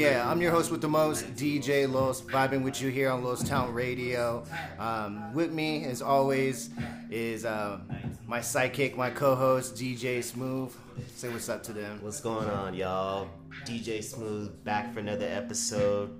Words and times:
Yeah, 0.00 0.26
I'm 0.30 0.40
your 0.40 0.50
host 0.50 0.70
with 0.70 0.80
the 0.80 0.88
most, 0.88 1.26
DJ 1.34 1.86
Los, 1.86 2.22
vibing 2.22 2.62
with 2.62 2.80
you 2.80 2.88
here 2.88 3.10
on 3.10 3.22
Los 3.22 3.46
Town 3.46 3.74
Radio. 3.74 4.42
Um, 4.78 5.34
with 5.34 5.52
me, 5.52 5.84
as 5.84 6.00
always, 6.00 6.70
is 7.10 7.44
uh, 7.44 7.80
my 8.26 8.38
sidekick, 8.38 8.96
my 8.96 9.10
co-host, 9.10 9.74
DJ 9.74 10.24
Smooth. 10.24 10.74
Say 11.16 11.28
what's 11.28 11.50
up 11.50 11.62
to 11.64 11.74
them. 11.74 11.98
What's 12.00 12.22
going 12.22 12.48
on, 12.48 12.72
y'all? 12.72 13.28
DJ 13.66 14.02
Smooth 14.02 14.64
back 14.64 14.94
for 14.94 15.00
another 15.00 15.26
episode. 15.26 16.16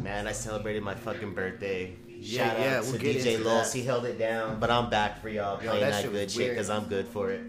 Man, 0.00 0.28
I 0.28 0.32
celebrated 0.32 0.84
my 0.84 0.94
fucking 0.94 1.34
birthday. 1.34 1.96
Yeah, 2.06 2.46
Shout 2.46 2.60
yeah, 2.60 2.76
out 2.76 2.84
we'll 2.84 2.92
to 2.92 2.98
DJ 2.98 3.44
Los. 3.44 3.72
He 3.72 3.82
held 3.82 4.04
it 4.04 4.20
down, 4.20 4.60
but 4.60 4.70
I'm 4.70 4.88
back 4.88 5.20
for 5.20 5.28
y'all 5.28 5.60
Yo, 5.60 5.70
playing 5.70 5.80
that 5.80 6.02
that, 6.04 6.12
good 6.12 6.30
shit 6.30 6.50
because 6.50 6.70
I'm 6.70 6.84
good 6.84 7.08
for 7.08 7.32
it. 7.32 7.42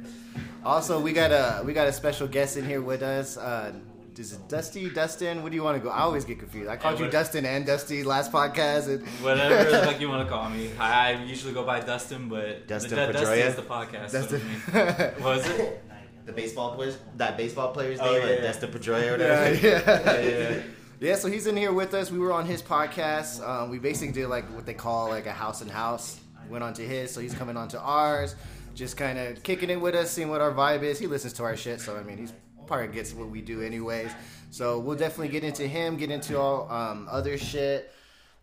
Also, 0.65 0.99
we 0.99 1.13
got 1.13 1.31
a 1.31 1.63
we 1.63 1.73
got 1.73 1.87
a 1.87 1.93
special 1.93 2.27
guest 2.27 2.57
in 2.57 2.65
here 2.65 2.81
with 2.81 3.03
us. 3.03 3.37
Uh, 3.37 3.73
is 4.17 4.33
it 4.33 4.47
Dusty, 4.49 4.89
Dustin? 4.89 5.41
What 5.43 5.49
do 5.51 5.55
you 5.55 5.63
want 5.63 5.77
to 5.77 5.83
go? 5.83 5.89
I 5.89 5.99
always 6.01 6.25
get 6.25 6.39
confused. 6.39 6.69
I 6.69 6.77
called 6.77 6.99
Yeah, 6.99 7.05
you 7.05 7.11
Dustin 7.11 7.45
and 7.45 7.65
Dusty 7.65 8.03
last 8.03 8.31
podcast. 8.31 8.87
And 8.87 9.07
Whatever 9.23 9.69
the 9.71 9.77
fuck 9.85 9.99
you 10.01 10.09
want 10.09 10.27
to 10.27 10.31
call 10.33 10.49
me. 10.49 10.69
I, 10.79 11.13
I 11.13 11.23
usually 11.23 11.53
go 11.53 11.63
by 11.63 11.79
Dustin, 11.79 12.27
but 12.29 12.67
Dustin 12.67 12.91
the, 12.91 13.13
Dusty 13.13 13.25
Pedroia? 13.25 13.47
is 13.47 13.55
the 13.55 13.61
podcast. 13.61 14.11
Dustin. 14.11 14.41
So, 14.71 14.79
I 14.79 14.83
mean, 14.83 15.23
what 15.23 15.37
was 15.37 15.49
it? 15.49 15.83
The 16.25 16.33
baseball 16.33 16.75
players, 16.75 16.97
that 17.17 17.35
baseball 17.35 17.71
player's 17.71 17.99
Oh, 17.99 18.05
name, 18.05 18.21
yeah, 18.21 18.27
like 18.27 18.35
yeah. 18.39 18.41
Dustin 18.43 18.69
Pedroia 18.71 18.93
or 18.93 19.21
yeah, 19.21 19.49
whatever. 19.51 19.67
yeah. 19.67 20.21
Yeah, 20.21 20.49
yeah. 20.55 20.61
Yeah, 20.99 21.15
so 21.15 21.27
he's 21.29 21.47
in 21.47 21.57
here 21.57 21.73
with 21.73 21.95
us. 21.95 22.11
We 22.11 22.19
were 22.19 22.31
on 22.31 22.45
his 22.45 22.61
podcast. 22.61 23.41
Um, 23.47 23.71
we 23.71 23.79
basically 23.79 24.13
did 24.13 24.27
like 24.27 24.45
what 24.53 24.67
they 24.67 24.75
call 24.75 25.09
like 25.09 25.25
a 25.25 25.31
house 25.31 25.61
and 25.61 25.71
house. 25.71 26.19
Went 26.47 26.63
on 26.63 26.73
to 26.75 26.83
his, 26.83 27.11
so 27.11 27.21
he's 27.21 27.33
coming 27.33 27.57
on 27.57 27.69
to 27.69 27.79
ours. 27.79 28.35
Just 28.75 28.97
kind 28.97 29.17
of 29.17 29.41
kicking 29.41 29.69
it 29.71 29.81
with 29.81 29.95
us, 29.95 30.11
seeing 30.11 30.29
what 30.29 30.41
our 30.41 30.51
vibe 30.51 30.83
is. 30.83 30.99
He 30.99 31.07
listens 31.07 31.33
to 31.33 31.43
our 31.43 31.57
shit, 31.57 31.81
so 31.81 31.97
I 31.97 32.03
mean, 32.03 32.17
he's 32.17 32.33
probably 32.71 32.87
gets 32.87 33.13
what 33.13 33.29
we 33.29 33.41
do 33.41 33.61
anyways. 33.61 34.11
So 34.49 34.79
we'll 34.79 34.95
definitely 34.95 35.27
get 35.27 35.43
into 35.43 35.67
him, 35.67 35.97
get 35.97 36.09
into 36.09 36.39
all 36.39 36.71
um, 36.71 37.05
other 37.11 37.37
shit. 37.37 37.91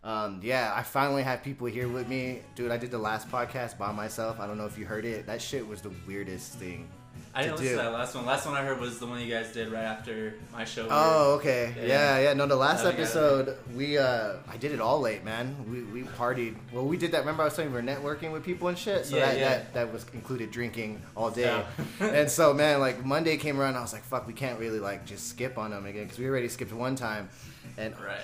Um, 0.03 0.39
yeah, 0.43 0.71
I 0.75 0.83
finally 0.83 1.23
have 1.23 1.41
people 1.41 1.65
here 1.65 1.87
with 1.87 2.07
me, 2.07 2.41
dude. 2.53 2.69
I 2.69 2.77
did 2.77 2.91
the 2.91 2.99
last 2.99 3.27
podcast 3.31 3.79
by 3.79 3.91
myself. 3.91 4.39
I 4.39 4.45
don't 4.45 4.59
know 4.59 4.67
if 4.67 4.77
you 4.77 4.85
heard 4.85 5.03
it. 5.03 5.25
That 5.25 5.41
shit 5.41 5.67
was 5.67 5.81
the 5.81 5.91
weirdest 6.07 6.53
thing. 6.53 6.87
I 7.33 7.43
didn't 7.43 7.57
listen 7.57 7.67
do. 7.67 7.77
to 7.77 7.83
that 7.83 7.91
last 7.93 8.15
one. 8.15 8.25
Last 8.25 8.45
one 8.45 8.55
I 8.55 8.63
heard 8.63 8.79
was 8.79 8.99
the 8.99 9.05
one 9.05 9.19
you 9.21 9.31
guys 9.33 9.51
did 9.53 9.71
right 9.71 9.83
after 9.83 10.33
my 10.51 10.65
show. 10.65 10.87
Oh, 10.89 11.35
okay. 11.35 11.73
Yeah. 11.77 11.85
Yeah, 11.85 12.19
yeah. 12.19 12.33
No, 12.33 12.45
the 12.47 12.55
last 12.55 12.85
episode 12.85 13.57
we 13.75 13.97
uh 13.97 14.33
I 14.47 14.57
did 14.57 14.71
it 14.71 14.81
all 14.81 14.99
late, 14.99 15.23
man. 15.23 15.55
We 15.69 15.83
we 16.01 16.07
partied. 16.07 16.55
Well, 16.73 16.85
we 16.85 16.97
did 16.97 17.11
that. 17.11 17.19
Remember 17.19 17.43
I 17.43 17.45
was 17.45 17.53
saying 17.53 17.69
we 17.69 17.75
were 17.75 17.83
networking 17.83 18.31
with 18.31 18.43
people 18.43 18.67
and 18.67 18.77
shit. 18.77 19.05
So 19.05 19.17
Yeah, 19.17 19.25
that, 19.27 19.37
yeah. 19.37 19.49
that 19.49 19.73
that 19.73 19.93
was 19.93 20.05
included 20.13 20.51
drinking 20.51 21.01
all 21.15 21.29
day. 21.31 21.63
And 21.99 22.29
so 22.29 22.53
man, 22.53 22.79
like 22.79 23.05
Monday 23.05 23.37
came 23.37 23.59
around, 23.59 23.75
I 23.75 23.81
was 23.81 23.93
like, 23.93 24.03
fuck, 24.03 24.25
we 24.27 24.33
can't 24.33 24.59
really 24.59 24.79
like 24.79 25.05
just 25.05 25.27
skip 25.27 25.57
on 25.57 25.71
them 25.71 25.85
again 25.85 26.03
because 26.03 26.19
we 26.19 26.27
already 26.27 26.49
skipped 26.49 26.73
one 26.73 26.95
time. 26.95 27.29
And 27.77 27.93
Right. 27.99 28.17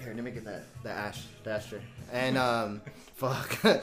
here, 0.00 0.12
let 0.14 0.24
me 0.24 0.30
get 0.30 0.44
that 0.44 0.64
the 0.82 0.90
ash 0.90 1.24
the 1.44 1.50
ashtray. 1.52 1.80
And 2.12 2.36
um, 2.36 2.80
fuck. 3.16 3.82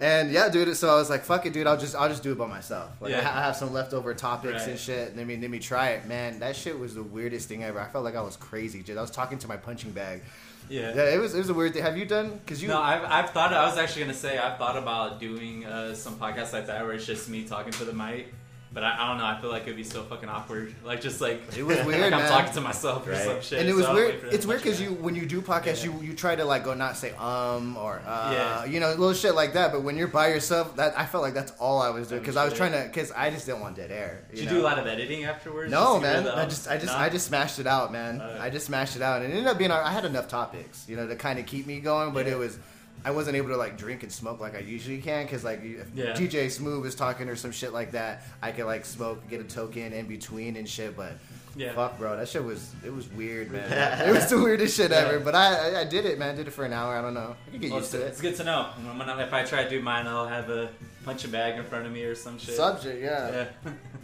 And 0.00 0.30
yeah, 0.30 0.48
dude. 0.48 0.76
So 0.76 0.88
I 0.90 0.94
was 0.96 1.08
like, 1.10 1.24
"Fuck 1.24 1.46
it, 1.46 1.52
dude. 1.52 1.66
I'll 1.66 1.76
just, 1.78 1.94
I'll 1.96 2.08
just 2.08 2.22
do 2.22 2.32
it 2.32 2.38
by 2.38 2.46
myself. 2.46 2.90
Like, 3.00 3.10
Yeah. 3.12 3.20
I 3.20 3.22
ha- 3.22 3.38
I 3.38 3.42
have 3.44 3.56
some 3.56 3.72
leftover 3.72 4.14
topics 4.14 4.62
Right. 4.62 4.68
and 4.70 4.78
shit. 4.78 5.16
Let 5.16 5.26
me, 5.26 5.36
let 5.36 5.50
me 5.50 5.58
try 5.58 5.90
it, 5.90 6.06
man. 6.06 6.40
That 6.40 6.56
shit 6.56 6.78
was 6.78 6.94
the 6.94 7.02
weirdest 7.02 7.48
thing 7.48 7.64
ever. 7.64 7.80
I 7.80 7.86
felt 7.88 8.04
like 8.04 8.16
I 8.16 8.22
was 8.22 8.36
crazy, 8.36 8.82
dude. 8.82 8.98
I 8.98 9.00
was 9.00 9.10
talking 9.10 9.38
to 9.38 9.48
my 9.48 9.56
punching 9.56 9.92
bag. 9.92 10.22
Yeah. 10.68 10.92
Yeah, 10.94 11.14
it 11.14 11.18
was, 11.18 11.34
it 11.34 11.38
was 11.38 11.48
a 11.48 11.54
weird 11.54 11.72
thing. 11.72 11.82
Have 11.82 11.96
you 11.96 12.04
done? 12.04 12.40
Cause 12.46 12.60
you, 12.60 12.68
No, 12.68 12.78
I've, 12.80 13.02
I've 13.04 13.30
thought. 13.30 13.54
I 13.54 13.66
was 13.66 13.78
actually 13.78 14.02
gonna 14.02 14.14
say 14.14 14.36
I've 14.36 14.58
thought 14.58 14.76
about 14.76 15.18
doing 15.18 15.64
uh, 15.64 15.94
some 15.94 16.16
podcasts 16.16 16.52
like 16.52 16.66
that 16.66 16.82
where 16.84 16.92
it's 16.92 17.06
just 17.06 17.28
me 17.30 17.44
talking 17.44 17.72
to 17.72 17.84
the 17.86 17.92
mic. 17.94 18.34
But 18.70 18.84
I, 18.84 18.96
I 19.02 19.08
don't 19.08 19.16
know. 19.18 19.24
I 19.24 19.40
feel 19.40 19.48
like 19.50 19.62
it'd 19.62 19.76
be 19.76 19.82
so 19.82 20.02
fucking 20.02 20.28
awkward. 20.28 20.74
Like 20.84 21.00
just 21.00 21.22
like 21.22 21.40
It 21.56 21.62
was 21.62 21.78
weird, 21.86 22.00
like 22.02 22.12
I'm 22.12 22.18
man. 22.20 22.28
talking 22.28 22.52
to 22.52 22.60
myself 22.60 23.06
or 23.08 23.16
some 23.16 23.40
shit. 23.40 23.60
and 23.60 23.68
it 23.68 23.74
was 23.74 23.86
so 23.86 23.94
weird. 23.94 24.22
It's 24.30 24.44
weird 24.44 24.62
because 24.62 24.78
you, 24.78 24.92
when 24.92 25.14
you 25.14 25.24
do 25.24 25.40
podcasts, 25.40 25.82
Yeah. 25.84 25.92
you, 25.92 26.02
you 26.08 26.14
try 26.14 26.36
to 26.36 26.44
like 26.44 26.64
go 26.64 26.74
not 26.74 26.96
say 26.96 27.12
um 27.12 27.78
or 27.78 28.02
uh, 28.06 28.30
Yeah. 28.32 28.64
you 28.66 28.78
know, 28.78 28.90
little 28.90 29.14
shit 29.14 29.34
like 29.34 29.54
that. 29.54 29.72
But 29.72 29.84
when 29.84 29.96
you're 29.96 30.06
by 30.06 30.28
yourself, 30.28 30.76
that 30.76 30.98
I 30.98 31.06
felt 31.06 31.22
like 31.22 31.32
that's 31.32 31.52
all 31.58 31.80
I 31.80 31.88
was 31.88 32.08
doing 32.08 32.20
because 32.20 32.36
I 32.36 32.44
was 32.44 32.52
trying 32.52 32.72
to, 32.72 32.82
because 32.86 33.10
I 33.12 33.30
just 33.30 33.46
didn't 33.46 33.62
want 33.62 33.76
dead 33.76 33.90
air. 33.90 34.24
Did 34.30 34.38
you 34.38 34.44
you 34.44 34.50
know? 34.50 34.56
do 34.56 34.62
a 34.62 34.66
lot 34.68 34.78
of 34.78 34.86
editing 34.86 35.24
afterwards? 35.24 35.70
No, 35.70 35.78
Just 35.78 35.94
to 35.94 36.00
get 36.00 36.02
man. 36.02 36.12
rid 36.12 36.18
of 36.18 36.34
the 36.34 36.38
I 36.38 36.42
um? 36.42 36.48
just, 36.50 36.68
I 36.68 36.74
just, 36.76 36.92
No? 36.92 36.98
I 36.98 37.08
just 37.08 37.26
smashed 37.26 37.58
it 37.58 37.66
out, 37.66 37.90
man. 37.90 38.20
Alright. 38.20 38.40
I 38.40 38.50
just 38.50 38.66
smashed 38.66 38.96
it 38.96 39.02
out, 39.02 39.22
and 39.22 39.32
it 39.32 39.36
ended 39.36 39.46
up 39.50 39.56
being. 39.56 39.70
I 39.70 39.90
had 39.90 40.04
enough 40.04 40.28
topics, 40.28 40.84
you 40.86 40.96
know, 40.96 41.06
to 41.06 41.16
kind 41.16 41.38
of 41.38 41.46
keep 41.46 41.66
me 41.66 41.80
going. 41.80 42.12
But 42.12 42.26
Yeah. 42.26 42.32
it 42.32 42.38
was, 42.38 42.58
I 43.04 43.10
wasn't 43.12 43.36
able 43.36 43.48
to 43.50 43.56
like 43.56 43.78
drink 43.78 44.02
and 44.02 44.12
smoke 44.12 44.40
like 44.40 44.54
I 44.54 44.58
usually 44.58 45.00
can, 45.00 45.24
because 45.24 45.44
like 45.44 45.62
if 45.64 45.86
Yeah. 45.94 46.12
DJ 46.14 46.50
Smooth 46.50 46.84
is 46.86 46.94
talking 46.94 47.28
or 47.28 47.36
some 47.36 47.52
shit 47.52 47.72
like 47.72 47.92
that, 47.92 48.24
I 48.42 48.52
could 48.52 48.66
like 48.66 48.84
smoke, 48.84 49.28
get 49.28 49.40
a 49.40 49.44
token 49.44 49.92
in 49.92 50.06
between 50.06 50.56
and 50.56 50.68
shit. 50.68 50.96
But 50.96 51.12
Yeah. 51.56 51.72
fuck, 51.74 51.98
bro, 51.98 52.16
that 52.16 52.28
shit 52.28 52.44
was, 52.44 52.72
it 52.84 52.92
was 52.92 53.08
weird, 53.12 53.50
man. 53.50 54.00
it 54.08 54.12
was 54.12 54.28
the 54.28 54.38
weirdest 54.38 54.76
shit 54.76 54.90
Yeah. 54.90 54.98
ever. 54.98 55.20
But 55.20 55.34
I, 55.34 55.74
I, 55.76 55.80
I 55.80 55.84
did 55.84 56.04
it, 56.06 56.18
man. 56.18 56.34
I 56.34 56.36
Did 56.36 56.48
it 56.48 56.52
for 56.52 56.64
an 56.64 56.72
hour. 56.72 56.96
I 56.96 57.02
don't 57.02 57.14
know. 57.14 57.36
I 57.46 57.50
could 57.50 57.60
get 57.60 57.70
Well, 57.70 57.80
used 57.80 57.92
to 57.92 58.02
it. 58.02 58.08
it's 58.08 58.20
good 58.20 58.36
to 58.36 58.44
know. 58.44 58.68
I'm 58.88 58.98
gonna- 58.98 59.22
if 59.22 59.32
I 59.32 59.44
try 59.44 59.64
to 59.64 59.70
do 59.70 59.80
mine, 59.80 60.06
I'll 60.06 60.26
have 60.28 60.50
a 60.50 60.68
punching 61.04 61.30
bag 61.30 61.56
in 61.58 61.64
front 61.64 61.86
of 61.86 61.92
me 61.92 62.02
or 62.04 62.14
some 62.14 62.38
shit. 62.38 62.54
Subject, 62.56 63.00
yeah. 63.02 63.46
Yeah. 63.64 63.72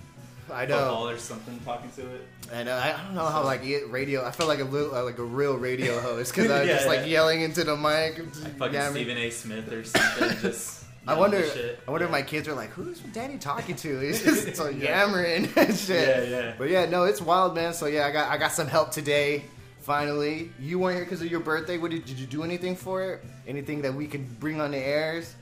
I 0.55 0.67
know. 0.67 0.79
Football 0.79 1.09
or 1.09 1.19
something, 1.19 1.59
talking 1.65 1.91
to 1.93 2.03
it. 2.15 2.27
And 2.53 2.69
uh, 2.69 2.73
I 2.73 2.93
I 2.99 3.05
don't 3.05 3.15
know 3.15 3.25
how 3.27 3.43
like 3.45 3.63
radio. 3.89 4.25
I 4.25 4.31
feel 4.31 4.47
like 4.47 4.61
a 4.61 4.65
little, 4.65 4.95
uh, 4.95 5.03
like 5.05 5.19
a 5.19 5.25
real 5.25 5.57
radio 5.57 6.01
host 6.01 6.35
because 6.35 6.51
I 6.51 6.61
was 6.61 6.69
Yeah, 6.69 6.75
just 6.77 6.87
like 6.89 7.01
yeah. 7.01 7.07
yelling 7.07 7.41
into 7.43 7.65
the 7.65 7.77
mic. 7.77 8.19
and 8.19 8.35
Like 8.43 8.57
fucking 8.59 8.75
yammering. 8.75 8.95
Stephen 9.05 9.19
A. 9.19 9.31
Smith 9.31 9.73
or 9.73 9.85
something. 9.85 10.39
Just. 10.41 10.85
I 11.07 11.19
wonder. 11.19 11.45
I 11.87 11.91
wonder 11.91 12.07
if 12.07 12.11
my 12.11 12.23
kids 12.23 12.49
are 12.49 12.55
like, 12.55 12.71
"Who's 12.71 12.99
Daddy 13.01 13.37
talking 13.37 13.77
to?" 13.77 14.01
He's 14.07 14.23
just 14.25 14.57
so 14.57 14.69
Yeah. 14.71 15.01
yammering 15.05 15.51
and 15.57 15.77
shit. 15.77 16.29
Yeah, 16.31 16.39
yeah. 16.39 16.55
But 16.57 16.71
yeah, 16.71 16.87
no, 16.87 17.05
it's 17.05 17.21
wild, 17.21 17.55
man. 17.55 17.75
So 17.75 17.85
yeah, 17.87 18.07
I 18.07 18.11
got 18.11 18.31
I 18.31 18.39
got 18.39 18.53
some 18.53 18.67
help 18.69 18.91
today. 18.91 19.45
Finally, 19.83 20.51
you 20.59 20.79
weren't 20.79 20.97
here 20.97 21.05
because 21.05 21.21
of 21.21 21.31
your 21.31 21.41
birthday. 21.41 21.77
What 21.77 21.91
did, 21.91 22.07
did 22.07 22.19
you 22.19 22.27
do 22.27 22.43
anything 22.43 22.75
for 22.75 23.03
it? 23.05 23.23
Anything 23.47 23.83
that 23.83 23.93
we 23.93 24.07
can 24.07 24.25
bring 24.41 24.59
on 24.63 24.71
the 24.71 24.79
airs? 24.79 25.35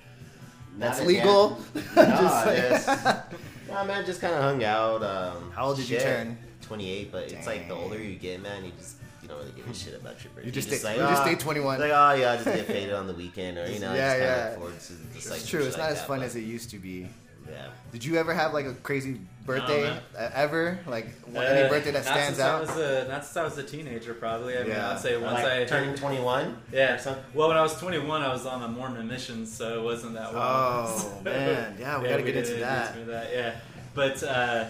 That's 0.78 0.98
Not 0.98 1.06
legal. 1.06 1.58
again. 1.76 1.84
Nah, 1.94 2.20
Just 2.20 2.46
yes. 2.48 3.22
Nah, 3.72 3.84
man, 3.84 4.04
just 4.04 4.20
kind 4.20 4.34
of 4.34 4.42
hung 4.42 4.62
out. 4.64 5.02
Um, 5.02 5.50
How 5.54 5.66
old 5.66 5.76
did 5.76 5.88
you 5.88 5.98
turn? 5.98 6.36
28, 6.62 7.10
but 7.12 7.32
it's 7.32 7.46
like 7.46 7.68
the 7.68 7.74
older 7.74 7.98
you 7.98 8.16
get, 8.16 8.42
man, 8.42 8.64
you 8.64 8.72
just 8.78 8.96
you 9.22 9.28
don't 9.28 9.38
really 9.38 9.52
give 9.52 9.68
a 9.68 9.74
shit 9.74 9.94
about 9.94 10.22
your 10.22 10.32
birthday. 10.32 10.46
You 10.46 10.52
just 10.52 10.68
You're 10.68 10.78
stay- 10.78 10.94
you 10.94 11.00
just 11.00 11.22
"Ah," 11.22 11.24
stay 11.24 11.34
21. 11.36 11.80
Like, 11.80 11.90
oh 11.90 12.12
yeah, 12.14 12.32
I 12.32 12.34
just 12.36 12.44
get 12.46 12.66
faded 12.66 12.94
on 12.94 13.06
the 13.06 13.12
weekend, 13.14 13.58
or 13.58 13.68
you 13.70 13.78
know, 13.80 13.94
Yeah, 13.94 14.06
I 14.06 14.08
just 14.08 14.18
kind 14.18 14.22
yeah. 14.22 14.36
of 14.36 14.50
look 14.50 14.58
forward 14.58 14.80
to 14.80 14.86
just 14.88 15.16
It's 15.16 15.30
like 15.30 15.44
true. 15.46 15.60
shit 15.60 15.68
It's 15.68 15.76
like 15.78 15.84
not 15.86 15.92
as 15.92 15.98
that, 15.98 16.06
fun 16.08 16.18
but, 16.20 16.26
as 16.26 16.36
it 16.36 16.40
used 16.40 16.70
to 16.70 16.78
be. 16.78 17.08
Yeah. 17.48 17.66
Did 17.92 18.04
you 18.04 18.16
ever 18.16 18.32
have 18.32 18.52
like 18.54 18.66
a 18.66 18.74
crazy 18.74 19.20
birthday 19.44 19.82
man. 19.84 20.00
uh, 20.16 20.30
ever? 20.34 20.78
Like 20.86 21.08
any 21.28 21.38
Uh, 21.62 21.68
birthday 21.68 21.90
that 21.90 22.04
stands 22.04 22.38
out? 22.40 22.58
I 22.58 22.60
was 22.60 22.76
a, 22.76 23.08
not 23.08 23.24
since 23.24 23.36
I 23.36 23.42
was 23.44 23.58
a 23.58 23.62
teenager, 23.62 24.14
probably. 24.14 24.56
I 24.56 24.62
mean, 24.62 24.70
Yeah. 24.70 24.92
I'd 24.92 25.00
say 25.00 25.16
once 25.16 25.34
like 25.42 25.44
I 25.52 25.64
turned 25.64 25.96
21. 25.98 26.56
Yeah. 26.72 26.96
or? 27.08 27.16
Well, 27.34 27.48
when 27.48 27.56
I 27.56 27.62
was 27.62 27.74
21, 27.78 28.22
I 28.22 28.32
was 28.32 28.46
on 28.46 28.62
a 28.62 28.68
Mormon 28.68 29.06
mission, 29.08 29.44
so 29.46 29.78
it 29.80 29.82
wasn't 29.82 30.14
that 30.14 30.34
long. 30.34 30.86
Oh, 30.88 31.20
man. 31.24 31.76
Yeah, 31.78 32.00
we 32.00 32.08
gotta 32.08 32.22
get 32.22 32.32
did 32.34 32.46
into 32.48 32.60
that. 32.60 32.96
into 32.96 33.10
that. 33.10 33.32
Yeah, 33.32 33.54
but 33.94 34.22
uh, 34.22 34.64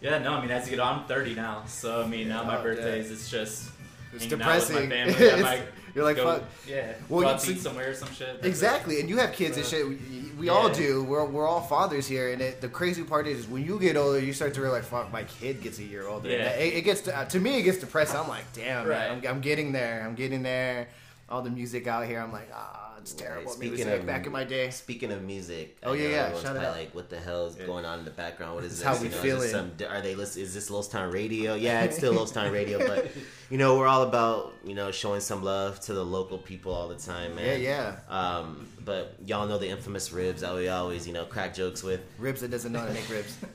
yeah, 0.00 0.18
no, 0.18 0.34
I 0.34 0.40
mean, 0.40 0.50
as 0.50 0.66
you 0.70 0.76
get 0.76 0.80
on, 0.80 1.00
I'm 1.00 1.04
30 1.06 1.34
now, 1.34 1.64
so 1.66 2.02
I 2.02 2.06
mean, 2.06 2.28
now 2.28 2.44
my 2.44 2.58
Oh, 2.58 2.62
birthdays, 2.62 3.10
it's 3.10 3.28
just 3.30 3.70
It's 4.12 4.24
hanging 4.24 4.38
depressing. 4.38 4.76
Out 4.76 4.80
with 4.82 4.90
my 4.90 4.94
family. 4.96 5.14
It's- 5.26 5.42
might 5.42 5.62
you're 5.94 6.04
like, 6.04 6.16
go, 6.16 6.24
fuck. 6.38 6.42
Yeah. 6.66 6.92
Well, 7.08 7.20
go 7.22 7.28
you 7.28 7.34
out 7.34 7.40
to 7.40 7.52
eat 7.52 7.60
somewhere 7.60 7.90
or 7.90 7.94
some 7.94 8.12
shit. 8.12 8.40
Exactly, 8.44 9.00
and 9.00 9.08
you 9.08 9.16
have 9.18 9.32
kids 9.32 9.56
and 9.56 9.66
Uh, 9.66 9.68
shit. 9.68 9.88
We, 9.88 9.98
we 10.38 10.48
all 10.48 10.68
do. 10.68 11.02
We're, 11.04 11.24
we're 11.24 11.46
all 11.46 11.60
fathers 11.62 12.06
here, 12.06 12.32
and 12.32 12.40
it, 12.40 12.60
the 12.60 12.68
crazy 12.68 13.02
part 13.02 13.26
is 13.26 13.46
when 13.48 13.64
you 13.64 13.78
get 13.78 13.96
older, 13.96 14.18
you 14.20 14.32
start 14.32 14.54
to 14.54 14.60
realize, 14.62 14.84
"Fuck, 14.86 15.12
my 15.12 15.24
kid 15.24 15.62
gets 15.62 15.78
a 15.78 15.84
year 15.84 16.06
older." 16.06 16.28
Yeah. 16.30 16.50
It, 16.50 16.74
it 16.74 16.82
gets 16.82 17.00
to, 17.02 17.16
uh, 17.18 17.24
to 17.26 17.40
me, 17.40 17.58
it 17.58 17.62
gets 17.62 17.78
depressing. 17.78 18.18
I'm 18.18 18.28
like, 18.28 18.44
"Damn, 18.52 18.86
Right. 18.86 18.98
man, 19.10 19.20
I'm, 19.24 19.26
I'm 19.36 19.40
getting 19.40 19.72
there. 19.72 20.04
I'm 20.06 20.14
getting 20.14 20.42
there." 20.42 20.88
All 21.30 21.42
the 21.42 21.50
music 21.50 21.86
out 21.86 22.06
here, 22.06 22.20
I'm 22.20 22.32
like, 22.32 22.48
"Ah, 22.54 22.87
it's 23.00 23.12
terrible 23.12 23.50
Speaking 23.52 23.74
music." 23.86 24.00
of- 24.00 24.06
back 24.06 24.26
in 24.26 24.32
my 24.32 24.44
day, 24.44 24.70
Speaking 24.70 25.12
of 25.12 25.22
music, 25.22 25.76
Oh, 25.82 25.92
I 25.92 25.96
yeah, 25.96 26.02
yeah, 26.08 26.16
everyone's 26.16 26.42
shout 26.42 26.56
it 26.56 26.58
probably 26.60 26.66
out. 26.66 26.76
Like, 26.86 26.94
what 26.94 27.10
the 27.10 27.18
hell 27.20 27.46
is 27.46 27.56
Yeah. 27.56 27.66
going 27.66 27.84
on 27.84 27.98
in 28.00 28.04
the 28.04 28.10
background? 28.10 28.54
What 28.54 28.64
is 28.64 28.72
this? 28.78 28.82
how 28.82 28.94
you 28.94 29.02
we 29.02 29.08
know, 29.08 29.14
is 29.16 29.20
feel 29.22 29.36
this 29.40 29.48
it. 29.50 29.52
Some, 29.52 29.72
are 29.90 30.00
they? 30.00 30.14
list- 30.14 30.36
Is 30.36 30.54
this 30.54 30.70
Los 30.70 30.88
Town 30.88 31.10
Radio? 31.10 31.54
Yeah, 31.68 31.82
it's 31.84 31.96
still 31.96 32.12
Los 32.12 32.30
Town 32.32 32.52
Radio, 32.52 32.78
but 32.86 33.08
you 33.50 33.58
know, 33.58 33.76
we're 33.78 33.86
all 33.88 34.02
about 34.02 34.52
you 34.64 34.74
know 34.74 34.90
showing 34.90 35.20
some 35.20 35.42
love 35.42 35.80
to 35.80 35.94
the 35.94 36.04
local 36.04 36.38
people 36.38 36.72
all 36.72 36.88
the 36.88 36.96
time, 36.96 37.34
man. 37.36 37.60
yeah, 37.60 37.96
yeah. 38.10 38.14
Um, 38.38 38.68
but 38.84 39.14
y'all 39.26 39.46
know 39.46 39.58
the 39.58 39.68
infamous 39.68 40.12
ribs 40.12 40.40
that 40.42 40.54
we 40.54 40.68
always 40.68 41.06
you 41.06 41.12
know 41.12 41.24
crack 41.24 41.54
jokes 41.54 41.82
with. 41.82 42.00
Ribs 42.18 42.40
that 42.42 42.50
doesn't 42.50 42.72
know 42.72 42.80
how 42.80 42.86
to 42.86 42.92
make 42.94 43.08
ribs. 43.08 43.36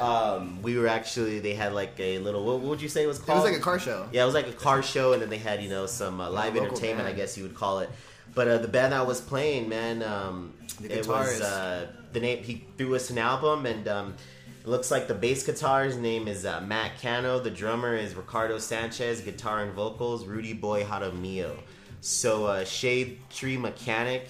Um, 0.00 0.62
we 0.62 0.76
were 0.78 0.88
actually 0.88 1.38
they 1.40 1.54
had 1.54 1.72
like 1.74 1.92
a 1.98 2.18
little 2.18 2.44
what 2.44 2.60
would 2.62 2.80
you 2.82 2.88
say 2.88 3.02
it 3.04 3.06
was 3.06 3.18
called? 3.18 3.38
it 3.38 3.42
was 3.42 3.50
like 3.50 3.60
a 3.60 3.62
car 3.62 3.78
show. 3.78 4.08
Yeah, 4.12 4.22
it 4.22 4.26
was 4.26 4.34
like 4.34 4.48
a 4.48 4.52
car 4.52 4.82
show, 4.82 5.12
and 5.12 5.20
then 5.22 5.28
they 5.28 5.38
had 5.38 5.62
you 5.62 5.68
know 5.68 5.86
some 5.86 6.20
uh, 6.20 6.30
live 6.30 6.54
local 6.54 6.68
entertainment, 6.68 7.06
I 7.08 7.12
guess 7.12 7.36
you 7.36 7.42
would 7.44 7.54
call 7.54 7.80
it. 7.80 7.90
But 8.34 8.48
uh, 8.48 8.58
the 8.58 8.68
band 8.68 8.94
I 8.94 9.02
was 9.02 9.20
playing, 9.20 9.68
man, 9.68 10.02
um, 10.02 10.52
The 10.80 10.98
it 10.98 11.06
was 11.06 11.40
uh, 11.40 11.88
the 12.12 12.20
name. 12.20 12.42
He 12.44 12.64
threw 12.78 12.94
us 12.94 13.10
an 13.10 13.18
album, 13.18 13.66
and 13.66 13.86
um, 13.88 14.14
it 14.62 14.68
looks 14.68 14.90
like 14.90 15.08
the 15.08 15.14
bass 15.14 15.44
guitar's 15.44 15.96
name 15.96 16.28
is 16.28 16.44
uh, 16.46 16.60
Matt 16.60 17.00
Cano. 17.00 17.40
The 17.40 17.50
drummer 17.50 17.96
is 17.96 18.14
Ricardo 18.14 18.58
Sanchez. 18.58 19.20
Guitar 19.20 19.62
and 19.62 19.72
vocals 19.72 20.26
Rudy 20.26 20.52
Boy 20.52 20.84
Jaramillo. 20.84 21.56
So 22.00 22.46
uh, 22.46 22.64
Shade 22.64 23.18
Tree 23.30 23.56
Mechanic. 23.56 24.28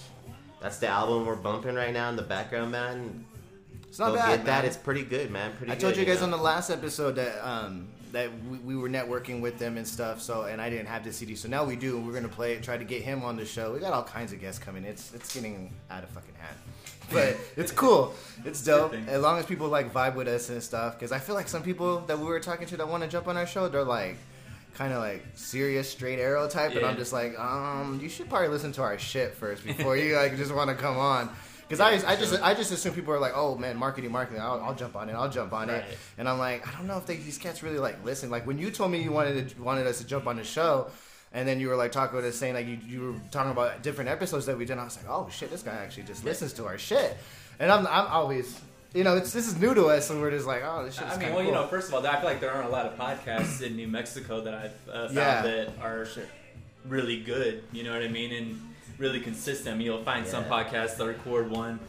That's 0.61 0.79
the 0.79 0.88
album 0.88 1.25
we're 1.26 1.37
bumping 1.37 1.75
right 1.75 1.93
now 1.93 2.08
in 2.11 2.17
the 2.17 2.23
background, 2.23 2.73
man. 2.73 3.25
It's 3.88 3.99
not 3.99 4.11
Go 4.11 4.17
bad. 4.17 4.37
get 4.38 4.46
that. 4.46 4.64
It's 4.64 4.76
pretty 4.76 5.03
good, 5.05 5.31
man. 5.31 5.53
Pretty 5.56 5.73
I 5.73 5.75
good. 5.75 5.81
told 5.82 5.96
you 5.96 6.05
guys 6.05 6.19
know? 6.19 6.25
on 6.25 6.31
the 6.31 6.37
last 6.37 6.70
episode 6.70 7.17
that 7.17 7.46
um, 7.46 7.88
that 8.12 8.30
we, 8.44 8.58
we 8.58 8.76
were 8.76 8.88
networking 8.88 9.40
with 9.40 9.58
them 9.58 9.76
and 9.76 9.86
stuff. 9.86 10.20
So 10.20 10.42
and 10.42 10.60
I 10.60 10.70
didn't 10.70 10.86
have 10.86 11.04
the 11.04 11.12
CD, 11.12 11.34
so 11.34 11.48
now 11.48 11.64
we 11.64 11.76
do. 11.76 11.96
and 11.96 12.06
We're 12.06 12.12
gonna 12.14 12.28
play 12.28 12.52
it, 12.54 12.62
try 12.62 12.76
to 12.76 12.84
get 12.84 13.02
him 13.02 13.22
on 13.24 13.36
the 13.36 13.44
show. 13.44 13.72
We 13.72 13.80
got 13.80 13.92
all 13.92 14.02
kinds 14.04 14.32
of 14.32 14.40
guests 14.40 14.58
coming. 14.62 14.84
It's 14.84 15.12
it's 15.14 15.34
getting 15.34 15.72
out 15.90 16.02
of 16.02 16.10
fucking 16.10 16.34
hand, 16.38 16.56
but 17.12 17.36
it's 17.56 17.72
cool. 17.72 18.14
It's 18.44 18.62
dope 18.62 18.94
as 19.06 19.20
long 19.22 19.38
as 19.38 19.46
people 19.46 19.68
like 19.68 19.92
vibe 19.92 20.14
with 20.14 20.28
us 20.28 20.50
and 20.50 20.62
stuff. 20.62 20.98
Because 20.98 21.12
I 21.12 21.18
feel 21.18 21.34
like 21.34 21.48
some 21.48 21.62
people 21.62 22.00
that 22.02 22.18
we 22.18 22.24
were 22.26 22.40
talking 22.40 22.66
to 22.68 22.76
that 22.76 22.88
want 22.88 23.02
to 23.02 23.08
jump 23.08 23.28
on 23.28 23.36
our 23.36 23.46
show, 23.46 23.68
they're 23.68 23.84
like 23.84 24.16
kind 24.74 24.92
of 24.92 25.00
like 25.00 25.24
serious 25.34 25.90
straight 25.90 26.18
arrow 26.18 26.48
type, 26.48 26.74
and 26.74 26.86
I'm 26.86 26.96
just 26.96 27.12
like, 27.12 27.38
um, 27.38 27.98
you 28.02 28.08
should 28.08 28.28
probably 28.28 28.48
listen 28.48 28.72
to 28.72 28.82
our 28.82 28.98
shit 28.98 29.34
first 29.34 29.64
before 29.64 29.96
you 29.96 30.16
like 30.16 30.36
just 30.36 30.54
want 30.54 30.70
to 30.70 30.76
come 30.76 30.96
on. 30.96 31.28
Because 31.70 32.02
Yeah, 32.02 32.08
I, 32.08 32.12
I 32.14 32.17
just 32.17 32.34
sure. 32.34 32.44
I 32.44 32.52
just 32.52 32.72
assume 32.72 32.94
people 32.94 33.14
are 33.14 33.20
like, 33.20 33.32
oh 33.37 33.56
man, 33.56 33.76
marketing, 33.76 34.11
marketing. 34.11 34.43
I'll, 34.43 34.61
I'll 34.61 34.75
jump 34.75 34.96
on 34.96 35.08
it. 35.08 35.12
I'll 35.12 35.31
jump 35.31 35.52
on 35.52 35.70
it. 35.70 35.84
And 36.19 36.28
I'm 36.28 36.37
like, 36.38 36.67
I 36.67 36.76
don't 36.76 36.88
know 36.88 36.99
if 36.99 37.06
they, 37.06 37.14
these 37.17 37.38
cats 37.38 37.62
really 37.62 37.78
like 37.78 38.05
listen. 38.05 38.28
Like 38.28 38.44
when 38.44 38.58
you 38.58 38.72
told 38.72 38.90
me 38.90 39.00
you 39.00 39.12
wanted 39.12 39.50
to, 39.50 39.62
wanted 39.62 39.87
us 39.87 39.99
to 39.99 40.05
jump 40.05 40.26
on 40.26 40.37
the 40.37 40.43
show, 40.43 40.88
and 41.32 41.46
then 41.46 41.61
you 41.61 41.69
were 41.69 41.76
like 41.76 41.93
talking 41.93 42.19
us 42.19 42.34
saying 42.34 42.55
like 42.55 42.67
you, 42.67 42.78
you 42.84 43.00
were 43.02 43.14
talking 43.31 43.52
about 43.52 43.84
different 43.84 44.11
episodes 44.11 44.46
that 44.46 44.58
we 44.58 44.64
did. 44.64 44.78
I 44.78 44.84
was 44.84 44.96
like, 44.96 45.08
oh 45.08 45.28
shit, 45.31 45.49
this 45.52 45.62
guy 45.62 45.75
actually 45.75 46.02
just 46.02 46.25
listens 46.25 46.52
to 46.55 46.67
our 46.67 46.76
shit. 46.76 47.17
And 47.61 47.70
I'm 47.70 47.87
I'm 47.87 48.08
always, 48.08 48.61
you 48.93 49.05
know, 49.05 49.17
it's 49.17 49.32
this 49.32 49.46
is 49.46 49.56
new 49.61 49.72
to 49.72 49.87
us, 49.87 50.11
and 50.11 50.20
we're 50.20 50.32
just 50.32 50.49
like, 50.49 50.62
oh, 50.64 50.84
this 50.84 50.96
shit. 50.96 51.06
I 51.06 51.19
mean, 51.19 51.32
well, 51.32 51.44
you 51.44 51.52
know, 51.52 51.69
first 51.69 51.87
of 51.87 51.94
all, 51.94 52.05
I 52.05 52.17
feel 52.17 52.25
like 52.25 52.40
there 52.40 52.50
aren't 52.50 52.67
a 52.67 52.72
lot 52.72 52.87
of 52.87 52.99
podcasts 52.99 53.62
in 53.62 53.76
New 53.76 53.87
Mexico 53.87 54.40
that 54.40 54.55
I've 54.55 54.88
uh, 54.93 55.02
found 55.05 55.14
Yeah. 55.14 55.43
that 55.43 55.72
are 55.81 56.08
really 56.84 57.20
good. 57.20 57.62
You 57.70 57.84
know 57.84 57.93
what 57.93 58.02
I 58.02 58.08
mean? 58.08 58.32
And 58.32 58.61
really 59.00 59.20
consistent. 59.20 59.75
I 59.75 59.76
mean, 59.79 59.87
you'll 59.87 60.05
find 60.05 60.25
some 60.26 60.44
podcasts 60.44 60.97
that 60.99 61.06
record 61.06 61.50
one, 61.50 61.81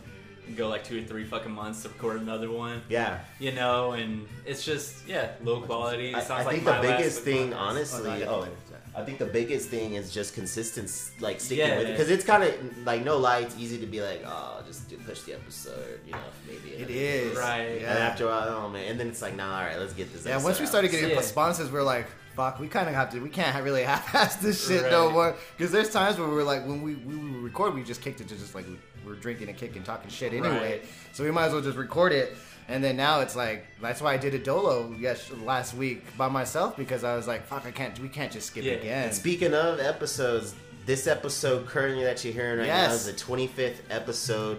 and 0.47 0.57
go 0.57 0.67
like 0.69 0.83
two 0.83 0.99
or 0.99 1.03
three 1.03 1.25
fucking 1.25 1.51
months 1.51 1.83
to 1.83 1.89
record 1.89 2.21
another 2.21 2.49
one. 2.49 2.81
Yeah. 2.89 3.19
You 3.39 3.51
know, 3.51 3.91
and 3.91 4.25
it's 4.45 4.63
just 4.65 5.05
yeah, 5.07 5.33
low 5.43 5.61
quality. 5.61 6.09
It 6.09 6.15
I, 6.15 6.21
sounds 6.21 6.41
I 6.41 6.43
like 6.45 6.53
think 6.55 6.65
the 6.65 6.71
my 6.71 6.81
biggest 6.81 7.21
thing, 7.21 7.51
podcast. 7.51 7.57
honestly, 7.57 8.23
Oh, 8.23 8.25
no, 8.25 8.43
I 8.43 8.45
oh. 8.47 8.47
I 8.93 9.05
think 9.05 9.19
the 9.19 9.25
biggest 9.25 9.69
thing 9.69 9.93
is 9.93 10.11
just 10.13 10.33
consistency, 10.33 11.13
like 11.21 11.39
sticking 11.39 11.65
Yeah. 11.65 11.77
with 11.77 11.87
it, 11.87 11.91
because 11.91 12.09
it's 12.09 12.25
kind 12.25 12.43
of 12.43 12.53
like 12.85 13.05
no 13.05 13.17
lie. 13.17 13.39
It's 13.39 13.57
easy 13.57 13.77
to 13.79 13.85
be 13.85 14.01
like, 14.01 14.21
oh, 14.25 14.61
just 14.67 14.89
do, 14.89 14.97
push 14.97 15.21
the 15.21 15.33
episode, 15.33 16.01
you 16.05 16.11
know, 16.11 16.17
maybe. 16.45 16.71
it 16.75 16.89
is 16.89 17.31
another. 17.31 17.39
Right. 17.39 17.81
Yeah. 17.81 17.89
And 17.91 17.99
after 17.99 18.25
a 18.25 18.27
while, 18.27 18.49
oh 18.65 18.69
man, 18.69 18.91
and 18.91 18.99
then 18.99 19.07
it's 19.07 19.21
like, 19.21 19.35
nah, 19.37 19.59
all 19.59 19.63
right, 19.63 19.79
let's 19.79 19.93
get 19.93 20.11
this. 20.11 20.25
Yeah, 20.25 20.43
once 20.43 20.59
we 20.59 20.65
out. 20.65 20.69
started 20.69 20.91
getting 20.91 21.09
Yeah. 21.11 21.21
sponsors, 21.21 21.71
we're 21.71 21.83
like, 21.83 22.07
fuck, 22.41 22.59
we 22.59 22.67
kind 22.67 22.87
of 22.89 22.95
have 22.95 23.09
to, 23.11 23.19
we 23.19 23.29
can't 23.29 23.63
really 23.63 23.83
half-ass 23.91 24.37
this 24.37 24.67
shit 24.67 24.89
no 24.91 25.11
more. 25.11 25.35
Because 25.57 25.71
there's 25.71 25.89
times 25.91 26.17
where 26.17 26.27
we're 26.27 26.43
like, 26.43 26.65
when 26.65 26.81
we, 26.81 26.95
we 26.95 27.15
record, 27.39 27.73
we 27.75 27.83
just 27.83 28.01
kicked 28.01 28.21
it 28.21 28.27
to 28.29 28.35
just 28.35 28.55
like, 28.55 28.67
we 28.67 28.77
we're 29.05 29.15
drinking 29.15 29.49
and 29.49 29.57
kicking, 29.57 29.83
talking 29.83 30.09
shit 30.09 30.31
anyway. 30.33 30.79
Right. 30.79 30.85
So 31.13 31.23
we 31.23 31.31
might 31.31 31.45
as 31.45 31.53
well 31.53 31.61
just 31.61 31.77
record 31.77 32.13
it. 32.13 32.35
And 32.67 32.83
then 32.83 32.95
now 32.95 33.19
it's 33.21 33.35
like, 33.35 33.65
that's 33.81 34.01
why 34.01 34.13
I 34.13 34.17
did 34.17 34.33
a 34.33 34.39
dolo 34.39 34.93
yes 34.97 35.29
last 35.43 35.73
week 35.73 36.03
by 36.17 36.29
myself 36.29 36.77
because 36.77 37.03
I 37.03 37.15
was 37.15 37.27
like, 37.27 37.45
fuck, 37.45 37.65
I 37.65 37.71
can't, 37.71 37.97
we 37.99 38.07
can't 38.09 38.31
just 38.31 38.47
skip 38.47 38.63
Yeah. 38.63 38.73
it 38.73 38.81
again. 38.81 39.03
And 39.05 39.13
speaking 39.13 39.53
of 39.53 39.79
episodes, 39.79 40.53
this 40.85 41.07
episode 41.07 41.67
currently 41.67 42.03
that 42.03 42.23
you're 42.23 42.33
hearing 42.33 42.59
right 42.59 42.67
now 42.67 42.91
is 42.91 43.05
the 43.05 43.13
25th 43.13 43.77
episode 43.89 44.57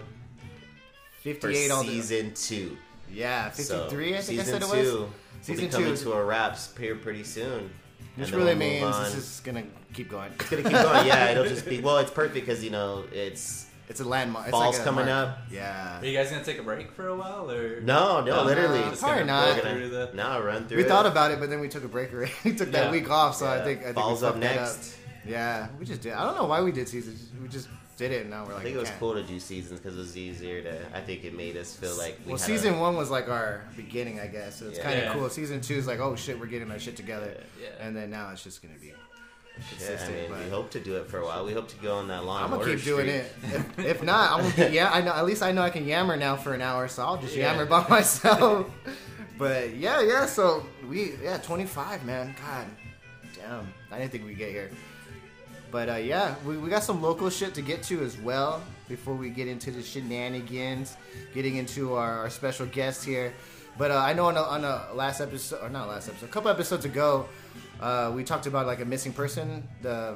for 1.21 1.33
58 1.33 1.71
on 1.71 1.85
the, 1.85 1.91
season 1.93 2.33
two. 2.33 2.77
yeah, 3.11 3.49
53, 3.49 4.17
I 4.17 4.21
think 4.21 4.39
I 4.39 4.43
season 4.43 4.61
said 4.61 4.63
it 4.63 4.83
two 4.83 5.09
was. 5.43 5.47
will 5.49 5.55
Season 5.55 5.69
be 5.69 5.71
coming 5.85 5.95
two. 5.97 6.03
to 6.03 6.13
a 6.13 6.23
wrap 6.25 6.57
here 6.79 6.95
pretty 6.95 7.23
soon. 7.23 7.69
Which 8.15 8.27
And 8.29 8.37
really 8.37 8.55
we'll 8.55 8.69
means 8.69 8.83
on. 8.95 9.03
this 9.05 9.15
is 9.15 9.41
gonna 9.43 9.63
keep 9.93 10.09
going. 10.09 10.31
It's 10.39 10.49
gonna 10.49 10.63
keep 10.63 10.71
going. 10.71 11.07
Yeah, 11.07 11.29
it'll 11.31 11.45
just 11.45 11.67
be 11.67 11.79
well. 11.81 11.97
It's 11.97 12.11
perfect 12.11 12.35
because 12.35 12.63
you 12.63 12.69
know 12.69 13.05
it's 13.11 13.65
It's 13.89 13.99
a 14.01 14.03
landmark. 14.05 14.45
It's 14.47 14.51
Fall's 14.51 14.75
like 14.77 14.81
a 14.81 14.89
coming 14.89 15.05
mark. 15.07 15.29
up. 15.29 15.37
Yeah. 15.51 15.99
Are 15.99 16.05
you 16.05 16.15
guys 16.15 16.29
gonna 16.29 16.43
take 16.43 16.59
a 16.59 16.63
break 16.63 16.91
for 16.91 17.07
a 17.07 17.15
while 17.15 17.49
or 17.49 17.81
no, 17.81 18.21
no, 18.21 18.41
Uh, 18.41 18.43
literally. 18.45 18.79
just 18.81 19.01
probably 19.01 19.21
gonna 19.25 19.31
not. 19.31 19.57
gonna 19.63 19.75
through 19.75 19.89
the- 19.89 20.11
no 20.13 20.41
run 20.41 20.67
through. 20.67 20.77
We 20.77 20.83
it. 20.83 20.87
thought 20.89 21.05
about 21.07 21.31
it, 21.31 21.39
but 21.39 21.49
then 21.49 21.59
we 21.59 21.67
took 21.69 21.83
a 21.83 21.87
break 21.87 22.11
we 22.43 22.53
took 22.53 22.71
that 22.71 22.85
Yeah. 22.85 22.91
week 22.91 23.09
off, 23.09 23.35
so 23.35 23.47
I 23.47 23.61
think 23.63 23.79
I 23.81 23.85
think 23.85 23.95
Falls 23.95 24.21
we 24.21 24.27
up 24.27 24.33
fucked 24.35 24.43
that 24.43 24.55
next. 24.57 24.95
Yeah, 25.25 25.67
we 25.79 25.85
just 25.85 26.01
did. 26.01 26.13
I 26.13 26.23
don't 26.25 26.35
know 26.37 26.45
why 26.45 26.61
we 26.61 26.71
did 26.71 26.87
seasons. 26.87 27.29
We 27.41 27.47
just 27.47 27.67
did 27.97 28.11
it, 28.11 28.21
and 28.21 28.29
now 28.29 28.43
we're 28.45 28.53
like. 28.53 28.61
I 28.61 28.63
think 28.63 28.75
it 28.75 28.79
was 28.79 28.89
can't. 28.89 28.99
cool 28.99 29.13
to 29.13 29.23
do 29.23 29.39
seasons 29.39 29.79
because 29.79 29.95
it 29.95 29.99
was 30.01 30.17
easier 30.17 30.61
to. 30.63 30.81
I 30.95 31.01
think 31.01 31.23
it 31.23 31.35
made 31.35 31.55
us 31.57 31.75
feel 31.75 31.95
like 31.97 32.17
we 32.25 32.31
Well, 32.33 32.37
had 32.39 32.45
season 32.45 32.75
a, 32.75 32.79
one 32.79 32.95
was 32.95 33.09
like 33.11 33.29
our 33.29 33.61
beginning, 33.75 34.19
I 34.19 34.27
guess. 34.27 34.59
So 34.59 34.67
it's 34.67 34.77
Yeah. 34.77 34.83
kind 34.83 34.99
of 34.99 35.03
Yeah. 35.05 35.13
cool. 35.13 35.29
Season 35.29 35.61
two 35.61 35.75
is 35.75 35.87
like, 35.87 35.99
oh 35.99 36.15
shit, 36.15 36.39
we're 36.39 36.47
getting 36.47 36.71
our 36.71 36.79
shit 36.79 36.95
together, 36.95 37.35
Yeah. 37.61 37.69
and 37.79 37.95
then 37.95 38.09
now 38.09 38.29
it's 38.31 38.43
just 38.43 38.61
gonna 38.61 38.73
be 38.79 38.87
Yeah, 38.87 38.93
I 39.57 39.69
consistent. 39.69 40.11
mean, 40.21 40.29
but 40.31 40.39
we 40.43 40.49
hope 40.49 40.71
to 40.71 40.79
do 40.79 40.97
it 40.97 41.07
for 41.07 41.19
a 41.19 41.25
while. 41.25 41.45
We 41.45 41.53
hope 41.53 41.67
to 41.69 41.75
go 41.77 41.95
on 41.95 42.07
that 42.07 42.23
long. 42.25 42.43
I'm 42.43 42.49
gonna 42.49 42.61
order 42.61 42.75
keep 42.75 42.83
doing 42.85 43.07
streak. 43.07 43.53
it. 43.53 43.61
If, 43.77 43.85
if 43.85 44.03
not, 44.03 44.31
I'm 44.39 44.49
gonna 44.51 44.69
be, 44.69 44.75
yeah. 44.75 44.91
I 44.91 45.01
know. 45.01 45.13
At 45.13 45.25
least 45.25 45.43
I 45.43 45.51
know 45.51 45.61
I 45.61 45.69
can 45.69 45.85
yammer 45.85 46.17
now 46.17 46.35
for 46.35 46.53
an 46.53 46.61
hour, 46.61 46.87
so 46.87 47.03
I'll 47.03 47.17
just 47.17 47.35
Yeah. 47.35 47.51
yammer 47.51 47.65
by 47.65 47.87
myself. 47.89 48.67
but 49.37 49.75
yeah, 49.75 50.01
yeah. 50.01 50.25
So 50.25 50.65
we 50.89 51.13
yeah, 51.21 51.37
25, 51.37 52.03
man. 52.05 52.35
God 52.43 52.65
damn, 53.35 53.71
I 53.91 53.99
didn't 53.99 54.11
think 54.11 54.25
we'd 54.25 54.37
get 54.37 54.49
here. 54.51 54.71
But 55.73 55.89
uh, 55.89 55.95
yeah, 55.95 56.35
we, 56.45 56.55
we 56.55 56.69
got 56.69 56.83
some 56.83 57.01
local 57.01 57.31
shit 57.31 57.55
to 57.55 57.63
get 57.63 57.81
to 57.83 58.03
as 58.03 58.15
well 58.19 58.61
before 58.87 59.15
we 59.15 59.31
get 59.31 59.47
into 59.47 59.71
the 59.71 59.81
shenanigans, 59.81 60.95
getting 61.33 61.55
into 61.55 61.95
our, 61.95 62.19
our 62.19 62.29
special 62.29 62.67
guest 62.67 63.03
here. 63.03 63.33
But 63.75 63.89
uh, 63.89 63.97
I 63.97 64.13
know 64.13 64.25
on 64.27 64.37
a, 64.37 64.41
on 64.43 64.63
a 64.63 64.93
last 64.93 65.19
episode, 65.19 65.63
or 65.63 65.69
not 65.69 65.87
last 65.87 66.09
episode, 66.09 66.27
a 66.27 66.29
couple 66.29 66.51
episodes 66.51 66.85
ago, 66.85 67.25
uh, 67.81 68.11
we 68.13 68.23
talked 68.23 68.45
about 68.45 68.67
like 68.67 68.81
a 68.81 68.85
missing 68.85 69.13
person, 69.13 69.67
the 69.81 70.13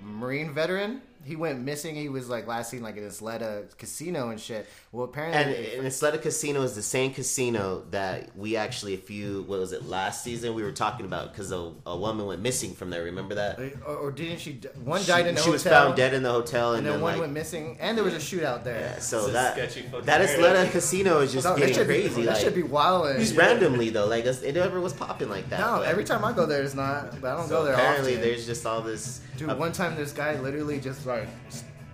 Marine 0.00 0.54
veteran. 0.54 1.02
He 1.24 1.36
went 1.36 1.60
missing. 1.60 1.94
He 1.94 2.08
was 2.08 2.28
like 2.28 2.46
last 2.46 2.70
seen 2.70 2.82
like 2.82 2.96
in 2.96 3.04
Isleta 3.04 3.76
casino 3.78 4.30
and 4.30 4.40
shit. 4.40 4.66
Well, 4.92 5.04
apparently, 5.04 5.42
And, 5.74 5.78
and 5.80 5.86
Isleta 5.86 6.20
Casino 6.20 6.62
is 6.62 6.74
the 6.74 6.82
same 6.82 7.12
casino 7.12 7.84
that 7.90 8.34
we 8.36 8.56
actually, 8.56 8.94
a 8.94 8.98
few, 8.98 9.42
what 9.42 9.60
was 9.60 9.72
it, 9.72 9.84
last 9.84 10.24
season, 10.24 10.54
we 10.54 10.62
were 10.62 10.72
talking 10.72 11.06
about 11.06 11.32
because 11.32 11.52
a, 11.52 11.72
a 11.86 11.96
woman 11.96 12.26
went 12.26 12.42
missing 12.42 12.74
from 12.74 12.90
there. 12.90 13.04
Remember 13.04 13.34
that? 13.36 13.58
or, 13.86 13.94
or 13.96 14.10
didn't 14.10 14.38
she? 14.40 14.60
One 14.82 15.00
She- 15.02 15.06
died 15.08 15.26
in 15.26 15.34
the 15.34 15.40
She 15.40 15.50
hotel. 15.50 15.52
was 15.52 15.62
found 15.62 15.96
dead 15.96 16.14
in 16.14 16.22
the 16.22 16.30
hotel, 16.32 16.70
and, 16.74 16.86
and 16.86 16.94
then 16.94 17.00
one 17.02 17.12
like, 17.12 17.20
went 17.20 17.32
missing, 17.34 17.76
and 17.80 17.96
there 17.96 18.04
was 18.04 18.14
a 18.14 18.18
shootout 18.18 18.64
there. 18.64 18.80
yeah, 18.80 18.98
so 18.98 19.24
It's 19.24 19.32
that 19.34 19.52
sketchy 19.54 19.82
fucking 19.82 20.06
that 20.06 20.20
area. 20.22 20.36
Isleta 20.38 20.70
Casino 20.72 21.20
is 21.20 21.32
just 21.32 21.44
No, 21.44 21.52
that 21.54 21.58
getting 21.60 21.74
should 21.74 21.88
be 21.88 22.00
crazy. 22.02 22.22
that 22.22 22.36
should 22.38 22.54
be 22.54 22.62
wild. 22.62 23.16
just 23.18 23.36
randomly 23.36 23.90
though, 23.90 24.06
like 24.06 24.24
it 24.24 24.54
never 24.54 24.80
was 24.80 24.92
popping 24.94 25.28
like 25.28 25.48
that. 25.50 25.60
No, 25.60 25.78
but- 25.78 25.86
every 25.88 26.04
time 26.04 26.24
I 26.24 26.32
go 26.32 26.46
there, 26.46 26.62
it's 26.62 26.74
not. 26.74 27.20
But 27.20 27.32
I 27.34 27.36
don't 27.36 27.48
so 27.48 27.58
go 27.60 27.64
there 27.64 27.74
apparently, 27.74 28.12
often. 28.14 28.22
there's 28.26 28.46
just 28.46 28.64
all 28.66 28.80
this. 28.80 29.20
Dude, 29.36 29.48
uh, 29.50 29.54
one 29.56 29.72
time 29.72 29.96
this 29.96 30.12
guy 30.12 30.38
literally 30.40 30.80
just 30.80 31.00
like 31.10 31.28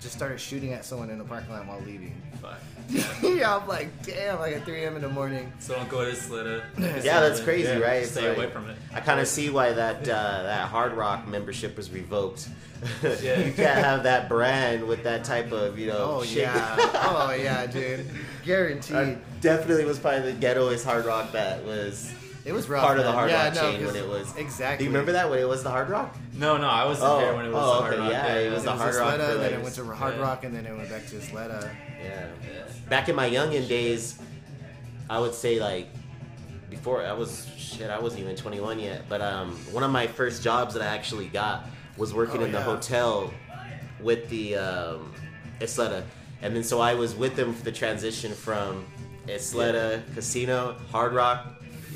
just 0.00 0.14
started 0.14 0.38
shooting 0.38 0.72
at 0.72 0.84
someone 0.84 1.10
in 1.10 1.18
the 1.18 1.24
parking 1.24 1.50
lot 1.50 1.66
while 1.66 1.80
leaving. 1.80 2.14
Fuck. 2.40 2.60
yeah, 3.22 3.56
I'm 3.56 3.66
like, 3.66 3.88
damn, 4.02 4.38
like 4.38 4.54
at 4.54 4.64
3 4.64 4.84
a.m. 4.84 4.96
in 4.96 5.02
the 5.02 5.08
morning. 5.08 5.52
So 5.58 5.74
don't 5.74 5.88
go 5.88 6.04
to 6.04 6.12
Slita. 6.12 6.62
Yeah, 7.02 7.20
that's 7.20 7.40
crazy, 7.40 7.68
Yeah, 7.68 7.78
right? 7.78 8.06
Stay 8.06 8.28
like- 8.28 8.36
away 8.36 8.50
from 8.50 8.68
it. 8.68 8.76
I 8.94 9.00
kind 9.00 9.18
of 9.20 9.26
see 9.26 9.50
why 9.50 9.72
that 9.72 10.02
uh, 10.08 10.42
that 10.44 10.68
Hard 10.68 10.92
Rock 10.92 11.26
membership 11.26 11.76
was 11.76 11.90
revoked. 11.90 12.48
Yeah. 13.02 13.38
you 13.40 13.52
can't 13.52 13.82
have 13.82 14.02
that 14.02 14.28
brand 14.28 14.86
with 14.86 15.02
that 15.04 15.24
type 15.24 15.50
of 15.50 15.78
you 15.78 15.86
know. 15.88 16.18
Oh 16.18 16.24
shit. 16.24 16.42
yeah, 16.42 16.76
oh 16.78 17.32
yeah, 17.32 17.66
dude, 17.66 18.06
guaranteed. 18.44 18.96
I 18.96 19.16
definitely 19.40 19.86
was 19.86 19.98
probably 19.98 20.32
the 20.32 20.46
ghettoest 20.46 20.84
Hard 20.84 21.06
Rock 21.06 21.32
that 21.32 21.64
was 21.64 22.12
it 22.46 22.52
was 22.54 22.68
rough. 22.68 22.82
part 22.82 22.98
of 22.98 23.04
the 23.04 23.10
man. 23.10 23.18
Hard 23.18 23.30
yeah, 23.30 23.44
Rock 23.46 23.54
no, 23.54 23.60
chain 23.60 23.76
'cause- 23.84 23.92
when 23.92 24.02
it 24.02 24.08
was. 24.08 24.36
exactly. 24.36 24.78
Do 24.78 24.84
you 24.84 24.90
remember 24.90 25.12
that 25.12 25.28
when 25.28 25.38
it 25.38 25.48
was 25.48 25.62
the 25.62 25.70
Hard 25.70 25.88
Rock? 25.90 26.16
No, 26.34 26.56
no, 26.56 26.68
I 26.68 26.84
wasn't 26.86 27.10
Oh, 27.10 27.18
there 27.18 27.34
when 27.34 27.44
it 27.46 27.52
was 27.52 27.62
oh, 27.62 27.66
the 27.74 27.80
Hard 27.82 27.92
okay, 27.94 28.02
Rock. 28.02 28.10
yeah, 28.12 28.34
it 28.34 28.52
was 28.52 28.62
It 28.62 28.64
the 28.66 28.70
was 28.72 28.80
Hard 28.80 28.94
Isleta, 28.94 29.00
Rock 29.00 29.12
for 29.12 29.18
then 29.26 29.38
like- 29.42 29.52
it 29.52 29.62
went 29.62 29.74
to 29.74 29.84
Hard 29.94 30.14
Yeah. 30.16 30.22
Rock, 30.22 30.44
and 30.44 30.56
then 30.56 30.66
it 30.66 30.76
went 30.76 30.88
back 30.90 31.06
to 31.08 31.16
Isleta. 31.16 31.70
Yeah. 32.02 32.08
Yeah. 32.42 32.62
Back 32.88 33.08
in 33.08 33.16
my 33.16 33.28
youngin' 33.28 33.68
days, 33.68 34.18
I 35.10 35.18
would 35.18 35.34
say 35.34 35.60
like 35.60 35.88
before 36.70 37.02
I 37.04 37.12
was 37.12 37.46
shit, 37.56 37.90
I 37.90 37.98
wasn't 37.98 38.22
even 38.22 38.36
21 38.36 38.78
yet. 38.80 39.02
But 39.08 39.20
um, 39.22 39.52
one 39.72 39.82
of 39.84 39.90
my 39.90 40.06
first 40.06 40.42
jobs 40.42 40.74
that 40.74 40.82
I 40.82 40.86
actually 40.94 41.26
got 41.26 41.64
was 41.96 42.12
working 42.12 42.42
Oh, 42.42 42.44
in 42.44 42.52
the 42.52 42.60
hotel 42.62 43.32
with 44.00 44.28
the 44.28 44.56
um, 44.56 45.12
Isleta, 45.60 46.02
and 46.42 46.54
then 46.54 46.62
so 46.64 46.80
I 46.80 46.94
was 46.94 47.14
with 47.14 47.34
them 47.36 47.54
for 47.54 47.64
the 47.64 47.72
transition 47.72 48.32
from 48.34 48.84
Isleta 49.26 50.02
Casino, 50.14 50.76
Hard 50.92 51.12
Rock, 51.14 51.46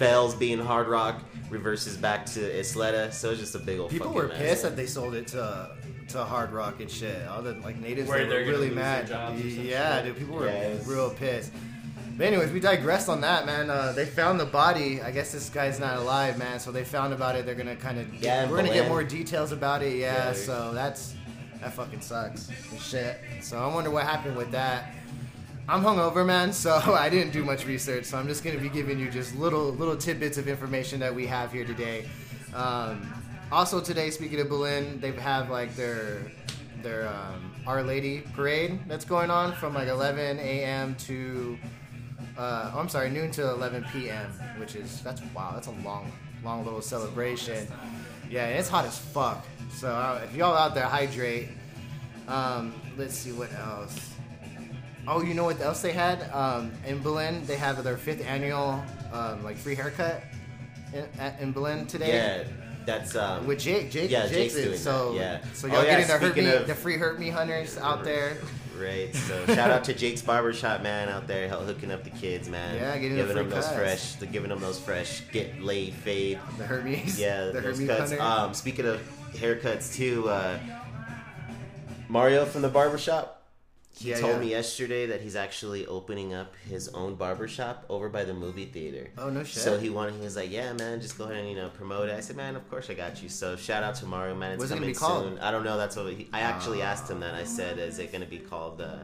Fells 0.01 0.35
being 0.35 0.59
Hard 0.59 0.89
Rock, 0.89 1.21
reverses 1.51 1.95
back 1.99 2.25
to 2.25 2.41
Isleta. 2.41 3.13
So 3.13 3.33
it's 3.33 3.39
just 3.41 3.55
a 3.55 3.59
big 3.59 3.79
old. 3.79 3.91
People 3.91 4.07
fucking 4.07 4.23
were 4.23 4.29
mess. 4.29 4.39
pissed 4.39 4.63
that 4.63 4.75
they 4.75 4.87
sold 4.87 5.15
it 5.15 5.27
to 5.29 5.73
to 6.09 6.25
Hard 6.25 6.53
Rock 6.53 6.81
and 6.81 6.91
shit. 6.91 7.29
All 7.29 7.43
the 7.43 7.53
like 7.57 7.79
natives 7.79 8.09
Where 8.09 8.25
they 8.25 8.39
were 8.39 8.51
really 8.51 8.71
mad. 8.71 9.09
their 9.09 9.17
jobs 9.19 9.45
or 9.45 9.51
some 9.51 9.65
Yeah, 9.67 10.01
dude, 10.01 10.17
people 10.17 10.37
were 10.37 10.47
Yeah, 10.47 10.53
it's- 10.55 10.87
real 10.87 11.11
pissed. 11.11 11.53
But 12.17 12.27
anyways, 12.29 12.51
we 12.51 12.61
digressed 12.61 13.11
on 13.11 13.21
that, 13.21 13.45
man. 13.45 13.69
Uh, 13.69 13.93
they 13.93 14.07
found 14.07 14.41
the 14.41 14.47
body. 14.47 15.03
I 15.03 15.11
guess 15.11 15.33
this 15.33 15.51
guy's 15.51 15.79
not 15.79 15.99
alive, 15.99 16.39
man. 16.39 16.59
So 16.61 16.73
they 16.73 16.83
found 16.85 17.13
about 17.13 17.37
it. 17.37 17.45
They're 17.45 17.55
gonna 17.55 17.77
kind 17.77 17.99
of 17.99 18.07
Yeah, 18.15 18.49
we're 18.49 18.57
gonna 18.57 18.73
get 18.73 18.89
more 18.89 19.05
details 19.05 19.53
about 19.53 19.83
it. 19.83 19.97
Yeah, 19.97 20.29
Yeah. 20.29 20.33
so 20.33 20.73
that's 20.73 21.13
that 21.61 21.75
fucking 21.75 22.01
sucks. 22.01 22.49
Shit. 22.81 23.21
So 23.43 23.59
I 23.59 23.67
wonder 23.75 23.91
what 23.91 24.05
happened 24.07 24.35
with 24.37 24.51
that. 24.53 24.95
I'm 25.71 25.85
hungover, 25.85 26.27
man, 26.27 26.53
so 26.53 26.73
I 26.99 27.09
didn't 27.09 27.33
do 27.33 27.45
much 27.45 27.65
research. 27.65 28.07
So 28.07 28.19
I'm 28.19 28.27
just 28.27 28.43
gonna 28.43 28.59
be 28.59 28.69
giving 28.69 28.99
you 28.99 29.09
just 29.09 29.37
little 29.37 29.71
little 29.71 29.97
tidbits 29.97 30.37
of 30.37 30.49
information 30.49 30.99
that 30.99 31.15
we 31.15 31.29
have 31.29 31.53
here 31.53 31.65
today. 31.65 32.09
Um, 32.53 33.15
also 33.53 33.81
today, 33.81 34.11
speaking 34.11 34.41
of 34.41 34.49
Belen, 34.49 35.01
they 35.01 35.13
have 35.13 35.49
like 35.49 35.77
their 35.77 36.23
their 36.83 37.07
um, 37.07 37.53
Our 37.69 37.85
Lady 37.85 38.23
parade 38.35 38.81
that's 38.89 39.05
going 39.05 39.31
on 39.31 39.53
from 39.53 39.73
like 39.73 39.87
11 39.87 40.41
a.m. 40.41 40.97
to 41.07 41.57
Uh, 42.37 42.73
oh, 42.75 42.81
I'm 42.81 42.89
sorry, 42.89 43.11
noon 43.11 43.31
to 43.33 43.51
11 43.51 43.85
p.m., 43.93 44.27
which 44.59 44.75
is 44.75 45.01
that's 45.03 45.23
wow, 45.35 45.53
that's 45.55 45.69
a 45.69 45.77
long, 45.85 46.11
long 46.43 46.65
little 46.65 46.83
celebration. 46.83 47.69
Yeah, 48.29 48.47
it's 48.47 48.69
hot 48.69 48.87
as 48.87 48.99
fuck. 48.99 49.47
So 49.71 49.89
uh, 49.89 50.21
if 50.25 50.35
y'all 50.35 50.57
out 50.57 50.75
there, 50.75 50.87
hydrate. 50.87 51.49
Um, 52.27 52.75
let's 52.97 53.15
see 53.15 53.31
what 53.31 53.53
else. 53.53 54.10
Oh, 55.09 55.23
you 55.23 55.35
know 55.35 55.45
what 55.45 55.61
else 55.61 55.83
they 55.83 55.93
had 55.93 56.23
um, 56.33 56.71
in 56.87 56.99
Belen? 57.03 57.45
They 57.47 57.57
have 57.57 57.83
their 57.83 57.97
fifth 57.97 58.25
annual 58.27 58.83
um, 59.13 59.43
like 59.43 59.57
free 59.57 59.75
haircut 59.75 60.23
in, 60.93 61.07
at, 61.19 61.41
in 61.41 61.53
Belen 61.53 61.87
today. 61.87 62.13
Yeah, 62.13 62.45
that's 62.87 63.17
um, 63.17 63.47
With 63.47 63.59
Jake, 63.61 63.91
Jake, 63.91 64.11
Yeah, 64.11 64.25
Jake 64.27 64.35
Jake's 64.35 64.55
did. 64.55 64.65
doing 64.67 64.79
so, 64.79 65.13
that, 65.15 65.17
yeah. 65.45 65.53
so 65.53 65.69
Oh, 65.69 65.73
y'all 65.73 65.85
yeah, 65.85 65.91
getting 66.01 66.07
the 66.07 66.43
me, 66.45 66.51
of- 66.55 66.67
the 66.67 66.75
free 66.75 66.97
hurt 66.97 67.19
me 67.19 67.29
hunters 67.31 67.77
out 67.79 68.05
there. 68.05 68.37
Right. 68.79 69.15
So 69.15 69.45
shout 69.55 69.71
out 69.71 69.85
to 69.85 69.95
Jake's 69.95 70.23
Barbershop 70.23 70.83
man 70.83 71.09
out 71.09 71.27
there 71.27 71.49
hooking 71.49 71.91
up 71.91 72.03
the 72.05 72.11
kids, 72.11 72.49
man. 72.49 72.77
Yeah, 72.77 72.95
getting 72.95 73.11
the 73.11 73.17
giving 73.17 73.35
free 73.35 73.43
them 73.43 73.51
those 73.51 73.65
cuts. 73.67 73.77
fresh, 73.77 74.13
the 74.15 74.27
giving 74.27 74.49
them 74.51 74.61
those 74.61 74.79
fresh 74.81 75.23
get 75.33 75.61
laid 75.61 75.93
fade. 75.95 76.39
The 76.57 76.65
hurt 76.67 76.85
me's. 76.85 77.19
Yeah, 77.19 77.47
the 77.53 77.61
hurt 77.61 77.65
those 77.65 77.81
me 77.81 77.87
cuts. 77.87 78.13
Um, 78.19 78.55
speaking 78.55 78.87
of 78.87 79.01
haircuts 79.35 79.95
too, 79.95 80.29
uh, 80.29 80.59
Mario 82.09 82.45
from 82.45 82.63
the 82.63 82.69
barbershop. 82.69 83.40
He 84.01 84.11
Yeah, 84.11 84.21
told 84.21 84.33
yeah. 84.35 84.39
me 84.41 84.51
yesterday 84.51 85.07
that 85.07 85.21
he's 85.21 85.37
actually 85.37 85.87
opening 85.87 86.33
up 86.33 86.55
his 86.69 86.89
own 86.89 87.17
barbershop 87.17 87.85
over 87.91 88.09
by 88.09 88.25
the 88.25 88.33
movie 88.33 88.65
theater. 88.65 89.11
Oh, 89.19 89.29
no 89.29 89.45
shit. 89.45 89.63
So 89.63 89.79
he 89.79 89.91
wanted, 89.91 90.15
he 90.15 90.21
was 90.23 90.37
like, 90.37 90.51
"Yeah, 90.51 90.73
man, 90.73 91.01
just 91.03 91.19
go 91.19 91.25
ahead 91.25 91.37
and 91.37 91.51
you 91.51 91.57
know 91.57 91.69
promote 91.69 92.09
it." 92.09 92.15
I 92.17 92.21
said, 92.21 92.37
"Man, 92.37 92.57
of 92.57 92.69
course 92.71 92.89
I 92.89 92.95
got 92.95 93.23
you." 93.23 93.29
So 93.29 93.57
shout 93.57 93.83
out 93.83 93.97
to 93.97 94.07
Mario, 94.07 94.35
man. 94.35 94.53
It's 94.53 94.59
What's 94.61 94.73
it 94.73 94.77
coming 94.77 94.95
called? 94.95 95.25
soon. 95.25 95.39
I 95.41 95.51
don't 95.51 95.65
know. 95.65 95.77
That's 95.77 95.97
what 95.97 96.13
he, 96.15 96.29
I 96.33 96.41
actually 96.41 96.81
asked 96.83 97.11
him 97.11 97.21
that. 97.21 97.35
I 97.35 97.45
said, 97.45 97.79
"Is 97.79 97.99
it 97.99 98.11
going 98.11 98.25
to 98.25 98.31
be 98.31 98.39
called 98.39 98.81
uh, 98.81 99.01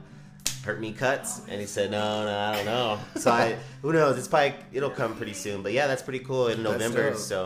Hurt 0.65 0.81
Me 0.81 0.93
Cuts?" 0.93 1.43
And 1.49 1.61
he 1.61 1.67
said, 1.67 1.91
"No, 1.91 2.25
no, 2.25 2.38
I 2.38 2.57
don't 2.57 2.65
know." 2.65 2.99
So 3.17 3.31
I, 3.31 3.57
who 3.83 3.93
knows? 3.93 4.17
It's 4.17 4.29
probably 4.29 4.55
it'll 4.73 4.88
come 4.91 5.15
pretty 5.15 5.35
soon. 5.35 5.62
But 5.62 5.73
yeah, 5.73 5.87
that's 5.88 6.03
pretty 6.03 6.21
cool 6.21 6.49
in 6.49 6.62
November. 6.62 7.15
So 7.17 7.45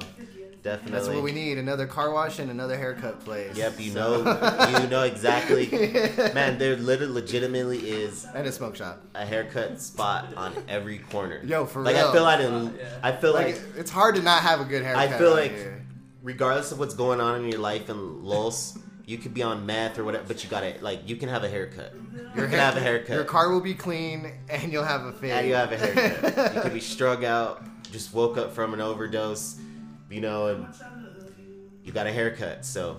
definitely. 0.63 0.93
That's 0.93 1.09
what 1.09 1.23
we 1.23 1.33
need. 1.33 1.59
Another 1.59 1.87
car 1.87 2.13
wash 2.13 2.39
and 2.39 2.51
another 2.51 2.77
haircut 2.77 3.21
place. 3.25 3.57
Yep, 3.57 3.81
you 3.81 3.93
So- 3.93 4.23
know, 4.23 4.79
you 4.81 4.87
know 4.89 5.03
exactly. 5.03 5.67
Man, 6.35 6.59
there 6.59 6.77
literally, 6.77 7.13
legitimately 7.13 7.79
is 7.91 8.27
and 8.35 8.47
a 8.47 8.53
smoke 8.53 8.77
shop. 8.77 9.03
a 9.15 9.25
haircut 9.25 9.81
spot 9.81 10.35
on 10.37 10.53
every 10.69 10.99
corner. 10.99 11.41
Yo, 11.45 11.67
for 11.67 11.83
like 11.83 11.97
real. 11.97 12.09
I 12.09 12.13
feel 12.13 12.23
like 12.23 12.41
in, 12.41 12.79
I 13.03 13.13
feel 13.13 13.35
Like, 13.35 13.47
like, 13.47 13.63
it's 13.77 13.91
hard 13.91 14.15
to 14.17 14.23
not 14.23 14.43
have 14.43 14.61
a 14.61 14.65
good 14.65 14.83
haircut. 14.83 15.09
I 15.09 15.19
feel 15.19 15.33
like 15.33 15.53
here. 15.53 15.85
regardless 16.23 16.73
of 16.73 16.79
what's 16.79 16.95
going 16.95 17.21
on 17.21 17.43
in 17.45 17.51
your 17.51 17.61
life 17.61 17.89
in 17.91 18.23
Los, 18.25 18.79
you 19.07 19.19
could 19.19 19.35
be 19.35 19.43
on 19.43 19.67
meth 19.67 19.99
or 19.99 20.05
whatever, 20.05 20.25
but 20.29 20.45
you 20.45 20.51
gotta 20.51 20.75
like 20.81 21.09
you 21.09 21.17
can 21.17 21.29
have 21.29 21.43
a 21.43 21.49
haircut. 21.49 21.93
You 22.15 22.21
can 22.43 22.51
hair- 22.51 22.61
have 22.61 22.77
a 22.77 22.81
haircut. 22.81 23.17
Your 23.17 23.25
car 23.25 23.51
will 23.51 23.61
be 23.61 23.75
clean, 23.75 24.31
and 24.49 24.73
you'll 24.73 24.85
have 24.85 25.05
a 25.05 25.13
fade. 25.13 25.33
and 25.33 25.49
you 25.49 25.55
have 25.55 25.73
a 25.73 25.77
haircut. 25.77 26.55
you 26.55 26.61
could 26.61 26.75
be 26.75 26.81
strung 26.95 27.25
out, 27.25 27.65
just 27.91 28.15
woke 28.15 28.39
up 28.39 28.53
from 28.53 28.73
an 28.73 28.81
overdose, 28.81 29.59
you 30.11 30.21
know, 30.21 30.49
and 30.49 30.67
you 31.85 31.93
got 31.93 32.07
a 32.07 32.13
haircut. 32.13 32.65
So 32.65 32.99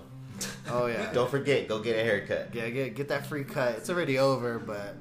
oh 0.68 0.86
yeah. 0.86 1.10
don't 1.14 1.30
forget, 1.30 1.68
go 1.68 1.78
get 1.78 1.96
a 1.96 2.02
haircut. 2.02 2.54
Yeah, 2.54 2.68
get 2.70 2.94
get 2.94 3.08
that 3.08 3.26
free 3.26 3.44
cut. 3.44 3.76
It's 3.76 3.90
already 3.90 4.18
over, 4.18 4.58
but 4.58 4.96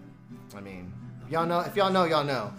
I 0.55 0.61
mean, 0.61 0.93
y'all 1.29 1.45
know. 1.45 1.61
If 1.61 1.75
y'all 1.75 1.91
know, 1.91 2.05
y'all 2.05 2.23
know. 2.23 2.53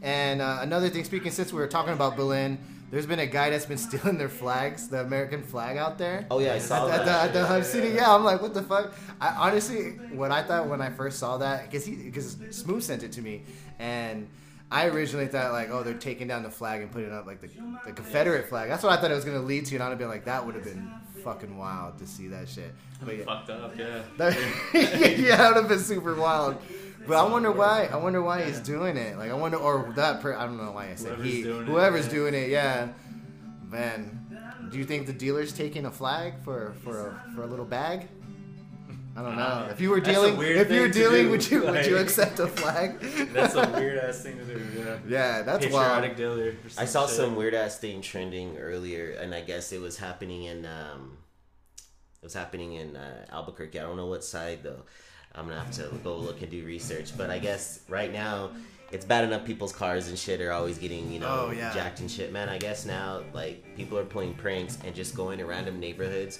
And 0.00 0.42
uh, 0.42 0.58
another 0.60 0.88
thing, 0.88 1.04
speaking 1.04 1.30
since 1.30 1.52
we 1.52 1.60
were 1.60 1.68
talking 1.68 1.92
about 1.92 2.16
Belen, 2.16 2.58
there's 2.90 3.06
been 3.06 3.20
a 3.20 3.26
guy 3.26 3.50
that's 3.50 3.66
been 3.66 3.78
stealing 3.88 4.18
their 4.18 4.28
flags, 4.28 4.88
the 4.88 5.00
American 5.00 5.42
flag 5.42 5.76
out 5.76 5.96
there. 5.98 6.26
Oh 6.30 6.40
yeah, 6.40 6.54
I 6.54 6.58
saw 6.58 6.88
At, 6.88 6.90
that. 6.90 7.00
at 7.00 7.04
the, 7.04 7.12
at 7.12 7.32
the 7.42 7.46
Hub 7.46 7.64
City, 7.64 7.94
yeah, 7.94 8.12
I'm 8.14 8.24
like, 8.24 8.42
what 8.42 8.52
the 8.54 8.62
fuck? 8.62 8.94
I 9.20 9.28
honestly, 9.48 9.90
what 10.12 10.30
I 10.30 10.42
thought 10.42 10.66
when 10.68 10.80
I 10.80 10.90
first 10.90 11.18
saw 11.18 11.38
that, 11.38 11.70
because 11.70 11.84
he, 11.84 11.94
because 11.94 12.36
Smooth 12.50 12.82
sent 12.82 13.02
it 13.02 13.12
to 13.12 13.22
me, 13.22 13.42
and 13.78 14.28
I 14.72 14.86
originally 14.86 15.26
thought 15.26 15.52
like, 15.52 15.70
oh, 15.70 15.82
they're 15.82 15.94
taking 15.94 16.26
down 16.28 16.42
the 16.42 16.50
flag 16.50 16.80
and 16.80 16.90
putting 16.90 17.12
up 17.12 17.26
like 17.26 17.40
the, 17.42 17.48
the 17.84 17.92
Confederate 17.92 18.48
flag. 18.48 18.70
That's 18.70 18.82
what 18.82 18.96
I 18.96 19.00
thought 19.00 19.10
it 19.10 19.14
was 19.14 19.24
gonna 19.24 19.42
lead 19.42 19.66
to, 19.66 19.74
and 19.74 19.84
I'd 19.84 19.90
have 19.90 19.98
been 19.98 20.08
like, 20.08 20.24
that 20.24 20.44
would 20.44 20.54
have 20.54 20.64
been 20.64 20.90
fucking 21.22 21.56
wild 21.58 21.98
to 21.98 22.06
see 22.06 22.28
that 22.28 22.48
shit. 22.48 22.72
But 23.04 23.18
yeah, 23.18 23.24
Fucked 23.24 23.50
up, 23.50 23.76
yeah. 23.78 24.02
that, 24.16 24.34
yeah, 25.18 25.36
that 25.36 25.48
would 25.54 25.60
have 25.60 25.68
been 25.68 25.78
super 25.78 26.14
wild. 26.14 26.56
But 27.06 27.16
I 27.16 27.28
wonder 27.28 27.50
why. 27.52 27.86
I 27.92 27.96
wonder 27.96 28.22
why 28.22 28.44
he's 28.44 28.60
doing 28.60 28.96
it. 28.96 29.18
Like 29.18 29.30
I 29.30 29.34
wonder, 29.34 29.58
or 29.58 29.92
that. 29.96 30.20
Per, 30.20 30.34
I 30.34 30.46
don't 30.46 30.56
know 30.56 30.72
why 30.72 30.90
I 30.90 30.94
said 30.94 31.16
Whoever's 31.16 31.26
he. 31.32 31.42
doing 31.42 31.66
whoever's 31.66 32.06
yeah. 32.06 32.12
doing 32.12 32.34
it, 32.34 32.48
yeah. 32.48 32.88
Man, 33.70 34.68
do 34.70 34.78
you 34.78 34.84
think 34.84 35.06
the 35.06 35.12
dealer's 35.12 35.52
taking 35.52 35.84
a 35.86 35.90
flag 35.90 36.34
for 36.44 36.74
for 36.82 37.10
a, 37.10 37.34
for 37.34 37.42
a 37.42 37.46
little 37.46 37.64
bag? 37.64 38.08
I 39.14 39.22
don't 39.22 39.36
know. 39.36 39.42
Uh, 39.42 39.68
if 39.70 39.80
you 39.80 39.90
were 39.90 40.00
that's 40.00 40.08
a 40.08 40.12
dealing, 40.12 40.36
weird 40.38 40.56
if 40.56 40.70
you 40.70 40.80
were 40.80 40.84
thing 40.84 40.92
to 40.92 40.98
dealing, 40.98 41.24
do, 41.24 41.30
would 41.30 41.50
you 41.50 41.60
would 41.64 41.86
you 41.86 41.96
like- 41.96 42.04
accept 42.04 42.38
a 42.40 42.46
flag? 42.48 42.98
That's 43.32 43.54
a 43.54 43.68
weird 43.76 43.98
ass 43.98 44.22
thing 44.22 44.38
to 44.38 44.44
do, 44.44 44.64
yeah. 44.76 44.98
Yeah, 45.06 45.42
that's 45.42 45.66
wild. 45.66 46.02
Patriotic 46.02 46.16
dealer. 46.16 46.48
or 46.50 46.54
I 46.78 46.86
saw 46.86 47.06
shit. 47.06 47.16
some 47.16 47.36
weird 47.36 47.52
ass 47.54 47.78
thing 47.78 48.00
trending 48.00 48.56
earlier, 48.56 49.10
and 49.20 49.34
I 49.34 49.42
guess 49.42 49.72
it 49.72 49.80
was 49.82 49.98
happening 49.98 50.44
in 50.44 50.64
um, 50.64 51.18
it 52.22 52.24
was 52.24 52.32
happening 52.34 52.74
in 52.74 52.96
uh, 52.96 53.26
Albuquerque. 53.30 53.78
I 53.78 53.82
don't 53.82 53.96
know 53.98 54.06
what 54.06 54.24
side 54.24 54.60
though. 54.62 54.82
I'm 55.34 55.46
gonna 55.46 55.60
have 55.60 55.72
to 55.72 55.88
go 56.02 56.16
look 56.16 56.40
and 56.40 56.50
do 56.50 56.64
research. 56.64 57.16
But 57.16 57.28
I 57.30 57.38
guess 57.38 57.80
right 57.88 58.12
now 58.12 58.50
it's 58.92 59.04
bad 59.04 59.24
enough 59.24 59.44
people's 59.44 59.72
cars 59.72 60.08
and 60.08 60.18
shit 60.18 60.40
are 60.42 60.52
always 60.52 60.76
getting 60.78 61.10
you 61.10 61.18
know 61.18 61.46
Oh, 61.48 61.50
yeah. 61.50 61.72
jacked 61.72 62.00
and 62.00 62.10
shit. 62.10 62.30
Man, 62.32 62.48
I 62.48 62.58
guess 62.58 62.84
now 62.86 63.22
like 63.32 63.64
people 63.76 63.98
are 63.98 64.04
pulling 64.04 64.34
pranks 64.34 64.78
and 64.84 64.94
just 64.94 65.14
going 65.16 65.38
to 65.38 65.46
random 65.46 65.80
neighborhoods 65.80 66.38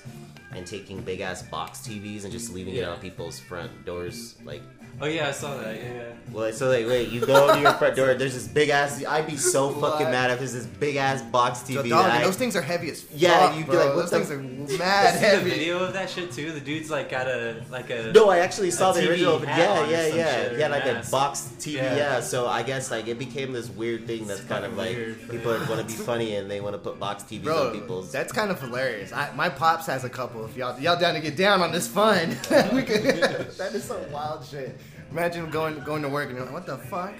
and 0.54 0.66
taking 0.66 1.00
big 1.00 1.20
ass 1.20 1.42
box 1.42 1.80
TVs 1.80 2.24
and 2.24 2.32
just 2.32 2.52
leaving 2.52 2.74
it 2.76 2.84
on 2.84 2.98
people's 3.00 3.40
front 3.40 3.84
doors 3.86 4.36
like 4.44 4.62
Oh 5.00 5.06
yeah, 5.06 5.28
I 5.28 5.32
saw 5.32 5.56
that. 5.56 5.74
Yeah, 5.76 5.92
yeah. 5.92 6.02
well, 6.30 6.52
so 6.52 6.68
like, 6.68 6.86
wait, 6.86 7.08
you 7.08 7.20
go 7.26 7.52
to 7.52 7.60
your 7.60 7.72
front 7.74 7.96
door. 7.96 8.14
There's 8.14 8.34
this 8.34 8.46
big 8.46 8.68
ass. 8.68 9.04
I'd 9.04 9.26
be 9.26 9.36
so 9.36 9.70
fucking 9.70 10.10
mad 10.10 10.30
if 10.30 10.38
there's 10.38 10.52
this 10.52 10.66
big 10.66 10.94
ass 10.96 11.22
box 11.22 11.60
TV. 11.60 11.74
So, 11.74 11.82
that 11.82 11.88
dog, 11.88 12.06
I- 12.10 12.22
those 12.22 12.36
things 12.36 12.54
are 12.54 12.62
heavy 12.62 12.90
as 12.90 13.02
fuck. 13.02 13.10
Yeah, 13.20 13.52
you'd 13.56 13.66
be 13.66 13.72
bro. 13.72 13.86
like, 13.86 13.96
what 13.96 14.10
those 14.10 14.28
things 14.28 14.30
f- 14.30 14.76
are 14.76 14.78
mad 14.78 15.14
I 15.16 15.18
see 15.18 15.36
the 15.38 15.50
video 15.50 15.78
of 15.82 15.92
that 15.94 16.08
shit 16.08 16.30
too. 16.30 16.52
The 16.52 16.60
dude's 16.60 16.88
like 16.90 17.10
got 17.10 17.26
a 17.26 17.64
like 17.70 17.90
a 17.90 18.12
no, 18.12 18.28
I 18.30 18.38
actually 18.38 18.70
saw 18.70 18.92
the 18.92 19.00
TV 19.00 19.08
original. 19.10 19.38
hat 19.40 19.58
Yeah, 19.58 19.80
on 19.82 19.90
yeah, 19.90 20.08
some 20.08 20.18
yeah. 20.18 20.42
shit 20.50 20.58
Yeah, 20.60 20.68
like 20.68 20.84
a 20.84 21.02
box 21.10 21.48
TV. 21.58 21.74
Yeah. 21.74 21.96
Yeah. 21.96 22.20
So 22.20 22.46
I 22.46 22.62
guess 22.62 22.90
like 22.92 23.08
it 23.08 23.18
became 23.18 23.52
this 23.52 23.68
weird 23.70 24.06
thing 24.06 24.26
that's 24.28 24.42
kind 24.42 24.64
of 24.64 24.76
like 24.76 24.94
weird, 24.94 25.28
people 25.30 25.58
man. 25.58 25.68
want 25.68 25.80
to 25.80 25.86
be 25.86 26.00
funny 26.00 26.36
and 26.36 26.48
they 26.50 26.60
want 26.60 26.74
to 26.74 26.78
put 26.78 27.00
box 27.00 27.24
TVs 27.24 27.42
Bro, 27.44 27.68
on 27.68 27.72
people's. 27.74 28.12
that's 28.12 28.32
kind 28.32 28.50
of 28.52 28.60
hilarious. 28.60 29.12
I, 29.12 29.32
my 29.34 29.48
pops 29.48 29.86
has 29.86 30.04
a 30.04 30.08
couple. 30.10 30.44
If 30.44 30.56
y'all 30.56 30.78
y'all 30.78 31.00
down 31.00 31.14
to 31.14 31.20
get 31.20 31.36
down 31.36 31.60
on 31.62 31.72
this 31.72 31.88
fun, 31.88 32.28
we 32.72 32.82
could, 32.84 33.02
that 33.58 33.72
is 33.74 33.82
some 33.84 34.12
wild 34.12 34.44
shit. 34.46 34.78
Imagine 35.12 35.50
going 35.50 35.78
going 35.84 36.02
to 36.02 36.08
work 36.08 36.28
and 36.28 36.36
you're 36.36 36.44
like, 36.46 36.54
what 36.54 36.66
the 36.66 36.78
fuck? 36.78 37.12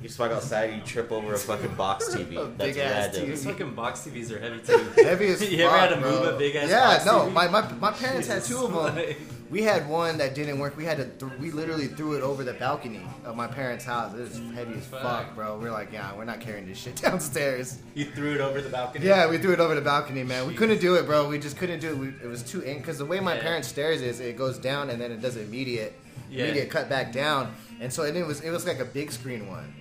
You 0.00 0.08
just 0.08 0.18
walk 0.18 0.32
outside, 0.32 0.74
you 0.74 0.80
trip 0.82 1.10
over 1.12 1.32
a 1.34 1.38
fucking 1.38 1.74
box 1.76 2.08
TV. 2.14 2.32
A 2.38 2.44
That's 2.44 2.56
big-ass 2.74 3.06
random. 3.06 3.22
TV. 3.22 3.26
These 3.28 3.44
fucking 3.44 3.74
box 3.74 4.00
TVs 4.00 4.30
are 4.32 4.38
heavy 4.38 4.60
too. 4.60 5.02
Heavy 5.02 5.26
as 5.28 5.42
You 5.50 5.64
ever 5.64 5.70
fuck, 5.70 5.80
had 5.90 5.94
to 5.94 6.00
move 6.00 6.22
bro. 6.22 6.34
a 6.34 6.38
big-ass 6.38 6.68
Yeah, 6.70 6.86
box 6.86 7.06
no. 7.06 7.12
TV? 7.20 7.32
My, 7.32 7.48
my 7.48 7.72
my 7.74 7.90
parents 7.90 8.28
had 8.28 8.42
Jesus, 8.42 8.48
two 8.48 8.64
of 8.66 8.72
them. 8.72 8.96
like- 8.96 9.18
We 9.54 9.62
had 9.62 9.88
one 9.88 10.18
that 10.18 10.34
didn't 10.34 10.58
work. 10.58 10.76
We 10.76 10.84
had 10.84 10.96
to 10.96 11.04
th- 11.04 11.38
we 11.38 11.52
literally 11.52 11.86
threw 11.86 12.14
it 12.14 12.22
over 12.22 12.42
the 12.42 12.54
balcony 12.54 13.02
of 13.24 13.36
my 13.36 13.46
parents' 13.46 13.84
house. 13.84 14.12
It 14.12 14.18
was 14.18 14.40
heavy 14.52 14.74
as 14.74 14.84
fuck, 14.84 15.02
Fuck. 15.02 15.34
bro. 15.36 15.60
We're 15.60 15.70
like, 15.70 15.92
yeah, 15.92 16.12
we're 16.16 16.24
not 16.24 16.40
carrying 16.40 16.66
this 16.66 16.76
shit 16.76 16.96
downstairs. 17.02 17.78
You 17.94 18.06
threw 18.06 18.32
it 18.34 18.40
over 18.40 18.60
the 18.60 18.68
balcony. 18.68 19.06
Yeah, 19.06 19.30
we 19.30 19.38
threw 19.38 19.52
it 19.52 19.60
over 19.60 19.76
the 19.76 19.80
balcony, 19.80 20.24
man. 20.24 20.48
We 20.48 20.54
couldn't 20.54 20.80
do 20.80 20.96
it, 20.96 21.06
bro. 21.06 21.28
We 21.28 21.38
just 21.38 21.56
couldn't 21.56 21.78
do 21.78 21.90
it. 21.90 21.96
We, 21.96 22.08
it 22.08 22.26
was 22.26 22.42
too 22.42 22.62
in 22.62 22.78
because 22.78 22.98
the 22.98 23.04
way 23.06 23.20
my 23.20 23.36
Yeah. 23.36 23.42
parents' 23.42 23.68
stairs 23.68 24.02
is, 24.02 24.18
it 24.18 24.36
goes 24.36 24.58
down 24.58 24.90
and 24.90 25.00
then 25.00 25.12
it 25.12 25.20
does 25.22 25.36
immediate, 25.36 25.92
Yeah. 26.28 26.46
immediate 26.46 26.68
cut 26.68 26.88
back 26.88 27.12
down, 27.12 27.54
and 27.80 27.92
so 27.92 28.02
it 28.02 28.26
was 28.26 28.40
it 28.40 28.50
was 28.50 28.66
like 28.66 28.80
a 28.80 28.84
big 28.84 29.12
screen 29.12 29.48
one. 29.48 29.72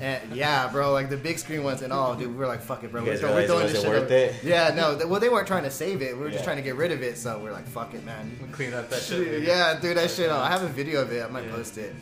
And 0.00 0.34
yeah, 0.34 0.68
bro, 0.72 0.92
like 0.92 1.08
the 1.08 1.16
big 1.16 1.38
screen 1.38 1.62
ones 1.62 1.80
and 1.82 1.92
all, 1.92 2.16
dude. 2.16 2.28
We 2.28 2.34
were 2.34 2.48
like, 2.48 2.60
fuck 2.60 2.82
it, 2.82 2.90
bro. 2.90 3.02
We're, 3.04 3.12
guys 3.12 3.22
we're 3.22 3.46
throwing 3.46 3.66
this 3.68 3.80
shit 3.80 3.88
worth 3.88 4.02
over- 4.04 4.14
it? 4.14 4.34
Yeah, 4.42 4.74
no. 4.74 4.96
th- 4.96 5.06
well, 5.06 5.20
they 5.20 5.28
weren't 5.28 5.46
trying 5.46 5.62
to 5.62 5.70
save 5.70 6.02
it. 6.02 6.16
We 6.16 6.22
were 6.24 6.30
just 6.30 6.42
trying 6.44 6.56
to 6.56 6.62
get 6.62 6.74
rid 6.74 6.90
of 6.90 7.02
it. 7.02 7.16
So 7.16 7.38
we're 7.38 7.52
like, 7.52 7.66
fuck 7.66 7.94
it, 7.94 8.04
man. 8.04 8.36
Clean 8.52 8.74
up 8.74 8.90
that 8.90 9.02
shit. 9.02 9.42
Yeah, 9.42 9.78
dude, 9.80 9.96
that 9.96 10.10
shit. 10.10 10.30
I 10.30 10.48
have 10.50 10.62
a 10.62 10.68
video 10.68 11.00
of 11.02 11.12
it. 11.12 11.24
I 11.24 11.28
might 11.28 11.44
Yeah. 11.44 11.52
post 11.52 11.78
it. 11.78 11.94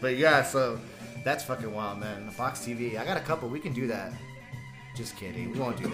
But 0.00 0.16
yeah, 0.16 0.42
so 0.42 0.78
that's 1.24 1.44
fucking 1.44 1.72
wild, 1.72 2.00
man. 2.00 2.28
Fox 2.30 2.60
TV. 2.60 2.98
I 2.98 3.04
got 3.04 3.16
a 3.16 3.20
couple. 3.20 3.48
We 3.48 3.60
can 3.60 3.72
do 3.72 3.86
that. 3.86 4.12
Just 4.96 5.16
kidding. 5.16 5.52
We 5.52 5.58
won't 5.58 5.76
do 5.80 5.90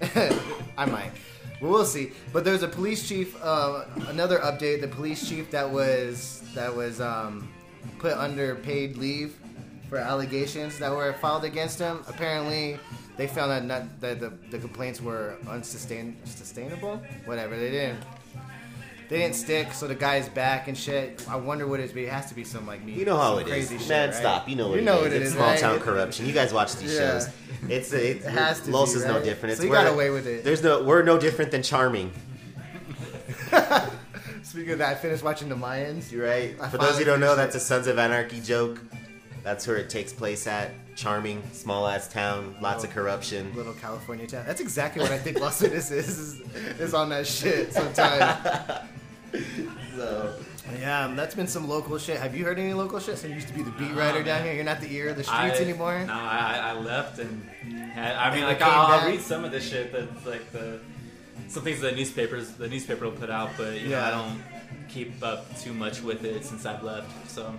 that. 0.00 0.34
I 0.78 0.84
might. 0.86 1.12
But 1.60 1.68
we'll 1.70 1.84
see. 1.84 2.12
But 2.32 2.44
there's 2.44 2.62
a 2.62 2.68
police 2.68 3.06
chief. 3.08 3.36
Uh, 3.42 3.84
another 4.08 4.38
update. 4.38 4.80
The 4.80 4.88
police 4.88 5.28
chief 5.28 5.50
that 5.52 5.68
was 5.70 6.42
that 6.54 6.74
was 6.74 7.00
um, 7.00 7.48
put 7.98 8.14
under 8.14 8.54
paid 8.56 8.96
leave 8.96 9.36
for 9.88 9.98
allegations 9.98 10.78
that 10.78 10.90
were 10.92 11.12
filed 11.14 11.44
against 11.44 11.78
him. 11.78 12.04
Apparently, 12.08 12.78
they 13.16 13.26
found 13.26 13.50
that 13.50 13.64
not, 13.64 14.00
that 14.00 14.20
the, 14.20 14.32
the 14.50 14.58
complaints 14.58 15.00
were 15.00 15.36
unsustainable. 15.48 17.02
Whatever. 17.24 17.56
They 17.58 17.70
didn't. 17.70 18.00
They 19.08 19.20
didn't 19.20 19.36
stick, 19.36 19.72
so 19.72 19.88
the 19.88 19.94
guy's 19.94 20.28
back 20.28 20.68
and 20.68 20.76
shit. 20.76 21.24
I 21.30 21.36
wonder 21.36 21.66
what 21.66 21.80
it 21.80 21.84
is, 21.84 21.92
but 21.92 22.02
it 22.02 22.10
has 22.10 22.26
to 22.26 22.34
be 22.34 22.44
some 22.44 22.66
like 22.66 22.84
me. 22.84 22.92
You 22.92 23.06
know 23.06 23.16
how 23.16 23.38
it 23.38 23.48
is, 23.48 23.70
shit, 23.70 23.88
man. 23.88 24.10
right? 24.10 24.14
Stop. 24.14 24.46
You 24.50 24.56
know 24.56 24.68
what 24.68 24.74
you 24.74 24.80
it 24.82 24.84
know 24.84 24.96
is. 24.98 25.02
what 25.04 25.12
it 25.12 25.16
it's 25.22 25.28
is, 25.30 25.32
small 25.34 25.46
right? 25.48 25.58
town 25.58 25.80
corruption. 25.80 26.26
You 26.26 26.34
guys 26.34 26.52
watch 26.52 26.76
these 26.76 26.92
Yeah. 26.92 26.98
shows. 27.20 27.28
It's 27.70 27.90
it, 27.94 28.18
It 28.18 28.22
has 28.24 28.60
to 28.60 28.70
Los 28.70 28.92
be, 28.92 28.98
is 29.00 29.06
no 29.06 29.22
different. 29.22 29.52
It's 29.52 29.60
So 29.62 29.66
you 29.66 29.72
got 29.72 29.86
away 29.90 30.10
with 30.10 30.26
it. 30.26 30.44
There's 30.44 30.62
no. 30.62 30.82
We're 30.82 31.02
no 31.02 31.18
different 31.18 31.50
than 31.52 31.62
Charming. 31.62 32.12
Speaking 34.42 34.72
of 34.72 34.78
that, 34.78 34.90
I 34.90 34.94
finished 34.94 35.22
watching 35.24 35.48
the 35.48 35.54
Mayans. 35.56 36.12
You're 36.12 36.26
right. 36.26 36.54
I 36.60 36.68
For 36.68 36.76
those 36.78 36.98
who 36.98 37.04
don't 37.04 37.20
know, 37.20 37.34
that's 37.34 37.54
a 37.54 37.60
Sons 37.60 37.86
of 37.86 37.98
Anarchy 37.98 38.40
joke. 38.40 38.78
That's 39.48 39.66
where 39.66 39.78
it 39.78 39.88
takes 39.88 40.12
place 40.12 40.46
at. 40.46 40.72
Charming, 40.94 41.42
small 41.52 41.86
ass 41.86 42.06
town, 42.06 42.54
lots 42.60 42.84
of 42.84 42.90
corruption. 42.90 43.50
Little 43.56 43.72
California 43.72 44.26
town. 44.26 44.44
That's 44.46 44.60
exactly 44.60 45.00
what 45.00 45.10
I 45.10 45.16
think 45.16 45.40
Las 45.40 45.62
Vegas 45.62 45.90
is, 45.90 46.18
is. 46.18 46.40
Is 46.78 46.92
on 46.92 47.08
that 47.08 47.26
shit 47.26 47.72
sometimes. 47.72 48.82
So 49.96 50.34
Yeah, 50.78 51.12
that's 51.16 51.34
been 51.34 51.46
some 51.46 51.66
local 51.66 51.96
shit. 51.98 52.18
Have 52.18 52.36
you 52.36 52.44
heard 52.44 52.58
any 52.58 52.74
local 52.74 53.00
shit? 53.00 53.16
So 53.16 53.26
you 53.26 53.34
used 53.34 53.48
to 53.48 53.54
be 53.54 53.62
the 53.62 53.70
beat 53.72 53.94
writer 53.94 54.22
down 54.22 54.44
here. 54.44 54.52
You're 54.52 54.64
not 54.64 54.80
the 54.82 54.94
ear 54.94 55.08
of 55.08 55.16
the 55.16 55.24
streets 55.24 55.58
I, 55.58 55.62
anymore. 55.62 56.04
No, 56.06 56.12
I, 56.12 56.60
I 56.64 56.72
left 56.74 57.18
and 57.18 57.42
had, 57.92 58.16
I 58.16 58.30
mean, 58.30 58.40
And 58.40 58.48
like 58.48 58.60
I'll, 58.60 59.00
I'll 59.00 59.06
read 59.08 59.20
some 59.20 59.44
of 59.44 59.50
the 59.50 59.60
shit 59.60 59.92
that's 59.92 60.26
like 60.26 60.52
the 60.52 60.80
some 61.48 61.62
things 61.62 61.80
the 61.80 61.92
newspapers 61.92 62.52
the 62.52 62.68
newspaper 62.68 63.06
will 63.06 63.12
put 63.12 63.30
out, 63.30 63.50
but 63.56 63.80
you 63.80 63.88
know 63.88 63.98
Yeah. 63.98 64.08
I 64.08 64.10
don't 64.10 64.42
keep 64.88 65.22
up 65.22 65.58
too 65.58 65.72
much 65.72 66.02
with 66.02 66.24
it 66.24 66.44
since 66.44 66.66
I've 66.66 66.82
left. 66.82 67.30
So 67.30 67.54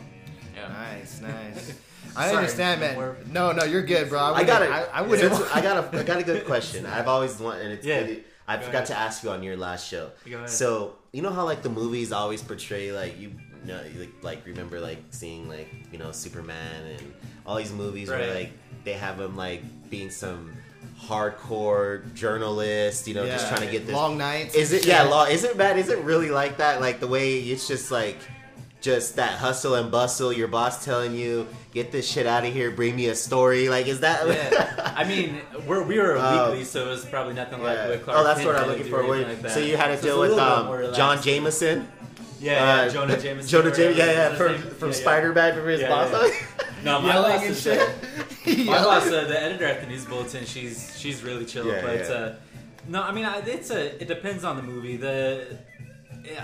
yeah. 0.60 0.68
Nice, 0.68 1.22
nice. 1.22 1.80
I 2.16 2.26
Sorry, 2.28 2.38
understand, 2.38 2.82
no 2.82 2.88
man. 2.88 2.96
more- 2.96 3.18
No, 3.32 3.52
no, 3.52 3.64
you're 3.66 3.84
good, 3.84 4.10
bro. 4.10 4.20
I, 4.20 4.32
I 4.40 4.44
got 4.44 4.62
it. 4.62 4.70
I, 4.72 4.84
I 4.86 5.02
wouldn't. 5.02 5.32
I 5.56 5.62
got 5.62 5.94
a 5.94 6.00
I 6.00 6.04
got 6.04 6.20
a 6.20 6.24
good 6.24 6.46
question. 6.46 6.86
I've 6.98 7.08
always 7.08 7.38
wanted, 7.40 7.64
and 7.66 7.74
it's 7.74 7.86
Yeah. 7.86 8.00
it- 8.00 8.26
I 8.48 8.58
Go 8.58 8.64
forgot 8.64 8.76
ahead. 8.78 8.88
to 8.88 8.98
ask 8.98 9.24
you 9.24 9.30
on 9.30 9.44
your 9.44 9.58
last 9.58 9.88
show. 9.88 10.10
Go 10.28 10.38
ahead. 10.38 10.50
So 10.50 10.96
you 11.12 11.22
know 11.22 11.30
how 11.30 11.46
like 11.46 11.62
the 11.62 11.70
movies 11.70 12.12
always 12.12 12.42
portray 12.42 12.92
like 12.92 13.20
you, 13.20 13.30
you 13.62 13.68
know 13.68 13.80
you, 13.94 14.00
like, 14.00 14.24
like 14.24 14.46
remember 14.48 14.80
like 14.80 14.98
seeing 15.12 15.48
like 15.48 15.70
you 15.92 16.00
know 16.00 16.12
Superman 16.12 16.86
and 16.98 17.14
all 17.46 17.58
these 17.58 17.72
movies 17.72 18.10
where 18.10 18.34
like 18.34 18.52
they 18.86 18.94
have 18.94 19.20
him 19.20 19.36
like 19.38 19.62
being 19.92 20.10
some 20.10 20.52
hardcore 21.00 22.12
journalist, 22.14 23.08
you 23.08 23.14
know, 23.14 23.26
just 23.28 23.48
trying 23.50 23.62
to 23.62 23.72
get 23.72 23.86
this 23.86 23.96
long 23.96 24.18
nights. 24.18 24.56
Is 24.56 24.72
it 24.72 24.86
yeah, 24.86 25.04
law? 25.04 25.26
Is 25.26 25.44
it 25.44 25.58
bad? 25.58 25.78
Is 25.78 25.90
it 25.90 26.00
really 26.00 26.30
like 26.32 26.58
that? 26.58 26.82
Like 26.82 27.00
the 27.00 27.08
way 27.08 27.40
it's 27.40 27.68
just 27.68 27.92
like, 27.92 28.18
just 28.82 29.16
that 29.18 29.38
hustle 29.40 29.76
and 29.76 29.92
bustle. 29.92 30.32
Your 30.32 30.48
boss 30.48 30.84
telling 30.86 31.14
you, 31.16 31.48
"Get 31.74 31.92
this 31.92 32.10
shit 32.10 32.26
out 32.26 32.46
of 32.46 32.54
here. 32.54 32.72
Bring 32.72 32.96
me 32.96 33.08
a 33.08 33.16
story." 33.16 33.68
Like, 33.70 33.88
is 33.88 34.00
that? 34.02 34.28
yeah. 34.28 34.94
I 34.96 35.04
mean, 35.04 35.42
we're, 35.68 35.84
we 35.84 35.98
were 35.98 36.16
a 36.16 36.22
Oh. 36.24 36.50
weekly, 36.52 36.66
so 36.66 36.86
it 36.86 36.90
was 36.90 37.06
probably 37.06 37.34
nothing 37.34 37.60
Yeah. 37.60 37.66
like 37.66 37.90
what 37.90 38.04
Clark 38.04 38.18
oh, 38.20 38.24
that's 38.24 38.40
Kent 38.42 38.54
what 38.54 38.62
I'm 38.64 38.68
looking 38.70 38.86
for. 38.90 39.02
or 39.02 39.16
anything 39.16 39.36
Wait, 39.38 39.44
like 39.44 39.52
so 39.52 39.60
you 39.60 39.78
had 39.78 39.88
to 39.88 39.98
So 39.98 40.04
deal 40.04 40.20
with 40.22 40.32
um. 40.40 40.94
John 40.94 41.22
Jameson. 41.22 41.88
Yeah, 42.42 42.54
yeah, 42.84 42.84
Uh, 42.84 42.90
Jonah 42.90 43.20
Jameson. 43.20 43.50
Jonah 43.50 43.76
Jameson. 43.76 43.98
Yeah, 43.98 44.12
yeah, 44.30 44.36
from 44.36 44.58
from 44.58 44.90
yeah. 44.90 44.96
Spider 44.96 45.34
Man 45.34 45.56
from 45.56 45.68
his 45.68 45.82
boss. 45.84 46.32
No, 46.82 47.02
my 47.02 47.12
boss 47.14 47.44
is 47.44 47.62
shit. 47.62 47.80
my 48.66 48.82
boss, 48.82 49.06
uh, 49.08 49.26
the 49.28 49.38
editor 49.38 49.66
at 49.66 49.82
the 49.82 49.88
News 49.88 50.06
Bulletin. 50.06 50.46
She's 50.46 50.98
she's 50.98 51.22
really 51.24 51.44
chill, 51.46 51.66
but. 51.66 52.10
Uh, 52.10 52.34
no, 52.88 53.04
I 53.04 53.12
mean 53.12 53.26
I, 53.26 53.40
it's 53.40 53.70
a 53.70 54.02
it 54.02 54.08
depends 54.08 54.46
on 54.46 54.56
the 54.56 54.64
movie. 54.64 54.96
The 54.96 55.58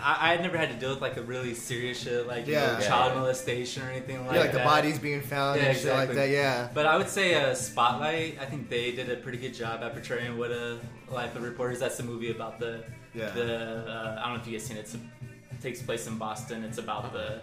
I, 0.02 0.34
I 0.34 0.38
never 0.38 0.58
had 0.58 0.70
to 0.70 0.76
deal 0.76 0.92
with 0.92 1.02
like 1.02 1.18
a 1.18 1.22
really 1.22 1.54
serious 1.54 2.02
shit 2.02 2.28
like 2.28 2.48
you 2.48 2.54
know, 2.54 2.80
child 2.82 3.14
yeah. 3.14 3.20
molestation 3.20 3.84
or 3.84 3.90
anything 3.92 4.20
like 4.20 4.28
that. 4.30 4.36
Yeah, 4.36 4.42
like 4.42 4.52
that. 4.52 4.58
the 4.60 4.64
bodies 4.64 5.00
being 5.00 5.22
found 5.22 5.60
Yeah, 5.60 5.68
and 5.68 5.78
shit 5.78 5.88
like 5.88 6.10
exactly. 6.10 6.16
that. 6.16 6.30
Yeah. 6.30 6.70
But 6.74 6.86
I 6.86 6.98
would 6.98 7.10
say 7.10 7.36
uh, 7.36 7.54
Spotlight. 7.54 8.38
I 8.40 8.46
think 8.46 8.70
they 8.70 8.92
did 8.92 9.10
a 9.10 9.18
pretty 9.18 9.38
good 9.38 9.54
job 9.54 9.82
at 9.84 9.94
portraying 9.94 10.38
what 10.38 10.52
a 10.52 10.80
life 11.10 11.36
of 11.36 11.44
reporters. 11.44 11.80
That's 11.80 11.98
the 11.98 12.04
movie 12.04 12.32
about 12.32 12.60
the 12.60 12.84
Yeah. 13.14 13.30
the. 13.32 13.86
Uh, 13.88 14.22
I 14.22 14.28
don't 14.28 14.36
know 14.36 14.42
if 14.42 14.48
you 14.48 14.58
guys 14.58 14.66
seen 14.66 14.78
it. 14.78 14.82
It's, 14.82 14.96
it 14.96 15.62
takes 15.62 15.82
place 15.82 16.08
in 16.08 16.18
Boston. 16.18 16.64
It's 16.64 16.78
about 16.78 17.12
the 17.14 17.42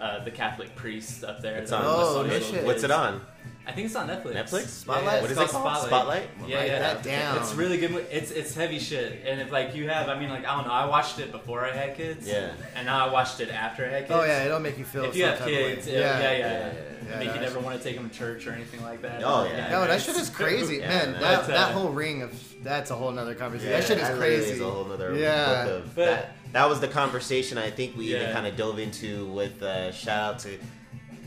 uh, 0.00 0.24
the 0.24 0.30
Catholic 0.30 0.74
priest 0.76 1.24
up 1.24 1.40
there. 1.42 1.58
It's 1.58 1.72
on. 1.72 1.82
Oh, 1.84 2.24
no 2.26 2.38
shit. 2.40 2.64
What's 2.64 2.84
it 2.84 2.90
on? 2.90 3.20
I 3.68 3.72
think 3.72 3.84
it's 3.86 3.94
on 3.96 4.08
Netflix. 4.08 4.32
Netflix? 4.34 4.66
Spotlight? 4.68 5.04
Yeah, 5.04 5.20
What 5.20 5.30
it's 5.30 5.32
is 5.32 5.48
it 5.48 5.50
called 5.50 5.64
called? 5.74 5.86
Spotlight? 5.86 6.30
Yeah, 6.46 6.56
Write 6.56 6.66
yeah. 6.68 6.78
that 6.78 7.02
down. 7.02 7.36
It's 7.36 7.52
really 7.54 7.76
good. 7.76 8.06
It's 8.10 8.30
it's 8.30 8.54
heavy 8.54 8.78
shit. 8.78 9.22
And 9.26 9.40
if 9.42 9.52
like 9.52 9.74
you 9.76 9.88
have, 9.90 10.08
I 10.08 10.18
mean, 10.18 10.30
like 10.30 10.46
I 10.46 10.56
don't 10.56 10.66
know. 10.66 10.72
I 10.72 10.86
watched 10.86 11.18
it 11.18 11.30
before 11.30 11.66
I 11.66 11.72
had 11.72 11.94
kids. 11.94 12.26
Yeah. 12.26 12.52
And 12.74 12.86
now 12.86 13.06
I 13.06 13.12
watched 13.12 13.40
it 13.40 13.50
after 13.50 13.84
I 13.84 13.88
had 13.90 14.08
kids. 14.08 14.12
Oh 14.18 14.24
yeah, 14.24 14.44
it'll 14.44 14.58
make 14.58 14.78
you 14.78 14.84
feel. 14.86 15.04
If 15.04 15.16
you 15.16 15.24
have 15.24 15.38
type 15.38 15.48
of 15.48 15.52
way. 15.52 15.74
kids, 15.74 15.86
yeah, 15.86 15.98
yeah, 15.98 16.20
yeah. 16.20 16.38
yeah, 16.38 16.48
yeah. 16.48 16.72
Yeah, 17.10 17.18
Make 17.20 17.34
you 17.34 17.40
never 17.40 17.58
want 17.60 17.78
to 17.78 17.82
take 17.82 17.96
them 17.96 18.10
to 18.10 18.14
church 18.14 18.46
or 18.46 18.52
anything 18.52 18.82
like 18.82 19.00
that. 19.00 19.22
Oh, 19.24 19.44
yeah. 19.46 19.70
No, 19.70 19.86
that 19.86 20.02
shit 20.02 20.14
is 20.16 20.28
crazy, 20.28 20.76
Yeah, 20.76 20.88
man. 20.88 21.12
man. 21.12 21.20
That, 21.22 21.44
uh, 21.44 21.46
that 21.46 21.72
whole 21.72 21.88
ring 21.88 22.20
of 22.20 22.32
that's 22.62 22.90
a 22.90 22.94
whole 22.96 23.10
nother 23.10 23.34
conversation. 23.34 23.70
Yeah, 23.72 23.78
that 23.80 23.86
shit 23.86 23.96
is 23.96 24.02
literally 24.10 24.36
crazy. 24.36 24.50
Is 24.52 24.60
a 24.60 24.64
whole 24.70 24.84
nother 24.84 25.14
Yeah. 25.16 25.64
book 25.64 25.72
of 25.84 25.94
But- 25.94 26.04
that. 26.04 26.32
That 26.52 26.68
was 26.68 26.80
the 26.80 26.88
conversation 26.88 27.56
I 27.56 27.70
think 27.70 27.96
we 27.96 28.14
even 28.14 28.30
kind 28.32 28.46
of 28.46 28.56
dove 28.58 28.78
into 28.78 29.26
with 29.26 29.62
uh, 29.62 29.90
shout 29.92 30.34
out 30.34 30.38
to 30.40 30.58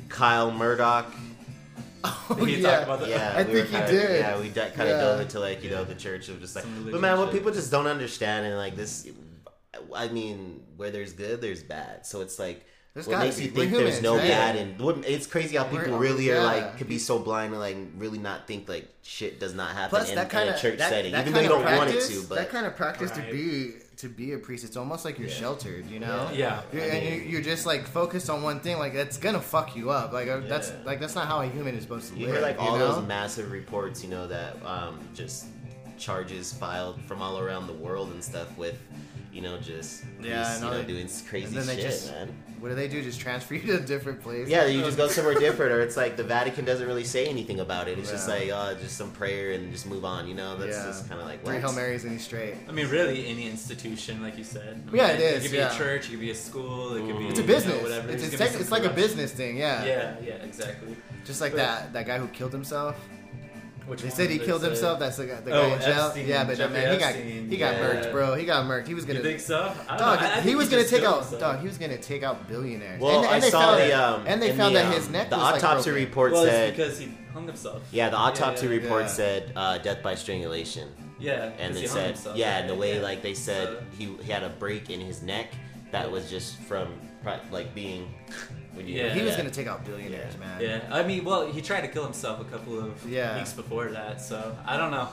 Kyle 0.10 0.52
Murdoch. 0.52 1.12
Oh, 2.30 2.36
He 2.46 2.58
yeah. 2.58 2.70
talked 2.72 2.84
about 2.84 3.00
the- 3.02 3.10
Yeah, 3.10 3.34
I 3.36 3.44
we 3.44 3.54
think 3.54 3.68
he 3.68 3.76
kinda, 3.76 3.92
did. 3.92 4.20
Yeah, 4.20 4.40
we 4.40 4.50
kind 4.50 4.90
of 4.90 5.00
dove 5.00 5.22
into 5.22 5.40
like 5.40 5.64
you 5.64 5.70
know 5.70 5.84
the 5.84 5.96
church 5.96 6.30
of 6.30 6.40
just 6.40 6.56
like, 6.56 6.64
but 6.66 6.72
religion 6.78 7.02
man, 7.02 7.18
what 7.18 7.32
people 7.32 7.52
just 7.52 7.72
don't 7.72 7.88
understand 7.88 8.46
and 8.46 8.56
like 8.58 8.76
this. 8.76 9.08
I 9.96 10.08
mean, 10.10 10.64
where 10.78 10.92
there's 10.92 11.14
good, 11.14 11.42
there's 11.42 11.64
bad. 11.64 12.06
So 12.06 12.22
it's 12.22 12.40
like. 12.40 12.66
There's 12.94 13.08
what 13.08 13.20
makes 13.20 13.38
be. 13.38 13.46
you 13.46 13.52
We're 13.56 13.62
think 13.68 13.78
there's 13.78 14.02
no 14.02 14.18
right? 14.18 14.28
bad 14.28 14.56
and 14.58 14.78
what, 14.78 14.98
it's 15.08 15.26
crazy 15.26 15.56
how 15.56 15.66
We're- 15.66 15.86
people 15.86 15.98
really 15.98 16.30
are 16.30 16.44
like 16.44 16.78
could 16.78 16.90
be 16.90 16.98
so 17.00 17.20
blind 17.20 17.54
and 17.54 17.62
like 17.62 17.78
really 17.98 18.18
not 18.18 18.48
think 18.48 18.68
like 18.68 18.86
shit 19.02 19.40
does 19.40 19.54
not 19.54 19.72
happen 19.72 19.92
Plus, 19.92 20.10
in, 20.10 20.16
that 20.16 20.30
kind 20.30 20.50
in 20.50 20.56
of 20.56 20.60
a 20.60 20.62
church 20.62 20.78
that, 20.80 20.90
setting 20.90 21.14
that 21.14 21.22
even 21.22 21.34
though 21.34 21.40
you 21.40 21.48
don't 21.48 21.64
want 21.64 21.90
it 21.90 22.02
to 22.02 22.22
but 22.28 22.36
that 22.36 22.50
kind 22.50 22.66
of 22.66 22.76
practice 22.76 23.10
Right. 23.12 23.28
to 23.28 23.32
be 23.32 23.74
to 23.98 24.10
be 24.10 24.34
a 24.34 24.38
priest, 24.38 24.64
it's 24.64 24.78
almost 24.78 25.06
like 25.06 25.20
you're 25.20 25.30
sheltered, 25.30 25.86
you 25.90 26.00
know? 26.00 26.30
Yeah. 26.34 26.62
You're, 26.74 26.82
I 26.84 26.86
and 26.88 27.04
mean- 27.06 27.14
you- 27.24 27.30
you're 27.30 27.42
just 27.42 27.66
like 27.66 27.86
focused 27.88 28.30
on 28.30 28.42
one 28.42 28.60
thing. 28.60 28.80
Like 28.80 28.94
that's 28.94 29.18
gonna 29.18 29.42
fuck 29.42 29.76
you 29.76 29.92
up. 29.92 30.12
Like 30.12 30.28
uh, 30.28 30.40
that's 30.42 30.72
like 30.86 31.00
that's 31.00 31.16
not 31.16 31.28
how 31.28 31.42
a 31.42 31.48
human 31.48 31.76
is 31.76 31.84
supposed 31.84 32.12
to 32.14 32.18
You 32.20 32.26
live. 32.28 32.36
hear 32.36 32.42
like 32.44 32.56
you 32.56 32.62
all 32.68 32.78
know? 32.78 32.96
those 32.96 33.08
massive 33.08 33.52
reports, 33.52 34.04
you 34.04 34.10
know, 34.10 34.28
that 34.28 34.56
um, 34.66 35.00
just 35.14 35.46
charges 36.00 36.52
filed 36.52 37.00
from 37.04 37.22
all 37.22 37.38
around 37.40 37.68
the 37.68 37.74
world 37.74 38.10
and 38.12 38.24
stuff 38.24 38.58
with, 38.58 38.82
you 39.32 39.42
know, 39.42 39.58
just 39.60 40.04
Yeah, 40.22 40.44
priests, 40.44 40.64
I 40.64 40.66
you 40.66 40.72
know, 40.72 40.82
they- 40.82 40.88
doing 40.94 41.10
crazy 41.30 41.46
and 41.48 41.56
then 41.56 41.68
they 41.68 41.76
shit, 41.76 41.92
just- 41.92 42.12
man. 42.12 42.44
What 42.62 42.70
do 42.70 42.76
they 42.76 42.88
do? 42.88 43.02
Just 43.02 43.20
transfer 43.20 43.56
you 43.56 43.62
to 43.64 43.78
a 43.78 43.80
different 43.80 44.22
place? 44.22 44.48
Yeah, 44.48 44.68
you 44.68 44.82
just 44.82 44.96
go 44.96 45.08
somewhere 45.08 45.34
different, 45.34 45.72
or 45.72 45.82
it's 45.82 45.98
like 45.98 46.16
the 46.16 46.24
Vatican 46.24 46.64
doesn't 46.64 46.86
really 46.86 47.04
say 47.04 47.26
anything 47.26 47.60
about 47.60 47.88
it. 47.88 47.98
It's 47.98 48.12
just 48.12 48.28
like, 48.30 48.50
oh, 48.54 48.78
just 48.80 48.96
some 48.98 49.10
prayer 49.12 49.54
and 49.54 49.72
just 49.72 49.88
move 49.88 50.06
on. 50.06 50.28
You 50.28 50.36
know, 50.36 50.56
that's 50.56 50.78
Yeah. 50.78 50.86
just 50.86 51.10
kind 51.10 51.20
of 51.20 51.26
like 51.26 51.44
Three 51.44 51.56
what? 51.56 51.62
Hail 51.64 51.74
Marys 51.74 52.04
and 52.04 52.14
he's 52.14 52.24
straight. 52.24 52.54
I 52.70 52.72
mean, 52.72 52.88
really, 52.90 53.26
any 53.28 53.48
institution, 53.50 54.22
like 54.22 54.38
you 54.38 54.44
said. 54.44 54.82
I 54.88 54.92
mean, 54.92 54.96
Yeah, 54.96 55.08
it 55.08 55.20
It 55.20 55.24
is, 55.38 55.42
could 55.44 55.52
be 55.52 55.58
yeah. 55.58 55.74
a 55.74 55.78
church, 55.78 56.08
it 56.08 56.12
could 56.12 56.20
be 56.20 56.30
a 56.32 56.36
school, 56.36 56.94
it 56.94 57.02
could 57.08 57.18
be. 57.18 57.28
It's 57.30 57.40
a 57.40 57.42
you 57.42 57.48
know, 57.48 57.54
business. 57.56 57.82
whatever. 57.82 58.10
it's 58.10 58.22
There's 58.22 58.34
it's, 58.40 58.52
tech- 58.52 58.62
it's 58.62 58.72
like 58.72 58.86
a 58.86 58.90
business 58.90 59.32
thing. 59.32 59.58
Yeah. 59.58 59.84
Yeah, 59.84 60.16
yeah, 60.24 60.34
exactly. 60.36 60.96
Just 61.26 61.42
like 61.42 61.54
But- 61.54 61.58
that 61.58 61.94
that 61.94 62.06
guy 62.06 62.20
who 62.20 62.28
killed 62.28 62.54
himself. 62.54 62.96
Which 63.88 64.04
They 64.04 64.10
said 64.10 64.30
he 64.30 64.38
was 64.38 64.48
killed 64.48 64.64
it? 64.64 64.68
himself. 64.68 65.00
That's 65.00 65.18
the 65.18 65.26
guy, 65.26 65.42
the 65.42 65.52
Oh, 65.52 65.70
guy 65.70 65.76
in 65.76 65.82
jail. 65.82 66.06
Epstein, 66.06 66.28
yeah, 66.28 66.44
but 66.46 66.56
Jeffrey 66.58 66.74
man, 66.74 66.94
he 66.94 67.00
got 67.00 67.10
Epstein, 67.16 67.50
he 67.50 67.58
got 67.58 67.74
yeah. 67.74 67.82
murked, 67.82 68.12
bro. 68.12 68.36
He 68.36 68.46
got 68.46 68.66
murked. 68.66 68.88
He 68.88 68.94
was 68.94 69.06
gonna. 69.06 69.20
You 69.20 69.26
think 69.26 69.40
so? 69.40 69.58
Dog, 69.88 70.00
know. 70.00 70.06
I- 70.06 70.16
I 70.34 70.36
he 70.36 70.42
think 70.50 70.58
was 70.58 70.70
gonna 70.70 70.84
take 70.86 71.04
out. 71.04 71.16
himself. 71.22 71.42
Dog, 71.42 71.60
he 71.62 71.68
was 71.68 71.78
gonna 71.78 71.98
take 71.98 72.24
out 72.24 72.48
billionaires. 72.48 73.02
Well, 73.02 73.18
and, 73.18 73.26
and 73.26 73.36
I 73.36 73.40
they 73.40 73.50
saw 73.50 73.62
found, 73.78 73.82
the 73.82 73.94
um, 73.94 74.24
and 74.28 74.42
they 74.42 74.52
found 74.56 74.76
the, 74.76 74.80
that 74.84 74.94
his 74.94 75.08
um, 75.08 75.14
neck 75.14 75.30
the 75.30 75.36
was 75.38 75.44
like 75.44 75.56
autopsy 75.64 75.90
broken. 75.90 76.06
report 76.08 76.32
Well, 76.34 76.46
said. 76.46 76.76
because 76.76 77.00
he 77.00 77.12
hung 77.34 77.48
himself. 77.48 77.82
Yeah, 77.92 78.10
the 78.10 78.18
autopsy 78.18 78.68
yeah, 78.68 78.72
report 78.74 79.02
yeah. 79.04 79.08
said 79.08 79.52
uh, 79.56 79.78
death 79.80 80.04
by 80.04 80.16
strangulation, 80.16 80.88
Yeah, 81.20 81.52
and 81.60 81.76
they 81.76 81.82
he 81.82 81.88
hung 81.88 81.96
said, 81.96 82.08
himself, 82.08 82.38
yeah, 82.38 82.60
and 82.60 82.70
the 82.70 82.76
way 82.76 83.00
like 83.02 83.22
they 83.24 83.34
said 83.34 83.84
he 83.98 84.16
he 84.22 84.32
had 84.32 84.44
a 84.44 84.50
break 84.50 84.90
in 84.90 85.02
his 85.02 85.22
neck 85.24 85.48
that 85.92 86.10
was 86.10 86.30
just 86.30 86.58
from 86.62 86.88
like 87.52 87.74
being 87.76 88.14
when 88.74 88.88
you 88.88 88.96
Yeah. 88.96 89.14
He 89.14 89.22
was 89.22 89.32
yeah. 89.32 89.38
gonna 89.38 89.50
take 89.52 89.68
out 89.68 89.86
billionaires, 89.86 90.38
man. 90.38 90.62
Yeah, 90.62 90.82
I 90.92 91.04
mean, 91.04 91.24
well, 91.24 91.46
he 91.52 91.62
tried 91.62 91.82
to 91.82 91.88
kill 91.88 92.04
himself 92.04 92.40
a 92.42 92.46
couple 92.46 92.80
of 92.80 92.92
Yeah. 93.10 93.38
weeks 93.38 93.54
before 93.54 93.90
that, 93.90 94.22
so 94.22 94.56
I 94.66 94.78
don't 94.78 94.92
know. 94.92 95.08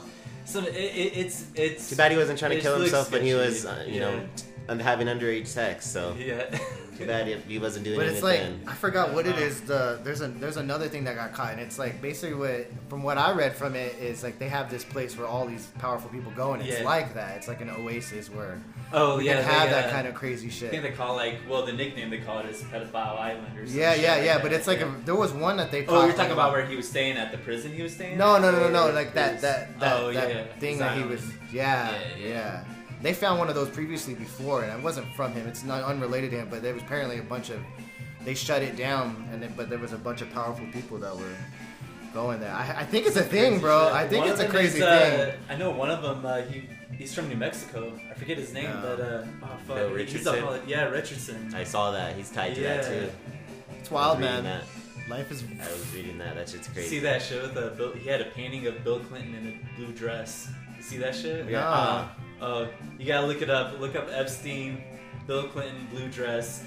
So 0.45 0.59
it, 0.61 0.73
it, 0.75 1.17
it's 1.17 1.45
it's 1.55 1.89
Too 1.89 1.95
bad 1.95 2.11
he 2.11 2.17
wasn't 2.17 2.39
trying 2.39 2.51
to 2.51 2.61
kill 2.61 2.79
himself 2.79 3.11
but 3.11 3.21
he 3.21 3.33
was, 3.35 3.65
uh, 3.65 3.83
you 3.87 3.95
Yeah. 3.95 3.99
know, 4.11 4.25
and 4.69 4.81
having 4.81 5.07
underage 5.07 5.47
sex. 5.47 5.85
So 5.85 6.15
yeah. 6.17 6.45
too 6.97 7.05
bad 7.05 7.27
if 7.27 7.45
he 7.45 7.59
wasn't 7.59 7.85
doing 7.85 7.95
it. 7.99 8.03
But 8.03 8.07
it's 8.07 8.23
like 8.23 8.39
then. 8.39 8.61
I 8.67 8.73
forgot 8.73 9.13
what 9.13 9.25
it 9.25 9.37
is. 9.37 9.61
The 9.61 9.99
there's 10.03 10.21
a 10.21 10.27
there's 10.27 10.57
another 10.57 10.87
thing 10.87 11.05
that 11.05 11.15
got 11.15 11.33
caught, 11.33 11.51
and 11.53 11.61
it's 11.61 11.79
like 11.79 12.01
basically 12.01 12.35
what 12.35 12.67
from 12.89 13.03
what 13.03 13.17
I 13.17 13.31
read 13.33 13.55
from 13.55 13.75
it 13.75 13.95
is 13.99 14.23
like 14.23 14.37
they 14.37 14.49
have 14.49 14.69
this 14.69 14.83
place 14.83 15.17
where 15.17 15.27
all 15.27 15.45
these 15.45 15.67
powerful 15.79 16.09
people 16.09 16.31
go, 16.35 16.53
and 16.53 16.61
it's 16.61 16.79
Yeah. 16.79 16.85
like 16.85 17.13
that. 17.15 17.37
It's 17.37 17.47
like 17.47 17.61
an 17.61 17.69
oasis 17.69 18.29
where 18.29 18.61
Oh 18.91 19.17
we 19.17 19.27
yeah, 19.27 19.35
can 19.35 19.43
have 19.43 19.69
they, 19.69 19.75
that 19.75 19.85
uh, 19.87 19.91
kind 19.91 20.07
of 20.07 20.15
crazy 20.15 20.49
shit. 20.49 20.69
I 20.69 20.71
think 20.71 20.83
they 20.83 20.91
call 20.91 21.15
like 21.15 21.37
well 21.49 21.65
the 21.65 21.73
nickname 21.73 22.09
they 22.09 22.19
call 22.19 22.39
it 22.39 22.47
is 22.47 22.61
pedophile 22.63 23.19
island 23.19 23.57
or 23.57 23.65
something. 23.65 23.79
Yeah, 23.79 23.93
yeah, 23.95 24.21
yeah. 24.23 24.41
But 24.41 24.51
it's 24.51 24.67
like 24.67 24.81
a, 24.81 24.93
there 25.05 25.15
was 25.15 25.31
one 25.31 25.57
that 25.57 25.71
they. 25.71 25.83
Oh, 25.83 25.89
caught, 25.89 26.05
you're 26.05 26.09
talking 26.11 26.23
like, 26.23 26.31
about 26.31 26.51
where 26.51 26.65
he 26.65 26.75
was 26.75 26.87
staying 26.87 27.17
at 27.17 27.31
the 27.31 27.37
prison 27.37 27.71
he 27.71 27.81
was 27.81 27.93
staying? 27.93 28.17
No, 28.17 28.35
at? 28.35 28.41
no, 28.41 28.51
no, 28.51 28.69
no, 28.69 28.87
no. 28.87 28.93
Like 28.93 29.13
that, 29.13 29.41
that, 29.41 29.79
that, 29.79 30.01
oh, 30.01 30.11
that 30.11 30.29
yeah, 30.29 30.43
thing 30.59 30.71
his 30.71 30.79
that 30.79 30.97
he 30.97 31.03
was. 31.03 31.23
Yeah, 31.51 31.91
Yeah, 31.91 31.97
yeah, 32.19 32.27
yeah. 32.27 32.63
They 33.01 33.13
found 33.13 33.39
one 33.39 33.47
of 33.49 33.55
those 33.55 33.69
previously 33.69 34.13
before, 34.13 34.63
and 34.63 34.77
it 34.77 34.83
wasn't 34.83 35.13
from 35.15 35.31
him. 35.33 35.47
It's 35.47 35.63
not 35.63 35.83
unrelated 35.83 36.31
to 36.31 36.37
him, 36.39 36.47
but 36.49 36.61
there 36.61 36.73
was 36.73 36.83
apparently 36.83 37.19
a 37.19 37.23
bunch 37.23 37.49
of. 37.49 37.59
They 38.25 38.33
shut 38.35 38.61
it 38.61 38.75
down, 38.75 39.27
and 39.31 39.41
then, 39.41 39.53
but 39.55 39.69
there 39.69 39.79
was 39.79 39.93
a 39.93 39.97
bunch 39.97 40.21
of 40.21 40.29
powerful 40.31 40.65
people 40.73 40.97
that 40.97 41.15
were 41.15 41.35
going 42.13 42.39
there. 42.41 42.51
I, 42.53 42.81
I 42.81 42.83
think 42.83 43.07
it's 43.07 43.15
a 43.15 43.23
thing, 43.23 43.59
bro. 43.59 43.89
I 43.93 44.07
think 44.07 44.23
One 44.25 44.31
it's 44.33 44.41
a 44.41 44.47
crazy 44.47 44.79
is, 44.79 44.83
uh, 44.83 44.99
thing. 45.31 45.39
I 45.49 45.55
know 45.55 45.71
one 45.71 45.89
of 45.89 46.01
them. 46.01 46.25
Uh, 46.25 46.41
he 46.41 46.67
he's 46.97 47.13
from 47.13 47.29
New 47.29 47.37
Mexico. 47.37 47.93
I 48.09 48.13
forget 48.15 48.37
his 48.37 48.53
name, 48.53 48.65
Yeah. 48.65 48.81
but 48.81 48.99
uh, 48.99 49.23
oh 49.43 49.47
fuck, 49.65 49.77
Bill 49.77 49.87
he's 49.89 49.97
Richardson? 50.13 50.43
a, 50.43 50.61
yeah, 50.67 50.83
Richardson. 50.89 51.53
I 51.55 51.63
saw 51.63 51.91
that 51.91 52.15
he's 52.17 52.29
tied 52.29 52.55
to 52.55 52.61
that 52.61 52.83
too. 52.83 53.09
It's 53.79 53.89
I 53.89 53.93
wild, 53.93 54.17
was 54.19 54.25
man. 54.27 54.43
That. 54.43 54.63
Life 55.09 55.31
is. 55.31 55.43
I 55.43 55.71
was 55.71 55.93
reading 55.95 56.17
that. 56.19 56.35
That 56.35 56.49
shit's 56.49 56.67
crazy. 56.67 56.89
See 56.89 56.99
that 56.99 57.21
shit 57.21 57.41
with 57.41 57.55
a 57.57 57.69
Bill, 57.71 57.93
he 57.93 58.07
had 58.09 58.21
a 58.21 58.25
painting 58.25 58.67
of 58.67 58.83
Bill 58.83 58.99
Clinton 58.99 59.33
in 59.35 59.47
a 59.47 59.75
blue 59.77 59.93
dress. 59.93 60.49
You 60.77 60.83
see 60.83 60.97
that 60.97 61.15
shit? 61.15 61.49
Yeah. 61.49 61.67
Uh, 61.67 62.07
oh, 62.41 62.67
you 62.97 63.05
gotta 63.05 63.27
look 63.27 63.41
it 63.41 63.49
up. 63.49 63.79
Look 63.79 63.95
up 63.95 64.07
Epstein, 64.11 64.83
Bill 65.27 65.47
Clinton 65.47 65.87
blue 65.91 66.07
dress. 66.09 66.63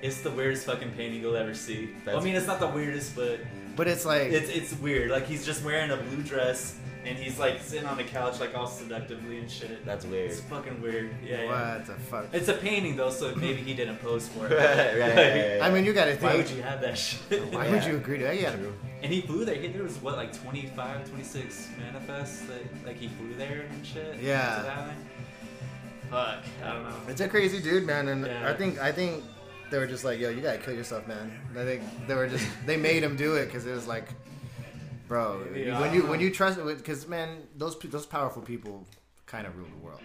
It's 0.00 0.20
the 0.20 0.30
weirdest 0.30 0.66
fucking 0.66 0.92
painting 0.92 1.20
you'll 1.20 1.36
ever 1.36 1.54
see. 1.54 1.90
Well, 2.06 2.18
I 2.18 2.22
mean, 2.22 2.36
it's 2.36 2.46
not 2.46 2.60
the 2.60 2.68
weirdest, 2.68 3.16
but 3.16 3.40
But 3.76 3.88
it's 3.88 4.04
like 4.04 4.30
It's 4.32 4.48
it's 4.50 4.72
weird. 4.80 5.10
Like 5.10 5.26
he's 5.26 5.44
just 5.44 5.64
wearing 5.64 5.90
a 5.90 5.96
blue 5.96 6.22
dress 6.22 6.78
and 7.04 7.16
he's 7.16 7.38
like 7.38 7.60
sitting 7.62 7.86
on 7.86 7.96
the 7.96 8.04
couch 8.04 8.38
like 8.40 8.56
all 8.56 8.66
seductively 8.66 9.38
and 9.38 9.50
shit. 9.50 9.84
That's 9.84 10.04
weird. 10.04 10.30
It's 10.30 10.40
fucking 10.40 10.80
weird. 10.82 11.10
Yeah, 11.24 11.42
yeah. 11.42 11.76
what 11.76 11.86
the 11.86 11.94
fuck? 11.94 12.26
It's 12.32 12.48
a 12.48 12.54
painting 12.54 12.96
though, 12.96 13.10
so 13.10 13.34
maybe 13.34 13.60
he 13.62 13.74
didn't 13.74 13.98
pose 13.98 14.28
for 14.28 14.46
it. 14.46 14.52
right, 14.56 14.98
right, 14.98 15.16
right, 15.16 15.58
right. 15.58 15.62
I 15.62 15.70
mean, 15.70 15.84
you 15.84 15.92
gotta 15.92 16.12
think. 16.12 16.22
Why 16.32 16.36
would 16.36 16.50
you 16.50 16.62
have 16.62 16.80
that 16.80 16.98
shit? 16.98 17.52
Why 17.52 17.66
Yeah. 17.66 17.72
would 17.72 17.84
you 17.84 17.96
agree 17.96 18.18
to 18.18 18.24
that? 18.24 18.40
Yeah. 18.40 18.54
And 19.02 19.12
he 19.12 19.20
flew 19.20 19.44
there. 19.44 19.54
He, 19.54 19.68
there 19.68 19.82
was 19.84 19.96
what 19.98 20.16
like 20.16 20.32
25, 20.32 21.08
26 21.08 21.68
manifests 21.78 22.42
that 22.42 22.62
like 22.86 22.96
he 22.96 23.08
flew 23.08 23.34
there 23.34 23.66
and 23.70 23.86
shit. 23.86 24.16
Yeah. 24.20 24.56
to 24.56 24.62
that 24.62 24.88
thing. 24.88 25.07
Fuck, 26.10 26.38
I 26.64 26.72
don't 26.72 26.84
know. 26.84 26.94
It's 27.08 27.20
a 27.20 27.28
crazy 27.28 27.60
dude, 27.60 27.84
man, 27.86 28.08
and 28.08 28.26
Yeah. 28.26 28.48
I 28.48 28.54
think 28.54 28.78
I 28.80 28.92
think 28.92 29.24
they 29.70 29.78
were 29.78 29.86
just 29.86 30.04
like, 30.04 30.18
yo, 30.18 30.30
you 30.30 30.40
gotta 30.40 30.58
kill 30.58 30.74
yourself, 30.74 31.06
man. 31.06 31.30
I 31.58 31.64
think 31.64 31.82
they 32.06 32.14
were 32.14 32.26
just 32.28 32.46
they 32.66 32.76
made 32.76 33.02
him 33.02 33.16
do 33.16 33.34
it 33.36 33.46
because 33.46 33.66
it 33.66 33.72
was 33.72 33.86
like, 33.86 34.08
bro, 35.06 35.44
Yeah, 35.54 35.80
when 35.80 35.92
you 35.94 36.06
when 36.06 36.20
you 36.20 36.30
trust, 36.30 36.58
because 36.64 37.06
man, 37.08 37.42
those 37.56 37.78
those 37.78 38.06
powerful 38.06 38.42
people 38.42 38.86
kind 39.26 39.46
of 39.46 39.56
rule 39.56 39.68
the 39.78 39.84
world. 39.84 40.00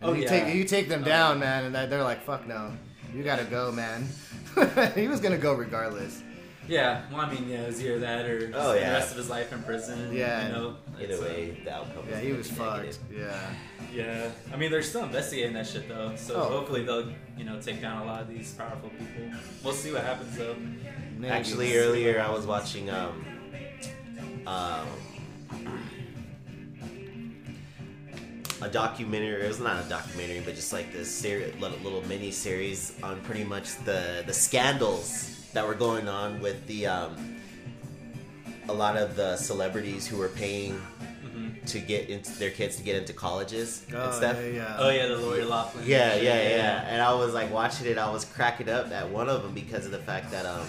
And 0.00 0.10
Oh, 0.10 0.12
you 0.12 0.22
yeah. 0.22 0.28
take 0.28 0.54
you 0.54 0.64
take 0.64 0.88
them 0.88 1.02
Oh, 1.02 1.06
down, 1.06 1.38
man, 1.38 1.64
and 1.64 1.74
they- 1.74 1.86
they're 1.86 2.02
like, 2.02 2.22
fuck 2.22 2.46
no, 2.46 2.72
you 3.14 3.22
gotta 3.22 3.44
go, 3.44 3.70
man. 3.72 4.08
he 4.94 5.06
was 5.08 5.20
gonna 5.20 5.38
go 5.38 5.54
regardless. 5.54 6.22
Yeah, 6.68 7.02
well, 7.12 7.20
I 7.20 7.32
mean, 7.32 7.48
yeah, 7.48 7.62
it 7.62 7.66
was 7.68 7.80
either 7.80 7.98
that 8.00 8.26
or 8.26 8.48
just 8.48 8.58
Oh, 8.58 8.72
the 8.74 8.80
rest 8.80 9.10
of 9.12 9.16
his 9.18 9.28
life 9.30 9.52
in 9.52 9.62
prison. 9.62 10.10
Yeah. 10.12 10.46
you 10.48 10.52
know. 10.52 10.76
Either 10.98 11.04
it's, 11.12 11.20
uh, 11.20 11.24
way, 11.24 11.60
the 11.64 11.72
outcome. 11.74 12.04
Yeah, 12.08 12.16
is 12.18 12.22
he 12.24 12.32
was 12.32 12.58
negative. 12.58 12.96
fucked. 12.96 13.12
Yeah. 13.16 13.50
Yeah, 13.94 14.30
I 14.52 14.56
mean, 14.56 14.70
they're 14.70 14.82
still 14.82 15.04
investigating 15.04 15.52
that 15.54 15.66
shit 15.66 15.88
though, 15.88 16.14
so 16.16 16.34
Oh. 16.36 16.44
hopefully 16.48 16.84
they'll, 16.84 17.08
you 17.38 17.44
know, 17.44 17.60
take 17.60 17.80
down 17.80 18.02
a 18.02 18.04
lot 18.04 18.20
of 18.22 18.28
these 18.28 18.52
powerful 18.52 18.90
people. 18.90 19.30
We'll 19.62 19.72
see 19.74 19.92
what 19.92 20.02
happens 20.02 20.36
though. 20.36 20.56
Actually, 21.28 21.76
earlier 21.78 22.20
I 22.20 22.30
was 22.30 22.46
watching 22.46 22.90
um, 22.90 23.24
um, 24.46 24.86
a 28.62 28.68
documentary. 28.68 29.44
It 29.44 29.48
was 29.48 29.60
not 29.60 29.84
a 29.84 29.88
documentary, 29.88 30.40
but 30.40 30.54
just 30.54 30.72
like 30.72 30.92
this 30.92 31.10
series, 31.14 31.54
little, 31.60 31.78
little 31.78 32.06
mini 32.08 32.30
series 32.30 32.94
on 33.02 33.20
pretty 33.22 33.44
much 33.44 33.76
the 33.84 34.24
the 34.26 34.32
scandals 34.34 35.35
that 35.56 35.66
were 35.66 35.74
going 35.74 36.06
on 36.06 36.38
with 36.40 36.66
the 36.66 36.86
um, 36.86 37.36
a 38.68 38.72
lot 38.74 38.94
of 38.98 39.16
the 39.16 39.36
celebrities 39.38 40.06
who 40.06 40.18
were 40.18 40.28
paying 40.28 40.78
to 41.64 41.78
get 41.80 42.08
into 42.10 42.30
their 42.38 42.50
kids 42.50 42.76
to 42.76 42.82
get 42.82 42.94
into 42.94 43.12
colleges 43.14 43.84
and 43.88 43.96
Oh, 43.96 44.12
stuff. 44.12 44.36
yeah, 44.40 44.46
yeah. 44.48 44.76
Oh 44.78 44.90
yeah, 44.90 45.06
the 45.06 45.16
Lori 45.16 45.44
Laughlin. 45.44 45.84
Yeah, 45.86 46.12
shit, 46.12 46.24
yeah, 46.24 46.48
yeah. 46.50 46.84
And 46.88 47.00
I 47.02 47.12
was 47.14 47.32
like 47.34 47.50
watching 47.50 47.86
it. 47.88 47.96
I 47.98 48.10
was 48.10 48.24
cracking 48.26 48.68
up 48.68 48.90
at 48.92 49.08
one 49.10 49.28
of 49.30 49.42
them 49.42 49.52
because 49.54 49.84
of 49.86 49.92
the 49.92 49.98
fact 49.98 50.30
that 50.30 50.44
um, 50.46 50.66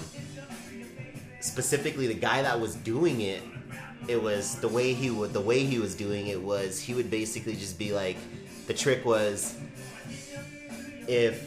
specifically 1.42 2.08
the 2.08 2.14
guy 2.14 2.42
that 2.42 2.60
was 2.60 2.76
doing 2.76 3.22
it, 3.22 3.44
it 4.08 4.22
was 4.24 4.56
the 4.56 4.68
way 4.70 4.94
he 4.94 5.10
would 5.12 5.34
the 5.34 5.42
way 5.42 5.66
he 5.66 5.80
was 5.80 5.96
doing 5.96 6.28
it 6.28 6.42
was 6.42 6.80
he 6.80 6.94
would 6.94 7.12
basically 7.12 7.56
just 7.56 7.78
be 7.78 7.92
like, 7.94 8.18
the 8.68 8.74
trick 8.74 9.04
was 9.06 9.56
if 11.08 11.44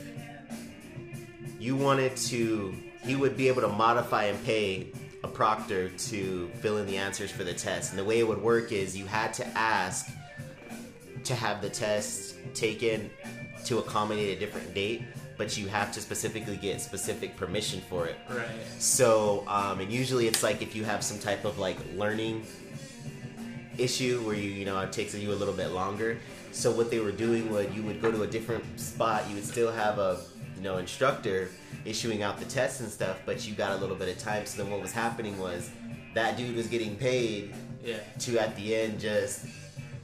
you 1.59 1.77
wanted 1.77 2.17
to, 2.17 2.75
he 3.05 3.17
would 3.17 3.37
be 3.37 3.49
able 3.49 3.63
to 3.63 3.69
modify 3.69 4.25
and 4.25 4.45
pay 4.45 4.89
a 5.23 5.29
proctor 5.29 5.89
to 5.91 6.49
fill 6.61 6.79
in 6.79 6.87
the 6.87 6.97
answers 6.97 7.31
for 7.31 7.45
the 7.45 7.55
test. 7.55 7.91
And 7.91 7.99
the 7.99 8.05
way 8.05 8.19
it 8.19 8.29
would 8.29 8.43
work 8.43 8.73
is 8.73 8.97
you 8.97 9.07
had 9.07 9.33
to 9.35 9.47
ask 9.49 10.11
to 11.25 11.35
have 11.35 11.61
the 11.61 11.69
test 11.69 12.37
taken 12.55 13.11
to 13.65 13.79
accommodate 13.79 14.37
a 14.37 14.41
different 14.41 14.73
date, 14.73 15.03
but 15.37 15.57
you 15.59 15.69
have 15.69 15.93
to 15.93 16.01
specifically 16.01 16.57
get 16.57 16.81
specific 16.81 17.37
permission 17.37 17.81
for 17.89 18.07
it. 18.07 18.17
Right. 18.29 18.47
So, 18.79 19.45
um, 19.47 19.81
and 19.81 19.93
usually 19.93 20.27
it's 20.27 20.43
like 20.43 20.63
if 20.63 20.75
you 20.75 20.85
have 20.85 21.05
some 21.05 21.19
type 21.19 21.45
of 21.45 21.59
like 21.59 21.77
learning 21.95 22.47
issue 23.77 24.23
where 24.23 24.35
you, 24.35 24.51
you 24.51 24.65
know, 24.65 24.81
it 24.81 24.93
takes 24.93 25.15
you 25.15 25.33
a 25.33 25.35
little 25.35 25.55
bit 25.55 25.69
longer. 25.69 26.19
So 26.53 26.71
what 26.71 26.91
they 26.91 26.99
were 27.01 27.13
doing 27.13 27.51
was 27.51 27.67
you 27.75 27.83
would 27.83 28.01
go 28.01 28.11
to 28.11 28.23
a 28.23 28.27
different 28.27 28.65
spot, 28.81 29.29
you 29.29 29.35
would 29.35 29.45
still 29.45 29.71
have 29.71 29.99
a, 29.99 30.21
you 30.61 30.65
know, 30.65 30.77
instructor 30.77 31.49
issuing 31.87 32.23
out 32.23 32.39
the 32.39 32.45
tests 32.45 32.81
and 32.81 32.91
stuff, 32.91 33.19
but 33.25 33.49
you 33.49 33.55
got 33.55 33.73
a 33.73 33.77
little 33.77 33.97
bit 33.97 34.15
of 34.15 34.23
time. 34.23 34.45
So 34.45 34.63
then 34.63 34.71
what 34.71 34.83
was 34.83 34.93
happening 34.93 35.39
was 35.39 35.71
that 36.15 36.37
dude 36.37 36.55
was 36.55 36.67
getting 36.67 36.97
paid 36.97 37.55
Yeah. 37.83 37.97
to 38.21 38.39
at 38.39 38.55
the 38.57 38.77
end 38.77 39.01
just 39.01 39.47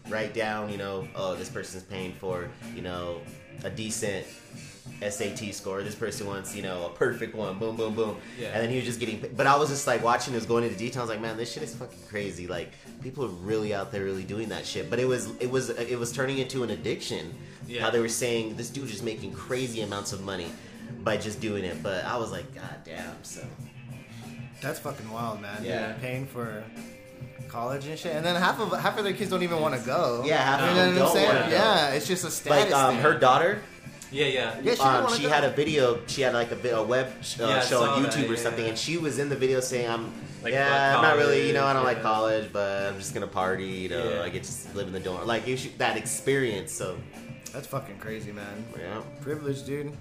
write 0.08 0.32
down, 0.32 0.70
you 0.72 0.78
know, 0.78 1.06
oh, 1.14 1.34
this 1.34 1.50
person's 1.50 1.82
paying 1.82 2.14
for, 2.14 2.48
you 2.74 2.80
know, 2.80 3.20
a 3.64 3.70
decent 3.70 4.24
SAT 5.06 5.52
score. 5.52 5.82
This 5.82 5.94
person 5.94 6.26
wants, 6.26 6.56
you 6.56 6.62
know, 6.62 6.86
a 6.86 6.88
perfect 6.90 7.34
one. 7.34 7.58
Boom, 7.58 7.76
boom, 7.76 7.94
boom. 7.94 8.16
Yeah. 8.40 8.48
And 8.54 8.62
then 8.62 8.70
he 8.70 8.76
was 8.76 8.86
just 8.86 8.98
getting. 8.98 9.22
But 9.36 9.46
I 9.46 9.56
was 9.58 9.68
just 9.68 9.86
like 9.86 10.02
watching 10.02 10.32
this, 10.32 10.46
going 10.46 10.64
into 10.64 10.78
detail. 10.78 11.02
I 11.02 11.04
was 11.04 11.10
like, 11.10 11.20
man, 11.20 11.36
this 11.36 11.52
shit 11.52 11.64
is 11.64 11.74
fucking 11.74 11.98
crazy. 12.08 12.46
Like 12.46 12.70
people 13.02 13.26
are 13.26 13.28
really 13.28 13.74
out 13.74 13.92
there, 13.92 14.04
really 14.04 14.24
doing 14.24 14.48
that 14.48 14.64
shit. 14.64 14.88
But 14.88 15.00
it 15.00 15.04
was, 15.06 15.28
it 15.38 15.50
was, 15.50 15.68
it 15.68 15.98
was 15.98 16.12
turning 16.12 16.38
into 16.38 16.62
an 16.62 16.70
addiction. 16.70 17.34
Yeah. 17.66 17.83
How 17.83 17.90
they 17.90 18.00
were 18.00 18.09
saying 18.09 18.57
this 18.57 18.70
dude 18.70 18.90
is 18.90 19.02
making 19.02 19.33
crazy 19.33 19.81
amounts 19.83 20.12
of 20.12 20.22
money 20.22 20.50
by 21.02 21.16
just 21.16 21.40
doing 21.40 21.64
it. 21.64 21.83
But 21.83 22.05
I 22.05 22.16
was 22.16 22.31
like, 22.31 22.55
god 22.55 22.76
damn. 22.85 23.22
So 23.24 23.42
That's 24.62 24.79
fucking 24.79 25.11
wild, 25.11 25.40
man. 25.40 25.64
Yeah. 25.64 25.92
Paying 25.94 26.26
for 26.26 26.62
college 27.48 27.87
and 27.87 27.98
shit, 27.98 28.14
and 28.14 28.24
then 28.24 28.35
half 28.37 28.59
of 28.61 28.72
half 28.79 28.98
of 28.98 29.05
their 29.05 29.12
kids 29.12 29.31
don't 29.31 29.42
even 29.42 29.61
want 29.61 29.74
to 29.79 29.81
go. 29.87 30.22
Yeah, 30.26 30.37
half 30.38 30.61
you 30.61 30.66
of 30.68 30.74
know 30.76 30.85
them 30.85 30.87
what 30.87 30.92
I'm 30.94 30.98
don't 31.07 31.12
saying? 31.14 31.29
wanna 31.29 31.50
go. 31.50 31.57
Yeah, 31.57 31.90
it's 31.90 32.07
just 32.09 32.24
a 32.24 32.31
status 32.31 32.72
like 32.72 32.74
um, 32.74 32.94
thing. 32.94 33.02
her 33.02 33.18
daughter. 33.18 33.62
Yeah, 34.12 34.26
yeah. 34.26 34.61
Yeah, 34.62 34.74
she 34.74 34.81
um, 34.83 34.92
didn't 34.92 35.05
wanna 35.05 35.16
she 35.16 35.22
go. 35.24 35.29
had 35.29 35.44
a 35.44 35.50
video. 35.50 36.00
She 36.07 36.22
had 36.22 36.35
like 36.35 36.50
a, 36.50 36.57
vi- 36.57 36.68
a 36.70 36.83
web 36.83 37.09
sh- 37.22 37.40
uh, 37.40 37.46
Yeah, 37.48 37.57
I 37.57 37.61
show 37.61 37.83
on 37.83 37.87
saw 37.88 38.00
that, 38.00 38.12
YouTube 38.12 38.29
or 38.29 38.35
yeah, 38.35 38.38
something, 38.38 38.64
yeah. 38.64 38.70
and 38.70 38.79
she 38.79 38.96
was 38.98 39.18
in 39.18 39.29
the 39.29 39.37
video 39.37 39.61
saying, 39.61 39.88
"I'm 39.90 40.12
Like, 40.42 40.52
yeah, 40.55 40.94
fuck 40.94 40.98
I'm 40.98 41.02
not 41.02 41.16
really, 41.16 41.46
you 41.48 41.52
know, 41.52 41.64
I 41.64 41.72
don't 41.72 41.83
college, 41.83 41.96
like 41.96 41.96
yeah. 41.98 42.02
college, 42.14 42.52
but 42.52 42.83
I'm 42.92 42.98
just 42.98 43.14
gonna 43.14 43.26
party, 43.26 43.64
you 43.66 43.88
know, 43.88 44.11
Yeah. 44.14 44.22
I 44.22 44.29
get 44.29 44.44
to 44.44 44.52
live 44.76 44.87
in 44.87 44.92
the 44.92 45.00
dorm, 45.00 45.26
like 45.26 45.46
you 45.46 45.57
should, 45.57 45.76
that 45.79 45.96
experience." 45.96 46.72
So 46.72 46.96
That's 47.52 47.66
fucking 47.66 47.98
crazy, 47.98 48.32
man. 48.32 48.64
yeah, 48.78 49.00
Privilege, 49.22 49.64
dude. 49.64 49.92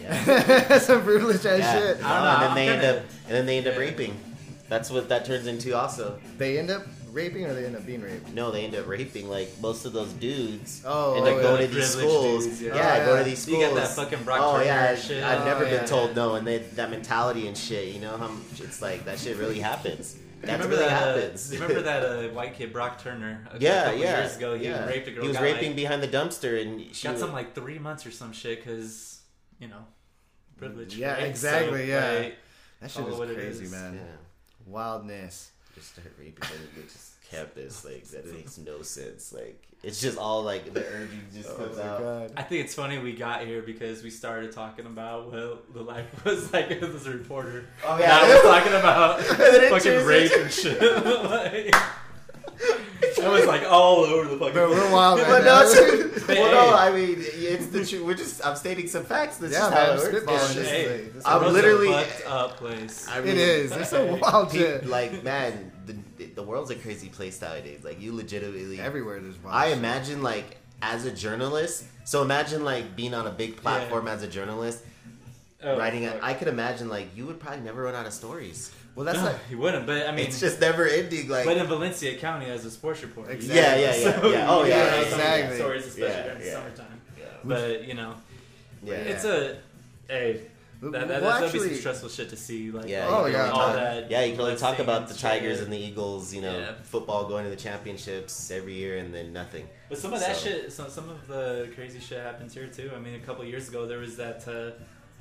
yeah, 0.00 0.78
Some 0.78 1.02
privilege 1.02 1.44
ass 1.44 1.58
yeah. 1.58 1.72
shit. 1.78 2.04
I 2.04 2.14
don't 2.14 2.24
know, 2.24 2.30
and 2.30 2.42
then 2.42 2.50
I'm 2.50 2.54
they 2.54 2.68
end 2.68 2.82
gonna- 2.82 2.98
up, 2.98 3.04
and 3.26 3.34
then 3.36 3.46
they 3.46 3.58
end 3.58 3.66
up 3.66 3.76
raping. 3.78 4.18
That's 4.68 4.90
what 4.90 5.08
that 5.10 5.24
turns 5.26 5.46
into. 5.46 5.76
Also, 5.76 6.18
They 6.38 6.58
end 6.58 6.70
up 6.70 6.86
raping 7.12 7.44
or 7.44 7.52
they 7.54 7.66
end 7.66 7.76
up 7.76 7.84
being 7.86 8.00
raped. 8.00 8.30
no, 8.32 8.50
they 8.50 8.64
end 8.64 8.74
up 8.74 8.88
raping. 8.88 9.28
Like 9.28 9.50
most 9.60 9.84
of 9.84 9.92
those 9.92 10.10
dudes 10.14 10.82
Oh, 10.86 11.12
oh 11.12 11.14
end 11.18 11.28
up 11.28 11.34
oh, 11.34 11.42
going 11.42 11.60
yeah. 11.60 11.66
to 11.68 11.74
these 11.74 11.90
schools. 11.90 12.46
dudes, 12.46 12.62
yeah, 12.62 12.74
yeah. 12.74 12.98
Oh, 13.02 13.06
go 13.06 13.12
yeah. 13.12 13.18
to 13.18 13.24
these 13.24 13.38
schools. 13.42 13.58
You 13.60 13.64
schools. 13.66 13.78
got 13.80 13.88
that 13.88 13.94
fucking 14.10 14.24
Brock 14.24 14.40
oh 14.42 14.52
Turner 14.54 14.64
yeah, 14.64 14.96
shit. 14.96 15.22
I've 15.22 15.42
Oh, 15.42 15.44
never 15.44 15.64
been 15.66 15.74
yeah. 15.74 15.84
told 15.86 16.16
no, 16.16 16.34
and 16.36 16.46
they, 16.46 16.58
that 16.58 16.90
mentality 16.90 17.46
and 17.46 17.56
shit. 17.56 17.88
You 17.94 18.00
know 18.00 18.16
how 18.16 18.26
m- 18.26 18.42
it's 18.56 18.80
like 18.80 19.04
that 19.04 19.18
shit 19.18 19.36
really 19.36 19.60
happens. 19.60 20.16
That 20.46 20.52
remember 20.54 20.76
really 20.76 20.88
that? 20.88 21.02
uh, 21.08 21.20
happens. 21.20 21.52
you 21.52 21.60
remember 21.60 21.82
that 21.82 22.02
uh, 22.04 22.28
white 22.34 22.54
kid 22.54 22.72
Brock 22.72 22.98
Turner? 23.02 23.46
A 23.52 23.58
Yeah, 23.58 23.84
couple 23.84 24.00
yeah. 24.00 24.20
Years 24.20 24.36
ago, 24.36 24.54
he 24.56 24.64
yeah. 24.64 24.86
raped 24.86 25.08
a 25.08 25.10
girl. 25.12 25.22
He 25.22 25.28
was 25.28 25.40
raping 25.40 25.68
like, 25.68 25.76
behind 25.76 26.02
the 26.02 26.08
dumpster, 26.08 26.60
and 26.62 26.94
she 26.94 27.04
got 27.06 27.12
was, 27.12 27.20
some 27.20 27.32
like 27.32 27.54
three 27.54 27.78
months 27.78 28.04
or 28.06 28.10
some 28.10 28.32
shit 28.32 28.64
because 28.64 29.20
you 29.58 29.68
know 29.68 29.84
privilege. 30.56 30.96
Yeah, 30.96 31.14
right? 31.14 31.24
exactly, 31.24 31.88
yeah. 31.88 32.12
like, 32.12 32.36
That 32.80 32.90
shit 32.90 33.00
Call 33.02 33.08
it 33.08 33.12
is 33.12 33.18
what 33.18 33.30
it 33.30 33.34
crazy, 33.36 33.64
is. 33.64 33.72
man. 33.72 33.94
yeah, 33.94 34.00
Wildness. 34.66 35.50
just 35.74 35.92
start 35.92 36.12
raping 36.18 36.34
them 36.40 36.68
with 36.76 36.92
just 36.92 37.13
campus. 37.34 37.84
Like 37.84 38.04
that 38.08 38.32
makes 38.32 38.58
no 38.58 38.82
sense. 38.82 39.32
Like 39.32 39.60
it's 39.82 40.00
just 40.00 40.16
all 40.18 40.42
like 40.42 40.72
the 40.72 40.84
urging 40.86 41.20
just 41.34 41.50
Oh 41.50 41.56
comes 41.56 41.78
out. 41.78 42.00
god. 42.00 42.32
I 42.36 42.42
think 42.42 42.64
it's 42.64 42.74
funny 42.74 42.98
we 42.98 43.12
got 43.12 43.44
here 43.46 43.60
because 43.62 44.02
we 44.02 44.10
started 44.10 44.52
talking 44.52 44.86
about 44.86 45.30
what 45.32 45.72
the 45.74 45.82
life 45.82 46.24
was 46.24 46.52
like 46.52 46.70
as 46.70 47.06
a 47.06 47.10
reporter. 47.10 47.66
Oh 47.84 47.96
Now 47.98 48.22
we're 48.26 48.42
talking 48.42 48.72
about 48.72 49.20
fucking 49.22 50.04
rape 50.06 50.32
and 50.38 50.50
shit. 50.50 50.80
like, 50.80 51.74
I 53.22 53.28
was 53.28 53.46
like 53.46 53.64
all 53.70 54.04
over 54.04 54.28
the 54.28 54.36
fucking. 54.38 54.52
Bro, 54.54 54.70
we're 54.70 54.92
wild, 54.92 55.18
man. 55.18 55.28
But 55.28 55.44
no, 55.44 56.10
Hey. 56.26 56.40
well, 56.40 56.70
no, 56.70 56.76
I 56.76 56.90
mean, 56.90 57.16
it's 57.18 57.66
the 57.66 57.84
truth. 57.84 58.02
We're 58.06 58.14
just, 58.14 58.44
I'm 58.46 58.56
stating 58.56 58.86
some 58.88 59.04
facts. 59.04 59.36
That's 59.36 59.52
Yeah, 59.52 59.58
just 59.58 59.70
man, 59.72 59.78
how 59.86 59.92
I'm 59.92 59.98
it 59.98 60.12
works. 60.12 60.26
this 60.26 60.54
just- 60.54 60.70
Hey, 60.70 60.84
thing. 60.86 61.12
This 61.12 61.26
I'm 61.26 61.36
is- 61.36 61.42
It 61.42 61.44
was 61.44 61.52
literally- 61.54 61.92
a 61.92 62.04
fucked 62.04 62.26
up 62.26 62.56
place. 62.56 63.06
I 63.10 63.20
mean, 63.20 63.36
is. 63.36 63.72
It's 63.72 63.92
a 63.92 64.04
wild 64.06 64.50
Pe- 64.50 64.58
shit. 64.58 64.86
like 64.86 65.22
man, 65.22 65.70
the 66.28 66.34
the 66.34 66.42
world's 66.42 66.70
a 66.70 66.74
crazy 66.76 67.08
place 67.08 67.40
nowadays. 67.40 67.80
Like 67.84 68.00
you 68.00 68.14
legitimately, 68.14 68.80
Everywhere 68.80 69.20
there's 69.20 69.42
wild 69.42 69.54
I 69.56 69.66
imagine 69.68 70.22
like 70.22 70.56
as 70.82 71.04
a 71.06 71.10
journalist. 71.12 71.84
So 72.04 72.22
imagine 72.22 72.64
like 72.64 72.96
being 72.96 73.14
on 73.14 73.26
a 73.26 73.30
big 73.30 73.56
platform 73.56 74.08
as 74.08 74.22
a 74.22 74.28
journalist, 74.28 74.82
Oh, 75.62 75.78
writing. 75.78 76.04
A, 76.06 76.10
fuck. 76.12 76.22
I 76.22 76.34
could 76.34 76.48
imagine 76.48 76.88
like 76.88 77.08
you 77.16 77.24
would 77.26 77.40
probably 77.40 77.60
never 77.60 77.82
run 77.84 77.94
out 77.94 78.06
of 78.06 78.12
stories. 78.12 78.70
Well, 78.94 79.04
that's 79.06 79.18
No, 79.18 79.24
like. 79.24 79.46
he 79.48 79.54
wouldn't. 79.54 79.86
But 79.86 80.06
I 80.06 80.12
mean, 80.12 80.26
it's 80.26 80.38
just 80.38 80.60
never 80.60 80.86
ending. 80.86 81.28
Like 81.28 81.46
but 81.46 81.56
in 81.56 81.66
Valencia 81.66 82.16
County 82.18 82.46
as 82.46 82.64
a 82.64 82.70
sports 82.70 83.02
reporter, 83.02 83.30
Exactly. 83.32 83.60
yeah, 83.60 83.76
yeah, 83.76 83.96
yeah, 83.96 84.20
So, 84.20 84.30
yeah. 84.30 84.50
Oh 84.50 84.64
yeah, 84.64 84.76
yeah, 84.76 85.00
exactly. 85.02 85.56
Stories, 85.56 85.86
especially 85.86 86.08
Yeah, 86.14 86.22
during 86.22 86.38
the 86.38 86.44
yeah. 86.46 86.52
summertime. 86.52 87.00
yeah. 87.18 87.24
But 87.44 87.84
you 87.88 87.94
know, 87.94 88.14
yeah. 88.84 88.94
it's 88.94 89.24
a 89.24 89.56
hey. 90.08 90.42
That, 90.92 91.08
that, 91.08 91.22
Well, 91.22 91.40
that'd 91.40 91.52
be 91.52 91.58
some 91.68 91.74
stressful 91.76 92.08
shit 92.08 92.28
to 92.30 92.36
see. 92.36 92.70
Like, 92.70 92.88
Yeah, 92.88 93.06
Oh, 93.08 93.26
yeah. 93.26 93.50
all 93.50 93.58
talk- 93.68 93.74
that. 93.76 94.10
Yeah, 94.10 94.22
you 94.24 94.32
can 94.32 94.40
only 94.42 94.56
talk 94.56 94.78
about 94.78 95.02
and 95.02 95.08
the 95.08 95.14
shit. 95.14 95.20
Tigers 95.22 95.60
and 95.60 95.72
the 95.72 95.78
Eagles, 95.78 96.32
you 96.34 96.42
know, 96.42 96.56
Yeah. 96.58 96.72
football 96.82 97.26
going 97.26 97.44
to 97.44 97.50
the 97.50 97.56
championships 97.56 98.50
every 98.50 98.74
year 98.74 98.98
and 98.98 99.14
then 99.14 99.32
nothing. 99.32 99.68
But 99.88 99.98
some 99.98 100.12
of 100.12 100.20
that 100.20 100.36
So- 100.36 100.48
shit, 100.48 100.72
some 100.72 100.90
some 100.90 101.08
of 101.08 101.26
the 101.26 101.68
crazy 101.74 102.00
shit 102.00 102.20
happens 102.20 102.54
here 102.54 102.66
too. 102.66 102.90
I 102.94 102.98
mean, 102.98 103.14
a 103.14 103.20
couple 103.26 103.44
years 103.44 103.68
ago 103.68 103.86
there 103.86 103.98
was 103.98 104.16
that 104.16 104.46
uh, 104.48 104.70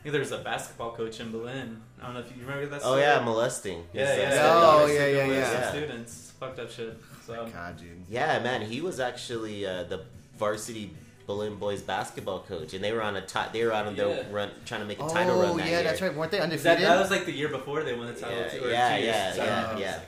think 0.02 0.12
there's 0.14 0.32
a 0.32 0.40
basketball 0.40 0.92
coach 0.92 1.20
in 1.22 1.32
Belen. 1.32 1.82
I 2.02 2.06
don't 2.06 2.14
know 2.16 2.20
if 2.20 2.36
you 2.36 2.42
remember 2.42 2.66
that. 2.68 2.82
Oh 2.84 2.98
yeah, 2.98 3.20
molesting. 3.20 3.86
yeah, 3.94 4.06
His, 4.06 4.10
uh, 4.10 4.22
yeah. 4.22 4.28
Oh, 4.28 4.86
stepdaughter 4.88 4.94
yeah, 4.94 5.26
yeah, 5.26 5.32
yeah. 5.34 5.70
Students, 5.70 6.34
fucked 6.40 6.60
up 6.60 6.70
shit. 6.70 6.98
So 7.26 7.48
God, 7.54 7.78
dude. 7.78 8.04
Yeah, 8.10 8.40
man, 8.40 8.62
he 8.64 8.82
was 8.82 9.00
actually 9.00 9.66
uh, 9.66 9.84
the 9.84 10.02
varsity 10.38 10.94
Belen 11.26 11.56
boys 11.56 11.82
basketball 11.82 12.40
coach, 12.42 12.74
and 12.74 12.84
they 12.84 12.92
were 12.92 13.02
on 13.02 13.16
a 13.16 13.22
ti- 13.26 13.40
they 13.54 13.64
were 13.64 13.72
out 13.74 13.88
on 13.88 13.96
Yeah. 13.96 14.06
their 14.06 14.26
run 14.32 14.52
trying 14.66 14.82
to 14.82 14.88
make 14.88 15.00
a 15.00 15.08
title 15.08 15.40
run 15.40 15.52
Oh 15.52 15.58
that 15.58 15.66
yeah, 15.66 15.72
year. 15.72 15.84
that's 15.84 16.02
right. 16.02 16.14
Weren't 16.14 16.32
they 16.32 16.40
undefeated? 16.40 16.80
that 16.82 17.00
was 17.00 17.12
like 17.12 17.26
the 17.26 17.32
year 17.32 17.48
before 17.50 17.84
they 17.84 17.94
won 17.96 18.08
the 18.08 18.20
title. 18.20 18.38
Yeah, 18.38 18.48
too, 18.50 18.68
yeah, 18.70 18.96
two 18.98 19.04
years. 19.04 19.16
yeah, 19.16 19.34
So, 19.34 19.44
yeah, 19.44 19.68
um, 19.70 19.78
yeah. 19.78 20.00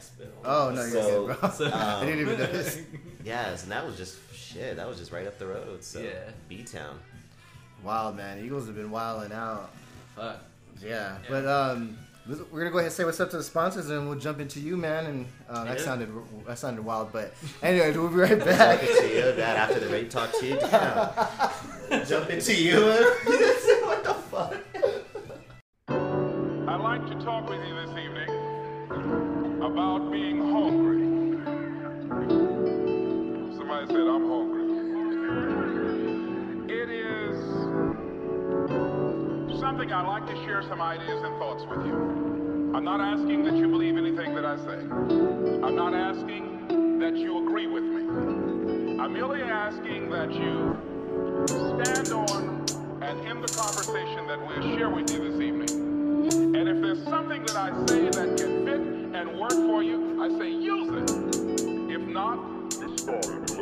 oh 0.44 0.72
no, 0.72 0.82
you're 0.82 0.90
So, 0.92 1.28
good, 1.28 1.40
bro. 1.40 1.50
So- 1.52 1.72
I 1.74 2.06
didn't 2.06 2.20
even 2.22 2.38
know 2.40 2.46
this. 2.48 2.82
Yes, 3.24 3.64
and 3.64 3.72
that 3.72 3.86
was 3.86 3.98
just 3.98 4.18
shit. 4.34 4.76
That 4.76 4.88
was 4.88 4.98
just 4.98 5.12
right 5.12 5.26
up 5.26 5.40
the 5.40 5.48
road. 5.48 5.84
So 5.84 6.00
Yeah. 6.00 6.12
B 6.50 6.64
Town. 6.64 7.00
Wild 7.84 8.18
man, 8.18 8.44
Eagles 8.44 8.66
have 8.68 8.76
been 8.76 8.92
wilding 8.92 9.32
out. 9.32 9.70
Fuck. 10.16 10.40
Yeah, 10.82 10.90
Yeah. 10.90 11.18
but 11.30 11.46
um, 11.48 11.98
we're 12.28 12.60
gonna 12.60 12.72
go 12.72 12.78
ahead 12.80 12.86
and 12.88 12.94
say 12.94 13.04
what's 13.06 13.20
up 13.20 13.30
to 13.32 13.38
the 13.38 13.44
sponsors, 13.44 13.90
and 13.90 14.10
we'll 14.10 14.18
jump 14.18 14.40
into 14.40 14.60
you, 14.60 14.78
man. 14.78 15.06
And 15.06 15.26
uh, 15.50 15.64
that 15.66 15.78
Yeah. 15.78 15.84
sounded 15.86 16.10
that 16.48 16.58
sounded 16.58 16.84
wild, 16.84 17.12
but 17.12 17.34
anyway, 17.62 17.92
we'll 17.96 18.10
be 18.10 18.16
right 18.16 18.40
back. 18.44 18.82
Jump 18.82 18.90
into 18.98 19.10
you, 19.16 19.22
that 19.34 19.58
after 19.58 19.80
the 19.80 19.88
rape 19.88 20.10
talk 20.10 20.32
too. 20.40 20.58
Damn. 20.62 22.06
Jump 22.06 22.30
into 22.30 22.56
you. 22.56 22.80
what 23.84 24.04
the 24.04 24.14
fuck? 24.32 24.56
I'd 26.68 26.82
like 26.82 27.06
to 27.08 27.16
talk 27.24 27.48
with 27.50 27.60
you 27.66 27.76
this 27.76 27.90
evening 27.92 28.05
I'd 39.92 40.08
like 40.08 40.26
to 40.26 40.36
share 40.46 40.64
some 40.64 40.82
ideas 40.82 41.22
and 41.24 41.38
thoughts 41.38 41.64
with 41.70 41.86
you. 41.86 42.72
I'm 42.76 42.84
not 42.84 43.00
asking 43.00 43.44
that 43.46 43.56
you 43.56 43.68
believe 43.68 43.98
anything 43.98 44.34
that 44.34 44.44
I 44.44 44.58
say. 44.58 44.80
I'm 45.64 45.76
not 45.76 45.94
asking 45.94 47.00
that 47.00 47.16
you 47.16 47.46
agree 47.46 47.68
with 47.68 47.84
me. 47.84 49.00
I'm 49.00 49.14
merely 49.14 49.42
asking 49.42 50.10
that 50.10 50.34
you 50.34 50.76
stand 51.46 52.12
on 52.14 52.66
and 53.02 53.28
end 53.28 53.44
the 53.44 53.54
conversation 53.54 54.28
that 54.28 54.40
we'll 54.42 54.76
share 54.76 54.90
with 54.90 55.12
you 55.12 55.32
this 55.32 55.42
evening. 55.42 56.56
And 56.56 56.68
if 56.68 56.82
there's 56.82 57.04
something 57.04 57.46
that 57.46 57.56
I 57.56 57.70
say 57.86 58.06
that 58.06 58.38
can 58.38 58.66
fit 58.66 59.20
and 59.20 59.40
work 59.40 59.52
for 59.52 59.84
you, 59.84 60.22
I 60.22 60.30
say 60.40 60.50
use 60.50 60.90
it. 60.90 61.92
If 61.92 62.02
not, 62.02 62.70
destroy 62.72 63.20
it 63.20 63.55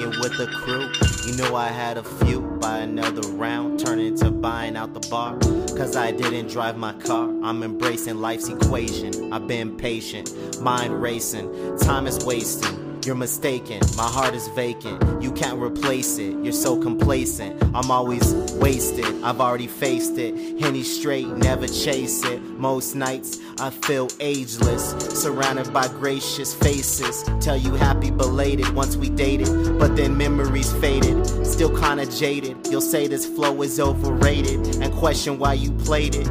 Hanging 0.00 0.18
with 0.18 0.38
the 0.38 0.46
crew, 0.46 0.90
you 1.26 1.36
know 1.36 1.54
I 1.54 1.68
had 1.68 1.98
a 1.98 2.02
few. 2.02 2.40
by 2.40 2.78
another 2.78 3.28
round, 3.32 3.80
turn 3.80 4.16
to 4.16 4.30
buying 4.30 4.74
out 4.74 4.94
the 4.94 5.06
bar. 5.10 5.36
Cause 5.76 5.94
I 5.94 6.10
didn't 6.10 6.48
drive 6.48 6.78
my 6.78 6.94
car. 6.94 7.28
I'm 7.42 7.62
embracing 7.62 8.18
life's 8.18 8.48
equation. 8.48 9.30
I've 9.30 9.46
been 9.46 9.76
patient, 9.76 10.58
mind 10.62 11.02
racing, 11.02 11.78
time 11.80 12.06
is 12.06 12.24
wasting. 12.24 12.79
You're 13.06 13.14
mistaken, 13.14 13.80
my 13.96 14.04
heart 14.06 14.34
is 14.34 14.48
vacant. 14.48 15.22
You 15.22 15.32
can't 15.32 15.60
replace 15.60 16.18
it, 16.18 16.34
you're 16.44 16.52
so 16.52 16.80
complacent. 16.80 17.60
I'm 17.74 17.90
always 17.90 18.34
wasted, 18.60 19.06
I've 19.24 19.40
already 19.40 19.68
faced 19.68 20.18
it. 20.18 20.60
Henny 20.60 20.82
straight, 20.82 21.26
never 21.26 21.66
chase 21.66 22.22
it. 22.26 22.42
Most 22.42 22.94
nights 22.94 23.38
I 23.58 23.70
feel 23.70 24.08
ageless, 24.20 24.90
surrounded 25.18 25.72
by 25.72 25.88
gracious 25.88 26.54
faces. 26.54 27.24
Tell 27.40 27.56
you 27.56 27.72
happy 27.72 28.10
belated 28.10 28.68
once 28.74 28.96
we 28.96 29.08
dated, 29.08 29.78
but 29.78 29.96
then 29.96 30.18
memories 30.18 30.70
faded. 30.74 31.26
Still 31.46 31.74
kinda 31.74 32.04
jaded. 32.04 32.66
You'll 32.70 32.82
say 32.82 33.08
this 33.08 33.24
flow 33.24 33.62
is 33.62 33.80
overrated 33.80 34.76
and 34.76 34.92
question 34.92 35.38
why 35.38 35.54
you 35.54 35.72
played 35.72 36.16
it. 36.16 36.28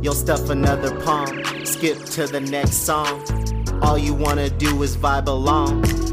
You'll 0.00 0.14
stuff 0.14 0.50
another 0.50 0.98
palm, 1.00 1.42
skip 1.64 1.98
to 2.16 2.28
the 2.28 2.40
next 2.40 2.86
song. 2.86 3.24
All 3.82 3.98
you 3.98 4.14
wanna 4.14 4.48
do 4.48 4.84
is 4.84 4.96
vibe 4.96 5.26
along. 5.26 6.11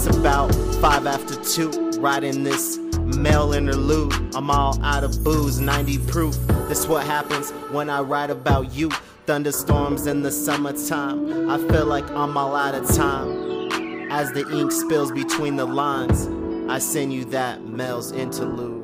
It's 0.00 0.16
about 0.16 0.54
five 0.80 1.08
after 1.08 1.34
two, 1.42 1.70
riding 1.98 2.44
this 2.44 2.78
male 3.00 3.52
interlude. 3.52 4.12
I'm 4.32 4.48
all 4.48 4.80
out 4.80 5.02
of 5.02 5.24
booze, 5.24 5.58
90 5.58 5.98
proof. 6.06 6.36
This 6.68 6.86
what 6.86 7.04
happens 7.04 7.50
when 7.72 7.90
I 7.90 8.02
write 8.02 8.30
about 8.30 8.72
you. 8.72 8.90
Thunderstorms 9.26 10.06
in 10.06 10.22
the 10.22 10.30
summertime. 10.30 11.50
I 11.50 11.58
feel 11.66 11.86
like 11.86 12.08
I'm 12.10 12.36
all 12.36 12.54
out 12.54 12.76
of 12.76 12.86
time. 12.94 14.08
As 14.12 14.30
the 14.30 14.48
ink 14.56 14.70
spills 14.70 15.10
between 15.10 15.56
the 15.56 15.66
lines, 15.66 16.28
I 16.70 16.78
send 16.78 17.12
you 17.12 17.24
that 17.26 17.64
Mel's 17.64 18.12
interlude. 18.12 18.77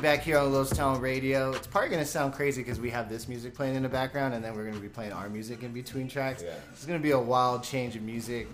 Back 0.00 0.20
here 0.22 0.38
on 0.38 0.52
Los 0.52 0.70
Town 0.70 1.00
Radio. 1.00 1.52
It's 1.52 1.66
probably 1.66 1.90
gonna 1.90 2.04
sound 2.04 2.32
crazy 2.34 2.62
because 2.62 2.80
we 2.80 2.90
have 2.90 3.08
this 3.08 3.28
music 3.28 3.54
playing 3.54 3.74
in 3.74 3.82
the 3.82 3.88
background, 3.88 4.34
and 4.34 4.44
then 4.44 4.54
we're 4.54 4.64
gonna 4.64 4.80
be 4.80 4.88
playing 4.88 5.12
our 5.12 5.28
music 5.28 5.62
in 5.62 5.72
between 5.72 6.08
tracks. 6.08 6.42
Yeah. 6.42 6.54
It's 6.72 6.84
gonna 6.86 6.98
be 6.98 7.10
a 7.10 7.18
wild 7.18 7.62
change 7.62 7.96
of 7.96 8.02
music, 8.02 8.48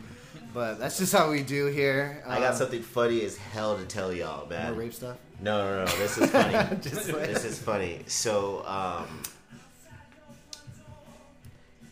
but 0.53 0.79
that's 0.79 0.99
just 0.99 1.13
how 1.13 1.31
we 1.31 1.43
do 1.43 1.67
here. 1.67 2.23
I 2.27 2.41
got 2.41 2.53
Um, 2.53 2.57
something 2.59 2.83
funny 2.83 3.25
as 3.25 3.37
hell 3.37 3.77
to 3.77 3.85
tell 3.85 4.13
y'all, 4.13 4.41
more 4.41 4.59
man. 4.59 4.77
rape 4.77 4.95
stuff. 4.95 5.17
No, 5.41 5.65
no, 5.65 5.85
no. 5.85 5.97
This 5.99 6.19
is 6.19 6.31
funny. 6.31 6.55
Like- 6.55 6.83
this 6.83 7.45
is 7.45 7.59
funny. 7.59 8.01
So, 8.07 8.65
um, 8.67 9.23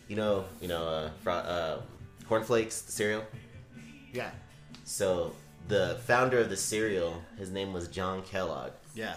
you 0.07 0.15
know, 0.15 0.45
you 0.61 0.67
know, 0.67 0.85
uh, 0.87 1.09
fro- 1.23 1.33
uh, 1.33 1.81
cornflakes, 2.27 2.81
the 2.81 2.91
cereal. 2.91 3.23
Yeah, 4.13 4.31
So, 4.85 5.33
the 5.67 5.99
founder 6.05 6.39
of 6.39 6.49
the 6.49 6.55
cereal, 6.55 7.21
his 7.37 7.49
name 7.51 7.73
was 7.73 7.87
John 7.87 8.21
Kellogg. 8.23 8.71
yeah. 8.93 9.15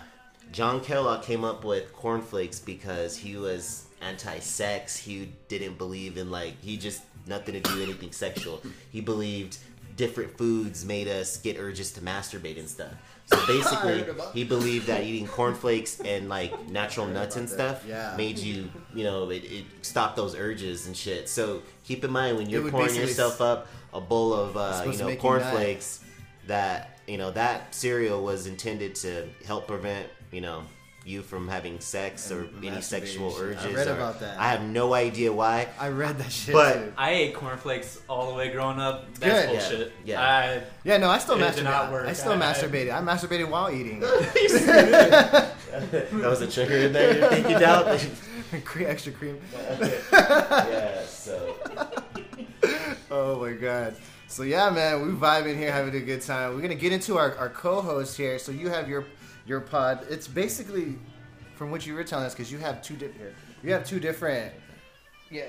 John 0.53 0.81
Kellogg 0.81 1.23
came 1.23 1.45
up 1.45 1.65
with 1.65 1.93
cornflakes 1.93 2.59
because 2.59 3.17
he 3.17 3.37
was 3.37 3.87
anti-sex. 4.01 4.97
He 4.97 5.33
didn't 5.49 5.79
believe 5.79 6.17
in 6.17 6.31
like 6.31 6.61
he 6.63 6.77
just 6.77 7.03
nothing 7.27 7.55
to 7.55 7.61
do 7.61 7.83
anything 7.83 8.13
sexual. 8.13 8.63
He 8.91 9.01
believed 9.01 9.59
different 9.97 10.39
foods 10.39 10.85
made 10.85 11.09
us 11.09 11.39
get 11.39 11.59
urges 11.59 11.91
to 11.93 12.01
masturbate 12.01 12.59
and 12.59 12.69
stuff. 12.69 12.93
So 13.27 13.37
basically, 13.47 14.07
he 14.33 14.45
believed 14.45 14.87
that 14.87 15.03
eating 15.03 15.27
cornflakes 15.27 16.01
and 16.01 16.29
like 16.29 16.69
natural 16.71 17.07
nuts 17.07 17.37
and 17.37 17.49
stuff 17.51 17.85
Yeah. 17.87 18.15
made 18.17 18.39
you, 18.39 18.71
you 18.95 19.05
know, 19.05 19.31
it, 19.31 19.45
it 19.45 19.65
stopped 19.83 20.17
those 20.17 20.35
urges 20.37 20.87
and 20.87 20.97
shit. 20.97 21.29
So 21.29 21.63
keep 21.85 22.05
in 22.05 22.11
mind 22.11 22.37
when 22.39 22.49
you're 22.49 22.71
pouring 22.71 22.95
yourself 22.95 23.41
up 23.41 23.67
a 23.93 24.01
bowl 24.01 24.33
of 24.33 24.57
uh, 24.57 24.85
you 24.87 24.97
know 24.99 25.07
make 25.07 25.23
you 25.23 25.31
nut. 25.31 25.43
cornflakes 25.43 26.05
that 26.47 27.01
you 27.07 27.19
know 27.19 27.31
that 27.33 27.75
cereal 27.75 28.23
was 28.23 28.47
intended 28.47 28.95
to 28.95 29.29
help 29.47 29.67
prevent 29.67 30.07
you 30.33 30.41
know 30.41 30.63
you 31.05 31.23
from 31.23 31.49
having 31.49 31.81
sex 31.81 32.31
or 32.31 32.49
any 32.63 32.83
sexual 32.83 33.35
urges. 33.39 33.65
I 33.65 33.73
read 33.73 33.89
or- 33.89 33.93
about 33.95 34.21
that. 34.21 34.39
I 34.39 34.51
have 34.51 34.63
no 34.63 34.93
idea 34.93 35.33
why. 35.33 35.69
I 35.79 35.89
read 35.89 36.19
that 36.19 36.31
shit. 36.31 36.53
But- 36.53 36.75
too. 36.75 36.93
I 36.99 37.11
ate 37.13 37.35
cornflakes 37.35 38.01
all 38.11 38.29
the 38.29 38.35
way 38.35 38.51
growing 38.51 38.79
up. 38.79 39.07
That's 39.15 39.47
Good. 39.47 39.55
Yeah, 39.55 39.61
bullshit. 39.61 39.93
yeah. 40.05 40.21
I, 40.23 40.63
Yeah, 40.85 40.97
no, 40.99 41.09
I 41.09 41.17
still 41.19 41.43
It 41.43 41.55
did 41.55 41.65
not 41.65 41.91
masturbated. 41.91 42.07
I 42.09 42.13
still 42.13 42.33
I- 42.33 42.37
I- 42.37 42.39
masturbated. 42.53 42.93
I 42.95 43.01
masturbated 43.01 43.49
while 43.49 43.71
eating. 43.71 44.01
that 44.01 45.51
was 46.13 46.41
a 46.43 46.47
trigger 46.51 46.77
in 46.77 46.93
there. 46.93 47.19
You're 47.19 47.29
thinking 47.31 47.63
out. 47.63 47.87
Extra 48.81 49.13
cream. 49.13 49.41
yeah. 50.13 51.03
So 51.07 51.55
Oh 53.11 53.41
my 53.41 53.53
god. 53.53 53.97
So 54.27 54.43
yeah, 54.43 54.69
man, 54.71 55.07
we 55.07 55.13
vibing 55.13 55.57
here, 55.57 55.73
having 55.73 55.95
a 55.95 56.01
good 56.05 56.21
time. 56.21 56.55
We're 56.55 56.61
gonna 56.61 56.75
get 56.75 56.93
into 56.93 57.17
our, 57.17 57.35
our 57.37 57.49
co-host 57.49 58.17
here. 58.17 58.39
So 58.39 58.53
you 58.53 58.69
have 58.69 58.89
your 58.89 59.07
your 59.49 59.61
pod. 59.61 60.07
It's 60.11 60.29
basically 60.29 60.99
from 61.57 61.71
what 61.71 61.87
you 61.87 61.95
were 61.95 62.05
telling 62.05 62.27
us 62.27 62.35
because 62.35 62.53
you 62.53 62.59
have 62.59 62.83
two 62.83 62.95
different. 62.97 63.35
You 63.63 63.73
have 63.73 63.85
two 63.85 63.99
different. 63.99 64.53
Yeah. 65.31 65.47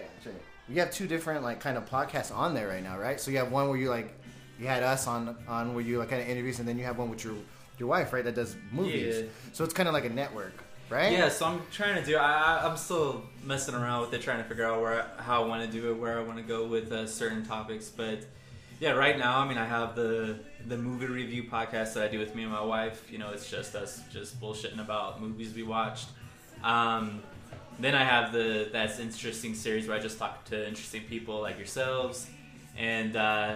You 0.67 0.79
have 0.79 0.91
two 0.91 1.05
different 1.07 1.43
like 1.43 1.59
kind 1.59 1.77
of 1.77 1.87
podcasts 1.89 2.35
on 2.35 2.53
there 2.53 2.67
right 2.67 2.83
now, 2.83 2.97
right? 2.97 3.19
So 3.19 3.29
you 3.31 3.37
have 3.37 3.51
one 3.51 3.69
where 3.69 3.77
you 3.77 3.89
like 3.89 4.13
you 4.59 4.67
had 4.67 4.83
us 4.83 5.07
on 5.07 5.35
on 5.47 5.73
where 5.73 5.83
you 5.83 5.99
like 5.99 6.09
kind 6.09 6.21
of 6.21 6.27
interviews, 6.27 6.59
and 6.59 6.67
then 6.67 6.77
you 6.77 6.85
have 6.85 6.97
one 6.97 7.09
with 7.09 7.23
your 7.23 7.35
your 7.77 7.87
wife, 7.89 8.13
right? 8.13 8.23
That 8.23 8.35
does 8.35 8.55
movies. 8.71 9.17
Yeah. 9.19 9.25
So 9.53 9.63
it's 9.63 9.73
kind 9.73 9.87
of 9.87 9.93
like 9.93 10.05
a 10.05 10.09
network. 10.09 10.53
right? 10.89 11.11
Yeah, 11.11 11.29
so 11.29 11.45
I'm 11.45 11.61
trying 11.71 11.95
to 11.95 12.05
do. 12.05 12.17
I, 12.17 12.67
I'm 12.67 12.77
still 12.77 13.23
messing 13.43 13.75
around 13.75 14.01
with 14.01 14.13
it, 14.13 14.21
trying 14.21 14.41
to 14.43 14.49
figure 14.49 14.65
out 14.65 14.81
where 14.81 15.05
how 15.17 15.43
I 15.43 15.47
want 15.47 15.63
to 15.65 15.71
do 15.71 15.91
it, 15.91 15.97
where 15.97 16.19
I 16.19 16.23
want 16.23 16.37
to 16.37 16.43
go 16.43 16.65
with 16.67 16.91
uh, 16.91 17.07
certain 17.07 17.45
topics. 17.45 17.89
But 17.89 18.25
yeah, 18.79 18.91
right 18.91 19.17
now, 19.17 19.39
I 19.39 19.47
mean, 19.47 19.57
I 19.57 19.65
have 19.65 19.95
the 19.95 20.39
the 20.67 20.77
movie 20.77 21.05
review 21.07 21.43
podcast 21.45 21.93
that 21.93 22.03
I 22.03 22.07
do 22.07 22.19
with 22.19 22.35
me 22.35 22.43
and 22.43 22.51
my 22.51 22.61
wife. 22.63 23.11
You 23.11 23.17
know, 23.17 23.31
it's 23.31 23.49
just 23.49 23.75
us 23.75 24.01
just 24.11 24.39
bullshitting 24.41 24.79
about 24.79 25.21
movies 25.21 25.53
we 25.53 25.63
watched. 25.63 26.09
Um, 26.63 27.21
then 27.79 27.95
I 27.95 28.03
have 28.03 28.31
the 28.33 28.69
that's 28.71 28.99
interesting 28.99 29.53
series 29.55 29.87
where 29.87 29.97
I 29.97 30.01
just 30.01 30.17
talk 30.19 30.45
to 30.45 30.67
interesting 30.67 31.03
people 31.03 31.41
like 31.41 31.57
yourselves, 31.57 32.29
and 32.77 33.15
uh, 33.15 33.55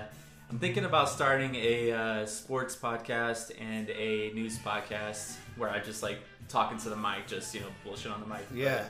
I'm 0.50 0.60
thinking 0.60 0.86
about 0.86 1.10
starting 1.10 1.56
a 1.56 1.92
uh, 1.92 2.26
sports 2.26 2.76
podcast 2.76 3.52
and 3.60 3.90
a 3.90 4.32
news 4.34 4.58
podcast 4.60 5.36
where 5.58 5.70
I 5.70 5.80
just 5.80 6.04
like 6.04 6.20
talking 6.48 6.78
to 6.80 6.90
the 6.90 6.96
mic, 6.96 7.28
just 7.28 7.54
you 7.54 7.62
know 7.62 7.68
bullshit 7.84 8.12
on 8.12 8.20
the 8.22 8.28
mic. 8.28 8.46
Yeah. 8.54 8.86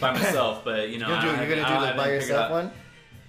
by 0.00 0.12
myself, 0.12 0.64
but 0.64 0.88
you 0.90 0.98
know, 0.98 1.08
You're 1.08 1.16
gonna 1.16 1.32
do, 1.36 1.42
I- 1.42 1.46
you're 1.46 1.56
gonna 1.64 1.80
do 1.80 1.86
the 1.86 1.96
by 1.96 2.12
yourself 2.12 2.50
one. 2.50 2.70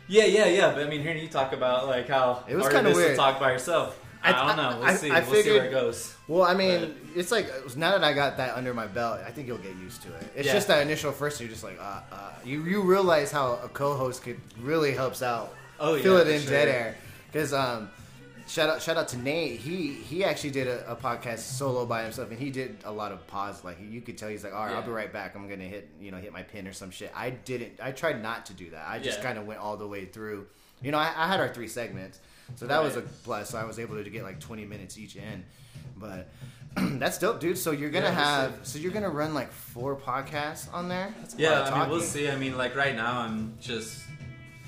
Yeah, 0.09 0.25
yeah, 0.25 0.45
yeah. 0.47 0.73
But 0.73 0.85
I 0.85 0.89
mean, 0.89 1.01
hearing 1.01 1.19
you 1.21 1.29
talk 1.29 1.53
about 1.53 1.87
like 1.87 2.09
how 2.09 2.43
It 2.47 2.55
was 2.55 2.67
kinda 2.67 2.89
is 2.89 2.97
to 2.97 3.15
talk 3.15 3.39
by 3.39 3.51
yourself. 3.53 3.97
I, 4.21 4.33
I- 4.33 4.47
don't 4.47 4.57
know. 4.57 4.79
We'll 4.79 4.87
I- 4.89 4.95
see. 4.95 5.11
I 5.11 5.19
we'll 5.21 5.41
see 5.43 5.51
where 5.51 5.65
it 5.65 5.71
goes. 5.71 6.13
Well, 6.27 6.43
I 6.43 6.53
mean, 6.53 6.95
it's 7.15 7.31
like 7.31 7.47
now 7.77 7.91
that 7.91 8.03
I 8.03 8.11
got 8.13 8.35
that 8.37 8.55
under 8.57 8.73
my 8.73 8.87
belt, 8.87 9.19
I 9.25 9.31
think 9.31 9.47
you'll 9.47 9.57
get 9.59 9.75
used 9.77 10.01
to 10.01 10.09
it. 10.15 10.27
It's 10.35 10.47
Yeah. 10.47 10.53
just 10.53 10.67
that 10.67 10.81
initial 10.81 11.11
first, 11.11 11.39
you're 11.39 11.47
just 11.49 11.63
like, 11.63 11.79
uh, 11.79 12.01
uh, 12.11 12.31
you 12.43 12.63
you 12.63 12.81
realize 12.81 13.31
how 13.31 13.59
a 13.63 13.69
co-host 13.69 14.23
could 14.23 14.39
really 14.59 14.91
helps 14.93 15.21
out. 15.21 15.55
Oh, 15.79 15.95
yeah, 15.95 16.03
fill 16.03 16.17
it 16.17 16.27
in 16.27 16.41
sure. 16.41 16.51
dead 16.51 16.67
air. 16.67 16.95
Because 17.31 17.53
um, 17.53 17.89
shout 18.49 18.69
out 18.69 18.81
shout 18.81 18.97
out 18.97 19.07
to 19.09 19.17
Nate. 19.17 19.59
He 19.59 19.93
he 19.93 20.23
actually 20.23 20.49
did 20.51 20.67
a, 20.67 20.91
a 20.91 20.95
podcast 20.95 21.39
solo 21.39 21.85
by 21.85 22.03
himself, 22.03 22.29
and 22.31 22.39
he 22.39 22.49
did 22.49 22.77
a 22.83 22.91
lot 22.91 23.11
of 23.11 23.25
pause. 23.27 23.63
Like 23.63 23.77
you 23.81 24.01
could 24.01 24.17
tell, 24.17 24.27
he's 24.29 24.43
like, 24.43 24.53
all 24.53 24.65
right, 24.65 24.75
I'll 24.75 24.81
be 24.81 24.91
right 24.91 25.11
back. 25.13 25.35
I'm 25.35 25.47
gonna 25.47 25.63
hit 25.63 25.89
you 26.01 26.11
know 26.11 26.17
hit 26.17 26.33
my 26.33 26.43
pin 26.43 26.67
or 26.67 26.73
some 26.73 26.91
shit. 26.91 27.11
I 27.15 27.29
didn't. 27.29 27.73
I 27.81 27.91
tried 27.91 28.21
not 28.21 28.45
to 28.47 28.53
do 28.53 28.71
that. 28.71 28.85
I 28.87 28.99
just 28.99 29.19
Yeah. 29.19 29.23
kind 29.23 29.37
of 29.37 29.45
went 29.45 29.59
all 29.59 29.77
the 29.77 29.87
way 29.87 30.05
through. 30.05 30.47
You 30.81 30.91
know, 30.91 30.97
I, 30.97 31.11
I 31.15 31.27
had 31.27 31.39
our 31.39 31.53
three 31.53 31.67
segments, 31.67 32.19
so 32.55 32.65
that 32.67 32.81
was 32.81 32.95
a 32.97 33.01
plus. 33.01 33.49
So 33.51 33.57
I 33.57 33.65
was 33.65 33.79
able 33.79 34.01
to 34.03 34.09
get 34.09 34.23
like 34.23 34.39
20 34.39 34.65
minutes 34.65 34.97
each 34.97 35.15
in, 35.15 35.45
but. 35.97 36.29
That's 36.75 37.17
dope, 37.17 37.39
dude. 37.39 37.57
So 37.57 37.71
you're 37.71 37.89
gonna 37.89 38.05
Yeah, 38.09 38.41
have, 38.43 38.59
so 38.61 38.77
you're 38.77 38.91
gonna 38.91 39.09
run 39.09 39.33
like 39.33 39.51
four 39.51 39.95
podcasts 39.95 40.71
on 40.71 40.87
there. 40.87 41.11
That's 41.19 41.33
Yeah, 41.35 41.63
I 41.63 41.79
mean, 41.81 41.89
we'll 41.89 41.99
see. 41.99 42.29
I 42.29 42.35
mean, 42.35 42.59
like 42.59 42.75
right 42.75 42.95
now, 42.95 43.21
I'm 43.21 43.57
just. 43.59 44.03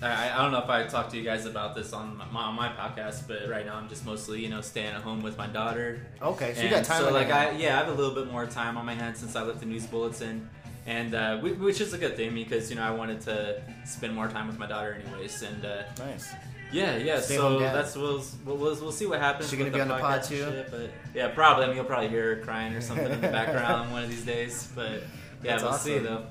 I, 0.02 0.32
I 0.34 0.42
don't 0.42 0.52
know 0.52 0.60
if 0.60 0.70
I 0.70 0.84
talked 0.88 1.12
to 1.12 1.18
you 1.18 1.24
guys 1.24 1.46
about 1.46 1.76
this 1.76 1.94
on 1.94 2.18
my, 2.32 2.42
on 2.42 2.56
my 2.56 2.70
podcast, 2.70 3.28
but 3.28 3.48
right 3.48 3.66
now 3.66 3.76
I'm 3.76 3.88
just 3.88 4.06
mostly, 4.06 4.42
you 4.42 4.50
know, 4.50 4.62
staying 4.62 4.88
at 4.96 5.02
home 5.02 5.22
with 5.22 5.38
my 5.38 5.48
daughter. 5.48 6.06
Okay, 6.22 6.54
so 6.56 6.64
you 6.64 6.70
got 6.70 6.84
time. 6.86 7.04
So 7.04 7.12
like 7.12 7.30
I 7.30 7.52
yeah, 7.52 7.76
I 7.76 7.84
have 7.84 7.88
a 7.90 7.94
little 7.94 8.16
bit 8.16 8.32
more 8.32 8.46
time 8.48 8.78
on 8.78 8.86
my 8.86 8.96
hands 8.96 9.20
since 9.20 9.36
I 9.36 9.44
left 9.44 9.60
the 9.60 9.68
news 9.68 9.86
bulletin, 9.86 10.50
and 10.88 11.14
uh, 11.14 11.38
whi- 11.40 11.54
which 11.54 11.82
is 11.82 11.94
a 11.94 11.98
good 12.00 12.16
thing 12.16 12.34
because 12.34 12.70
you 12.70 12.76
know 12.78 12.84
I 12.84 12.92
wanted 12.92 13.22
to 13.22 13.62
spend 13.86 14.16
more 14.16 14.28
time 14.28 14.48
with 14.48 14.58
my 14.58 14.66
daughter 14.66 15.00
anyways, 15.06 15.44
and 15.44 15.64
uh, 15.66 15.84
nice. 16.00 16.34
yeah, 16.72 16.98
yeah. 16.98 17.20
Stay 17.20 17.36
so 17.36 17.60
that's 17.60 17.96
we'll, 17.96 18.24
we'll 18.44 18.58
we'll 18.58 18.92
see 18.92 19.06
what 19.06 19.20
happens. 19.20 19.52
She 19.52 19.56
gonna 19.56 19.66
with 19.70 19.76
be 19.76 19.82
on 19.82 19.88
the 19.88 19.98
pod 20.00 20.22
podcast 20.22 20.28
too? 20.30 20.38
shit, 20.38 20.72
but 20.72 20.90
yeah, 21.14 21.28
probably. 21.28 21.66
I 21.66 21.68
mean, 21.68 21.76
you'll 21.76 21.86
probably 21.86 22.10
hear 22.10 22.36
her 22.38 22.42
crying 22.42 22.74
or 22.74 22.82
something 22.82 23.06
in 23.12 23.22
the 23.22 23.28
background 23.40 23.92
one 23.92 24.04
of 24.04 24.10
these 24.10 24.26
days, 24.26 24.68
but 24.76 25.04
yeah, 25.44 25.52
That's 25.58 25.64
we'll 25.64 25.74
see 25.74 25.94
awesome. 26.00 26.04
though. 26.06 26.26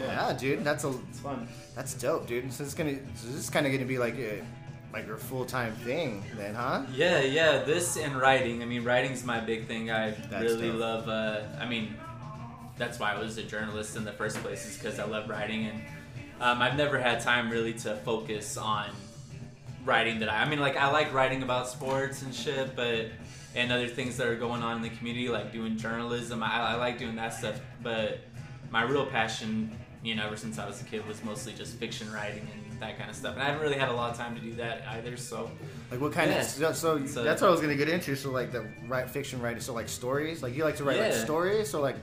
Yeah, 0.00 0.32
dude, 0.38 0.64
that's 0.64 0.84
a 0.84 0.92
It's 1.08 1.20
fun. 1.20 1.48
That's 1.74 1.94
dope, 1.94 2.26
dude. 2.26 2.52
So 2.52 2.64
it's 2.64 2.74
gonna, 2.74 2.94
so 3.14 3.26
this 3.26 3.36
is 3.36 3.50
kind 3.50 3.66
of 3.66 3.72
gonna 3.72 3.84
be 3.84 3.98
like 3.98 4.16
a, 4.18 4.42
like 4.92 5.06
your 5.06 5.16
full 5.16 5.44
time 5.44 5.72
thing, 5.76 6.22
then, 6.36 6.54
huh? 6.54 6.82
Yeah, 6.94 7.20
yeah. 7.20 7.64
This 7.64 7.96
and 7.96 8.16
writing. 8.16 8.62
I 8.62 8.66
mean, 8.66 8.84
writing's 8.84 9.24
my 9.24 9.40
big 9.40 9.66
thing. 9.66 9.90
I 9.90 10.10
That's 10.10 10.44
really 10.44 10.68
dope. 10.68 10.80
love. 10.80 11.08
Uh, 11.08 11.40
I 11.58 11.66
mean, 11.66 11.96
that's 12.78 12.98
why 12.98 13.12
I 13.12 13.18
was 13.18 13.36
a 13.38 13.42
journalist 13.42 13.96
in 13.96 14.04
the 14.04 14.12
first 14.12 14.36
place, 14.38 14.66
is 14.66 14.76
because 14.76 14.98
I 15.00 15.04
love 15.04 15.28
writing, 15.28 15.66
and 15.66 15.82
um, 16.40 16.62
I've 16.62 16.76
never 16.76 16.98
had 16.98 17.20
time 17.20 17.50
really 17.50 17.72
to 17.74 17.96
focus 17.96 18.56
on 18.56 18.90
writing. 19.84 20.20
That 20.20 20.28
I, 20.28 20.42
I 20.42 20.48
mean, 20.48 20.60
like 20.60 20.76
I 20.76 20.90
like 20.92 21.12
writing 21.12 21.42
about 21.42 21.68
sports 21.68 22.22
and 22.22 22.32
shit, 22.32 22.76
but 22.76 23.06
and 23.56 23.72
other 23.72 23.88
things 23.88 24.16
that 24.16 24.26
are 24.26 24.36
going 24.36 24.62
on 24.62 24.76
in 24.76 24.82
the 24.82 24.96
community, 24.96 25.28
like 25.28 25.52
doing 25.52 25.76
journalism. 25.76 26.42
I, 26.42 26.72
I 26.72 26.74
like 26.74 26.98
doing 26.98 27.16
that 27.16 27.34
stuff, 27.34 27.60
but 27.82 28.20
my 28.70 28.82
real 28.82 29.06
passion, 29.06 29.76
you 30.04 30.14
know, 30.14 30.26
ever 30.26 30.36
since 30.36 30.58
I 30.58 30.66
was 30.66 30.80
a 30.80 30.84
kid, 30.84 31.06
was 31.08 31.24
mostly 31.24 31.52
just 31.54 31.74
fiction 31.76 32.12
writing 32.12 32.46
and 32.70 32.80
that 32.80 32.98
kind 32.98 33.08
of 33.10 33.16
stuff. 33.16 33.34
And 33.34 33.42
I 33.42 33.46
haven't 33.46 33.62
really 33.62 33.78
had 33.78 33.88
a 33.88 33.92
lot 33.92 34.10
of 34.10 34.16
time 34.16 34.34
to 34.34 34.40
do 34.40 34.52
that 34.54 34.82
either. 34.90 35.16
So 35.16 35.50
Like 35.90 36.00
what 36.00 36.12
kind 36.12 36.30
Yeah. 36.30 36.40
of? 36.40 36.46
So, 36.46 36.72
so 36.72 37.06
So- 37.06 37.24
that's 37.24 37.40
what 37.40 37.48
I 37.48 37.50
was 37.50 37.60
gonna 37.60 37.74
get 37.76 37.88
into. 37.88 38.14
So 38.14 38.30
like 38.30 38.52
the 38.52 38.66
write 38.86 39.08
fiction 39.10 39.40
writing. 39.40 39.60
So 39.60 39.72
like 39.72 39.88
stories. 39.88 40.42
Like 40.42 40.54
you 40.56 40.62
like 40.64 40.76
to 40.76 40.84
write 40.84 41.00
like 41.00 41.12
stories. 41.14 41.70
So 41.70 41.80
like, 41.80 41.96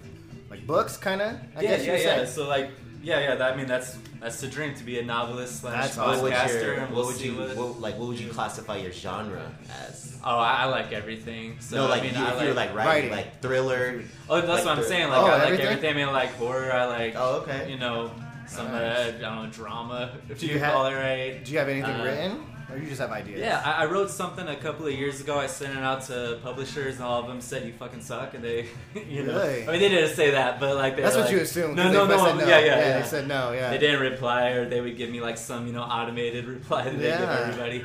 like 0.50 0.66
books, 0.66 0.98
kind 0.98 1.22
of. 1.22 1.36
I 1.56 1.62
yeah, 1.62 1.78
guess 1.78 1.86
yeah, 1.86 1.96
yeah. 1.98 2.26
say. 2.26 2.32
So 2.32 2.48
like, 2.48 2.72
yeah, 3.04 3.20
yeah. 3.20 3.36
That, 3.36 3.54
I 3.54 3.56
mean, 3.56 3.68
that's 3.68 3.98
that's 4.20 4.40
the 4.42 4.48
dream 4.48 4.76
to 4.76 4.84
be 4.84 5.00
a 5.00 5.04
novelist 5.04 5.62
slash 5.62 5.96
That's. 5.96 5.98
What 5.98 6.22
would, 6.22 6.34
podcaster, 6.34 6.78
and 6.78 6.94
what 6.94 7.06
we'll 7.06 7.08
would 7.08 7.22
you 7.22 7.34
what. 7.36 7.56
what, 7.56 7.80
like? 7.82 7.98
What 8.00 8.08
would 8.10 8.20
you 8.20 8.30
classify 8.30 8.78
your 8.78 8.92
genre 8.92 9.52
as? 9.88 10.18
oh, 10.24 10.38
I, 10.38 10.64
I 10.64 10.66
like 10.66 10.92
everything. 10.92 11.56
So 11.60 11.78
no, 11.78 11.88
like 11.88 12.02
I 12.02 12.06
mean, 12.06 12.14
you, 12.16 12.20
I 12.24 12.34
if 12.36 12.42
you 12.42 12.48
were 12.50 12.54
like 12.54 12.74
writing, 12.76 13.10
Writing. 13.10 13.12
like 13.12 13.42
thriller. 13.42 14.04
oh, 14.30 14.36
that's 14.42 14.48
like 14.50 14.66
what 14.66 14.72
I'm 14.72 14.78
the- 14.84 14.88
saying. 14.88 15.10
Like, 15.10 15.22
Oh, 15.22 15.26
I 15.26 15.30
like 15.38 15.44
everything? 15.46 15.66
everything. 15.68 15.90
I 15.90 15.94
mean, 16.06 16.14
like 16.14 16.30
horror. 16.36 16.72
I 16.72 16.86
like. 16.86 17.14
Oh, 17.18 17.38
okay. 17.42 17.72
You 17.72 17.78
know, 17.80 18.12
some 18.48 18.68
uh, 18.68 18.72
Nice. 18.72 19.08
I 19.16 19.20
don't 19.20 19.36
know 19.46 19.50
drama, 19.52 20.12
if 20.30 20.40
Do 20.40 20.46
you, 20.48 20.54
you 20.54 20.60
have- 20.60 20.74
call 20.74 20.86
it 20.88 20.94
right. 20.96 21.44
Do 21.44 21.52
you 21.52 21.58
have 21.60 21.70
anything 21.70 21.96
Uh, 21.96 22.04
written, 22.04 22.46
or 22.72 22.78
you 22.78 22.88
just 22.88 23.02
have 23.02 23.12
ideas? 23.12 23.40
Yeah, 23.40 23.62
I, 23.66 23.84
I 23.84 23.86
wrote 23.86 24.10
something 24.10 24.48
a 24.48 24.56
couple 24.56 24.86
of 24.88 24.94
years 24.94 25.22
ago. 25.22 25.38
I 25.38 25.48
sent 25.48 25.78
it 25.78 25.84
out 25.84 26.04
to 26.04 26.40
publishers, 26.44 26.96
and 26.96 27.04
all 27.04 27.20
of 27.22 27.28
them 27.28 27.42
said 27.42 27.66
you 27.66 27.74
fucking 27.74 28.02
suck, 28.02 28.34
and 28.34 28.44
they, 28.44 28.68
you 29.10 29.24
know, 29.24 29.34
Really? 29.38 29.64
I 29.68 29.72
mean, 29.72 29.80
they 29.82 29.90
didn't 29.90 30.16
say 30.16 30.32
that, 30.32 30.60
but 30.60 30.76
like 30.76 30.96
they 30.96 31.02
That's 31.02 31.16
were 31.16 31.22
what 31.22 31.28
like, 31.30 31.36
you 31.38 31.42
assume. 31.42 31.76
No, 31.76 31.84
'cause 31.84 31.94
no, 31.94 32.06
they 32.08 32.18
no, 32.18 32.26
said 32.26 32.38
no. 32.38 32.48
yeah, 32.48 32.60
yeah, 32.60 32.66
yeah. 32.80 33.00
They 33.00 33.08
said 33.08 33.28
no. 33.28 33.52
Yeah. 33.52 33.70
They 33.70 33.78
didn't 33.78 34.02
reply, 34.02 34.50
or 34.50 34.68
they 34.70 34.82
would 34.82 34.98
give 34.98 35.10
me 35.10 35.22
like 35.22 35.38
some, 35.38 35.68
you 35.68 35.74
know, 35.74 35.84
automated 35.84 36.46
reply 36.58 36.84
that 36.84 36.92
they 36.98 36.98
give 37.10 37.20
Yeah. 37.20 37.46
everybody. 37.48 37.84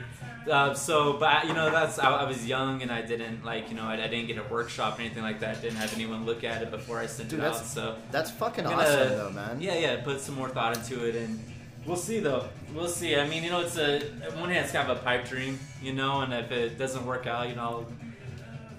Uh, 0.51 0.73
so, 0.75 1.15
but 1.15 1.45
you 1.49 1.55
know, 1.55 1.71
that's 1.71 1.99
I, 1.99 2.09
I 2.09 2.23
was 2.25 2.47
young 2.47 2.81
and 2.81 2.93
I 2.93 3.03
didn't 3.03 3.45
like, 3.45 3.69
you 3.69 3.75
know, 3.75 3.83
I, 3.83 3.95
I 3.95 4.07
didn't 4.07 4.29
get 4.29 4.39
a 4.39 4.45
workshop 4.45 4.97
or 4.97 5.01
anything 5.01 5.25
like 5.25 5.41
that. 5.41 5.61
Didn't 5.61 5.79
have 5.79 5.93
anyone 5.95 6.25
look 6.25 6.45
at 6.45 6.63
it 6.63 6.71
before 6.71 7.01
I 7.01 7.07
sent 7.07 7.31
Dude, 7.31 7.41
it 7.41 7.43
out. 7.47 7.55
that's- 7.55 7.73
So 7.75 7.97
That's 8.13 8.31
fucking 8.31 8.65
I'm 8.65 8.71
gonna- 8.77 8.83
awesome, 8.89 9.09
though, 9.19 9.31
man. 9.31 9.61
yeah, 9.61 9.75
yeah, 9.77 9.97
put 10.05 10.21
some 10.21 10.37
more 10.37 10.49
thought 10.49 10.77
into 10.77 11.05
it, 11.05 11.17
and 11.17 11.43
we'll 11.87 11.97
see 11.97 12.21
though. 12.21 12.49
We'll 12.75 12.89
see. 12.89 13.17
I 13.17 13.27
mean, 13.29 13.43
you 13.45 13.51
know, 13.51 13.61
it's 13.61 13.77
a 13.77 14.01
on 14.33 14.41
one 14.41 14.51
hand, 14.51 14.65
it's 14.65 14.73
kind 14.73 14.91
of 14.91 14.99
a 14.99 15.01
pipe 15.03 15.29
dream, 15.29 15.59
you 15.83 15.93
know, 15.93 16.21
and 16.21 16.33
if 16.33 16.51
it 16.53 16.79
doesn't 16.79 17.05
work 17.07 17.27
out, 17.27 17.49
you 17.49 17.55
know, 17.55 17.63
I'll 17.63 17.87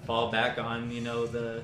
fall 0.06 0.30
back 0.30 0.58
on, 0.58 0.90
you 0.90 1.00
know, 1.00 1.26
the 1.26 1.62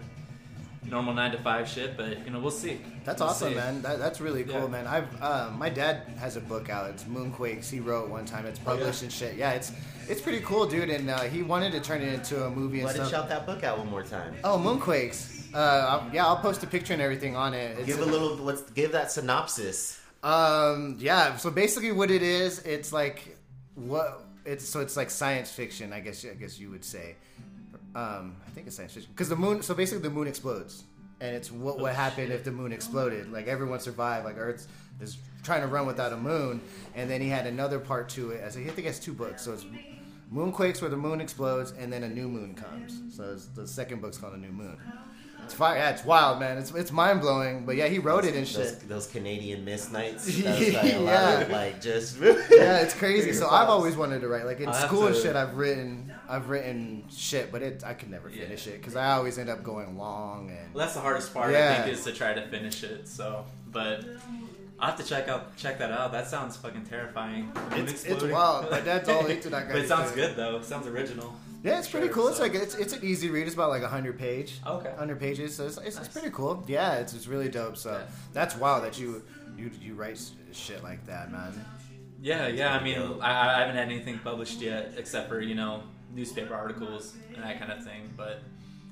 normal 0.90 1.14
nine 1.14 1.30
to 1.32 1.38
five 1.38 1.68
shit. 1.68 1.96
But 1.96 2.24
you 2.24 2.30
know, 2.30 2.40
we'll 2.40 2.50
see. 2.50 2.80
That's 3.04 3.20
We'll 3.20 3.30
awesome, 3.30 3.50
see. 3.50 3.54
man. 3.56 3.82
That, 3.82 3.98
that's 3.98 4.20
really 4.20 4.44
cool, 4.44 4.62
Yeah. 4.62 4.66
man. 4.68 4.86
I've 4.86 5.22
uh, 5.22 5.50
my 5.56 5.68
dad 5.68 6.02
has 6.18 6.36
a 6.36 6.40
book 6.40 6.68
out. 6.70 6.90
It's 6.90 7.04
Moonquakes. 7.04 7.68
He 7.70 7.80
wrote 7.80 8.08
one 8.08 8.24
time. 8.24 8.46
It's 8.46 8.58
published 8.58 9.02
and 9.02 9.12
shit. 9.12 9.36
Yeah, 9.36 9.52
it's 9.52 9.72
it's 10.08 10.20
pretty 10.20 10.40
cool, 10.40 10.66
dude. 10.66 10.90
And 10.90 11.08
uh, 11.10 11.20
he 11.22 11.42
wanted 11.42 11.72
to 11.72 11.80
turn 11.80 12.00
it 12.02 12.12
into 12.12 12.44
a 12.44 12.50
movie 12.50 12.78
and 12.78 12.86
Why 12.86 12.92
didn't 12.94 13.08
stuff. 13.08 13.24
you 13.24 13.28
shout 13.28 13.46
that 13.46 13.46
book 13.46 13.62
out 13.64 13.78
one 13.78 13.90
more 13.90 14.02
time? 14.02 14.34
Oh, 14.44 14.58
Moonquakes. 14.58 15.54
Uh, 15.54 15.58
I'll, 16.02 16.10
yeah, 16.12 16.26
I'll 16.26 16.38
post 16.38 16.62
a 16.64 16.66
picture 16.66 16.94
and 16.94 17.00
everything 17.02 17.36
on 17.36 17.54
it. 17.54 17.78
It's, 17.78 17.86
Give 17.86 18.00
a 18.00 18.04
little. 18.04 18.34
Let's 18.36 18.62
give 18.72 18.90
that 18.92 19.12
synopsis. 19.12 20.00
Um, 20.24 20.96
yeah. 20.98 21.36
So 21.36 21.50
basically, 21.50 21.92
what 21.92 22.10
it 22.10 22.22
is, 22.22 22.60
it's 22.60 22.92
like 22.92 23.36
what 23.74 24.24
it's 24.44 24.66
so 24.66 24.80
it's 24.80 24.96
like 24.96 25.10
science 25.10 25.52
fiction. 25.52 25.92
I 25.92 26.00
guess 26.00 26.24
I 26.24 26.34
guess 26.34 26.58
you 26.58 26.70
would 26.70 26.84
say. 26.84 27.16
Um, 27.94 28.36
I 28.44 28.50
think 28.50 28.66
it's 28.66 28.74
science 28.74 28.94
fiction 28.94 29.12
because 29.12 29.28
the 29.28 29.36
moon. 29.36 29.62
So 29.62 29.74
basically, 29.74 30.02
the 30.02 30.10
moon 30.10 30.26
explodes, 30.26 30.84
and 31.20 31.36
it's 31.36 31.52
what 31.52 31.78
would 31.78 31.92
happen 31.92 32.32
if 32.32 32.42
the 32.42 32.50
moon 32.50 32.72
exploded. 32.72 33.30
Like 33.30 33.46
everyone 33.46 33.80
survived. 33.80 34.24
Like 34.24 34.36
Earth 34.38 34.66
is 35.00 35.18
trying 35.42 35.60
to 35.60 35.68
run 35.68 35.86
without 35.86 36.12
a 36.12 36.16
moon, 36.16 36.62
and 36.94 37.08
then 37.08 37.20
he 37.20 37.28
had 37.28 37.46
another 37.46 37.78
part 37.78 38.08
to 38.10 38.30
it. 38.30 38.40
As 38.40 38.56
I 38.56 38.64
think 38.64 38.88
it's 38.88 38.98
two 38.98 39.12
books. 39.12 39.42
So 39.42 39.52
it's 39.52 39.66
Moonquakes 40.32 40.80
where 40.80 40.90
the 40.90 40.96
moon 40.96 41.20
explodes, 41.20 41.72
and 41.78 41.92
then 41.92 42.02
a 42.02 42.08
new 42.08 42.28
moon 42.28 42.54
comes. 42.54 43.14
So 43.14 43.36
the 43.36 43.68
second 43.68 44.00
book's 44.00 44.16
called 44.16 44.34
A 44.34 44.38
New 44.38 44.50
Moon. 44.50 44.76
It's 45.44 45.54
fire. 45.54 45.76
Yeah, 45.76 45.90
it's 45.90 46.04
wild, 46.04 46.40
man. 46.40 46.58
It's 46.58 46.70
it's 46.72 46.90
mind 46.90 47.20
blowing. 47.20 47.64
But 47.66 47.76
yeah, 47.76 47.86
he 47.88 47.98
wrote 47.98 48.24
it 48.24 48.34
and 48.34 48.46
Those, 48.46 48.50
shit. 48.70 48.88
those 48.88 49.06
Canadian 49.06 49.64
mist 49.64 49.92
Nights. 49.92 50.26
That 50.42 50.58
like 50.74 50.92
Yeah. 50.92 51.40
of, 51.40 51.50
like 51.50 51.80
just. 51.80 52.18
yeah, 52.20 52.78
it's 52.80 52.94
crazy. 52.94 53.32
So. 53.32 53.48
I've 53.48 53.68
always 53.68 53.96
wanted 53.96 54.20
to 54.20 54.28
write. 54.28 54.44
Like 54.46 54.60
in 54.60 54.68
I'll 54.68 54.74
school 54.74 55.06
and 55.06 55.16
shit, 55.16 55.36
I've 55.36 55.56
written, 55.56 56.12
I've 56.28 56.48
written 56.48 57.04
shit, 57.10 57.52
but 57.52 57.62
it, 57.62 57.82
I 57.84 57.94
could 57.94 58.10
never 58.10 58.28
Yeah. 58.28 58.42
finish 58.44 58.66
it 58.66 58.80
because 58.80 58.96
I 58.96 59.12
always 59.12 59.38
end 59.38 59.48
up 59.50 59.62
going 59.62 59.96
long 59.98 60.50
and. 60.50 60.74
Well, 60.74 60.84
that's 60.84 60.94
the 60.94 61.00
hardest 61.00 61.32
part. 61.34 61.48
I 61.50 61.52
Yeah. 61.52 61.82
think 61.84 61.94
is 61.96 62.04
to 62.04 62.12
try 62.12 62.32
to 62.34 62.46
finish 62.48 62.82
it. 62.82 63.06
So, 63.08 63.44
but 63.70 64.00
I 64.80 64.86
will 64.86 64.86
have 64.86 64.96
to 64.96 65.04
check 65.04 65.28
out 65.28 65.56
check 65.56 65.78
that 65.78 65.92
out. 65.92 66.12
That 66.12 66.26
sounds 66.28 66.56
fucking 66.56 66.84
terrifying. 66.86 67.52
It's- 67.72 67.80
it's 67.92 68.04
exploding. 68.04 68.30
wild. 68.30 68.70
My 68.70 68.80
dad's 68.80 69.08
all 69.08 69.24
into 69.34 69.50
that 69.50 69.68
but 69.68 69.76
it 69.76 69.88
sounds 69.88 70.10
good 70.12 70.36
though. 70.36 70.56
It 70.56 70.64
sounds 70.64 70.86
original. 70.86 71.34
Yeah, 71.64 71.78
it's 71.78 71.88
pretty 71.88 72.08
cool. 72.08 72.28
It's 72.28 72.38
like 72.40 72.54
it's 72.54 72.74
it's 72.74 72.92
an 72.92 73.00
easy 73.02 73.30
read. 73.30 73.46
It's 73.46 73.54
about 73.54 73.70
like 73.70 73.82
hundred 73.82 74.18
page. 74.18 74.60
Okay. 74.66 74.92
Hundred 74.98 75.18
pages. 75.18 75.56
So 75.56 75.64
it's, 75.66 75.78
it's, 75.78 75.98
it's 75.98 76.08
pretty 76.08 76.30
cool. 76.30 76.62
Yeah, 76.68 76.96
it's, 76.96 77.14
it's 77.14 77.26
really 77.26 77.48
dope. 77.48 77.76
So 77.78 77.92
Yeah. 77.92 78.02
that's 78.34 78.54
wild 78.56 78.84
that 78.84 78.98
you 78.98 79.22
you 79.56 79.70
you 79.80 79.94
write 79.94 80.20
shit 80.52 80.82
like 80.84 81.04
that, 81.06 81.32
man. 81.32 81.52
Yeah, 82.20 82.46
yeah. 82.48 82.74
I 82.74 82.82
mean, 82.84 82.98
I, 83.20 83.56
I 83.56 83.60
haven't 83.60 83.76
had 83.76 83.86
anything 83.90 84.18
published 84.18 84.60
yet, 84.60 84.92
except 84.98 85.28
for 85.28 85.40
you 85.40 85.54
know 85.54 85.82
newspaper 86.14 86.54
articles 86.54 87.14
and 87.34 87.42
that 87.42 87.58
kind 87.58 87.72
of 87.72 87.82
thing. 87.82 88.12
But 88.16 88.40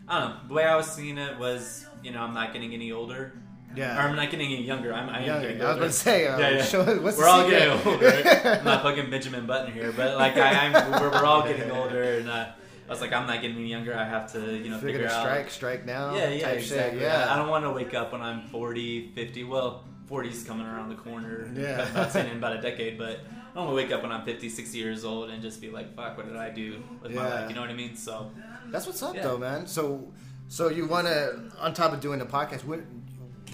I 0.09 0.21
don't 0.21 0.31
know. 0.31 0.37
The 0.49 0.55
way 0.55 0.65
I 0.65 0.75
was 0.75 0.87
seeing 0.91 1.19
it 1.19 1.39
was, 1.39 1.87
you 2.03 2.11
know, 2.11 2.21
I'm 2.23 2.35
not 2.35 2.53
getting 2.55 2.73
any 2.75 2.91
older, 2.91 3.33
Yeah. 3.77 3.97
Or 3.97 4.09
I'm 4.09 4.17
not 4.17 4.31
getting 4.31 4.53
any 4.53 4.65
younger. 4.65 4.93
I'm, 4.93 5.09
I 5.09 5.21
am 5.21 5.25
Younger. 5.27 5.43
getting 5.49 5.63
older. 5.63 5.67
I 5.67 5.71
was 5.75 5.79
going 5.79 5.91
to 5.91 5.97
say, 5.97 6.27
uh, 6.27 6.39
yeah, 6.39 6.51
yeah. 6.51 6.65
show- 6.65 6.85
what's 7.01 7.17
we're 7.19 7.29
all 7.29 7.45
secret? 7.45 7.59
getting 7.61 7.87
older. 7.87 8.49
I'm 8.59 8.65
not 8.65 8.83
fucking 8.83 9.09
Benjamin 9.11 9.47
Button 9.47 9.73
here, 9.73 9.93
but 9.93 10.17
like 10.17 10.37
I, 10.37 10.67
I'm, 10.67 10.91
we're, 11.01 11.11
we're 11.11 11.25
all 11.25 11.43
getting 11.47 11.71
older, 11.71 12.03
and 12.19 12.29
uh, 12.29 12.47
was 12.93 13.01
like, 13.01 13.13
I'm 13.13 13.27
not 13.27 13.43
getting 13.43 13.57
any 13.57 13.69
younger. 13.69 13.97
I 13.97 14.05
have 14.05 14.31
to, 14.33 14.39
you 14.39 14.71
know, 14.71 14.77
If 14.77 14.83
you're 14.83 14.93
figure 14.93 15.09
out. 15.09 15.23
strike, 15.23 15.51
strike 15.51 15.85
now. 15.87 16.15
Yeah, 16.15 16.29
yeah, 16.31 16.49
exactly. 16.51 17.01
Shit. 17.01 17.09
Yeah. 17.09 17.33
I 17.33 17.37
don't 17.37 17.49
want 17.49 17.65
to 17.65 17.71
wake 17.73 17.93
up 17.95 18.13
when 18.13 18.21
I'm 18.23 18.43
40, 18.49 19.13
50. 19.15 19.45
Well, 19.45 19.85
40's 20.11 20.45
coming 20.45 20.67
around 20.67 20.89
the 20.91 20.95
corner. 20.97 21.51
Yeah. 21.55 21.87
I'm 21.89 21.95
not 21.95 22.13
saying 22.13 22.31
in 22.31 22.37
about 22.39 22.57
a 22.57 22.61
decade, 22.63 22.99
but 22.99 23.21
I 23.21 23.55
don't 23.55 23.67
want 23.67 23.71
to 23.71 23.75
wake 23.75 23.93
up 23.93 24.03
when 24.03 24.13
I'm 24.13 24.25
50, 24.25 24.49
60 24.49 24.79
years 24.79 25.05
old 25.05 25.31
and 25.31 25.43
just 25.43 25.61
be 25.61 25.71
like, 25.71 25.95
fuck, 25.97 26.17
what 26.17 26.27
did 26.29 26.37
I 26.37 26.51
do 26.51 26.83
with 27.03 27.13
my 27.15 27.29
life? 27.29 27.49
You 27.49 27.55
know 27.55 27.61
what 27.63 27.71
I 27.71 27.75
mean? 27.75 27.97
So, 27.97 28.31
That's 28.71 28.87
what's 28.87 29.03
up, 29.03 29.15
Yeah. 29.15 29.23
though, 29.23 29.39
man. 29.39 29.67
So, 29.67 30.13
so 30.49 30.69
you 30.69 30.87
want 30.87 31.07
to, 31.07 31.51
on 31.59 31.73
top 31.75 31.93
of 31.93 32.01
doing 32.01 32.19
the 32.19 32.27
podcast, 32.27 32.65
what, 32.65 32.81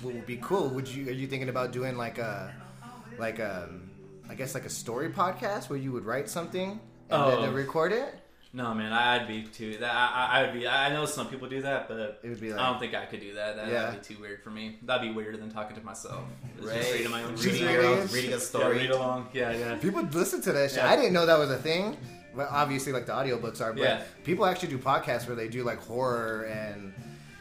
what 0.02 0.14
would 0.14 0.26
be 0.26 0.36
cool? 0.38 0.68
Would 0.68 0.88
you 0.88 1.08
are 1.08 1.12
you 1.12 1.26
thinking 1.26 1.48
about 1.48 1.72
doing 1.72 1.96
like 1.96 2.18
a, 2.18 2.52
like 3.18 3.38
a, 3.40 3.68
I 4.28 4.34
guess 4.34 4.54
like 4.54 4.64
a 4.64 4.70
story 4.70 5.08
podcast 5.10 5.68
where 5.70 5.78
you 5.78 5.90
would 5.92 6.04
write 6.04 6.28
something 6.28 6.70
and 7.10 7.22
Oh. 7.22 7.40
then 7.42 7.52
record 7.54 7.92
it? 7.92 8.14
No, 8.52 8.72
man, 8.74 8.92
I'd 8.92 9.28
be 9.28 9.42
too. 9.42 9.76
That 9.78 9.94
I, 9.94 10.28
I- 10.40 10.42
would 10.42 10.54
be. 10.54 10.66
I 10.66 10.90
know 10.92 11.04
some 11.04 11.28
people 11.28 11.48
do 11.48 11.60
that, 11.62 11.86
but 11.88 12.20
It 12.22 12.28
would 12.30 12.40
be 12.40 12.50
like- 12.52 12.60
I 12.60 12.70
don't 12.70 12.78
think 12.80 12.94
I 12.94 13.04
could 13.06 13.20
do 13.20 13.34
that. 13.34 13.56
that 13.56 13.68
Yeah. 13.68 13.86
That'd 13.90 14.00
be 14.08 14.14
too 14.14 14.20
weird 14.20 14.42
for 14.42 14.50
me. 14.50 14.78
That'd 14.82 15.08
be 15.08 15.14
weirder 15.14 15.36
than 15.36 15.50
talking 15.50 15.76
to 15.76 15.84
myself. 15.84 16.24
Right. 16.60 16.76
Just 16.80 16.92
reading 16.92 17.10
my 17.10 17.22
own 17.24 17.34
Reading 17.36 17.62
your 17.70 17.84
own- 17.84 18.06
reading, 18.08 18.30
a 18.30 18.34
Yeah, 18.34 18.38
story. 18.38 18.78
read 18.78 18.90
along. 18.90 19.28
Yeah, 19.34 19.52
yeah. 19.52 19.74
People 19.76 20.02
listen 20.12 20.40
to 20.42 20.52
that 20.52 20.70
shit. 20.70 20.78
Yeah. 20.78 20.88
I 20.90 20.96
didn't 20.96 21.12
know 21.12 21.26
that 21.26 21.38
was 21.38 21.50
a 21.50 21.58
thing. 21.58 21.96
Well, 22.34 22.48
obviously, 22.50 22.92
like 22.92 23.06
the 23.06 23.12
audiobooks 23.12 23.60
are, 23.60 23.72
but 23.72 23.82
Yeah. 23.82 24.02
people 24.24 24.46
actually 24.46 24.68
do 24.68 24.78
podcasts 24.78 25.26
where 25.26 25.34
they 25.36 25.48
do 25.48 25.62
like 25.64 25.78
horror 25.84 26.42
and 26.44 26.92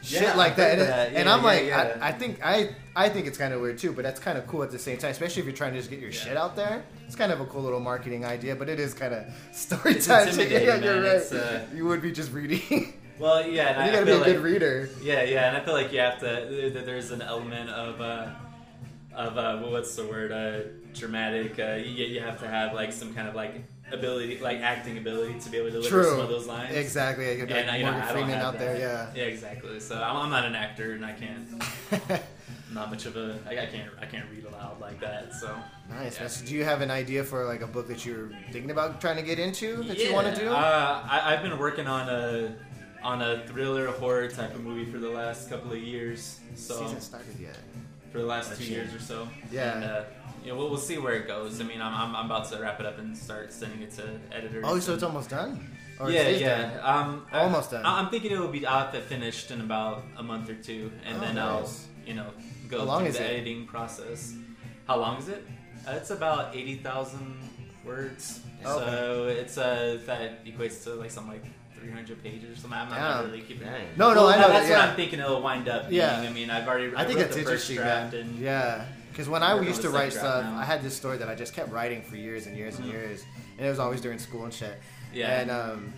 shit 0.02 0.22
Yeah, 0.22 0.34
like 0.34 0.56
that. 0.56 0.78
And, 0.78 0.80
that. 0.88 1.12
and 1.14 1.28
I'm 1.28 1.40
yeah, 1.40 1.44
like, 1.44 1.64
yeah. 1.66 1.98
I, 2.00 2.08
I 2.08 2.12
think 2.12 2.40
I 2.44 2.74
I 2.96 3.08
think 3.08 3.26
it's 3.26 3.38
kind 3.38 3.52
of 3.54 3.60
weird 3.60 3.78
too, 3.78 3.92
but 3.92 4.02
that's 4.02 4.20
kind 4.20 4.36
of 4.38 4.46
cool 4.46 4.62
at 4.62 4.70
the 4.70 4.78
same 4.78 4.98
time, 4.98 5.10
especially 5.10 5.40
if 5.40 5.46
you're 5.46 5.56
trying 5.56 5.72
to 5.72 5.78
just 5.78 5.90
get 5.90 6.00
your 6.00 6.10
Yeah. 6.10 6.20
shit 6.20 6.36
out 6.36 6.56
there. 6.56 6.84
It's 7.06 7.16
kind 7.16 7.32
of 7.32 7.40
a 7.40 7.46
cool 7.46 7.62
little 7.62 7.80
marketing 7.80 8.24
idea, 8.24 8.54
but 8.56 8.68
it 8.68 8.78
is 8.80 8.92
kind 8.94 9.14
of 9.14 9.24
story 9.52 9.94
It's 9.96 10.06
time. 10.06 10.28
Yeah, 10.38 10.76
you're 10.76 11.00
man. 11.00 11.02
right. 11.02 11.32
Uh, 11.32 11.60
you 11.74 11.84
would 11.86 12.02
be 12.02 12.12
just 12.12 12.32
reading. 12.32 12.94
Well, 13.18 13.44
yeah, 13.48 13.70
and 13.70 13.78
you 13.78 13.82
I, 13.82 13.88
I 13.88 13.92
gotta 13.94 14.06
be 14.06 14.12
a 14.12 14.24
good 14.24 14.36
like- 14.36 14.44
reader. 14.44 14.88
Yeah, 15.02 15.24
yeah, 15.24 15.48
and 15.48 15.56
I 15.56 15.60
feel 15.64 15.74
like 15.74 15.92
you 15.92 15.98
have 15.98 16.20
to. 16.20 16.70
that 16.72 16.86
There's 16.86 17.10
an 17.10 17.20
element 17.20 17.68
of 17.68 18.00
uh, 18.00 18.28
of 19.12 19.36
uh, 19.36 19.58
what's 19.68 19.96
the 19.96 20.04
word? 20.06 20.30
Uh, 20.30 20.68
dramatic. 20.94 21.58
Uh, 21.58 21.74
you, 21.84 22.04
you 22.04 22.20
have 22.20 22.38
to 22.38 22.46
have 22.46 22.74
like 22.74 22.92
some 22.92 23.12
kind 23.14 23.26
of 23.26 23.34
like 23.34 23.64
ability, 23.92 24.38
like 24.40 24.58
acting 24.60 24.98
ability, 24.98 25.38
to 25.40 25.50
be 25.50 25.56
able 25.58 25.66
to 25.68 25.72
deliver 25.72 26.02
True. 26.02 26.10
some 26.10 26.20
of 26.20 26.28
those 26.28 26.46
lines. 26.46 26.74
Exactly. 26.74 27.26
Yeah, 27.26 27.32
you'd 27.32 27.48
be 27.48 27.54
And 27.54 27.66
like 27.66 27.74
I- 27.74 27.78
you 27.78 27.84
know, 27.84 27.92
Morgan 27.92 28.08
Freeman 28.10 28.34
out 28.40 28.58
there. 28.58 28.78
that. 28.78 29.08
Yeah, 29.16 29.24
exactly. 29.24 29.80
So 29.80 30.00
I'm, 30.02 30.16
I'm 30.16 30.30
not 30.30 30.44
an 30.44 30.54
actor, 30.54 30.92
and 30.92 31.04
I 31.04 31.12
can't. 31.12 32.22
Not 32.70 32.90
much 32.90 33.06
of 33.06 33.16
a. 33.16 33.38
I, 33.48 33.52
I 33.62 33.66
can't. 33.66 33.90
I 33.98 34.04
can't 34.04 34.26
read 34.30 34.44
aloud 34.44 34.78
like 34.78 35.00
that. 35.00 35.32
So 35.32 35.56
nice. 35.88 36.20
Yeah. 36.20 36.26
So 36.26 36.44
do 36.44 36.54
you 36.54 36.64
have 36.64 36.82
an 36.82 36.90
idea 36.90 37.24
for 37.24 37.46
like 37.46 37.62
a 37.62 37.66
book 37.66 37.88
that 37.88 38.04
you're 38.04 38.28
thinking 38.52 38.70
about 38.70 39.00
trying 39.00 39.16
to 39.16 39.22
get 39.22 39.38
into 39.38 39.82
that 39.84 39.98
you 39.98 40.12
want 40.12 40.34
to 40.34 40.38
do? 40.38 40.50
Uh, 40.50 41.02
I, 41.10 41.32
I've 41.32 41.42
been 41.42 41.58
working 41.58 41.86
on 41.86 42.10
a 42.10 42.54
on 43.02 43.22
a 43.22 43.46
thriller 43.46 43.86
horror 43.92 44.28
type 44.28 44.54
of 44.54 44.62
movie 44.62 44.84
for 44.90 44.98
the 44.98 45.08
last 45.08 45.48
couple 45.48 45.72
of 45.72 45.78
years. 45.78 46.40
So 46.56 46.74
Season 46.82 47.00
started 47.00 47.38
yet? 47.40 47.56
for 48.12 48.18
the 48.18 48.26
last 48.26 48.54
two 48.60 48.64
years 48.64 48.94
or 48.94 48.98
so. 49.00 49.26
Yeah. 49.50 49.74
And, 49.76 49.84
uh, 49.84 50.02
know, 50.46 50.56
we'll, 50.56 50.70
we'll 50.70 50.78
see 50.78 50.96
where 50.98 51.14
it 51.14 51.26
goes. 51.26 51.60
I 51.60 51.64
mean, 51.64 51.82
I'm, 51.82 51.92
I'm, 51.94 52.16
I'm 52.16 52.26
about 52.26 52.48
to 52.52 52.58
wrap 52.58 52.78
it 52.80 52.86
up 52.86 52.98
and 52.98 53.16
start 53.16 53.52
sending 53.52 53.82
it 53.82 53.90
to 53.96 54.18
editors. 54.32 54.64
Oh, 54.66 54.78
so 54.78 54.92
and- 54.92 54.94
it's 54.94 55.02
almost 55.02 55.30
done. 55.30 55.68
Or 56.00 56.10
yeah, 56.12 56.20
it 56.20 56.34
is 56.36 56.40
yeah. 56.42 56.62
done? 56.80 56.80
Um, 56.84 57.26
I- 57.32 57.40
Almost 57.40 57.72
done. 57.72 57.84
I, 57.84 57.98
am 57.98 58.08
thinking 58.08 58.30
it 58.30 58.38
will 58.38 58.46
be 58.48 58.64
out 58.64 58.92
that 58.92 59.02
finished 59.02 59.50
in 59.50 59.60
about 59.60 60.04
a 60.16 60.22
month 60.22 60.48
or 60.48 60.54
two, 60.54 60.92
and 61.04 61.16
Oh, 61.16 61.20
then 61.20 61.34
nice. 61.34 61.44
I'll, 61.44 62.08
you 62.08 62.14
know, 62.14 62.26
go 62.68 62.78
How 62.78 62.84
long 62.84 63.00
through 63.00 63.08
is 63.10 63.16
the 63.18 63.24
it? 63.24 63.32
editing 63.34 63.66
process. 63.66 64.32
How 64.86 64.96
long 64.98 65.18
is 65.18 65.28
it? 65.28 65.44
Uh, 65.86 65.92
it's 65.92 66.10
about 66.10 66.54
eighty 66.54 66.76
thousand 66.76 67.36
words. 67.84 68.40
Okay. 68.64 68.68
So 68.90 69.24
it's 69.26 69.58
uh 69.58 69.98
that 70.06 70.44
equates 70.44 70.84
to 70.84 70.94
like 70.94 71.10
something 71.10 71.32
like 71.32 71.44
three 71.74 71.90
hundred 71.90 72.22
pages 72.22 72.56
or 72.56 72.60
something. 72.60 72.78
I'm 72.78 72.88
not 72.90 72.98
Damn. 73.22 73.30
really 73.30 73.42
keeping. 73.42 73.66
Dang. 73.66 73.86
No, 73.96 74.14
no, 74.14 74.22
Well, 74.24 74.28
I 74.28 74.40
know. 74.40 74.48
That's 74.48 74.68
yeah. 74.68 74.78
what 74.78 74.88
I'm 74.90 74.96
thinking 74.96 75.18
it'll 75.18 75.42
wind 75.42 75.68
up. 75.68 75.88
Being. 75.88 76.02
I 76.04 76.30
mean, 76.30 76.48
I've 76.50 76.68
already. 76.68 76.92
I 76.94 77.04
think 77.04 77.18
wrote 77.18 77.24
that's 77.24 77.36
the 77.36 77.42
first 77.42 77.70
interesting, 77.70 77.76
draft 77.76 78.12
man. 78.12 78.22
and 78.22 78.38
Yeah, 78.38 78.84
because 79.18 79.28
when 79.28 79.42
I 79.42 79.60
used 79.60 79.82
to 79.82 79.90
write 79.90 80.12
stuff, 80.12 80.44
now. 80.44 80.56
I 80.56 80.64
had 80.64 80.80
this 80.80 80.94
story 80.94 81.16
that 81.16 81.28
I 81.28 81.34
just 81.34 81.52
kept 81.52 81.72
writing 81.72 82.02
for 82.02 82.14
years 82.14 82.46
and 82.46 82.56
years 82.56 82.78
and 82.78 82.86
years, 82.86 83.24
and 83.56 83.66
it 83.66 83.68
was 83.68 83.80
always 83.80 84.00
during 84.00 84.20
school 84.20 84.44
and 84.44 84.54
shit. 84.54 84.78
Yeah. 85.12 85.40
and 85.40 85.50
um, 85.50 85.92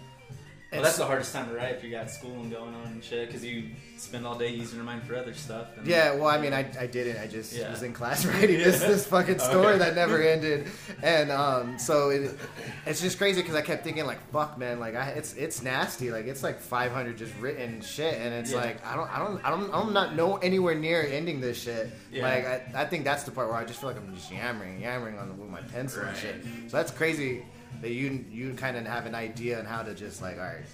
Well, 0.72 0.82
that's 0.82 0.98
the 0.98 1.04
hardest 1.04 1.32
time 1.32 1.48
to 1.48 1.54
write 1.56 1.74
if 1.74 1.82
you 1.82 1.90
got 1.90 2.08
school 2.08 2.40
and 2.40 2.48
going 2.50 2.72
on 2.72 2.86
and 2.86 3.02
shit, 3.02 3.26
because 3.26 3.44
you 3.44 3.70
spend 3.96 4.24
all 4.24 4.38
day 4.38 4.50
using 4.50 4.76
your 4.76 4.84
mind 4.84 5.02
for 5.02 5.16
other 5.16 5.34
stuff. 5.34 5.66
And, 5.76 5.84
Yeah, 5.84 6.14
well, 6.14 6.28
I 6.28 6.38
mean, 6.40 6.52
I, 6.52 6.60
I 6.78 6.86
didn't. 6.86 7.20
I 7.20 7.26
just 7.26 7.52
Yeah. 7.52 7.70
was 7.72 7.82
in 7.82 7.92
class 7.92 8.24
writing 8.26 8.58
this 8.58 8.80
Yeah. 8.80 8.86
this 8.86 9.04
fucking 9.04 9.40
story 9.40 9.66
Okay. 9.74 9.78
that 9.78 9.96
never 9.96 10.22
ended, 10.22 10.68
and 11.02 11.32
um, 11.32 11.76
so 11.76 12.10
it, 12.10 12.38
it's 12.86 13.00
just 13.00 13.18
crazy 13.18 13.40
because 13.42 13.56
I 13.56 13.62
kept 13.62 13.82
thinking 13.82 14.06
like, 14.06 14.20
fuck, 14.30 14.58
man, 14.58 14.78
like 14.78 14.94
I, 14.94 15.08
it's 15.08 15.34
it's 15.34 15.60
nasty, 15.60 16.12
like 16.12 16.26
it's 16.26 16.44
like 16.44 16.60
500 16.60 17.18
just 17.18 17.34
written 17.40 17.80
shit, 17.80 18.14
and 18.14 18.32
it's 18.32 18.52
Yeah. 18.52 18.58
like 18.58 18.86
I 18.86 18.94
don't 18.94 19.10
I 19.12 19.18
don't 19.18 19.44
I 19.44 19.50
don't 19.50 19.74
I'm 19.74 19.92
not 19.92 20.14
no 20.14 20.36
anywhere 20.36 20.76
near 20.76 21.02
ending 21.02 21.40
this 21.40 21.60
shit. 21.60 21.90
Yeah. 22.12 22.22
Like 22.22 22.46
I, 22.46 22.82
I 22.82 22.84
think 22.84 23.02
that's 23.04 23.24
the 23.24 23.32
part 23.32 23.48
where 23.48 23.56
I 23.56 23.64
just 23.64 23.80
feel 23.80 23.88
like 23.90 23.98
I'm 23.98 24.14
just 24.14 24.30
yammering, 24.30 24.80
yammering 24.80 25.18
on 25.18 25.28
the, 25.30 25.34
with 25.34 25.50
my 25.50 25.62
pencil 25.62 26.02
and 26.04 26.16
shit. 26.16 26.44
So 26.68 26.76
that's 26.76 26.92
crazy 26.92 27.42
that 27.80 27.90
you 27.90 28.24
you 28.30 28.54
kind 28.54 28.76
of 28.76 28.86
have 28.86 29.06
an 29.06 29.14
idea 29.14 29.58
on 29.58 29.64
how 29.64 29.82
to 29.82 29.94
just 29.94 30.20
like, 30.22 30.36
all 30.38 30.44
right, 30.44 30.64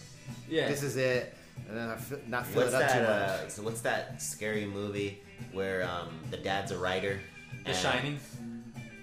yeah. 0.49 0.68
this 0.68 0.82
is 0.82 0.97
it, 0.97 1.34
and 1.68 1.76
then 1.76 1.88
I 1.88 1.97
feel, 1.97 2.18
not 2.26 2.47
fill 2.47 2.62
What's 2.62 2.74
it 2.74 2.82
up 2.82 2.88
that? 2.88 2.94
too 2.94 3.03
much. 3.03 3.47
Uh, 3.47 3.49
so 3.49 3.62
what's 3.62 3.80
that 3.82 4.20
scary 4.22 4.66
movie 4.66 5.22
where 5.53 5.84
um, 5.84 6.09
the 6.30 6.36
dad's 6.36 6.72
a 6.72 6.78
writer? 6.78 7.20
The 7.64 7.70
and- 7.70 7.78
Shining. 7.78 8.18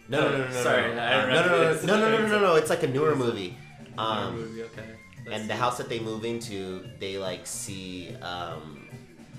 No, 0.09 0.21
no, 0.21 0.31
no, 0.31 0.37
no, 0.39 0.47
no. 0.49 0.63
Sorry, 0.63 0.89
no, 0.89 0.95
no, 0.95 1.27
no, 1.27 1.47
no, 1.47 1.73
no, 1.73 1.85
no, 1.85 1.95
no, 2.11 2.17
no, 2.21 2.27
no, 2.27 2.39
no. 2.39 2.55
It's 2.55 2.69
like 2.69 2.83
a 2.83 2.87
newer 2.87 3.15
movie. 3.15 3.57
Um, 3.97 4.35
movie, 4.35 4.63
okay. 4.63 4.83
Let's 5.25 5.39
and 5.41 5.49
the 5.49 5.53
see. 5.53 5.59
house 5.59 5.77
that 5.77 5.87
they 5.87 5.99
move 5.99 6.25
into, 6.25 6.83
they 6.99 7.17
like 7.17 7.47
see 7.47 8.13
um, 8.21 8.85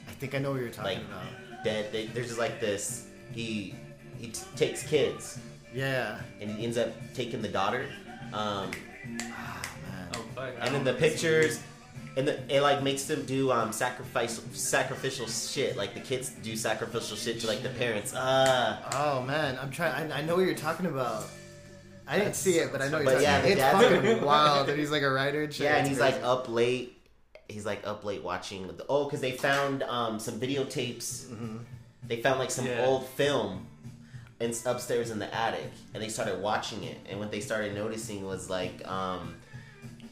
I 0.08 0.12
think 0.12 0.34
I 0.34 0.38
know 0.38 0.52
what 0.52 0.60
you're 0.60 0.70
talking 0.70 0.98
like 1.00 1.06
about. 1.06 1.64
dead. 1.64 1.92
They, 1.92 2.06
there's 2.06 2.28
just 2.28 2.38
like 2.38 2.60
this. 2.60 3.08
He 3.32 3.74
he 4.18 4.28
t- 4.28 4.40
takes 4.56 4.82
kids 4.84 5.38
Yeah. 5.74 6.18
and 6.40 6.50
he 6.50 6.64
ends 6.64 6.78
up 6.78 6.90
taking 7.14 7.42
the 7.42 7.48
daughter. 7.48 7.84
Um, 8.34 8.70
Ah. 9.30 9.62
Oh 10.14 10.24
fuck! 10.34 10.54
And 10.60 10.74
then 10.74 10.84
the 10.84 10.94
pictures 10.94 11.60
and 12.16 12.26
the, 12.28 12.38
it 12.54 12.60
like 12.62 12.82
makes 12.82 13.04
them 13.04 13.24
do 13.26 13.50
um 13.52 13.72
sacrifice 13.72 14.40
sacrificial 14.52 15.26
shit 15.26 15.76
like 15.76 15.94
the 15.94 16.00
kids 16.00 16.30
do 16.42 16.56
sacrificial 16.56 17.16
shit 17.16 17.40
to 17.40 17.46
like 17.46 17.62
the 17.62 17.68
parents 17.70 18.14
uh 18.14 18.80
Oh 18.92 19.22
man, 19.22 19.58
I'm 19.60 19.70
trying. 19.70 20.10
I, 20.12 20.18
I 20.18 20.22
know 20.22 20.36
what 20.36 20.46
you're 20.46 20.54
talking 20.54 20.86
about. 20.86 21.24
I 22.06 22.18
didn't 22.18 22.34
see 22.36 22.58
it, 22.58 22.70
but 22.72 22.82
I 22.82 22.88
know 22.88 22.98
what 22.98 23.04
you're 23.04 23.14
But 23.14 23.22
yeah, 23.22 23.40
talking 23.40 23.56
the 23.56 23.60
about. 23.62 23.80
dad's- 23.80 23.92
It's 23.94 24.02
fucking 24.08 24.24
wild 24.26 24.66
that 24.68 24.78
he's 24.78 24.90
like 24.90 25.02
a 25.02 25.10
writer 25.10 25.42
and 25.44 25.52
shit. 25.52 25.64
yeah 25.64 25.76
and 25.76 25.80
It's 25.80 25.88
he's 25.90 25.98
crazy. 25.98 26.16
like 26.16 26.24
up 26.24 26.48
late 26.48 26.98
he's 27.48 27.66
like 27.66 27.86
up 27.86 28.04
late 28.04 28.22
watching 28.22 28.66
the, 28.68 28.86
oh 28.88 29.04
because 29.04 29.20
they 29.20 29.32
found 29.32 29.82
um 29.84 30.18
some 30.18 30.40
videotapes 30.40 31.26
Mm-hmm. 31.26 31.56
they 32.08 32.20
found 32.22 32.38
like 32.38 32.50
some 32.50 32.66
Yeah. 32.66 32.84
old 32.86 33.06
film 33.06 33.66
in, 34.44 34.54
upstairs 34.66 35.10
in 35.10 35.18
the 35.18 35.34
attic 35.34 35.70
and 35.94 36.02
they 36.02 36.08
started 36.08 36.40
watching 36.40 36.84
it 36.84 36.98
and 37.08 37.18
what 37.18 37.30
they 37.30 37.40
started 37.40 37.74
noticing 37.74 38.24
was 38.26 38.48
like 38.50 38.86
um 38.88 39.34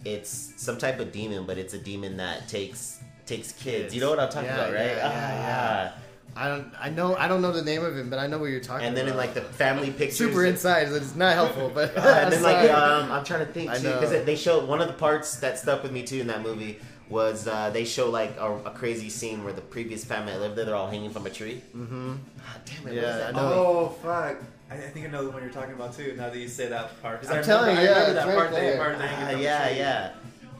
it's 0.05 0.53
some 0.57 0.79
type 0.79 0.99
of 0.99 1.13
demon 1.13 1.45
but 1.47 1.59
it's 1.59 1.75
a 1.75 1.79
demon 1.79 2.17
that 2.17 2.49
takes 2.49 2.99
takes 3.27 3.53
kids 3.53 3.95
you 3.95 4.01
know 4.01 4.11
what 4.11 4.19
i'm 4.19 4.29
talking 4.29 4.47
Yeah, 4.49 4.55
about 4.57 4.73
right 4.75 4.87
yeah, 4.97 4.97
yeah, 5.07 5.93
Ah. 5.95 5.99
I 6.35 6.49
don't. 6.49 6.73
I 6.81 6.89
know. 6.89 7.15
I 7.15 7.29
don't 7.29 7.43
know 7.43 7.53
the 7.53 7.61
name 7.63 7.85
of 7.85 7.95
him, 7.95 8.09
but 8.09 8.19
I 8.19 8.27
know 8.27 8.39
what 8.39 8.47
you're 8.47 8.59
talking. 8.59 8.87
and 8.87 8.97
then 8.97 9.07
in 9.07 9.19
like 9.19 9.35
the 9.35 9.43
family 9.43 9.91
pictures 10.01 10.17
super 10.17 10.47
inside, 10.47 10.89
so 10.89 10.95
it's 10.95 11.15
not 11.15 11.35
helpful. 11.35 11.71
But 11.75 11.95
Uh, 11.95 12.01
and 12.23 12.33
then 12.33 12.43
like 12.43 12.71
um, 12.71 13.13
I'm 13.13 13.23
trying 13.23 13.45
to 13.47 13.53
think 13.53 13.71
too 13.75 13.83
because 13.83 14.25
they 14.25 14.35
show 14.35 14.65
one 14.65 14.81
of 14.81 14.87
the 14.89 14.95
parts 14.95 15.37
that 15.41 15.59
stuck 15.59 15.83
with 15.83 15.93
me 15.93 16.05
too 16.05 16.21
in 16.23 16.29
that 16.29 16.41
movie 16.41 16.81
was 17.13 17.47
uh, 17.47 17.71
they 17.71 17.85
show 17.85 18.11
like 18.11 18.37
a, 18.39 18.51
a 18.65 18.71
crazy 18.71 19.09
scene 19.11 19.45
where 19.45 19.53
the 19.53 19.61
previous 19.61 20.05
family 20.05 20.33
that 20.33 20.41
lived 20.41 20.57
there 20.57 20.65
they're 20.65 20.75
all 20.83 20.91
hanging 20.91 21.11
from 21.11 21.27
a 21.27 21.31
tree. 21.31 21.61
Mhm. 21.77 22.19
Ah, 22.41 22.57
damn 22.65 22.89
it! 22.89 22.95
Yeah, 22.95 23.03
what 23.03 23.11
is 23.11 23.17
that? 23.19 23.29
I 23.29 23.39
know. 23.39 23.53
Oh 23.55 23.89
fuck! 24.03 24.37
I, 24.71 24.75
I 24.75 24.79
think 24.93 25.07
I 25.07 25.11
know 25.11 25.23
the 25.25 25.31
one 25.31 25.43
you're 25.43 25.53
talking 25.53 25.75
about 25.75 25.95
too. 25.95 26.15
Now 26.17 26.31
that 26.31 26.39
you 26.39 26.49
say 26.49 26.69
that 26.69 27.01
part, 27.03 27.21
'Cause 27.21 27.31
I'm 27.31 27.39
I 27.39 27.43
telling 27.43 27.77
remember, 27.77 27.83
you, 27.83 27.89
I 27.97 28.01
yeah, 28.01 28.09
remember 28.09 28.15
that 28.15 28.27
right 28.27 28.37
part. 28.37 28.51
there. 28.53 28.71
That 28.73 28.79
part 28.83 28.99
that 28.99 29.11
Ah, 29.13 29.15
hanging 29.17 29.37
the 29.39 29.45
yeah, 29.45 29.69
tree. 29.69 29.79
yeah. 29.79 30.13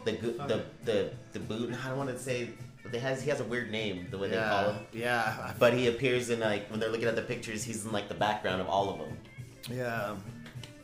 The 0.05 0.13
go- 0.13 0.47
the 0.47 0.63
the 0.85 1.11
the 1.33 1.41
boot. 1.41 1.75
I 1.85 1.89
don't 1.89 1.99
want 1.99 2.11
to 2.11 2.19
say. 2.19 2.51
They 2.91 2.99
has 2.99 3.23
he 3.23 3.31
has 3.31 3.41
a 3.41 3.45
weird 3.45 3.71
name 3.71 4.09
the 4.11 4.19
way 4.19 4.29
they 4.29 4.37
call 4.37 4.73
him. 4.73 4.77
yeah, 4.93 5.53
But 5.59 5.73
he 5.73 5.87
appears 5.87 6.29
in 6.31 6.41
like 6.41 6.69
when 6.71 6.79
they're 6.81 6.91
looking 6.91 7.07
at 7.09 7.17
the 7.17 7.23
pictures, 7.23 7.63
he's 7.65 7.87
in 7.87 7.93
like 7.93 8.09
the 8.09 8.15
background 8.27 8.61
of 8.61 8.69
all 8.69 8.91
of 8.91 8.99
them. 8.99 9.17
yeah. 9.71 10.15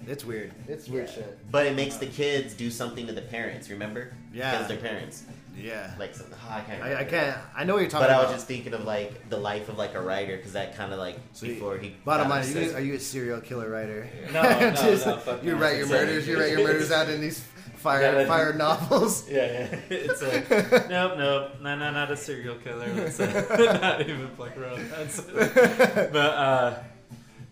It's 0.06 0.24
weird. 0.24 0.52
It's 0.68 0.88
weird 0.88 1.10
shit. 1.10 1.36
But 1.50 1.66
it 1.66 1.74
makes 1.76 1.96
the 1.96 2.06
kids 2.06 2.54
do 2.54 2.70
something 2.70 3.06
to 3.08 3.12
the 3.12 3.20
parents. 3.20 3.68
Remember? 3.68 4.14
Yeah. 4.32 4.52
Because 4.52 4.68
their 4.68 4.78
parents. 4.78 5.24
Yeah. 5.60 5.92
Like 5.98 6.14
some, 6.14 6.26
oh, 6.32 6.48
I 6.50 6.60
can't. 6.60 6.82
I, 6.82 7.00
I 7.00 7.04
can't. 7.04 7.36
I 7.56 7.64
know 7.64 7.74
what 7.74 7.80
you're 7.80 7.90
talking 7.90 8.06
But 8.08 8.14
I 8.16 8.22
was 8.22 8.32
just 8.32 8.46
thinking 8.46 8.74
of 8.74 8.84
like 8.84 9.28
the 9.28 9.36
life 9.36 9.68
of 9.68 9.76
like 9.78 9.94
a 9.94 10.00
writer 10.00 10.36
because 10.36 10.52
that 10.52 10.76
kind 10.76 10.92
of 10.92 10.98
like 10.98 11.16
So 11.32 11.46
you- 11.46 11.54
before 11.54 11.76
he. 11.78 11.94
Bottom 12.04 12.28
got 12.28 12.30
line, 12.30 12.44
are 12.44 12.46
you, 12.46 12.58
obsessed- 12.60 12.74
are 12.76 12.80
you 12.80 12.94
a 12.94 12.98
serial 13.00 13.40
killer 13.40 13.68
writer? 13.70 14.08
No, 14.32 14.42
no, 14.42 14.58
Just- 14.72 15.06
no, 15.06 15.16
fuck 15.18 15.42
you 15.42 15.52
no. 15.52 15.58
write 15.58 15.76
your 15.76 15.82
Exactly. 15.86 16.06
murders. 16.06 16.28
You 16.28 16.40
write 16.40 16.50
your 16.52 16.62
murders 16.62 16.90
out 16.90 17.08
in 17.08 17.20
these 17.20 17.40
fire 17.78 18.02
Yeah, 18.02 18.10
that- 18.12 18.26
fire 18.28 18.52
novels. 18.54 19.28
Yeah, 19.28 19.44
yeah. 19.70 19.80
It's 19.90 20.22
a 20.22 20.86
nope, 20.88 21.18
nope, 21.18 21.52
no, 21.60 21.76
no, 21.76 21.90
not 21.92 22.10
a 22.10 22.16
serial 22.16 22.56
killer. 22.56 22.88
Let's 22.94 23.20
uh, 23.20 23.78
not 23.80 24.00
even 24.00 24.28
fuck 24.36 24.56
around. 24.56 24.90
That's 24.90 25.20
but 25.20 26.16
uh, 26.16 26.82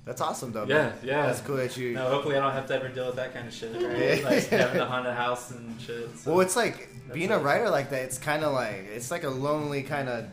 That's 0.07 0.21
awesome 0.21 0.53
though. 0.53 0.65
yeah, 0.65 0.75
man. 0.75 0.95
yeah. 1.03 1.27
That's 1.27 1.41
cool 1.41 1.57
that 1.57 1.77
you. 1.77 1.93
No, 1.95 2.09
hopefully 2.09 2.37
I 2.37 2.41
don't 2.41 2.53
have 2.53 2.67
to 2.69 2.75
ever 2.75 2.89
deal 2.89 3.07
with 3.07 3.17
that 3.17 3.35
kind 3.35 3.47
of 3.49 3.53
shit, 3.53 3.75
right? 3.83 4.21
Yeah. 4.23 4.29
Like 4.29 4.47
having 4.47 4.77
to 4.79 4.87
hunt 4.87 5.07
a 5.07 5.13
house 5.13 5.51
and 5.51 5.79
shit. 5.81 6.17
So. 6.19 6.31
Well, 6.31 6.41
it's 6.41 6.55
like 6.57 6.89
That's 7.09 7.15
being 7.15 7.31
a 7.33 7.39
writer 7.39 7.69
like 7.69 7.91
that. 7.91 8.03
It's 8.03 8.17
kind 8.17 8.45
of 8.45 8.53
like 8.55 8.87
it's 8.95 9.11
like 9.11 9.25
a 9.25 9.29
lonely 9.31 9.83
kind 9.83 10.09
of 10.09 10.27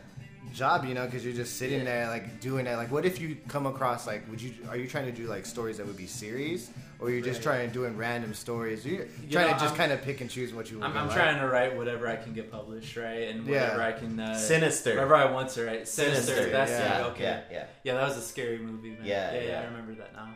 job, 0.54 0.84
you 0.84 0.94
know, 0.94 1.04
because 1.04 1.24
you're 1.24 1.34
just 1.34 1.56
sitting 1.56 1.80
Yeah. 1.80 1.84
there 1.84 2.06
like 2.08 2.40
doing 2.40 2.68
it. 2.68 2.76
Like, 2.76 2.92
what 2.92 3.04
if 3.04 3.20
you 3.20 3.36
come 3.48 3.66
across 3.66 4.06
like, 4.06 4.22
would 4.30 4.40
you 4.40 4.54
are 4.68 4.76
you 4.76 4.86
trying 4.86 5.06
to 5.06 5.12
do 5.12 5.26
like 5.26 5.44
stories 5.44 5.78
that 5.78 5.86
would 5.86 5.96
be 5.96 6.06
series, 6.06 6.70
or 7.04 7.10
you're 7.10 7.20
just 7.20 7.38
Right. 7.44 7.56
trying 7.56 7.68
to 7.68 7.74
doing 7.74 7.96
random 7.96 8.32
stories? 8.34 8.84
You're 8.86 9.04
You 9.04 9.30
trying 9.30 9.46
know, 9.48 9.52
to 9.54 9.58
just 9.60 9.64
I'm- 9.74 9.76
kind 9.76 9.92
of 9.92 10.02
pick 10.02 10.20
and 10.20 10.30
choose 10.30 10.52
what 10.54 10.70
you. 10.70 10.76
I'm, 10.82 10.94
wanna 10.94 11.06
I'm 11.08 11.10
trying 11.14 11.38
to 11.40 11.46
write 11.48 11.76
whatever 11.76 12.08
I 12.08 12.16
can 12.16 12.32
get 12.32 12.50
published, 12.50 12.96
right? 12.96 13.28
And 13.28 13.46
Yeah. 13.46 13.62
whatever 13.76 13.82
I 13.82 13.92
can. 13.92 14.18
Uh, 14.18 14.34
Sinister. 14.36 14.90
Whatever 14.90 15.14
I 15.16 15.26
want 15.30 15.50
to 15.50 15.64
write. 15.66 15.86
Sinister. 15.86 16.32
Sinister. 16.34 16.50
That's 16.50 16.70
yeah. 16.70 16.98
it. 16.98 17.02
Okay. 17.10 17.22
Yeah, 17.22 17.40
yeah. 17.50 17.64
Yeah, 17.84 17.94
that 17.94 18.08
was 18.08 18.16
a 18.16 18.22
scary 18.22 18.58
movie, 18.58 18.90
man. 18.90 19.00
Yeah, 19.04 19.32
yeah, 19.34 19.40
yeah, 19.40 19.48
yeah. 19.48 19.60
I 19.60 19.64
remember 19.66 19.94
that 19.96 20.12
now. 20.14 20.28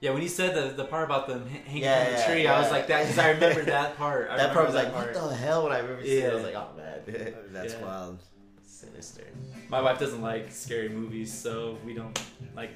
Yeah, 0.00 0.10
when 0.10 0.22
you 0.22 0.28
said 0.28 0.54
the 0.56 0.74
the 0.74 0.84
part 0.84 1.04
about 1.04 1.28
them 1.28 1.46
hanging 1.48 1.82
Yeah, 1.84 2.04
from 2.04 2.12
the 2.14 2.18
yeah, 2.18 2.26
tree, 2.26 2.46
I 2.48 2.58
was 2.58 2.66
yeah. 2.68 2.72
like 2.72 2.86
that 2.88 3.02
because 3.02 3.18
I 3.18 3.30
remember 3.30 3.62
that 3.66 3.96
part. 4.02 4.30
I 4.30 4.36
that 4.36 4.52
part 4.52 4.66
remember 4.66 4.66
was 4.66 4.74
like, 4.74 4.94
what 4.94 5.30
the 5.30 5.36
hell? 5.36 5.62
When 5.64 5.72
I 5.72 5.78
remember 5.78 6.02
seeing 6.04 6.24
it, 6.24 6.30
I 6.30 6.34
was 6.34 6.42
like, 6.42 6.54
oh 6.56 6.68
man, 6.76 7.34
That's 7.52 7.74
Yeah. 7.74 7.82
wild. 7.82 8.18
sinister. 8.66 9.22
My 9.68 9.80
wife 9.80 9.98
doesn't 10.00 10.20
like 10.22 10.50
scary 10.50 10.88
movies, 10.88 11.32
so 11.32 11.78
we 11.84 11.94
don't 11.94 12.18
like. 12.56 12.70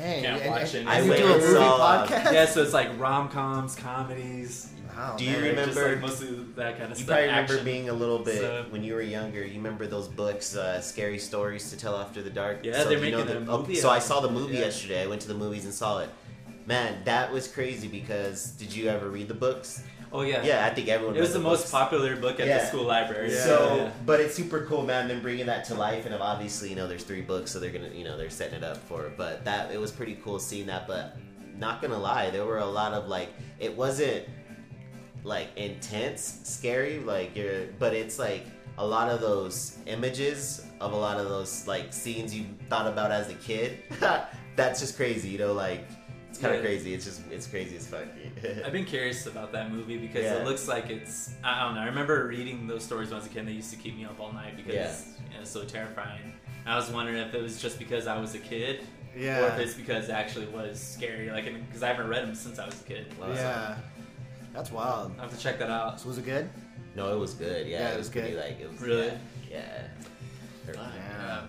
Dang, 0.00 0.22
Can't 0.24 0.42
and- 0.42 0.50
watch 0.50 0.74
and- 0.74 0.88
it. 0.88 0.90
I 0.90 1.00
you 1.00 1.10
went 1.10 1.20
do 1.22 1.28
a 1.28 1.32
and 1.34 1.42
movie 1.42 1.54
saw, 1.54 1.76
uh, 1.76 2.06
podcast. 2.06 2.32
Yeah, 2.32 2.46
so 2.46 2.62
it's 2.62 2.72
like 2.72 2.98
rom 2.98 3.28
coms, 3.28 3.74
comedies. 3.76 4.68
Wow, 4.96 5.16
Do 5.16 5.24
you 5.24 5.32
man. 5.32 5.42
remember- 5.42 5.64
Just 5.72 5.78
like 5.78 6.00
mostly 6.00 6.28
that 6.56 6.78
kind 6.78 6.92
of 6.92 6.98
You 6.98 7.04
stuff. 7.04 7.06
You 7.06 7.06
probably 7.06 7.26
remember 7.28 7.52
action. 7.52 7.64
being 7.64 7.88
a 7.88 7.92
little 7.92 8.18
bit 8.18 8.38
So- 8.40 8.64
when 8.70 8.82
you 8.82 8.94
were 8.94 9.02
younger. 9.02 9.44
You 9.44 9.54
remember 9.54 9.86
those 9.86 10.08
books, 10.08 10.56
uh, 10.56 10.80
scary 10.80 11.18
stories 11.18 11.70
to 11.70 11.76
tell 11.76 11.96
after 11.96 12.22
the 12.22 12.30
dark. 12.30 12.58
Yeah, 12.64 12.84
they're 12.84 12.92
you 13.04 13.10
know 13.12 13.18
making 13.24 13.44
the- 13.44 13.52
a 13.52 13.58
movie 13.58 13.76
So 13.76 13.88
I 13.88 13.98
saw 13.98 14.20
the 14.20 14.30
movie 14.30 14.54
yeah. 14.54 14.64
yesterday. 14.66 15.02
I 15.02 15.06
went 15.06 15.22
to 15.22 15.28
the 15.28 15.34
movies 15.34 15.64
and 15.64 15.72
saw 15.72 16.00
it. 16.00 16.08
Man, 16.66 17.02
that 17.04 17.32
was 17.32 17.48
crazy 17.48 17.88
because 17.88 18.46
did 18.50 18.74
you 18.74 18.88
ever 18.88 19.08
read 19.08 19.28
the 19.28 19.34
books? 19.34 19.82
Oh 20.12 20.22
yeah, 20.22 20.42
Yeah, 20.42 20.66
I 20.66 20.70
think 20.74 20.88
everyone. 20.88 21.16
It 21.16 21.20
was 21.20 21.32
the, 21.32 21.38
the 21.38 21.44
most 21.44 21.70
popular 21.70 22.16
book 22.16 22.40
at 22.40 22.46
Yeah. 22.48 22.58
the 22.58 22.66
school 22.66 22.82
library. 22.84 23.30
Yeah. 23.32 23.44
So, 23.44 23.76
Yeah. 23.76 23.90
but 24.04 24.18
it's 24.20 24.34
super 24.34 24.66
cool, 24.66 24.82
man. 24.82 25.06
Them 25.06 25.20
bringing 25.22 25.46
that 25.46 25.64
to 25.66 25.74
life, 25.74 26.04
and 26.06 26.14
obviously, 26.14 26.68
you 26.70 26.74
know, 26.76 26.88
there's 26.88 27.04
three 27.04 27.20
books, 27.20 27.50
so 27.52 27.60
they're 27.60 27.70
gonna, 27.70 27.90
you 27.94 28.02
know, 28.04 28.16
they're 28.16 28.28
setting 28.30 28.54
it 28.58 28.64
up 28.64 28.78
for. 28.88 29.06
it. 29.06 29.16
But 29.16 29.44
that 29.44 29.70
it 29.72 29.78
was 29.80 29.92
pretty 29.92 30.16
cool 30.24 30.38
seeing 30.40 30.66
that. 30.66 30.88
But 30.88 31.16
not 31.56 31.80
gonna 31.80 31.98
lie, 31.98 32.30
there 32.30 32.44
were 32.44 32.58
a 32.58 32.66
lot 32.66 32.92
of 32.92 33.06
like, 33.08 33.28
it 33.60 33.76
wasn't 33.76 34.24
like 35.22 35.48
intense, 35.56 36.40
scary, 36.44 36.98
like 37.00 37.36
you're, 37.36 37.66
but 37.78 37.92
it's 37.94 38.18
like 38.18 38.46
a 38.78 38.86
lot 38.86 39.10
of 39.10 39.20
those 39.20 39.76
images 39.86 40.64
of 40.80 40.92
a 40.92 40.96
lot 40.96 41.18
of 41.18 41.28
those 41.28 41.66
like 41.66 41.92
scenes 41.92 42.34
you 42.34 42.46
thought 42.68 42.86
about 42.86 43.10
as 43.12 43.28
a 43.30 43.34
kid. 43.34 43.78
That's 44.56 44.80
just 44.80 44.96
crazy, 44.96 45.28
you 45.28 45.38
know, 45.38 45.52
like. 45.52 45.86
It's 46.40 46.46
kind 46.46 46.56
of 46.56 46.62
crazy. 46.64 46.94
It's 46.94 47.04
just 47.04 47.20
it's 47.30 47.46
crazy 47.46 47.76
as 47.76 47.86
fuck. 47.86 48.04
I've 48.64 48.72
been 48.72 48.86
curious 48.86 49.26
about 49.26 49.52
that 49.52 49.70
movie 49.70 49.98
because 49.98 50.24
Yeah. 50.24 50.36
it 50.36 50.46
looks 50.46 50.66
like 50.66 50.88
it's. 50.88 51.30
I 51.44 51.64
don't 51.64 51.74
know. 51.74 51.82
I 51.82 51.86
remember 51.86 52.26
reading 52.28 52.66
those 52.66 52.82
stories 52.82 53.10
once 53.10 53.24
I 53.24 53.26
was 53.26 53.26
a 53.26 53.34
kid. 53.34 53.38
and 53.40 53.48
They 53.48 53.52
used 53.52 53.70
to 53.72 53.76
keep 53.76 53.94
me 53.94 54.06
up 54.06 54.18
all 54.18 54.32
night 54.32 54.56
because 54.56 54.74
Yeah. 54.74 54.90
you 55.28 55.34
know, 55.34 55.40
it's 55.42 55.50
so 55.50 55.64
terrifying. 55.64 56.32
I 56.64 56.76
was 56.76 56.90
wondering 56.90 57.18
if 57.18 57.34
it 57.34 57.42
was 57.42 57.60
just 57.60 57.78
because 57.78 58.06
I 58.06 58.18
was 58.18 58.34
a 58.34 58.38
kid, 58.38 58.80
Yeah. 59.14 59.40
or 59.44 59.48
if 59.48 59.58
it's 59.58 59.74
because 59.74 60.08
it 60.08 60.12
actually 60.12 60.46
was 60.46 60.80
scary. 60.80 61.30
Like, 61.30 61.44
because 61.66 61.82
I 61.82 61.88
haven't 61.88 62.08
read 62.08 62.22
them 62.26 62.34
since 62.34 62.58
I 62.58 62.64
was 62.64 62.80
a 62.80 62.84
kid. 62.84 63.06
Wow. 63.20 63.28
yeah. 63.34 63.76
That's 64.54 64.72
wild. 64.72 65.12
I 65.18 65.22
have 65.22 65.36
to 65.36 65.38
check 65.38 65.58
that 65.58 65.68
out. 65.70 66.00
So 66.00 66.08
was 66.08 66.16
it 66.16 66.24
good? 66.24 66.48
No, 66.96 67.12
it 67.14 67.18
was 67.18 67.34
good. 67.34 67.66
Yeah, 67.66 67.80
Yeah, 67.80 67.88
it 67.90 67.94
it 67.94 67.98
was 67.98 68.06
was 68.06 68.08
pretty 68.10 68.30
good. 68.30 68.40
like 68.40 68.60
it 68.60 68.72
was 68.72 68.80
Really? 68.80 69.12
Yeah. 69.50 69.82
yeah. 70.68 70.74
Yeah. 70.74 71.40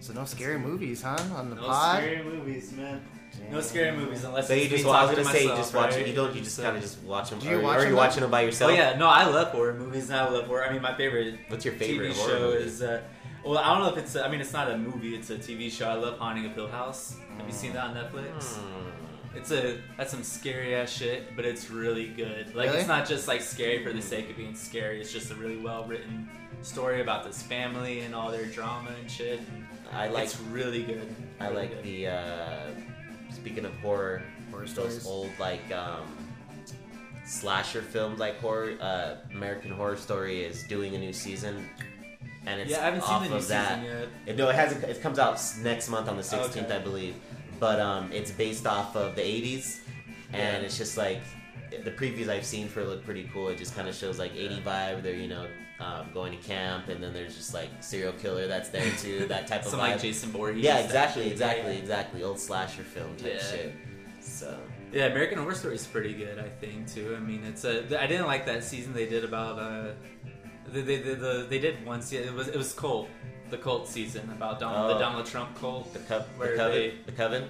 So 0.00 0.12
no 0.12 0.24
scary 0.24 0.58
movies, 0.58 1.02
huh? 1.02 1.16
On 1.34 1.50
the 1.50 1.56
No 1.56 1.62
pod. 1.66 1.96
scary 2.02 2.22
movies, 2.22 2.72
man. 2.72 3.02
No 3.50 3.60
scary 3.60 3.96
movies 3.96 4.24
unless 4.24 4.48
So 4.48 4.54
it's 4.54 4.64
you 4.64 4.70
me 4.70 4.76
just 4.76 4.88
I 4.88 5.02
was 5.04 5.10
gonna 5.12 5.24
to 5.24 5.30
say 5.30 5.42
you 5.44 5.48
just 5.50 5.74
watch 5.74 5.90
right? 5.92 6.00
it. 6.02 6.08
You 6.08 6.14
don't. 6.14 6.34
You 6.34 6.40
just 6.42 6.56
So- 6.56 6.62
kind 6.62 6.76
of 6.76 6.82
just 6.82 7.02
watch 7.02 7.30
them. 7.30 7.38
Do 7.38 7.48
you 7.48 7.58
or, 7.58 7.62
watch 7.62 7.76
or 7.76 7.80
them 7.80 7.88
you 7.90 7.94
though? 7.94 8.00
watching 8.02 8.20
them 8.22 8.30
by 8.30 8.42
Oh 8.42 8.46
yourself? 8.46 8.72
yeah, 8.72 8.96
no, 8.98 9.06
I 9.08 9.24
love 9.26 9.48
horror 9.48 9.74
movies. 9.74 10.10
And 10.10 10.18
I 10.20 10.28
love 10.28 10.46
horror. 10.46 10.64
I 10.66 10.72
mean, 10.72 10.82
my 10.82 10.94
favorite 10.96 11.38
What's 11.48 11.64
your 11.64 11.74
favorite 11.74 12.12
TV 12.12 12.16
horror 12.16 12.30
show 12.30 12.40
movie? 12.52 12.64
is. 12.64 12.82
Uh, 12.82 13.00
well, 13.44 13.58
I 13.58 13.74
don't 13.74 13.82
know 13.84 13.92
if 13.92 13.98
it's. 13.98 14.16
I 14.16 14.28
mean, 14.28 14.40
it's 14.40 14.52
not 14.52 14.70
a 14.70 14.76
movie. 14.76 15.14
It's 15.14 15.30
a 15.30 15.36
TV 15.38 15.70
show. 15.70 15.88
I 15.88 15.94
love 15.94 16.18
Haunting 16.18 16.44
of 16.46 16.52
Hill 16.54 16.68
House. 16.68 17.16
Have 17.38 17.46
you 17.46 17.52
seen 17.52 17.72
that 17.74 17.84
on 17.84 17.94
Netflix? 17.94 18.56
Hmm. 18.56 19.36
It's 19.36 19.50
a 19.52 19.78
that's 19.96 20.10
some 20.10 20.24
scary 20.24 20.74
ass 20.74 20.90
shit, 20.90 21.36
but 21.36 21.44
it's 21.44 21.70
really 21.70 22.08
good. 22.08 22.54
Like 22.54 22.66
Really? 22.66 22.78
it's 22.80 22.88
not 22.88 23.06
just 23.06 23.28
like 23.28 23.40
scary 23.40 23.84
for 23.84 23.92
the 23.92 24.02
sake 24.02 24.28
of 24.30 24.36
being 24.36 24.54
scary. 24.56 25.00
It's 25.00 25.12
just 25.12 25.30
a 25.30 25.34
really 25.36 25.58
well 25.58 25.84
written 25.84 26.28
story 26.62 27.00
about 27.02 27.24
this 27.24 27.40
family 27.42 28.00
and 28.00 28.14
all 28.14 28.30
their 28.32 28.46
drama 28.46 28.90
and 29.00 29.08
shit. 29.08 29.38
And 29.38 29.66
I 29.92 30.08
like. 30.08 30.24
it's 30.24 30.40
really 30.40 30.82
good. 30.82 31.14
I 31.38 31.44
Really 31.48 31.56
like 31.60 31.70
good. 31.74 31.84
the. 31.84 32.06
uh 32.08 32.60
Speaking 33.48 33.64
of 33.64 33.72
horror, 33.80 34.20
Horror 34.50 34.66
those 34.66 35.00
stories. 35.00 35.06
old 35.06 35.30
like 35.40 35.70
um 35.72 36.06
slasher 37.24 37.80
films 37.80 38.18
like 38.18 38.38
horror. 38.40 38.74
Uh, 38.78 39.14
American 39.32 39.70
Horror 39.70 39.96
Story 39.96 40.42
is 40.42 40.64
doing 40.64 40.94
a 40.94 40.98
new 40.98 41.14
season, 41.14 41.66
and 42.46 42.60
it's 42.60 42.70
yeah, 42.70 42.80
I 42.80 42.84
haven't 42.84 43.00
seen 43.02 43.10
off 43.10 43.22
the 43.22 43.28
new 43.30 43.36
of 43.36 43.48
that. 43.48 43.80
season. 43.80 44.08
It- 44.26 44.36
No, 44.36 44.50
it 44.50 44.54
hasn't. 44.54 44.84
It 44.84 45.00
comes 45.00 45.18
out 45.18 45.34
s- 45.34 45.56
next 45.58 45.88
month 45.88 46.08
on 46.10 46.16
the 46.18 46.22
16th, 46.22 46.64
Okay. 46.66 46.76
I 46.76 46.78
believe. 46.78 47.14
But 47.58 47.80
um, 47.80 48.12
it's 48.12 48.30
based 48.30 48.66
off 48.66 48.94
of 48.96 49.16
the 49.16 49.22
80s, 49.22 49.80
and 50.34 50.58
Yeah. 50.60 50.66
it's 50.66 50.76
just 50.76 50.98
like 50.98 51.22
the 51.70 51.90
previews 51.90 52.28
I've 52.28 52.44
seen 52.46 52.68
for 52.68 52.80
it 52.80 52.88
look 52.88 53.02
pretty 53.02 53.30
cool. 53.32 53.48
It 53.48 53.56
just 53.56 53.74
kind 53.74 53.88
of 53.88 53.94
shows 53.94 54.18
like 54.18 54.34
80 54.36 54.60
vibe. 54.60 55.02
They're 55.02 55.14
you 55.14 55.28
know 55.28 55.46
um, 55.80 56.08
going 56.12 56.32
to 56.36 56.38
camp, 56.48 56.88
and 56.88 57.02
then 57.02 57.12
there's 57.12 57.36
just 57.36 57.54
like 57.54 57.68
serial 57.80 58.12
killer 58.14 58.46
that's 58.48 58.68
there 58.68 58.90
too. 58.98 59.26
That 59.28 59.46
type 59.46 59.62
of 59.64 59.68
Some 59.70 59.78
vibe. 59.80 59.92
like 59.92 60.00
Jason 60.02 60.30
Voorhees. 60.30 60.64
yeah, 60.64 60.78
exactly, 60.78 61.30
exactly, 61.30 61.76
exactly. 61.78 62.22
Old 62.24 62.38
slasher 62.40 62.82
film 62.82 63.16
type 63.16 63.34
Yeah. 63.36 63.42
shit. 63.50 63.74
So 64.20 64.58
Yeah, 64.92 65.06
American 65.06 65.38
Horror 65.38 65.54
Story 65.54 65.74
is 65.76 65.86
pretty 65.86 66.14
good, 66.14 66.38
I 66.38 66.48
think 66.48 66.92
too. 66.92 67.14
I 67.16 67.20
mean, 67.20 67.44
it's 67.44 67.64
a. 67.64 68.00
I 68.02 68.06
didn't 68.06 68.26
like 68.26 68.44
that 68.46 68.64
season 68.64 68.92
they 68.92 69.06
did 69.06 69.22
about. 69.24 69.58
Uh, 69.58 69.92
they, 70.72 70.82
they, 70.82 70.96
they, 70.96 71.14
the, 71.14 71.46
they 71.48 71.58
did 71.58 71.84
one 71.86 72.02
season. 72.02 72.28
It 72.28 72.34
was 72.34 72.48
it 72.48 72.56
was 72.56 72.72
cult, 72.72 73.08
the 73.50 73.56
cult 73.58 73.86
season 73.88 74.28
about 74.30 74.58
Donald, 74.60 74.90
Oh. 74.90 74.94
the 74.94 74.98
Donald 75.00 75.26
Trump 75.26 75.58
cult. 75.60 75.92
the 75.92 76.00
co- 76.00 76.18
the 76.18 76.24
Where 76.38 76.56
coven, 76.56 76.72
they- 76.78 76.94
the 77.06 77.12
coven. 77.12 77.44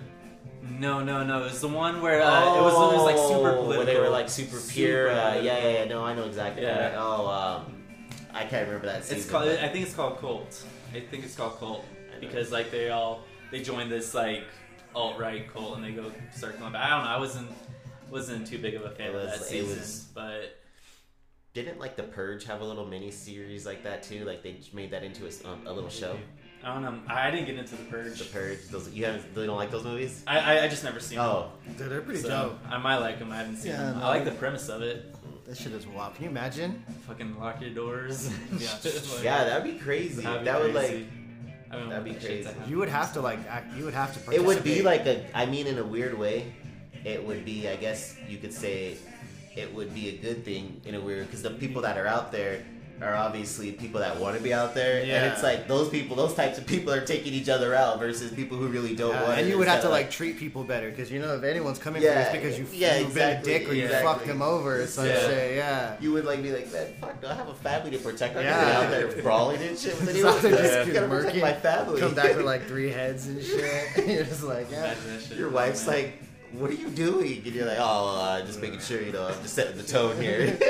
No, 0.78 1.02
no, 1.02 1.22
no. 1.24 1.40
It 1.42 1.44
was 1.52 1.60
the 1.60 1.68
one 1.68 2.02
where 2.02 2.20
uh, 2.20 2.58
it 2.58 2.62
was 2.62 2.74
it 2.74 2.96
was 2.96 3.04
like 3.04 3.16
super 3.16 3.50
Oh, 3.50 3.62
political. 3.62 3.76
Where 3.76 3.86
they 3.86 3.98
were 4.00 4.08
like 4.10 4.28
super 4.28 4.58
pure. 4.68 5.08
Super 5.08 5.20
uh, 5.20 5.34
yeah, 5.40 5.58
yeah, 5.62 5.70
yeah. 5.78 5.84
No, 5.86 6.04
I 6.04 6.14
know 6.14 6.24
exactly. 6.24 6.62
Yeah. 6.64 6.94
Oh, 6.98 7.26
um, 7.28 7.77
I 8.34 8.44
can't 8.44 8.66
remember 8.66 8.86
that 8.86 9.04
season. 9.04 9.18
It's 9.18 9.30
called. 9.30 9.44
but- 9.46 9.58
I 9.60 9.68
think 9.68 9.86
it's 9.86 9.94
called 9.94 10.18
Cult. 10.18 10.64
I 10.94 11.00
think 11.00 11.24
it's 11.24 11.36
called 11.36 11.58
Cult 11.58 11.84
because 12.20 12.50
like 12.52 12.70
they 12.70 12.90
all 12.90 13.22
they 13.50 13.62
join 13.62 13.88
this 13.88 14.14
like 14.14 14.44
alt 14.94 15.18
right 15.18 15.52
cult 15.52 15.76
and 15.76 15.84
they 15.84 15.92
go 15.92 16.10
start 16.34 16.58
going 16.58 16.72
back. 16.72 16.84
I 16.86 16.90
don't 16.96 17.04
know. 17.04 17.10
I 17.10 17.18
wasn't 17.18 17.48
wasn't 18.10 18.46
too 18.46 18.58
big 18.58 18.74
of 18.74 18.82
a 18.84 18.90
fan 18.90 19.10
It 19.10 19.14
of 19.16 19.22
that 19.22 19.40
season, 19.42 19.78
was- 19.78 20.06
but 20.14 20.56
Didn't 21.54 21.78
like 21.78 21.96
the 21.96 22.02
Purge 22.04 22.44
have 22.44 22.60
a 22.60 22.64
little 22.64 22.86
mini 22.86 23.10
series 23.10 23.66
like 23.66 23.82
that 23.84 24.02
too? 24.02 24.24
Like 24.24 24.42
they 24.42 24.60
made 24.72 24.90
that 24.92 25.02
into 25.02 25.24
a, 25.24 25.28
s- 25.28 25.44
um, 25.44 25.66
a 25.66 25.72
little 25.72 25.90
show. 25.90 26.16
I 26.64 26.72
don't 26.74 26.82
know. 26.82 26.98
I 27.08 27.28
I 27.28 27.30
didn't 27.30 27.46
get 27.46 27.56
into 27.56 27.76
the 27.76 27.84
Purge. 27.84 28.18
The 28.18 28.24
Purge. 28.24 28.58
Those 28.70 28.88
you 28.90 29.04
haven't. 29.04 29.24
You 29.36 29.46
don't 29.46 29.56
like 29.56 29.70
those 29.70 29.84
movies? 29.84 30.22
I, 30.26 30.38
I, 30.58 30.64
I 30.64 30.68
just 30.68 30.82
never 30.84 30.98
seen 31.00 31.18
Oh, 31.18 31.52
Dude, 31.76 31.88
they're 31.90 32.00
pretty 32.00 32.20
So, 32.20 32.28
dope. 32.28 32.58
I 32.68 32.78
might 32.78 32.96
like 32.98 33.18
them. 33.20 33.30
I 33.32 33.36
haven't 33.38 33.56
seen 33.58 33.72
Yeah, 33.72 33.78
them. 33.78 33.98
no. 34.00 34.06
I 34.06 34.08
like 34.08 34.24
the 34.24 34.32
premise 34.32 34.68
of 34.68 34.82
it. 34.82 35.14
That 35.48 35.56
shit 35.56 35.72
is 35.72 35.86
wild. 35.86 36.14
Can 36.14 36.24
you 36.24 36.30
imagine? 36.30 36.84
Fucking 37.06 37.40
lock 37.40 37.58
your 37.62 37.70
doors. 37.70 38.30
yeah, 38.58 38.68
like, 38.84 39.24
yeah, 39.24 39.44
that'd 39.44 39.64
be 39.64 39.78
crazy. 39.78 40.20
that'd 40.20 40.40
be 40.40 40.44
that 40.44 40.60
would 40.60 40.74
like. 40.74 41.06
I 41.70 41.76
don't 41.76 41.88
that'd 41.88 42.04
be 42.04 42.12
that 42.12 42.20
shit 42.20 42.30
to 42.30 42.36
crazy. 42.36 42.48
happen. 42.48 42.70
You 42.70 42.76
would 42.76 42.90
have 42.90 43.14
to 43.14 43.22
like 43.22 43.38
act. 43.48 43.74
You 43.74 43.86
would 43.86 43.94
have 43.94 44.26
to. 44.26 44.30
It 44.30 44.44
would 44.44 44.62
be 44.62 44.82
like 44.82 45.06
a. 45.06 45.24
I 45.34 45.46
mean, 45.46 45.66
in 45.66 45.78
a 45.78 45.84
weird 45.84 46.18
way, 46.18 46.52
it 47.02 47.26
would 47.26 47.46
be. 47.46 47.66
I 47.66 47.76
guess 47.76 48.14
you 48.28 48.36
could 48.36 48.52
say, 48.52 48.98
it 49.56 49.74
would 49.74 49.94
be 49.94 50.10
a 50.10 50.18
good 50.18 50.44
thing 50.44 50.82
in 50.84 50.94
a 50.94 51.00
weird 51.00 51.26
because 51.26 51.40
the 51.40 51.50
people 51.50 51.80
that 51.80 51.96
are 51.96 52.06
out 52.06 52.30
there 52.30 52.62
are 53.00 53.14
obviously 53.14 53.70
people 53.72 54.00
that 54.00 54.18
want 54.18 54.36
to 54.36 54.42
be 54.42 54.52
out 54.52 54.74
there, 54.74 55.00
and 55.02 55.32
it's 55.32 55.42
like 55.42 55.68
those 55.68 55.88
people, 55.88 56.16
those 56.16 56.34
types 56.34 56.58
of 56.58 56.66
people 56.66 56.92
are 56.92 57.00
taking 57.00 57.32
each 57.32 57.48
other 57.48 57.74
out 57.74 57.98
versus 57.98 58.32
people 58.32 58.56
who 58.56 58.66
really 58.68 58.94
don't 58.96 59.12
Yeah, 59.14 59.22
want. 59.22 59.38
and 59.38 59.46
it. 59.46 59.50
you 59.50 59.58
would 59.58 59.68
have 59.68 59.78
to 59.82 59.88
kinda 59.88 59.94
like 59.96 60.10
treat 60.10 60.38
people 60.38 60.64
better 60.64 60.90
because 60.90 61.10
you 61.10 61.20
know 61.20 61.34
if 61.36 61.44
anyone's 61.44 61.78
coming 61.78 62.02
Yeah, 62.02 62.24
for 62.24 62.32
this 62.32 62.42
because 62.42 62.58
you 62.58 62.66
yeah, 62.78 62.98
you've 62.98 63.08
exactly, 63.08 63.52
been 63.52 63.56
a 63.56 63.58
dick 63.60 63.68
or 63.70 63.74
you 63.74 63.84
exactly. 63.84 64.12
fucked 64.12 64.26
them 64.26 64.42
over 64.42 64.82
or 64.82 64.86
some 64.86 65.06
Yeah. 65.06 65.20
shit. 65.20 65.56
Yeah. 65.56 65.96
You 66.00 66.12
would 66.12 66.24
like 66.24 66.42
be 66.42 66.50
like, 66.52 66.72
man, 66.72 66.86
fuck, 67.00 67.20
do 67.20 67.28
I 67.28 67.34
have 67.34 67.48
a 67.48 67.54
family 67.54 67.90
to 67.92 67.98
protect? 67.98 68.36
I'm 68.36 68.42
Yeah. 68.44 68.68
yeah. 68.68 68.78
out 68.80 68.90
there 68.90 69.22
brawling 69.22 69.62
and 69.62 69.78
shit 69.78 69.98
with 70.00 70.08
anyone. 70.14 70.34
out 70.34 70.42
there 70.42 70.50
just 70.56 70.86
You 70.88 70.92
gotta 70.94 71.08
protect 71.08 71.36
my 71.36 71.52
family. 71.54 72.00
Come 72.00 72.14
back 72.14 72.36
with 72.36 72.46
like 72.52 72.66
three 72.66 72.90
heads 72.90 73.26
and 73.28 73.42
shit. 73.42 74.06
You're 74.08 74.24
just 74.24 74.42
like, 74.42 74.70
yeah. 74.70 74.84
Imagine 74.92 75.16
that 75.16 75.22
shit. 75.22 75.38
Your 75.38 75.50
wife's 75.50 75.86
like, 75.86 76.18
what 76.52 76.70
are 76.70 76.74
you 76.74 76.88
doing? 76.88 77.42
And 77.44 77.54
you're 77.54 77.66
like, 77.66 77.78
oh, 77.80 78.18
uh, 78.20 78.44
just 78.46 78.60
making 78.60 78.80
sure, 78.80 79.00
you 79.02 79.12
know, 79.12 79.26
I'm 79.26 79.40
just 79.42 79.54
setting 79.54 79.76
the 79.76 79.82
tone 79.82 80.20
here. 80.20 80.58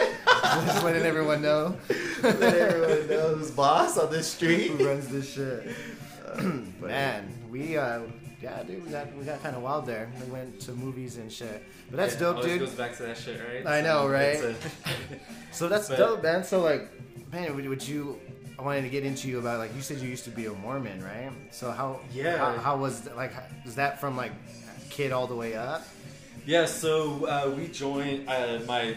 Just 0.66 0.84
letting 0.84 1.02
everyone 1.02 1.42
know 1.42 1.76
Let 2.22 2.40
everyone 2.42 3.08
know 3.08 3.34
who's 3.34 3.50
boss 3.50 3.98
on 3.98 4.10
this 4.10 4.28
street. 4.30 4.70
who 4.70 4.86
runs 4.86 5.08
this 5.08 5.28
shit. 5.34 5.74
Man, 6.80 7.28
we 7.50 7.76
uh, 7.76 8.02
yeah, 8.40 8.62
dude, 8.62 8.84
we 8.84 8.90
got 8.90 9.12
we 9.16 9.24
got 9.24 9.42
kind 9.42 9.56
of 9.56 9.62
wild 9.62 9.84
there. 9.86 10.10
We 10.24 10.30
went 10.30 10.60
to 10.60 10.72
movies 10.72 11.16
and 11.16 11.30
shit, 11.30 11.64
but 11.90 11.96
that's 11.96 12.14
Yeah, 12.14 12.20
dope, 12.20 12.42
dude. 12.42 12.60
goes 12.60 12.70
back 12.74 12.96
to 12.98 13.02
that 13.02 13.18
shit, 13.18 13.40
right? 13.40 13.66
I 13.66 13.80
know, 13.80 14.08
right? 14.08 14.36
a- 14.40 14.54
So 15.52 15.68
that's 15.68 15.88
But- 15.88 15.98
dope, 15.98 16.22
man. 16.22 16.44
So 16.44 16.62
like, 16.62 16.88
man, 17.32 17.54
would, 17.56 17.68
would 17.68 17.86
you? 17.86 18.20
I 18.58 18.62
wanted 18.62 18.82
to 18.82 18.88
get 18.90 19.04
into 19.04 19.28
you 19.28 19.38
about 19.40 19.58
like 19.58 19.74
you 19.74 19.82
said 19.82 19.98
you 19.98 20.08
used 20.08 20.24
to 20.24 20.30
be 20.30 20.46
a 20.46 20.52
Mormon, 20.52 21.02
right? 21.02 21.32
So 21.50 21.72
how 21.72 22.00
Yeah. 22.12 22.38
how, 22.38 22.52
how 22.58 22.76
was 22.76 23.08
like 23.16 23.32
was 23.64 23.74
that 23.74 24.00
from 24.00 24.16
like 24.16 24.32
kid 24.98 25.12
all 25.12 25.28
the 25.28 25.34
way 25.36 25.54
up? 25.54 25.86
Yeah, 26.44 26.66
so 26.66 27.24
uh, 27.26 27.54
we 27.56 27.68
joined 27.68 28.28
uh, 28.28 28.58
my 28.66 28.96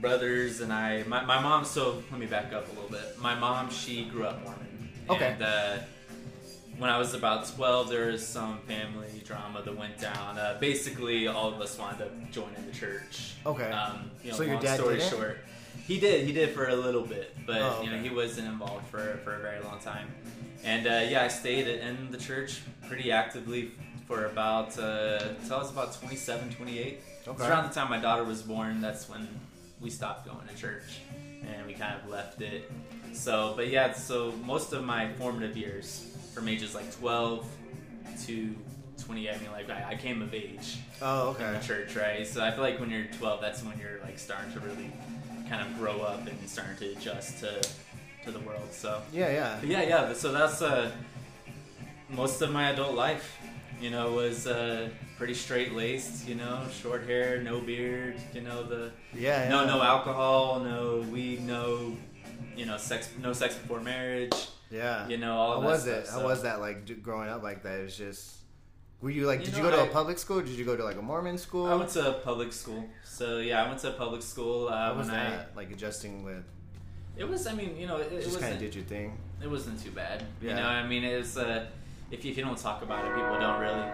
brothers 0.00 0.60
and 0.60 0.72
I. 0.72 1.04
My, 1.04 1.24
my 1.24 1.40
mom. 1.40 1.64
So 1.64 2.02
let 2.10 2.18
me 2.18 2.26
back 2.26 2.52
up 2.52 2.66
a 2.66 2.72
little 2.72 2.90
bit. 2.90 3.16
My 3.20 3.36
mom, 3.36 3.70
she 3.70 4.06
grew 4.06 4.24
up 4.24 4.42
Mormon. 4.42 4.88
Okay. 5.08 5.34
And 5.34 5.42
uh, 5.42 5.76
when 6.78 6.90
I 6.90 6.98
was 6.98 7.14
about 7.14 7.46
twelve, 7.46 7.88
there 7.88 8.06
was 8.08 8.26
some 8.26 8.58
family 8.66 9.22
drama 9.24 9.62
that 9.62 9.76
went 9.76 10.00
down. 10.00 10.36
Uh, 10.36 10.56
basically, 10.58 11.28
all 11.28 11.54
of 11.54 11.60
us 11.60 11.78
wound 11.78 12.02
up 12.02 12.10
joining 12.32 12.66
the 12.66 12.76
church. 12.76 13.34
Okay. 13.46 13.70
Um, 13.70 14.10
you 14.24 14.32
know, 14.32 14.36
So 14.36 14.42
your 14.42 14.58
dad 14.58 14.80
story 14.80 14.96
didn't? 14.96 15.10
short, 15.10 15.38
he 15.86 16.00
did. 16.00 16.26
He 16.26 16.32
did 16.32 16.50
for 16.50 16.66
a 16.70 16.74
little 16.74 17.02
bit, 17.02 17.36
but 17.46 17.62
Oh, 17.62 17.82
you 17.84 17.90
know, 17.92 17.98
he 17.98 18.10
wasn't 18.10 18.48
involved 18.48 18.88
for 18.88 19.20
for 19.22 19.36
a 19.36 19.38
very 19.38 19.62
long 19.62 19.78
time. 19.78 20.08
And 20.64 20.88
uh, 20.88 21.06
yeah, 21.08 21.22
I 21.22 21.28
stayed 21.28 21.68
in 21.68 22.10
the 22.10 22.18
church 22.18 22.62
pretty 22.88 23.12
actively 23.12 23.70
for 24.06 24.26
about 24.26 24.78
uh, 24.78 25.18
until 25.40 25.56
I 25.56 25.58
was 25.58 25.70
about 25.70 25.94
27, 25.94 26.50
28. 26.54 27.00
It's 27.18 27.28
Okay. 27.28 27.48
around 27.48 27.68
the 27.68 27.74
time 27.74 27.90
my 27.90 27.98
daughter 27.98 28.22
was 28.24 28.42
born. 28.42 28.80
That's 28.80 29.08
when 29.08 29.26
we 29.80 29.90
stopped 29.90 30.26
going 30.26 30.46
to 30.46 30.54
church, 30.54 31.00
and 31.42 31.66
we 31.66 31.72
kind 31.74 31.94
of 32.00 32.08
left 32.08 32.40
it. 32.40 32.70
So, 33.12 33.54
but 33.56 33.68
yeah, 33.68 33.92
so 33.92 34.32
most 34.44 34.72
of 34.72 34.84
my 34.84 35.12
formative 35.14 35.56
years, 35.56 36.16
from 36.34 36.48
ages 36.48 36.74
like 36.74 36.90
12 37.00 37.44
to 38.26 38.54
28, 39.04 39.28
I 39.34 39.38
mean, 39.38 39.50
like 39.52 39.68
I, 39.70 39.90
I 39.90 39.94
came 39.96 40.22
of 40.22 40.32
age 40.34 40.78
Oh, 41.02 41.30
okay. 41.30 41.58
church, 41.66 41.96
right? 41.96 42.24
So 42.26 42.44
I 42.44 42.50
feel 42.52 42.62
like 42.62 42.78
when 42.78 42.90
you're 42.90 43.06
12, 43.18 43.40
that's 43.40 43.62
when 43.64 43.76
you're 43.78 43.98
like 44.04 44.18
starting 44.18 44.52
to 44.52 44.60
really 44.60 44.90
kind 45.48 45.62
of 45.66 45.76
grow 45.78 46.00
up 46.02 46.26
and 46.26 46.48
starting 46.48 46.76
to 46.78 46.92
adjust 46.92 47.40
to 47.40 47.60
to 48.24 48.30
the 48.30 48.40
world. 48.40 48.68
So 48.72 49.02
Yeah, 49.12 49.30
yeah. 49.32 49.56
but 49.60 49.68
yeah, 49.68 49.82
yeah. 49.82 50.12
So 50.12 50.30
that's 50.32 50.62
uh, 50.62 50.90
most 52.10 52.40
of 52.42 52.50
my 52.52 52.70
adult 52.70 52.94
life. 52.94 53.36
You 53.80 53.90
know, 53.90 54.12
was 54.12 54.46
uh, 54.46 54.88
pretty 55.18 55.34
straight 55.34 55.72
laced. 55.74 56.26
You 56.28 56.34
know, 56.36 56.60
short 56.72 57.04
hair, 57.06 57.42
no 57.42 57.60
beard. 57.60 58.14
You 58.32 58.40
know, 58.42 58.62
the 58.62 58.90
Yeah, 59.14 59.44
yeah. 59.44 59.48
no 59.50 59.66
no 59.66 59.82
alcohol, 59.82 60.60
no 60.60 61.04
weed, 61.12 61.42
no 61.46 61.94
you 62.56 62.64
know 62.66 62.76
sex, 62.78 63.10
no 63.20 63.32
sex 63.32 63.54
before 63.54 63.80
marriage. 63.80 64.32
Yeah. 64.70 65.06
You 65.08 65.18
know, 65.18 65.36
all 65.36 65.54
How 65.56 65.60
that 65.60 65.66
was 65.66 65.82
stuff, 65.82 65.94
it? 66.04 66.08
How 66.08 66.18
so- 66.20 66.24
was 66.26 66.42
that 66.42 66.60
like 66.60 67.02
growing 67.02 67.28
up 67.28 67.42
like 67.42 67.62
that? 67.64 67.80
It 67.80 67.84
was 67.84 67.96
just. 67.96 68.32
Were 69.02 69.10
you 69.10 69.26
like? 69.26 69.40
You 69.40 69.46
did 69.46 69.52
know, 69.58 69.64
you 69.64 69.70
go 69.70 69.76
to 69.76 69.82
a 69.82 69.84
I- 69.84 69.88
public 69.88 70.18
school? 70.18 70.38
Or 70.38 70.42
did 70.42 70.56
you 70.56 70.64
go 70.64 70.74
to 70.74 70.82
like 70.82 70.96
a 70.96 71.02
Mormon 71.02 71.36
school? 71.36 71.66
I 71.66 71.74
went 71.74 71.90
to 71.90 72.08
a 72.08 72.12
public 72.20 72.52
school. 72.54 72.82
So 73.04 73.38
yeah, 73.38 73.62
I 73.62 73.68
went 73.68 73.78
to 73.80 73.90
a 73.90 73.92
public 73.92 74.22
school. 74.22 74.68
Uh, 74.68 74.72
How 74.72 74.94
was 74.94 75.06
when 75.08 75.16
I 75.16 75.30
that? 75.30 75.50
Like 75.54 75.70
adjusting 75.70 76.24
with. 76.24 76.44
it 77.18 77.28
was. 77.28 77.46
I 77.46 77.52
mean, 77.52 77.76
you 77.76 77.86
know, 77.86 77.98
it, 77.98 78.10
it 78.10 78.24
Just 78.24 78.40
kind 78.40 78.54
of 78.54 78.58
did 78.58 78.74
your 78.74 78.84
thing. 78.84 79.18
it 79.42 79.48
wasn't 79.50 79.82
too 79.84 79.90
bad. 79.90 80.24
You 80.40 80.48
Yeah. 80.48 80.56
know, 80.56 80.66
I 80.66 80.86
mean, 80.86 81.04
it's 81.04 81.36
uh, 81.36 81.66
if 82.10 82.24
you, 82.24 82.30
if 82.30 82.36
you 82.38 82.44
don't 82.44 82.58
talk 82.58 82.82
about 82.82 83.04
it, 83.04 83.14
people 83.14 83.38
don't 83.38 83.60
really. 83.60 83.90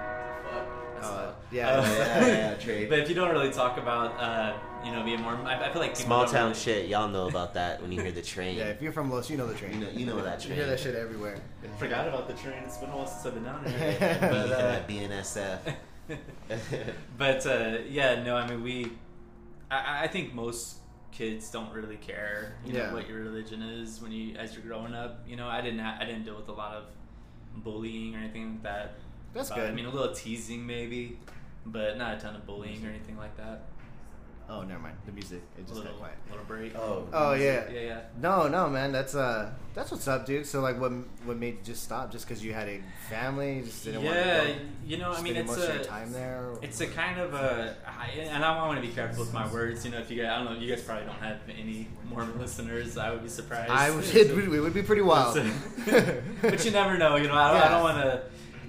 Uh, 1.03 1.03
loud. 1.03 1.35
yeah, 1.51 1.69
Uh, 1.69 1.83
yeah, 1.83 2.27
yeah, 2.27 2.55
trade. 2.61 2.89
but 2.89 3.01
if 3.01 3.09
you 3.09 3.15
don't 3.15 3.31
really 3.33 3.51
talk 3.51 3.77
about, 3.77 4.13
uh, 4.21 4.57
you 4.85 4.93
know, 4.93 5.03
being 5.03 5.21
more, 5.21 5.33
I, 5.35 5.69
I 5.69 5.73
feel 5.73 5.83
like 5.83 5.93
people 5.97 6.07
Small 6.07 6.27
town 6.27 6.51
really- 6.51 6.55
shit, 6.61 6.89
y'all 6.89 7.09
know 7.09 7.27
about 7.29 7.55
that 7.55 7.83
when 7.83 7.91
you 7.91 8.01
hear 8.01 8.13
the 8.13 8.23
train. 8.23 8.57
Yeah, 8.57 8.67
if 8.67 8.81
you're 8.81 8.93
from 8.93 9.11
Los, 9.11 9.29
you 9.29 9.37
know 9.37 9.47
the 9.49 9.55
train. 9.55 9.73
You 9.75 9.81
know, 9.87 9.91
you 9.91 10.07
know 10.07 10.23
that 10.23 10.39
train. 10.41 10.51
You 10.51 10.61
hear 10.63 10.67
that 10.71 10.79
shit 10.79 10.95
everywhere. 10.95 11.37
Forgot 11.79 12.07
about 12.07 12.29
the 12.29 12.35
train. 12.35 12.63
It's 12.65 12.77
been 12.79 12.91
a 12.91 12.97
while 12.97 13.07
since 13.07 13.27
I've 13.27 13.35
been 13.35 13.43
down 13.45 13.65
here. 13.65 13.97
But, 14.21 14.21
but, 14.21 14.53
uh, 14.53 14.83
BNSF. 14.87 15.59
but 17.19 17.47
uh, 17.47 17.79
yeah, 17.89 18.23
no, 18.23 18.37
I 18.37 18.47
mean, 18.49 18.63
we. 18.63 18.93
I, 19.71 20.05
I 20.05 20.07
think 20.09 20.35
most 20.35 20.77
kids 21.11 21.51
don't 21.51 21.73
really 21.73 21.97
care, 21.97 22.57
you 22.65 22.73
Yeah. 22.75 22.89
know, 22.89 22.95
what 22.95 23.09
your 23.09 23.21
religion 23.21 23.63
is 23.63 24.01
when 24.01 24.13
you 24.13 24.37
as 24.37 24.55
you're 24.55 24.63
growing 24.65 24.95
up. 24.95 25.25
You 25.27 25.37
know, 25.37 25.49
I 25.49 25.61
didn't. 25.61 25.81
Ha- 25.81 25.99
I 26.01 26.05
didn't 26.05 26.25
deal 26.25 26.37
with 26.37 26.49
a 26.49 26.53
lot 26.53 26.75
of 26.75 26.85
bullying 27.57 28.15
or 28.15 28.19
anything 28.19 28.53
like 28.53 28.63
that. 28.63 28.95
That's 29.35 29.49
But, 29.49 29.57
good. 29.57 29.71
I 29.71 29.73
mean, 29.73 29.87
a 29.87 29.91
little 29.91 30.15
teasing 30.15 30.67
maybe, 30.67 31.19
but 31.67 31.97
not 31.97 32.17
a 32.17 32.21
ton 32.21 32.35
of 32.37 32.47
bullying 32.47 32.85
or 32.85 32.91
anything 32.91 33.17
like 33.17 33.37
that. 33.37 33.63
Oh, 34.55 34.63
never 34.65 34.81
mind. 34.81 34.97
The 35.07 35.13
music. 35.13 35.41
It 35.57 35.63
just 35.63 35.75
little, 35.77 35.93
got 35.93 35.99
quiet. 35.99 36.17
little 36.31 36.45
break. 36.45 36.77
oh. 36.77 37.09
Oh 37.11 37.33
yeah. 37.33 37.71
yeah, 37.73 37.81
yeah. 37.81 38.01
No, 38.21 38.49
no, 38.49 38.69
man. 38.69 38.93
That's 38.93 39.15
uh, 39.15 39.51
that's 39.75 39.91
what's 39.91 40.07
up, 40.07 40.27
dude. 40.27 40.45
So 40.47 40.61
like, 40.61 40.79
what 40.79 40.93
what 41.25 41.39
made 41.39 41.55
you 41.55 41.65
just 41.65 41.83
stop? 41.83 42.13
Just 42.13 42.29
because 42.29 42.45
you 42.45 42.53
had 42.53 42.69
a 42.69 42.83
family, 43.09 43.57
you 43.57 43.63
just 43.63 43.83
didn't 43.83 44.05
want 44.05 44.17
to 44.17 44.23
go. 44.25 44.55
you 44.85 44.99
know, 44.99 45.11
I 45.13 45.23
mean, 45.23 45.37
it's 45.37 45.49
most 45.49 45.65
of 45.65 45.71
a 45.71 45.75
your 45.77 45.85
time 45.85 46.13
there. 46.13 46.51
or- 46.51 46.59
it's 46.61 46.81
a 46.83 46.87
kind 46.87 47.19
of 47.19 47.33
a, 47.33 47.75
I- 47.87 48.11
and 48.21 48.45
I 48.45 48.55
want 48.67 48.79
to 48.81 48.87
be 48.87 48.93
careful 48.93 49.25
with 49.25 49.33
my 49.33 49.51
words. 49.51 49.87
You 49.87 49.91
know, 49.93 49.99
if 50.01 50.11
you 50.11 50.23
guys, 50.23 50.31
I 50.33 50.45
don't 50.45 50.53
know, 50.53 50.61
you 50.61 50.69
guys 50.69 50.83
probably 50.85 51.07
don't 51.07 51.15
have 51.17 51.39
any 51.49 51.89
Mormon 52.11 52.39
listeners. 52.39 52.99
I 52.99 53.11
would 53.11 53.23
be 53.23 53.31
surprised. 53.31 53.71
I 53.71 53.91
would. 53.91 54.05
It, 54.15 54.35
would- 54.37 54.53
it 54.53 54.61
would 54.61 54.75
be 54.75 54.83
pretty 54.83 55.03
wild. 55.03 55.35
but 56.43 56.63
you 56.65 56.71
never 56.73 56.99
know. 56.99 57.17
You 57.17 57.29
know, 57.29 57.35
I 57.35 57.53
don't, 57.53 57.57
I 57.57 57.65
Yeah. 57.65 57.69
don't 57.71 57.83
want 57.83 57.97
to. 58.03 58.23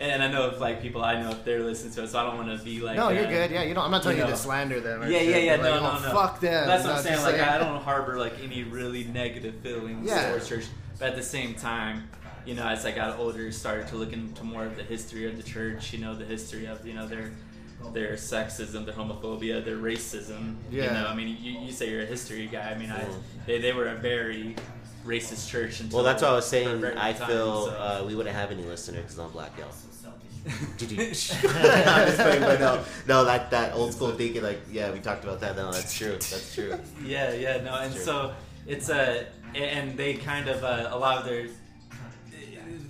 And 0.04 0.22
I 0.22 0.28
know 0.30 0.48
if 0.50 0.60
like 0.60 0.82
people 0.82 1.02
I 1.04 1.22
know 1.22 1.30
if 1.32 1.46
they're 1.46 1.64
listening 1.64 1.94
to 1.94 2.04
it, 2.04 2.10
so 2.10 2.20
I 2.20 2.24
don't 2.24 2.36
want 2.46 2.58
to 2.60 2.64
be 2.64 2.82
like. 2.82 2.98
no, 2.98 3.10
you're 3.10 3.26
good. 3.26 3.52
Yeah, 3.52 3.64
you 3.64 3.74
know, 3.74 3.82
I'm 3.82 3.90
not 3.92 4.04
telling 4.04 4.18
you, 4.18 4.26
you 4.26 4.30
to 4.30 4.36
slander 4.36 4.82
them. 4.82 5.02
Or 5.04 5.08
Yeah, 5.08 5.22
yeah, 5.22 5.38
yeah. 5.38 5.58
but, 5.58 5.64
No, 5.64 5.72
like, 5.72 5.82
no, 5.82 5.88
oh, 5.88 6.10
no. 6.10 6.14
Fuck 6.20 6.40
them. 6.42 6.68
That's 6.68 6.84
what 6.84 6.90
No, 6.90 6.96
I'm 6.98 7.04
saying. 7.04 7.16
just 7.16 7.26
Like, 7.26 7.40
I 7.42 7.58
don't 7.58 7.82
harbor 7.82 8.18
like 8.20 8.34
any 8.44 8.64
really 8.64 9.06
negative 9.06 9.56
feelings 9.64 10.08
Yeah. 10.08 10.30
towards 10.30 10.50
church, 10.50 10.66
but 11.00 11.10
at 11.10 11.16
the 11.16 11.24
same 11.24 11.54
time, 11.56 12.10
you 12.46 12.54
know, 12.56 12.68
as 12.68 12.86
I 12.86 12.92
got 12.92 13.18
older, 13.18 13.50
started 13.54 13.88
to 13.88 13.96
look 13.96 14.12
into 14.12 14.44
more 14.44 14.66
of 14.66 14.76
the 14.76 14.84
history 14.84 15.26
of 15.26 15.38
the 15.38 15.44
church. 15.44 15.94
You 15.94 16.00
know, 16.00 16.14
the 16.16 16.26
history 16.26 16.66
of 16.66 16.86
you 16.86 16.94
know 16.94 17.08
their 17.08 17.32
their 17.94 18.14
sexism, 18.14 18.86
their 18.86 18.94
homophobia, 18.96 19.64
their 19.64 19.78
racism. 19.78 20.56
Yeah. 20.70 20.84
You 20.84 20.90
know, 20.92 21.08
I 21.08 21.16
mean, 21.16 21.38
you, 21.40 21.60
you 21.62 21.72
say 21.72 21.90
you're 21.90 22.02
a 22.04 22.06
history 22.06 22.48
guy. 22.52 22.72
I 22.72 22.78
mean, 22.78 22.92
I, 22.92 23.00
Mhm. 23.02 23.16
they 23.46 23.60
they 23.60 23.72
were 23.72 23.88
a 23.88 23.96
very 23.96 24.56
racist 25.06 25.50
church 25.50 25.80
until. 25.80 25.98
Well, 26.00 26.06
that's 26.06 26.22
what 26.22 26.32
I 26.32 26.36
was 26.36 26.46
saying. 26.46 26.84
I 26.84 27.12
long 27.12 27.14
time, 27.16 27.28
feel 27.30 27.66
so- 27.68 27.72
uh, 27.72 28.04
we 28.06 28.16
wouldn't 28.16 28.36
have 28.36 28.52
any 28.52 28.64
listeners 28.64 29.02
because 29.04 29.18
I'm 29.20 29.32
black, 29.32 29.58
y'all. 29.58 29.68
I'm 30.46 31.14
just 31.14 31.32
kidding, 32.18 32.42
but 32.42 32.60
no, 32.60 32.84
no, 33.08 33.24
that 33.26 33.50
that 33.52 33.74
old 33.74 33.94
school 33.94 34.12
thinking, 34.12 34.44
like, 34.44 34.60
yeah, 34.72 34.92
we 34.92 35.00
talked 35.00 35.24
about 35.24 35.40
that. 35.42 35.56
No, 35.56 35.72
that's 35.72 35.98
true. 35.98 36.12
That's 36.14 36.54
true. 36.54 36.78
Yeah, 37.06 37.32
yeah, 37.34 37.62
no, 37.62 37.76
and 37.76 37.94
so 37.94 38.34
it's 38.68 38.90
a, 38.90 39.28
and 39.56 39.98
they 39.98 40.16
kind 40.16 40.50
of 40.50 40.64
uh, 40.64 40.90
a 40.92 40.98
lot 40.98 41.18
of 41.20 41.26
their. 41.26 41.48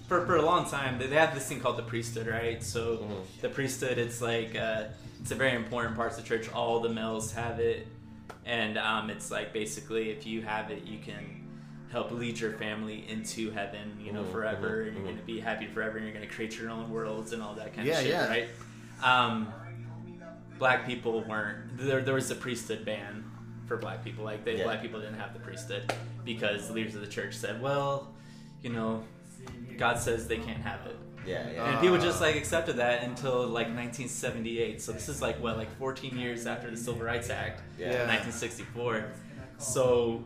For, 0.07 0.25
for 0.25 0.35
a 0.35 0.41
long 0.41 0.69
time, 0.69 0.97
they 0.99 1.07
they 1.07 1.15
have 1.15 1.33
this 1.33 1.47
thing 1.47 1.59
called 1.59 1.77
the 1.77 1.83
priesthood, 1.83 2.27
right? 2.27 2.61
So 2.63 2.97
Mhm. 2.97 3.41
the 3.41 3.49
priesthood, 3.49 3.97
it's 3.97 4.21
like 4.21 4.55
uh, 4.55 4.85
it's 5.21 5.31
a 5.31 5.35
very 5.35 5.55
important 5.55 5.95
part 5.95 6.11
of 6.11 6.17
the 6.17 6.23
church. 6.23 6.51
All 6.51 6.79
the 6.81 6.89
males 6.89 7.31
have 7.33 7.59
it, 7.59 7.87
and 8.45 8.77
um, 8.77 9.09
it's 9.09 9.31
like 9.31 9.53
basically 9.53 10.09
if 10.09 10.25
you 10.27 10.41
have 10.41 10.71
it, 10.71 10.83
you 10.85 10.99
can 10.99 11.42
help 11.93 12.11
lead 12.11 12.39
your 12.39 12.51
family 12.53 13.05
into 13.07 13.51
heaven, 13.51 13.95
you 14.03 14.11
know, 14.11 14.23
Mhm, 14.23 14.31
forever, 14.31 14.83
mhm, 14.83 14.87
and 14.87 14.93
you're 14.95 15.01
mhm. 15.03 15.09
going 15.09 15.17
to 15.17 15.23
be 15.23 15.39
happy 15.39 15.67
forever, 15.67 15.97
and 15.97 16.05
you're 16.07 16.13
going 16.15 16.27
to 16.27 16.33
create 16.33 16.57
your 16.57 16.71
own 16.71 16.89
worlds 16.89 17.31
and 17.33 17.41
all 17.41 17.53
that 17.53 17.73
kind 17.75 17.87
Yeah, 17.87 17.93
of 17.93 18.01
shit, 18.01 18.09
yeah. 18.11 18.27
right? 18.27 18.49
Um, 19.03 19.53
black 20.57 20.87
people 20.87 21.23
weren't 21.23 21.77
there. 21.77 22.01
There 22.01 22.15
was 22.15 22.31
a 22.31 22.35
priesthood 22.35 22.83
ban 22.83 23.23
for 23.67 23.77
black 23.77 24.03
people. 24.03 24.25
Like 24.25 24.43
they, 24.43 24.57
Yeah. 24.57 24.63
black 24.63 24.81
people 24.81 24.99
didn't 24.99 25.19
have 25.19 25.33
the 25.33 25.39
priesthood 25.39 25.93
because 26.25 26.67
the 26.67 26.73
leaders 26.73 26.95
of 26.95 27.01
the 27.01 27.07
church 27.07 27.35
said, 27.35 27.61
"Well, 27.61 28.11
you 28.63 28.71
know, 28.71 29.03
God 29.77 29.99
says 29.99 30.27
they 30.27 30.37
can't 30.37 30.61
have 30.63 30.85
it." 30.87 30.95
Yeah, 31.27 31.49
yeah. 31.51 31.69
And 31.71 31.79
people 31.79 31.97
just 31.99 32.21
like 32.21 32.35
accepted 32.35 32.77
that 32.77 33.03
until 33.03 33.45
like 33.47 33.67
1978. 33.67 34.81
So 34.81 34.91
this 34.91 35.07
is 35.09 35.21
like 35.21 35.39
what, 35.41 35.57
like 35.57 35.71
14 35.77 36.17
years 36.17 36.45
after 36.47 36.69
the 36.71 36.75
Civil 36.77 37.03
Rights 37.03 37.29
Act, 37.29 37.61
Yeah. 37.77 38.05
1964. 38.07 39.05
So 39.59 40.23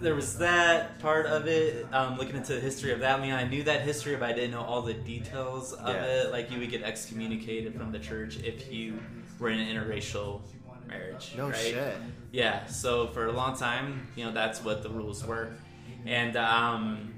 there 0.00 0.14
was 0.14 0.38
that 0.38 0.98
part 0.98 1.26
of 1.26 1.46
it. 1.46 1.86
Um, 1.92 2.18
looking 2.18 2.36
into 2.36 2.54
the 2.54 2.60
history 2.60 2.92
of 2.92 3.00
that, 3.00 3.18
I 3.18 3.22
mean, 3.22 3.32
I 3.32 3.44
knew 3.44 3.62
that 3.64 3.82
history, 3.82 4.16
but 4.16 4.28
I 4.28 4.32
didn't 4.32 4.50
know 4.50 4.62
all 4.62 4.82
the 4.82 4.94
details 4.94 5.72
of 5.72 5.94
Yeah. 5.94 6.04
it. 6.04 6.32
Like 6.32 6.50
you 6.50 6.58
would 6.58 6.70
get 6.70 6.82
excommunicated 6.82 7.74
from 7.74 7.92
the 7.92 7.98
church 7.98 8.38
if 8.38 8.72
you 8.72 8.98
were 9.38 9.50
in 9.50 9.60
an 9.60 9.74
interracial 9.74 10.42
marriage. 10.86 11.32
No 11.36 11.48
right? 11.48 11.56
shit. 11.56 11.96
Yeah, 12.32 12.66
so 12.66 13.06
for 13.08 13.26
a 13.26 13.32
long 13.32 13.56
time, 13.56 14.08
you 14.16 14.24
know, 14.24 14.32
that's 14.32 14.62
what 14.62 14.82
the 14.82 14.90
rules 14.90 15.24
were. 15.24 15.50
And 16.04 16.36
um, 16.36 17.14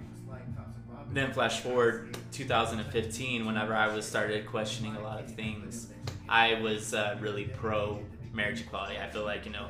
then 1.12 1.32
flash 1.32 1.60
forward 1.60 2.16
2015, 2.32 3.46
whenever 3.46 3.74
I 3.74 3.88
was 3.88 4.04
started 4.04 4.46
questioning 4.46 4.94
a 4.96 5.00
lot 5.00 5.20
of 5.20 5.34
things, 5.34 5.88
I 6.28 6.54
was 6.60 6.94
uh, 6.94 7.16
really 7.20 7.44
pro 7.44 8.00
marriage 8.32 8.60
equality. 8.60 8.98
I 8.98 9.08
feel 9.08 9.24
like 9.24 9.46
you 9.46 9.52
know, 9.52 9.66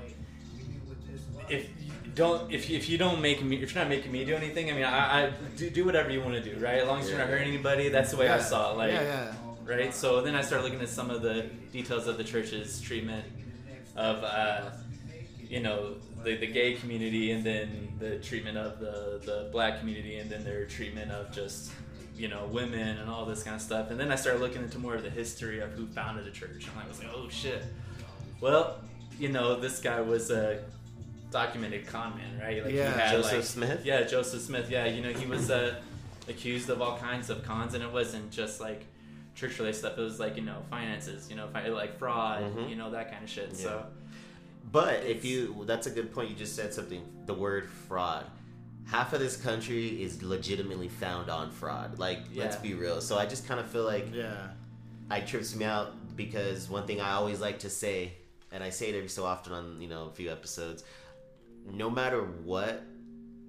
if 1.48 1.68
don't 2.16 2.50
if 2.50 2.68
you, 2.68 2.76
if 2.76 2.88
you 2.88 2.96
don't 2.98 3.20
make 3.20 3.44
me 3.44 3.62
if 3.62 3.74
you're 3.74 3.84
not 3.84 3.90
making 3.90 4.10
me 4.10 4.24
do 4.24 4.34
anything, 4.34 4.70
I 4.70 4.74
mean, 4.74 4.84
I, 4.84 5.26
I 5.26 5.32
do 5.56 5.70
do 5.70 5.84
whatever 5.84 6.10
you 6.10 6.22
want 6.22 6.34
to 6.34 6.42
do, 6.42 6.58
right? 6.58 6.80
As 6.80 6.88
long 6.88 7.00
as 7.00 7.08
you're 7.08 7.18
not 7.18 7.28
hurting 7.28 7.46
anybody. 7.46 7.90
That's 7.90 8.10
the 8.10 8.16
way 8.16 8.28
I 8.28 8.40
saw 8.40 8.72
it. 8.72 8.78
Like, 8.78 8.90
yeah, 8.90 9.02
yeah. 9.02 9.34
right? 9.64 9.94
So 9.94 10.22
then 10.22 10.34
I 10.34 10.40
started 10.40 10.64
looking 10.64 10.80
at 10.80 10.88
some 10.88 11.10
of 11.10 11.22
the 11.22 11.42
details 11.72 12.08
of 12.08 12.16
the 12.16 12.24
church's 12.24 12.80
treatment 12.80 13.24
of, 13.94 14.24
uh, 14.24 14.70
you 15.38 15.60
know, 15.60 15.94
the, 16.24 16.36
the 16.36 16.46
gay 16.46 16.72
community, 16.74 17.32
and 17.32 17.44
then 17.44 17.92
the 17.98 18.18
treatment 18.18 18.56
of 18.56 18.80
the 18.80 19.20
the 19.24 19.48
black 19.52 19.78
community, 19.78 20.16
and 20.16 20.30
then 20.30 20.42
their 20.42 20.64
treatment 20.64 21.12
of 21.12 21.30
just 21.32 21.70
you 22.16 22.28
know 22.28 22.46
women 22.46 22.96
and 22.98 23.10
all 23.10 23.26
this 23.26 23.42
kind 23.42 23.56
of 23.56 23.62
stuff. 23.62 23.90
And 23.90 24.00
then 24.00 24.10
I 24.10 24.16
started 24.16 24.40
looking 24.40 24.62
into 24.62 24.78
more 24.78 24.94
of 24.94 25.02
the 25.02 25.10
history 25.10 25.60
of 25.60 25.72
who 25.72 25.86
founded 25.86 26.24
the 26.24 26.30
church, 26.30 26.66
and 26.66 26.78
I 26.82 26.88
was 26.88 26.98
like, 26.98 27.10
oh 27.14 27.28
shit. 27.28 27.62
Well, 28.40 28.80
you 29.18 29.28
know, 29.28 29.60
this 29.60 29.80
guy 29.80 30.00
was 30.00 30.30
a 30.30 30.62
documented 31.40 31.86
con 31.86 32.16
man, 32.16 32.38
right? 32.40 32.64
Like 32.64 32.72
Yeah. 32.72 32.92
he 32.94 33.00
had, 33.00 33.10
Joseph 33.12 33.32
like- 33.34 33.44
Smith? 33.44 33.80
Yeah, 33.84 34.02
Joseph 34.04 34.40
Smith. 34.40 34.70
Yeah, 34.70 34.86
you 34.86 35.02
know, 35.02 35.10
he 35.12 35.26
was 35.26 35.50
uh, 35.50 35.74
accused 36.28 36.70
of 36.70 36.80
all 36.80 36.96
kinds 36.98 37.28
of 37.28 37.42
cons, 37.44 37.74
and 37.74 37.82
it 37.84 37.92
wasn't 37.92 38.30
just 38.30 38.58
like 38.60 38.86
church 39.34 39.58
related 39.58 39.78
stuff. 39.78 39.98
It 39.98 40.00
was 40.00 40.18
like 40.18 40.36
you 40.36 40.42
know 40.42 40.62
finances, 40.70 41.28
you 41.28 41.36
know, 41.36 41.46
like 41.82 41.98
fraud, 41.98 42.42
Mhm. 42.42 42.70
you 42.70 42.76
know, 42.76 42.90
that 42.92 43.10
kind 43.12 43.22
of 43.22 43.28
shit. 43.30 43.54
So 43.56 43.84
But 44.72 45.04
if 45.04 45.24
you, 45.24 45.62
that's 45.66 45.86
a 45.86 45.90
good 45.90 46.12
point. 46.12 46.28
You 46.30 46.36
just 46.36 46.56
said 46.56 46.72
something. 46.74 47.02
The 47.26 47.34
word 47.34 47.68
fraud. 47.88 48.24
Half 48.86 49.12
of 49.12 49.20
this 49.20 49.36
country 49.36 50.02
is 50.02 50.22
legitimately 50.22 50.88
found 50.88 51.28
on 51.30 51.50
fraud. 51.50 51.98
Like, 51.98 52.20
let's 52.34 52.56
be 52.56 52.74
real. 52.74 53.00
So 53.00 53.16
I 53.18 53.26
just 53.26 53.46
kind 53.46 53.60
of 53.60 53.66
feel 53.70 53.84
like 53.84 54.12
Yeah. 54.12 54.48
I 55.10 55.20
trips 55.20 55.54
me 55.54 55.64
out 55.64 56.16
because 56.16 56.68
one 56.68 56.84
thing 56.86 57.00
I 57.00 57.12
always 57.12 57.40
like 57.40 57.58
to 57.60 57.70
say, 57.70 58.14
and 58.52 58.64
I 58.64 58.70
say 58.70 58.88
it 58.90 58.96
every 58.96 59.08
so 59.08 59.24
often 59.24 59.52
on 59.52 59.80
you 59.82 59.88
know 59.88 60.06
a 60.06 60.10
few 60.10 60.30
episodes, 60.32 60.82
no 61.72 61.90
matter 61.90 62.22
what, 62.22 62.82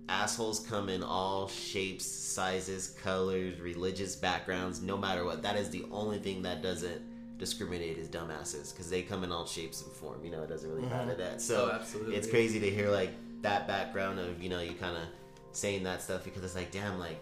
assholes 0.09 0.59
come 0.59 0.89
in 0.89 1.03
all 1.03 1.47
shapes, 1.47 2.05
sizes, 2.05 2.95
colors, 3.03 3.59
religious 3.59 4.15
backgrounds. 4.15 4.81
No 4.81 4.97
matter 4.97 5.23
what, 5.25 5.41
that 5.43 5.55
is 5.57 5.69
the 5.69 5.85
only 5.91 6.19
thing 6.19 6.41
that 6.43 6.61
doesn't 6.61 7.01
discriminate 7.37 7.97
is 7.97 8.07
dumbasses 8.07 8.73
because 8.73 8.89
they 8.89 9.01
come 9.01 9.23
in 9.23 9.31
all 9.31 9.45
shapes 9.45 9.81
and 9.83 9.91
form. 9.91 10.23
You 10.23 10.31
know, 10.31 10.43
it 10.43 10.49
doesn't 10.49 10.69
really 10.69 10.87
matter 10.87 11.13
that. 11.15 11.41
So 11.41 11.69
Oh, 11.73 12.11
it's 12.11 12.27
crazy 12.27 12.59
to 12.59 12.69
hear 12.69 12.89
like 12.89 13.11
that 13.41 13.67
background 13.67 14.19
of 14.19 14.41
you 14.41 14.49
know 14.49 14.59
you 14.59 14.73
kind 14.73 14.97
of 14.97 15.03
saying 15.51 15.83
that 15.83 16.01
stuff 16.01 16.23
because 16.23 16.43
it's 16.43 16.55
like 16.55 16.71
damn 16.71 16.97
like 16.97 17.21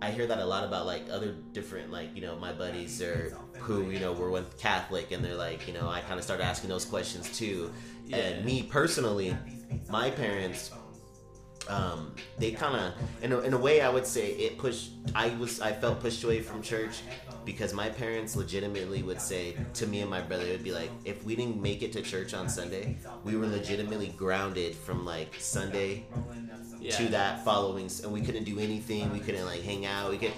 I 0.00 0.10
hear 0.10 0.26
that 0.26 0.38
a 0.38 0.44
lot 0.44 0.64
about 0.64 0.86
like 0.86 1.04
other 1.12 1.32
different 1.52 1.92
like 1.92 2.14
you 2.16 2.22
know 2.22 2.36
my 2.36 2.52
buddies 2.52 3.00
or 3.00 3.36
who 3.58 3.90
you 3.90 4.00
know 4.00 4.12
were 4.12 4.30
with 4.30 4.58
Catholic 4.58 5.12
and 5.12 5.24
they're 5.24 5.36
like 5.36 5.68
you 5.68 5.74
know 5.74 5.88
I 5.88 6.00
kind 6.00 6.18
of 6.18 6.24
started 6.24 6.44
asking 6.44 6.70
those 6.70 6.84
questions 6.84 7.36
too. 7.38 7.72
Yeah. 8.06 8.16
And 8.16 8.44
me 8.44 8.64
personally, 8.64 9.36
my 9.88 10.10
parents 10.10 10.70
um, 11.68 12.14
they 12.38 12.50
kind 12.50 12.76
of 12.76 12.92
in 13.22 13.32
a, 13.32 13.38
in 13.40 13.54
a 13.54 13.58
way 13.58 13.80
I 13.80 13.88
would 13.88 14.06
say 14.06 14.32
it 14.32 14.58
pushed 14.58 14.90
I 15.14 15.28
was 15.36 15.60
I 15.60 15.72
felt 15.72 16.00
pushed 16.00 16.24
away 16.24 16.40
from 16.40 16.60
church 16.60 17.02
because 17.44 17.72
my 17.72 17.88
parents 17.88 18.34
legitimately 18.34 19.02
would 19.02 19.20
say 19.20 19.56
to 19.74 19.86
me 19.86 20.00
and 20.00 20.10
my 20.10 20.20
brother 20.20 20.44
it 20.44 20.50
would 20.50 20.64
be 20.64 20.72
like 20.72 20.90
if 21.04 21.24
we 21.24 21.36
didn't 21.36 21.60
make 21.62 21.82
it 21.82 21.92
to 21.92 22.02
church 22.02 22.34
on 22.34 22.48
Sunday 22.48 22.96
we 23.24 23.36
were 23.36 23.46
legitimately 23.46 24.08
grounded 24.16 24.74
from 24.74 25.04
like 25.04 25.34
Sunday 25.38 26.04
yeah. 26.80 26.96
to 26.96 27.08
that 27.08 27.44
following 27.44 27.88
and 28.02 28.12
we 28.12 28.20
couldn't 28.20 28.44
do 28.44 28.58
anything. 28.58 29.12
We 29.12 29.20
couldn't 29.20 29.46
like 29.46 29.62
hang 29.62 29.86
out. 29.86 30.10
We 30.10 30.18
could 30.18 30.32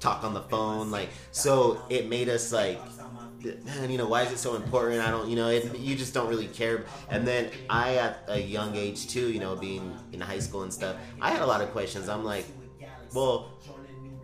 talk 0.00 0.24
on 0.24 0.34
the 0.34 0.42
phone 0.42 0.90
like 0.90 1.10
so 1.30 1.82
it 1.88 2.08
made 2.08 2.28
us 2.28 2.52
like 2.52 2.80
man 3.64 3.90
you 3.90 3.98
know 3.98 4.08
why 4.08 4.22
is 4.22 4.32
it 4.32 4.38
so 4.38 4.56
important? 4.56 5.00
I 5.02 5.10
don't 5.10 5.28
you 5.28 5.36
know 5.36 5.48
it, 5.48 5.76
you 5.78 5.96
just 5.96 6.14
don't 6.14 6.28
really 6.28 6.48
care. 6.48 6.84
And 7.10 7.26
then 7.26 7.50
i 7.68 7.96
at 7.96 8.24
a 8.28 8.38
young 8.40 8.76
age 8.76 9.08
too 9.08 9.30
you 9.30 9.40
know 9.40 9.56
being 9.56 9.98
in 10.12 10.20
high 10.20 10.38
school 10.40 10.62
and 10.62 10.72
stuff 10.72 10.96
i 11.20 11.30
had 11.30 11.42
a 11.42 11.46
lot 11.46 11.60
of 11.60 11.70
questions. 11.72 12.08
I'm 12.08 12.24
like 12.24 12.46
well 13.12 13.50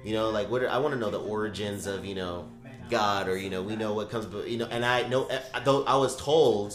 you 0.02 0.12
know 0.14 0.30
like 0.30 0.50
what 0.50 0.62
are, 0.62 0.68
i 0.70 0.78
want 0.78 0.92
to 0.94 0.98
know 1.00 1.10
the 1.10 1.20
origins 1.20 1.86
of 1.86 2.04
you 2.04 2.14
know 2.14 2.48
god 2.88 3.28
or 3.28 3.36
you 3.36 3.50
know 3.50 3.62
we 3.62 3.76
know 3.76 3.94
what 3.94 4.10
comes 4.10 4.26
but 4.26 4.48
you 4.48 4.58
know 4.58 4.66
and 4.70 4.84
i 4.84 5.06
know 5.08 5.26
eh, 5.26 5.40
though 5.64 5.84
i 5.84 5.96
was 5.96 6.16
told 6.16 6.74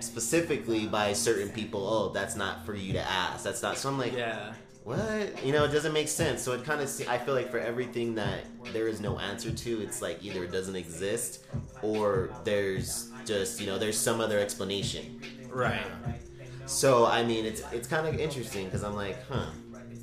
specifically 0.00 0.86
by 0.86 1.12
certain 1.12 1.48
people 1.48 1.86
oh 1.86 2.08
that's 2.12 2.36
not 2.36 2.64
for 2.64 2.74
you 2.74 2.92
to 2.92 3.00
ask. 3.00 3.44
That's 3.44 3.62
not 3.62 3.76
so 3.78 3.88
i'm 3.88 3.98
like 3.98 4.12
Yeah. 4.12 4.52
What 4.88 5.44
you 5.44 5.52
know 5.52 5.64
it 5.64 5.72
doesn't 5.72 5.92
make 5.92 6.08
sense 6.08 6.42
so 6.42 6.52
it 6.52 6.64
kind 6.64 6.80
of 6.80 6.88
i 7.08 7.18
feel 7.18 7.34
like 7.34 7.50
for 7.50 7.58
everything 7.58 8.14
that 8.14 8.40
there 8.72 8.88
is 8.88 9.00
no 9.00 9.18
answer 9.18 9.50
to 9.50 9.80
it's 9.82 10.00
like 10.02 10.22
either 10.24 10.44
it 10.44 10.50
doesn't 10.52 10.76
exist 10.76 11.44
or 11.82 12.30
there's 12.44 13.10
just 13.24 13.60
you 13.60 13.66
know 13.66 13.78
there's 13.78 13.98
some 13.98 14.20
other 14.20 14.38
explanation 14.38 15.20
Right. 15.50 15.84
so 16.66 17.06
i 17.06 17.22
mean 17.24 17.44
it's 17.44 17.62
it's 17.72 17.88
kind 17.88 18.06
of 18.06 18.14
interesting 18.18 18.64
because 18.66 18.82
i'm 18.82 18.94
like 18.96 19.16
huh 19.28 19.46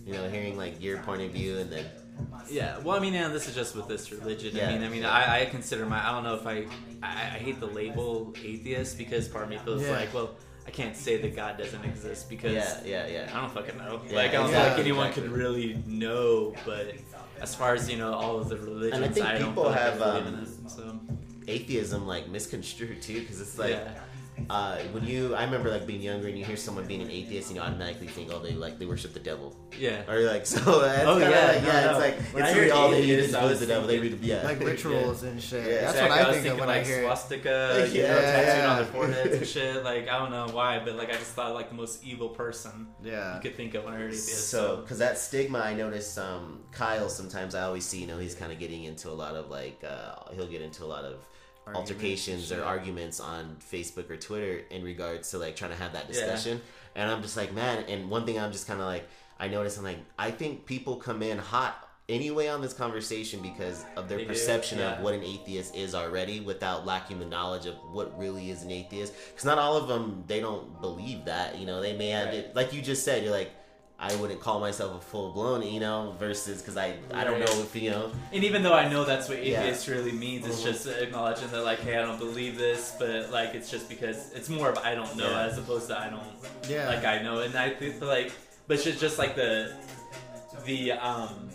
you 0.06 0.14
know 0.14 0.30
hearing 0.30 0.56
like 0.58 0.82
your 0.82 0.98
point 1.00 1.22
of 1.22 1.32
view 1.32 1.58
and 1.58 1.72
then 1.72 1.86
Yeah, 2.50 2.78
well, 2.84 2.96
I 2.96 3.00
mean, 3.02 3.14
yeah, 3.14 3.28
this 3.28 3.46
is 3.50 3.56
just 3.56 3.76
with 3.76 3.88
this 3.90 4.10
religion. 4.12 4.56
Yeah. 4.56 4.70
I 4.70 4.74
mean, 4.74 4.84
I 4.84 4.90
mean, 4.90 5.04
I, 5.06 5.42
I 5.42 5.46
consider 5.48 5.86
my. 5.86 6.00
I 6.08 6.12
don't 6.14 6.24
know 6.24 6.36
if 6.36 6.46
I, 6.48 6.58
I, 7.04 7.12
I 7.36 7.40
hate 7.46 7.60
the 7.60 7.66
label 7.80 8.34
atheist 8.52 8.98
because 9.00 9.28
part 9.28 9.44
of 9.46 9.50
me 9.50 9.58
feels 9.66 9.82
Yeah. 9.82 9.92
like, 10.00 10.14
well, 10.14 10.30
I 10.68 10.72
can't 10.72 10.96
say 10.96 11.18
that 11.18 11.36
God 11.36 11.58
doesn't 11.58 11.84
exist 11.86 12.30
because 12.30 12.54
yeah 12.54 12.80
yeah 12.86 13.08
yeah 13.08 13.32
I 13.34 13.42
don't 13.42 13.52
fucking 13.52 13.78
know. 13.78 14.02
Yeah, 14.10 14.16
like 14.16 14.30
I 14.30 14.34
don't 14.34 14.50
feel 14.50 14.56
exactly, 14.56 14.70
like 14.70 14.80
anyone 14.80 15.08
exactly. 15.08 15.30
could 15.30 15.38
really 15.38 15.84
know. 15.86 16.56
But 16.66 16.96
as 17.40 17.54
far 17.54 17.74
as 17.74 17.90
you 17.90 17.98
know, 17.98 18.14
all 18.14 18.40
of 18.40 18.50
the 18.50 18.58
religions, 18.58 18.94
And 18.96 19.06
I 19.06 19.08
think 19.10 19.26
don't 19.40 19.50
people 19.50 19.66
like 19.66 19.80
have, 19.80 20.02
um, 20.02 20.28
in 20.28 20.34
it. 20.44 20.50
So 20.68 21.00
atheism 21.48 22.08
like 22.08 22.28
misconstrued 22.30 23.02
too 23.02 23.20
because 23.20 23.40
it's 23.40 23.60
like 23.60 23.72
yeah, 23.72 23.92
uh, 24.50 24.78
when 24.92 25.06
you 25.06 25.34
I 25.36 25.44
remember 25.46 25.70
like 25.72 25.88
being 25.88 26.02
younger 26.02 26.28
and 26.28 26.38
you 26.38 26.44
hear 26.46 26.58
someone 26.58 26.86
being 26.86 27.02
an 27.02 27.10
atheist 27.10 27.50
and 27.50 27.56
you 27.58 27.62
automatically 27.62 28.08
think 28.08 28.32
oh 28.34 28.40
they 28.40 28.52
like 28.52 28.78
they 28.80 28.86
worship 28.86 29.14
the 29.14 29.20
devil 29.20 29.56
yeah. 29.80 30.04
or 30.10 30.20
like 30.22 30.46
so 30.54 30.82
that's 30.82 31.06
Oh, 31.08 31.18
kinda 31.20 31.30
yeah, 31.32 31.48
like, 31.48 31.62
no, 31.62 31.68
yeah 31.68 31.82
no. 31.86 31.90
it's 31.92 32.00
like 32.00 32.34
When 32.34 32.44
I 32.44 32.48
it's 32.48 32.54
hear 32.56 32.64
really 32.66 32.72
all 32.78 32.92
they 32.92 33.02
need 33.02 33.12
atheist, 33.14 33.32
do 33.34 33.40
is 33.40 33.50
was 33.50 33.60
the 33.62 33.66
devil 33.68 33.88
they 33.88 34.00
thinking- 34.00 34.20
read 34.20 34.28
yeah 34.30 34.44
Like 34.44 34.60
rituals 34.60 35.24
and 35.24 35.42
shit. 35.42 35.66
Yeah, 35.66 35.82
That's 35.82 35.94
Exactly. 35.94 36.10
what 36.10 36.20
I, 36.20 36.28
was 36.28 36.36
think 36.36 36.44
thinking 36.44 36.52
of 36.52 36.60
when 36.60 36.68
like 36.68 36.82
I 36.82 36.88
hear 36.88 37.00
it. 37.00 37.06
swastika, 37.06 37.90
you 37.92 38.02
know, 38.04 38.08
Yeah, 38.10 38.22
tattooed 38.22 38.58
yeah. 38.58 38.70
on 38.70 38.76
their 38.78 38.86
foreheads 38.86 39.36
and 39.36 39.48
shit. 39.48 39.84
Like 39.84 40.08
I 40.10 40.20
don't 40.20 40.32
know 40.32 40.48
why, 40.54 40.80
but 40.84 40.96
like 40.96 41.10
I 41.10 41.14
just 41.14 41.32
thought 41.32 41.54
like 41.54 41.70
the 41.70 41.76
most 41.76 42.04
evil 42.04 42.30
person 42.30 42.88
Yeah. 43.04 43.36
you 43.36 43.42
could 43.42 43.56
think 43.56 43.74
of 43.74 43.86
when 43.86 43.94
I 43.94 43.98
heard 43.98 44.08
atheist. 44.12 44.50
So, 44.50 44.78
because 44.78 45.00
that 45.00 45.18
stigma, 45.18 45.60
I 45.60 45.74
notice 45.74 46.18
um, 46.18 46.60
Kyle. 46.72 47.10
Sometimes 47.10 47.56
I 47.56 47.64
always 47.64 47.86
see, 47.86 48.00
you 48.02 48.08
know, 48.08 48.18
he's 48.20 48.36
kind 48.36 48.52
of 48.52 48.60
getting 48.60 48.84
into 48.84 49.10
a 49.10 49.14
lot 49.24 49.36
of 49.36 49.50
like, 49.50 49.84
uh, 49.88 50.16
he'll 50.34 50.48
get 50.48 50.62
into 50.62 50.84
a 50.84 50.86
lot 50.96 51.04
of 51.06 51.26
Arguments 51.68 51.92
altercations 51.92 52.52
or 52.52 52.64
arguments 52.64 53.20
on 53.20 53.58
Facebook 53.72 54.10
or 54.10 54.18
Twitter 54.18 54.62
in 54.70 54.84
regards 54.84 55.32
to 55.32 55.38
like 55.40 55.56
trying 55.56 55.72
to 55.72 55.78
have 55.78 55.94
that 55.94 56.06
Yeah. 56.06 56.14
discussion. 56.14 56.62
And 56.96 57.10
I'm 57.10 57.22
just 57.22 57.36
like, 57.36 57.54
man. 57.54 57.84
And 57.88 58.10
one 58.10 58.26
thing 58.26 58.40
I'm 58.40 58.52
just 58.52 58.68
kind 58.68 58.80
of 58.80 58.86
like, 58.86 59.08
I 59.40 59.48
notice, 59.48 59.78
I'm 59.78 59.84
like, 59.84 59.98
I 60.18 60.32
think 60.32 60.66
people 60.66 60.96
come 60.98 61.22
in 61.24 61.38
hot 61.38 61.82
anyway 62.08 62.48
on 62.48 62.62
this 62.62 62.72
conversation 62.74 63.42
because 63.42 63.84
of 63.98 64.08
their 64.08 64.20
They 64.20 64.26
perception 64.26 64.78
yeah. 64.78 64.94
of 64.98 65.04
what 65.04 65.16
an 65.16 65.24
atheist 65.24 65.76
is 65.76 65.96
already 65.96 66.40
without 66.40 66.86
lacking 66.86 67.18
the 67.20 67.26
knowledge 67.26 67.66
of 67.66 67.74
what 67.92 68.18
really 68.20 68.52
is 68.52 68.62
an 68.62 68.70
atheist 68.70 69.12
because 69.32 69.44
not 69.44 69.58
all 69.58 69.76
of 69.76 69.88
them 69.88 70.24
they 70.28 70.40
don't 70.40 70.80
believe 70.82 71.26
that 71.26 71.58
you 71.58 71.66
know 71.66 71.82
they 71.82 71.98
may 71.98 72.10
have 72.10 72.28
Right. 72.28 72.36
it 72.36 72.56
like 72.56 72.74
you 72.74 72.82
just 72.84 73.04
said 73.04 73.24
you're 73.24 73.34
like 73.34 73.50
I 73.98 74.14
wouldn't 74.18 74.42
call 74.42 74.60
myself 74.60 74.98
a 74.98 75.00
full 75.00 75.32
blown, 75.32 75.62
you 75.64 75.80
know, 75.80 76.16
versus 76.20 76.62
because 76.62 76.76
I 76.76 76.96
I 77.14 77.24
don't 77.24 77.40
know 77.40 77.46
if 77.62 77.74
you 77.76 77.92
know 77.92 78.12
And 78.34 78.44
even 78.44 78.62
though 78.62 78.74
I 78.74 78.90
know 78.90 79.06
that's 79.06 79.30
what 79.30 79.44
Yeah. 79.44 79.62
atheist 79.62 79.88
really 79.88 80.12
means, 80.12 80.46
it's 80.46 80.60
Mhm. 80.62 80.66
just 80.66 80.88
acknowledging 80.88 81.50
that 81.52 81.62
like, 81.64 81.80
hey, 81.80 81.98
I 81.98 82.02
don't 82.02 82.20
believe 82.20 82.58
this, 82.58 82.94
but 83.00 83.32
like 83.32 83.56
it's 83.56 83.70
just 83.72 83.88
because 83.88 84.32
it's 84.34 84.50
more 84.50 84.70
of 84.70 84.78
I 84.80 84.96
don't 84.96 85.16
know 85.16 85.30
Yeah. 85.30 85.46
as 85.46 85.58
opposed 85.58 85.88
to 85.88 85.98
I 85.98 86.10
don't 86.10 86.24
Yeah. 86.68 86.90
like 86.90 87.06
I 87.06 87.22
know, 87.22 87.40
and 87.40 87.56
I 87.56 87.70
think 87.70 88.02
like, 88.02 88.34
but 88.68 88.76
it's 88.76 88.84
just, 88.84 89.00
just 89.00 89.18
like 89.18 89.36
the 89.36 89.74
the 90.66 90.92
um. 90.94 91.50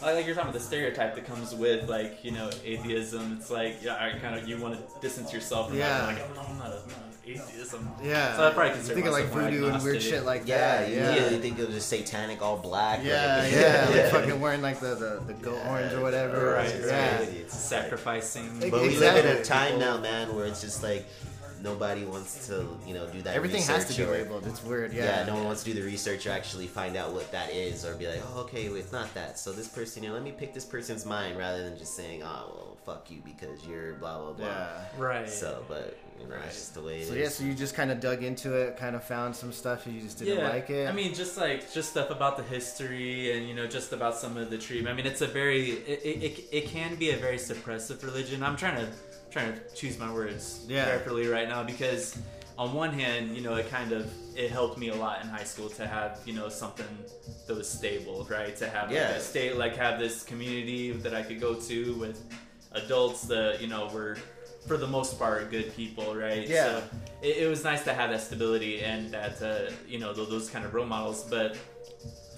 Like 0.00 0.14
like 0.14 0.26
you're 0.26 0.34
talking 0.36 0.50
about 0.50 0.60
the 0.60 0.64
stereotype 0.64 1.16
that 1.16 1.26
comes 1.26 1.52
with 1.56 1.88
like 1.88 2.22
you 2.22 2.30
know 2.30 2.48
atheism. 2.64 3.36
It's 3.40 3.50
like 3.50 3.78
yeah, 3.82 3.94
I 3.96 4.16
kind 4.20 4.38
of 4.38 4.46
you 4.48 4.56
want 4.58 4.74
to 4.76 5.00
distance 5.00 5.32
yourself 5.32 5.68
from 5.70 5.78
Yeah. 5.78 5.88
that. 5.88 6.06
Like, 6.06 6.18
oh, 6.36 6.46
I'm 6.48 6.58
not, 6.58 6.68
a, 6.68 6.82
I'm 6.82 6.88
not 6.88 6.98
an 6.98 7.07
atheist. 7.32 7.74
I'm, 7.74 7.88
Yeah. 8.02 8.36
So 8.36 8.46
I 8.48 8.50
probably 8.52 8.68
You 8.68 8.74
consider 8.76 8.94
think 8.94 9.06
of 9.06 9.12
like 9.12 9.24
myself 9.24 9.40
more 9.42 9.50
voodoo 9.50 9.64
and 9.66 9.82
weird 9.82 9.96
agnostic. 9.96 10.02
shit 10.14 10.24
like 10.24 10.42
yeah 10.46 10.56
that. 10.82 10.88
you 10.90 10.96
Yeah. 10.96 11.08
immediately 11.10 11.38
think 11.40 11.58
it 11.58 11.66
was 11.66 11.74
just 11.76 11.88
satanic 11.88 12.42
all 12.42 12.56
black 12.58 13.00
Yeah, 13.04 13.38
like, 13.42 13.52
yeah, 13.52 13.88
like 14.02 14.10
fucking 14.12 14.40
wearing 14.40 14.62
like 14.62 14.80
the, 14.80 14.94
the, 14.94 15.22
the 15.26 15.34
goat 15.34 15.58
Yeah, 15.62 15.70
orange 15.70 15.92
or 15.94 16.00
whatever. 16.02 16.52
Right, 16.54 16.74
yeah. 16.84 17.18
right. 17.18 17.28
It's 17.28 17.54
sacrificing. 17.56 18.60
Like, 18.60 18.70
but 18.70 18.82
we 18.82 18.96
live 18.96 19.24
in 19.24 19.36
a 19.36 19.44
time 19.44 19.78
now 19.78 19.98
man 19.98 20.34
where 20.34 20.46
it's 20.46 20.60
just 20.60 20.82
like 20.82 21.06
nobody 21.60 22.04
wants 22.04 22.46
to 22.46 22.68
you 22.86 22.94
know 22.94 23.04
do 23.08 23.20
that 23.22 23.34
Everything 23.34 23.62
has 23.64 23.84
to 23.86 23.96
be 23.96 24.04
or- 24.08 24.12
labeled. 24.12 24.46
It's 24.46 24.62
weird. 24.62 24.92
yeah. 24.92 25.20
Yeah. 25.20 25.26
no 25.26 25.34
one 25.34 25.44
wants 25.44 25.64
to 25.64 25.72
do 25.72 25.80
the 25.80 25.84
research 25.86 26.26
or 26.26 26.30
actually 26.30 26.68
find 26.68 26.96
out 26.96 27.12
what 27.12 27.30
that 27.32 27.52
is 27.52 27.84
or 27.84 27.94
be 27.96 28.06
like, 28.06 28.22
oh, 28.32 28.42
okay, 28.42 28.68
well, 28.68 28.78
it's 28.78 28.92
not 28.92 29.12
that. 29.14 29.38
So 29.40 29.52
this 29.52 29.66
person, 29.68 30.02
you 30.04 30.08
know, 30.10 30.14
let 30.14 30.22
me 30.22 30.30
pick 30.32 30.54
this 30.54 30.64
person's 30.64 31.04
mind 31.04 31.36
rather 31.36 31.64
than 31.68 31.76
just 31.76 31.96
saying, 31.96 32.22
oh, 32.22 32.26
well, 32.54 32.76
fuck 32.86 33.10
you 33.10 33.20
because 33.24 33.66
you're 33.66 33.94
blah, 33.94 34.18
blah, 34.18 34.32
blah. 34.34 34.46
Yeah. 34.46 34.82
right. 34.98 35.28
So, 35.28 35.64
but, 35.68 35.98
you 36.20 36.26
know, 36.28 36.34
it's 36.46 36.54
just 36.54 36.74
the 36.74 36.82
way 36.82 36.96
it 36.98 37.00
is. 37.02 37.08
So 37.08 37.14
yeah, 37.14 37.28
so 37.28 37.44
you 37.44 37.54
just 37.54 37.74
kind 37.74 37.90
of 37.90 38.00
dug 38.00 38.22
into 38.22 38.54
it, 38.54 38.76
kind 38.76 38.96
of 38.96 39.04
found 39.04 39.34
some 39.34 39.52
stuff 39.52 39.86
you 39.86 40.00
just 40.00 40.18
didn't 40.18 40.42
like 40.44 40.70
it. 40.70 40.88
I 40.88 40.92
mean, 40.92 41.14
just 41.14 41.36
like 41.36 41.72
just 41.72 41.90
stuff 41.90 42.10
about 42.10 42.36
the 42.36 42.42
history 42.42 43.32
and 43.36 43.48
you 43.48 43.54
know 43.54 43.66
just 43.66 43.92
about 43.92 44.16
some 44.16 44.36
of 44.36 44.50
the 44.50 44.58
treatment. 44.58 44.92
I 44.92 44.96
mean, 44.96 45.06
it's 45.06 45.20
a 45.20 45.26
very 45.26 45.70
it, 45.70 46.00
it, 46.04 46.22
it, 46.22 46.44
it 46.52 46.64
can 46.68 46.96
be 46.96 47.10
a 47.10 47.16
very 47.16 47.36
suppressive 47.36 48.02
religion. 48.04 48.42
I'm 48.42 48.56
trying 48.56 48.76
to 48.84 48.88
trying 49.30 49.52
to 49.54 49.60
choose 49.74 49.98
my 49.98 50.12
words 50.12 50.64
Yeah. 50.68 50.86
carefully 50.86 51.26
right 51.26 51.48
now 51.48 51.62
because 51.62 52.16
on 52.56 52.72
one 52.72 52.92
hand, 52.92 53.36
you 53.36 53.42
know, 53.42 53.54
it 53.54 53.68
kind 53.70 53.92
of 53.92 54.10
it 54.36 54.50
helped 54.50 54.78
me 54.78 54.88
a 54.88 54.94
lot 54.94 55.22
in 55.22 55.28
high 55.28 55.44
school 55.44 55.68
to 55.68 55.86
have 55.86 56.20
you 56.24 56.32
know 56.32 56.48
something 56.48 56.86
that 57.46 57.56
was 57.56 57.68
stable, 57.68 58.26
right? 58.30 58.56
To 58.56 58.68
have 58.68 58.88
like 58.88 58.96
Yeah. 58.96 59.10
a 59.10 59.20
state 59.20 59.56
like 59.56 59.76
have 59.76 59.98
this 60.00 60.22
community 60.24 60.92
that 60.92 61.14
I 61.14 61.22
could 61.22 61.40
go 61.40 61.54
to 61.54 61.94
with 61.94 62.22
adults 62.72 63.22
that 63.22 63.60
you 63.60 63.66
know 63.68 63.88
were 63.92 64.16
for 64.68 64.76
the 64.76 64.86
most 64.86 65.18
part 65.18 65.50
good 65.50 65.74
people, 65.74 66.14
right? 66.14 66.46
Yeah. 66.46 66.64
So 66.64 66.82
it, 67.22 67.36
it 67.38 67.48
was 67.48 67.64
nice 67.64 67.82
to 67.84 67.94
have 67.94 68.10
that 68.10 68.20
stability 68.20 68.82
and 68.82 69.10
that 69.10 69.42
uh, 69.42 69.72
you 69.88 69.98
know 69.98 70.12
those, 70.12 70.28
those 70.28 70.50
kind 70.50 70.64
of 70.64 70.74
role 70.74 70.86
models, 70.86 71.24
but 71.24 71.56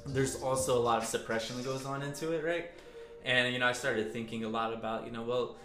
there's 0.07 0.37
also 0.37 0.79
a 0.79 0.81
lot 0.81 0.99
of 0.99 1.05
suppression 1.05 1.57
that 1.57 1.67
goes 1.67 1.85
on 1.85 2.03
into 2.03 2.33
it, 2.33 2.45
right? 2.45 2.71
And 3.25 3.53
you 3.53 3.59
know, 3.59 3.67
I 3.67 3.73
started 3.73 4.13
thinking 4.13 4.45
a 4.45 4.49
lot 4.49 4.73
about 4.73 5.05
you 5.05 5.13
know, 5.13 5.23
well, 5.23 5.57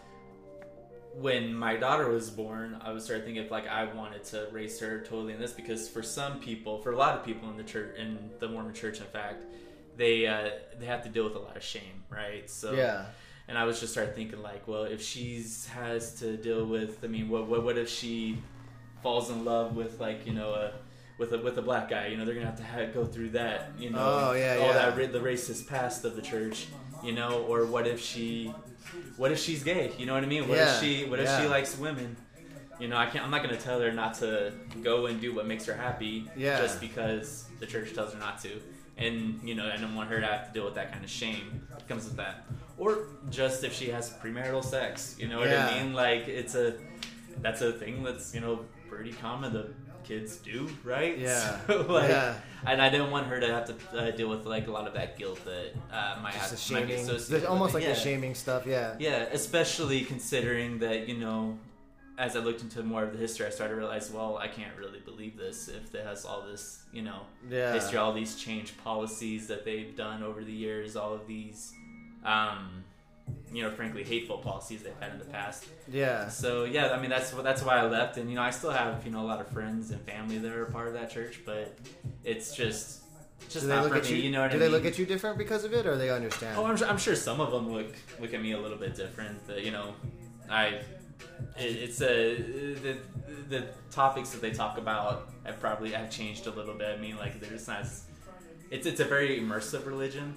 when 1.13 1.53
my 1.53 1.77
daughter 1.77 2.09
was 2.09 2.29
born, 2.29 2.77
I 2.81 2.91
was 2.91 3.05
started 3.05 3.23
thinking 3.25 3.43
if 3.43 3.51
like 3.51 3.67
I 3.67 3.85
wanted 3.93 4.23
to 4.25 4.47
raise 4.51 4.79
her 4.79 5.01
totally 5.01 5.33
in 5.33 5.39
this 5.39 5.53
because 5.53 5.87
for 5.87 6.03
some 6.03 6.39
people, 6.39 6.81
for 6.81 6.91
a 6.91 6.97
lot 6.97 7.17
of 7.17 7.23
people 7.23 7.49
in 7.49 7.57
the 7.57 7.63
church, 7.63 7.95
in 7.97 8.31
the 8.39 8.49
Mormon 8.49 8.73
church, 8.73 8.99
in 8.99 9.05
fact, 9.05 9.45
they 9.95 10.27
uh, 10.27 10.49
they 10.79 10.87
have 10.87 11.03
to 11.03 11.09
deal 11.09 11.23
with 11.23 11.35
a 11.35 11.39
lot 11.39 11.55
of 11.55 11.63
shame, 11.63 12.03
right? 12.09 12.49
So 12.49 12.73
Yeah. 12.73 13.05
And 13.47 13.57
I 13.57 13.63
was 13.65 13.79
just 13.79 13.91
started 13.93 14.15
thinking 14.15 14.41
like, 14.41 14.67
well, 14.67 14.83
if 14.83 15.01
she's 15.01 15.67
has 15.67 16.13
to 16.19 16.37
deal 16.37 16.65
with, 16.65 17.03
I 17.03 17.07
mean, 17.07 17.29
what 17.29 17.47
what, 17.47 17.63
what 17.63 17.77
if 17.77 17.89
she 17.89 18.37
falls 19.03 19.29
in 19.29 19.45
love 19.45 19.75
with 19.75 19.99
like 19.99 20.25
you 20.25 20.33
know 20.33 20.53
a 20.53 20.71
with 21.17 21.31
a 21.33 21.37
with 21.37 21.57
a 21.57 21.61
black 21.61 21.89
guy? 21.89 22.07
You 22.07 22.17
know, 22.17 22.25
they're 22.25 22.33
gonna 22.35 22.47
have 22.47 22.57
to 22.57 22.63
have, 22.63 22.93
go 22.93 23.05
through 23.05 23.29
that. 23.31 23.71
You 23.77 23.91
know, 23.91 23.99
Oh, 23.99 24.33
yeah, 24.33 24.57
all 24.61 24.67
yeah. 24.67 24.89
that 24.91 25.11
the 25.13 25.19
racist 25.19 25.67
past 25.67 26.05
of 26.05 26.15
the 26.15 26.21
church. 26.21 26.67
You 27.03 27.11
know, 27.11 27.43
or 27.43 27.65
what 27.65 27.85
if 27.85 28.01
she, 28.01 28.51
what 29.17 29.31
if 29.31 29.37
she's 29.37 29.63
gay? 29.63 29.91
You 29.99 30.07
know 30.07 30.15
what 30.15 30.23
I 30.23 30.27
mean? 30.27 30.47
What 30.47 30.57
Yeah, 30.57 30.73
if 30.73 30.81
she 30.81 31.05
what 31.05 31.19
if 31.19 31.29
she 31.39 31.45
likes 31.47 31.77
women? 31.77 32.15
You 32.79 32.87
know, 32.87 32.97
I 32.97 33.05
can't. 33.05 33.23
I'm 33.23 33.31
not 33.31 33.43
gonna 33.43 33.57
tell 33.57 33.79
her 33.79 33.91
not 33.91 34.15
to 34.15 34.53
go 34.81 35.05
and 35.05 35.21
do 35.21 35.33
what 35.35 35.45
makes 35.45 35.65
her 35.65 35.75
happy. 35.75 36.29
Yeah. 36.35 36.57
Just 36.59 36.81
because 36.81 37.45
the 37.59 37.65
church 37.65 37.93
tells 37.93 38.13
her 38.13 38.19
not 38.19 38.41
to, 38.41 38.49
and 38.97 39.39
you 39.43 39.55
know, 39.55 39.69
I 39.69 39.77
don't 39.77 39.95
want 39.95 40.09
her 40.09 40.19
to 40.19 40.25
have 40.27 40.47
to 40.47 40.53
deal 40.53 40.65
with 40.65 40.75
that 40.75 40.91
kind 40.91 41.03
of 41.03 41.09
shame 41.09 41.61
that 41.71 41.87
comes 41.87 42.05
with 42.05 42.17
that. 42.17 42.45
Or 42.77 42.99
just 43.29 43.63
if 43.63 43.73
she 43.73 43.89
has 43.89 44.09
premarital 44.11 44.63
sex, 44.63 45.15
you 45.19 45.27
know 45.27 45.39
what 45.39 45.49
Yeah. 45.49 45.67
I 45.67 45.83
mean? 45.83 45.93
Like 45.93 46.27
it's 46.27 46.55
a 46.55 46.75
that's 47.41 47.61
a 47.61 47.71
thing 47.73 48.03
that's 48.03 48.33
you 48.33 48.41
know 48.41 48.65
pretty 48.89 49.11
common 49.13 49.53
that 49.53 49.67
kids 50.05 50.37
do, 50.37 50.69
right? 50.83 51.17
Yeah. 51.17 51.57
So, 51.67 51.81
like, 51.91 52.09
Yeah. 52.09 52.35
and 52.67 52.79
I 52.81 52.89
didn't 52.89 53.09
want 53.11 53.25
her 53.27 53.39
to 53.39 53.47
have 53.47 53.65
to 53.65 53.97
uh, 53.99 54.11
deal 54.11 54.29
with 54.29 54.45
like 54.45 54.67
a 54.67 54.71
lot 54.71 54.87
of 54.87 54.93
that 54.93 55.17
guilt 55.17 55.43
that 55.45 55.71
uh, 55.91 56.19
might 56.21 56.33
Just 56.33 56.67
the 56.67 56.73
might 56.75 56.87
be 56.87 56.93
associated. 56.93 57.47
almost 57.47 57.73
like 57.73 57.85
the 57.85 57.95
shaming 57.95 58.35
stuff. 58.35 58.65
Yeah. 58.67 58.95
Yeah, 58.99 59.25
especially 59.31 60.01
considering 60.05 60.77
that, 60.79 61.07
you 61.09 61.17
know, 61.17 61.57
as 62.17 62.35
I 62.35 62.39
looked 62.39 62.61
into 62.61 62.81
more 62.83 63.03
of 63.03 63.11
the 63.11 63.17
history, 63.17 63.45
I 63.45 63.49
started 63.49 63.73
to 63.73 63.79
realize, 63.79 64.09
well, 64.11 64.37
I 64.37 64.47
can't 64.47 64.75
really 64.77 64.99
believe 64.99 65.35
this 65.37 65.67
if 65.67 65.93
it 65.93 66.05
has 66.05 66.23
all 66.25 66.41
this, 66.43 66.83
you 66.93 67.01
know, 67.01 67.21
Yeah. 67.49 67.73
history, 67.73 67.97
all 67.97 68.13
these 68.13 68.35
change 68.37 68.77
policies 68.77 69.47
that 69.47 69.65
they've 69.65 69.95
done 69.95 70.23
over 70.23 70.43
the 70.43 70.51
years, 70.53 70.95
all 70.95 71.13
of 71.13 71.27
these, 71.27 71.73
um, 72.23 72.83
you 73.51 73.63
know, 73.63 73.71
frankly, 73.71 74.03
hateful 74.03 74.37
policies 74.37 74.83
they've 74.83 74.93
had 74.99 75.11
in 75.13 75.19
the 75.19 75.25
past. 75.25 75.65
Yeah. 75.91 76.29
So 76.29 76.63
yeah, 76.63 76.91
I 76.91 76.99
mean 77.01 77.09
that's 77.09 77.31
that's 77.31 77.63
why 77.63 77.77
I 77.79 77.85
left, 77.85 78.17
and 78.17 78.29
you 78.29 78.35
know 78.35 78.41
I 78.43 78.51
still 78.51 78.71
have 78.71 79.03
you 79.05 79.11
know 79.11 79.21
a 79.21 79.27
lot 79.27 79.41
of 79.41 79.47
friends 79.49 79.91
and 79.91 79.99
family 80.01 80.37
that 80.37 80.51
are 80.53 80.65
part 80.65 80.87
of 80.87 80.93
that 80.93 81.09
church, 81.09 81.41
but 81.45 81.75
it's 82.23 82.55
just 82.55 83.01
just 83.49 83.61
Do 83.65 83.67
they 83.67 83.75
not 83.75 83.83
look 83.83 83.91
for 83.93 83.97
at 83.99 84.03
me. 84.05 84.11
you? 84.11 84.15
You 84.23 84.31
know 84.31 84.41
what 84.41 84.51
do 84.51 84.57
I 84.57 84.59
they 84.59 84.69
look 84.69 84.85
at 84.85 84.97
you 84.99 85.05
different 85.05 85.37
because 85.37 85.63
of 85.63 85.73
it, 85.73 85.85
or 85.85 85.97
they 85.97 86.09
understand? 86.11 86.57
Oh, 86.57 86.65
I'm 86.65 86.77
sure, 86.77 86.87
I'm 86.87 86.97
sure 86.97 87.15
some 87.15 87.41
of 87.41 87.51
them 87.51 87.71
look 87.73 87.87
look 88.21 88.33
at 88.33 88.41
me 88.41 88.51
a 88.53 88.59
little 88.59 88.77
bit 88.77 88.95
different. 88.95 89.45
That 89.47 89.63
you 89.63 89.71
know, 89.71 89.93
I 90.49 90.81
it's 91.57 92.01
a 92.01 92.35
the 92.83 92.97
the 93.49 93.67
topics 93.91 94.29
that 94.31 94.41
they 94.41 94.51
talk 94.51 94.77
about 94.77 95.29
have 95.43 95.59
probably 95.59 95.91
have 95.91 96.09
changed 96.09 96.47
a 96.47 96.51
little 96.51 96.73
bit. 96.75 96.97
I 96.97 97.01
mean, 97.01 97.17
like 97.17 97.39
they're 97.39 97.49
just 97.51 97.67
not. 97.67 97.85
It's 98.71 98.85
it's 98.87 98.99
a 98.99 99.05
very 99.05 99.39
immersive 99.39 99.85
religion, 99.85 100.35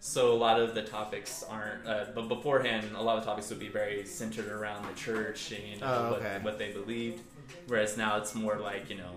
so 0.00 0.32
a 0.32 0.38
lot 0.38 0.60
of 0.60 0.74
the 0.74 0.82
topics 0.82 1.42
aren't. 1.48 1.86
Uh, 1.86 2.04
but 2.14 2.28
beforehand, 2.28 2.86
a 2.94 3.02
lot 3.02 3.18
of 3.18 3.24
topics 3.24 3.48
would 3.50 3.58
be 3.58 3.68
very 3.68 4.04
centered 4.04 4.48
around 4.48 4.86
the 4.86 4.94
church 5.00 5.52
and 5.52 5.66
you 5.66 5.76
know 5.80 5.86
Oh, 6.10 6.14
okay. 6.16 6.34
what 6.34 6.42
what 6.44 6.58
they 6.58 6.72
believed. 6.72 7.20
Whereas 7.66 7.96
now 7.96 8.16
it's 8.18 8.34
more 8.34 8.58
like 8.58 8.90
you 8.90 8.96
know 8.96 9.12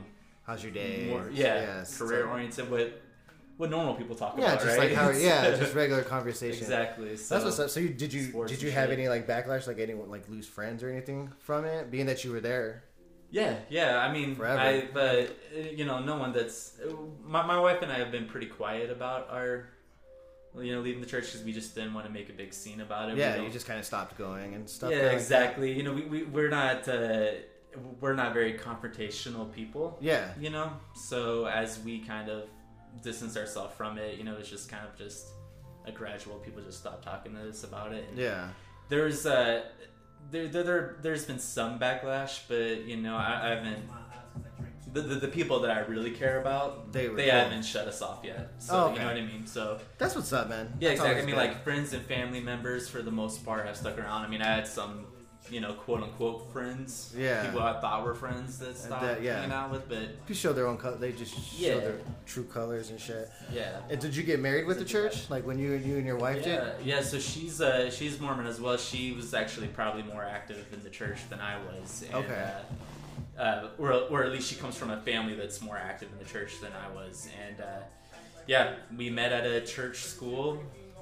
How's 0.48 0.64
your 0.64 0.72
day? 0.72 1.08
more 1.10 1.30
yeah 1.32 1.56
Yes. 1.80 1.98
career 1.98 2.28
oriented. 2.28 2.70
What 2.72 3.02
what 3.58 3.70
normal 3.70 3.94
people 3.96 4.16
talk 4.16 4.36
Yeah, 4.38 4.54
about, 4.54 4.64
just 4.64 4.78
right? 4.78 4.90
like 4.92 4.98
how. 4.98 5.10
Yeah, 5.12 5.56
just 5.58 5.76
regular 5.76 6.04
conversation. 6.04 6.60
exactly. 6.64 7.16
So, 7.18 7.36
That's 7.36 7.46
what's 7.46 7.60
up. 7.60 7.70
So 7.70 7.80
you, 7.80 7.90
did 7.90 8.12
you 8.14 8.46
did 8.48 8.62
you 8.62 8.72
have 8.72 8.90
shit. 8.90 8.98
any 9.00 9.08
like 9.10 9.28
backlash, 9.28 9.68
like 9.68 9.80
anyone 9.80 10.10
like 10.10 10.28
lose 10.30 10.48
friends 10.48 10.84
or 10.84 10.90
anything 10.90 11.32
from 11.40 11.66
it, 11.66 11.92
being 11.92 12.06
that 12.08 12.24
you 12.24 12.32
were 12.32 12.42
there? 12.42 12.84
Yeah, 13.30 13.56
yeah. 13.70 13.98
I 13.98 14.12
mean, 14.14 14.36
Forever. 14.36 14.60
I 14.60 14.88
but 14.94 15.38
you 15.78 15.86
know, 15.86 16.00
no 16.00 16.18
one 16.18 16.34
that's 16.34 16.78
my 17.26 17.46
my 17.46 17.60
wife 17.60 17.82
and 17.82 17.92
I 17.92 17.98
have 18.00 18.12
been 18.12 18.26
pretty 18.28 18.48
quiet 18.48 18.90
about 18.92 19.30
our 19.32 19.70
you 20.60 20.72
know 20.76 20.82
leaving 20.82 21.02
the 21.02 21.08
church 21.08 21.26
because 21.26 21.44
we 21.44 21.52
just 21.52 21.74
didn't 21.74 21.94
want 21.96 22.06
to 22.06 22.14
make 22.14 22.30
a 22.30 22.34
big 22.34 22.54
scene 22.54 22.82
about 22.82 23.10
it. 23.10 23.18
Yeah, 23.18 23.42
you 23.42 23.50
just 23.50 23.66
kind 23.66 23.80
of 23.80 23.86
stopped 23.86 24.18
going 24.18 24.54
and 24.54 24.70
stuff. 24.70 24.92
yeah, 24.92 24.98
like 24.98 25.06
that. 25.06 25.14
exactly. 25.16 25.72
You 25.72 25.82
know, 25.84 25.94
we, 25.94 26.02
we 26.06 26.24
we're 26.24 26.50
not 26.50 26.88
uh, 26.88 27.28
we're 28.00 28.14
not 28.14 28.34
very 28.34 28.54
confrontational 28.54 29.52
people. 29.52 29.98
Yeah, 30.00 30.32
You 30.40 30.52
know, 30.52 30.72
so 30.96 31.46
as 31.48 31.80
we 31.80 32.02
kind 32.02 32.30
of 32.30 32.44
distance 33.02 33.36
ourselves 33.38 33.74
from 33.76 33.98
it, 33.98 34.18
you 34.18 34.24
know, 34.24 34.36
it's 34.38 34.50
just 34.50 34.70
kind 34.70 34.86
of 34.86 34.98
just 34.98 35.28
a 35.86 35.92
gradual. 35.92 36.36
People 36.36 36.62
just 36.62 36.80
stop 36.80 37.04
talking 37.04 37.34
to 37.36 37.50
us 37.50 37.64
about 37.64 37.92
it. 37.94 38.06
And 38.10 38.18
yeah, 38.18 38.50
there's 38.90 39.26
uh 39.26 39.64
there, 40.32 40.48
there, 40.48 40.64
there 40.64 40.96
there's 41.02 41.26
been 41.26 41.40
some 41.40 41.78
backlash 41.80 42.42
but 42.48 42.86
you 42.88 42.96
know 42.96 43.16
i, 43.18 43.42
I 43.44 43.50
haven't 43.56 43.90
the, 44.94 45.02
the, 45.02 45.16
the 45.16 45.28
people 45.28 45.60
that 45.62 45.72
i 45.72 45.80
really 45.82 46.12
care 46.12 46.40
about 46.40 46.94
They 46.94 47.08
they, 47.08 47.26
cool. 47.26 47.32
haven't 47.34 47.64
shut 47.64 47.88
us 47.90 48.02
off 48.02 48.20
yet 48.24 48.54
so 48.60 48.74
Oh, 48.90 48.94
you 48.94 49.00
know 49.00 49.08
what 49.08 49.18
i 49.18 49.22
mean 49.22 49.46
so 49.46 49.80
that's 49.98 50.16
what's 50.16 50.32
up, 50.32 50.48
man. 50.48 50.72
yeah 50.80 50.90
That's 50.90 51.02
exactly 51.02 51.24
i 51.24 51.26
mean 51.26 51.36
good. 51.36 51.42
like 51.42 51.64
friends 51.66 51.92
and 51.92 52.06
family 52.06 52.40
members 52.40 52.88
for 52.88 53.02
the 53.02 53.12
most 53.12 53.46
part 53.46 53.66
have 53.66 53.76
stuck 53.76 53.98
around 53.98 54.24
i 54.26 54.30
mean 54.30 54.42
i 54.42 54.48
had 54.48 54.66
some 54.66 55.06
you 55.52 55.60
know 55.60 55.74
quote 55.74 56.02
unquote 56.02 56.52
friends 56.54 57.14
Yeah. 57.18 57.46
people 57.46 57.62
i 57.62 57.80
thought 57.82 58.06
were 58.06 58.16
friends 58.16 58.60
that 58.60 58.78
stopped 58.78 59.02
that- 59.02 59.22
yeah. 59.22 59.36
hanging 59.42 59.52
out 59.52 59.72
with 59.72 59.90
but 59.90 60.22
People 60.26 60.36
show 60.36 60.54
their 60.54 60.68
own 60.68 60.78
color. 60.78 60.96
They 60.98 61.12
just 61.12 61.34
show 61.34 61.66
Yeah. 61.68 61.76
their 61.80 61.98
true 62.26 62.46
colors 62.46 62.90
and 62.92 63.00
shit. 63.00 63.30
yeah 63.52 63.80
And 63.90 64.00
did 64.00 64.16
you 64.16 64.24
get 64.24 64.40
married 64.40 64.66
with 64.68 64.80
the 64.80 64.86
church? 64.86 65.30
Like 65.30 65.46
when 65.46 65.60
you 65.60 65.74
you 65.74 65.98
and 65.98 66.06
your 66.06 66.16
wife 66.18 66.46
Yeah, 66.46 66.64
did? 66.78 66.86
yeah. 66.86 67.02
So 67.02 67.20
she's 67.20 67.60
uh, 67.62 67.90
she's 67.92 68.20
Mormon 68.22 68.46
as 68.48 68.60
well. 68.62 68.78
She 68.78 69.12
was 69.12 69.34
actually 69.34 69.68
probably 69.68 70.04
more 70.04 70.24
active 70.24 70.66
in 70.72 70.82
the 70.84 70.90
church 70.90 71.20
than 71.30 71.40
I 71.42 71.58
was. 71.58 72.04
And, 72.06 72.16
Okay. 72.24 72.52
Uh, 73.38 73.42
uh, 73.42 73.68
or, 73.80 73.92
or 73.92 74.24
at 74.24 74.32
least 74.32 74.48
she 74.50 74.56
comes 74.56 74.76
from 74.78 74.92
a 74.92 75.02
family 75.02 75.36
that's 75.36 75.60
more 75.62 75.78
active 75.78 76.10
in 76.14 76.20
the 76.20 76.26
church 76.26 76.62
than 76.62 76.72
I 76.72 76.88
was. 76.94 77.28
And 77.48 77.60
uh, 77.60 77.66
yeah, 78.48 78.76
we 78.98 79.10
met 79.10 79.32
at 79.34 79.46
a 79.46 79.62
church 79.62 79.98
school. 80.04 80.62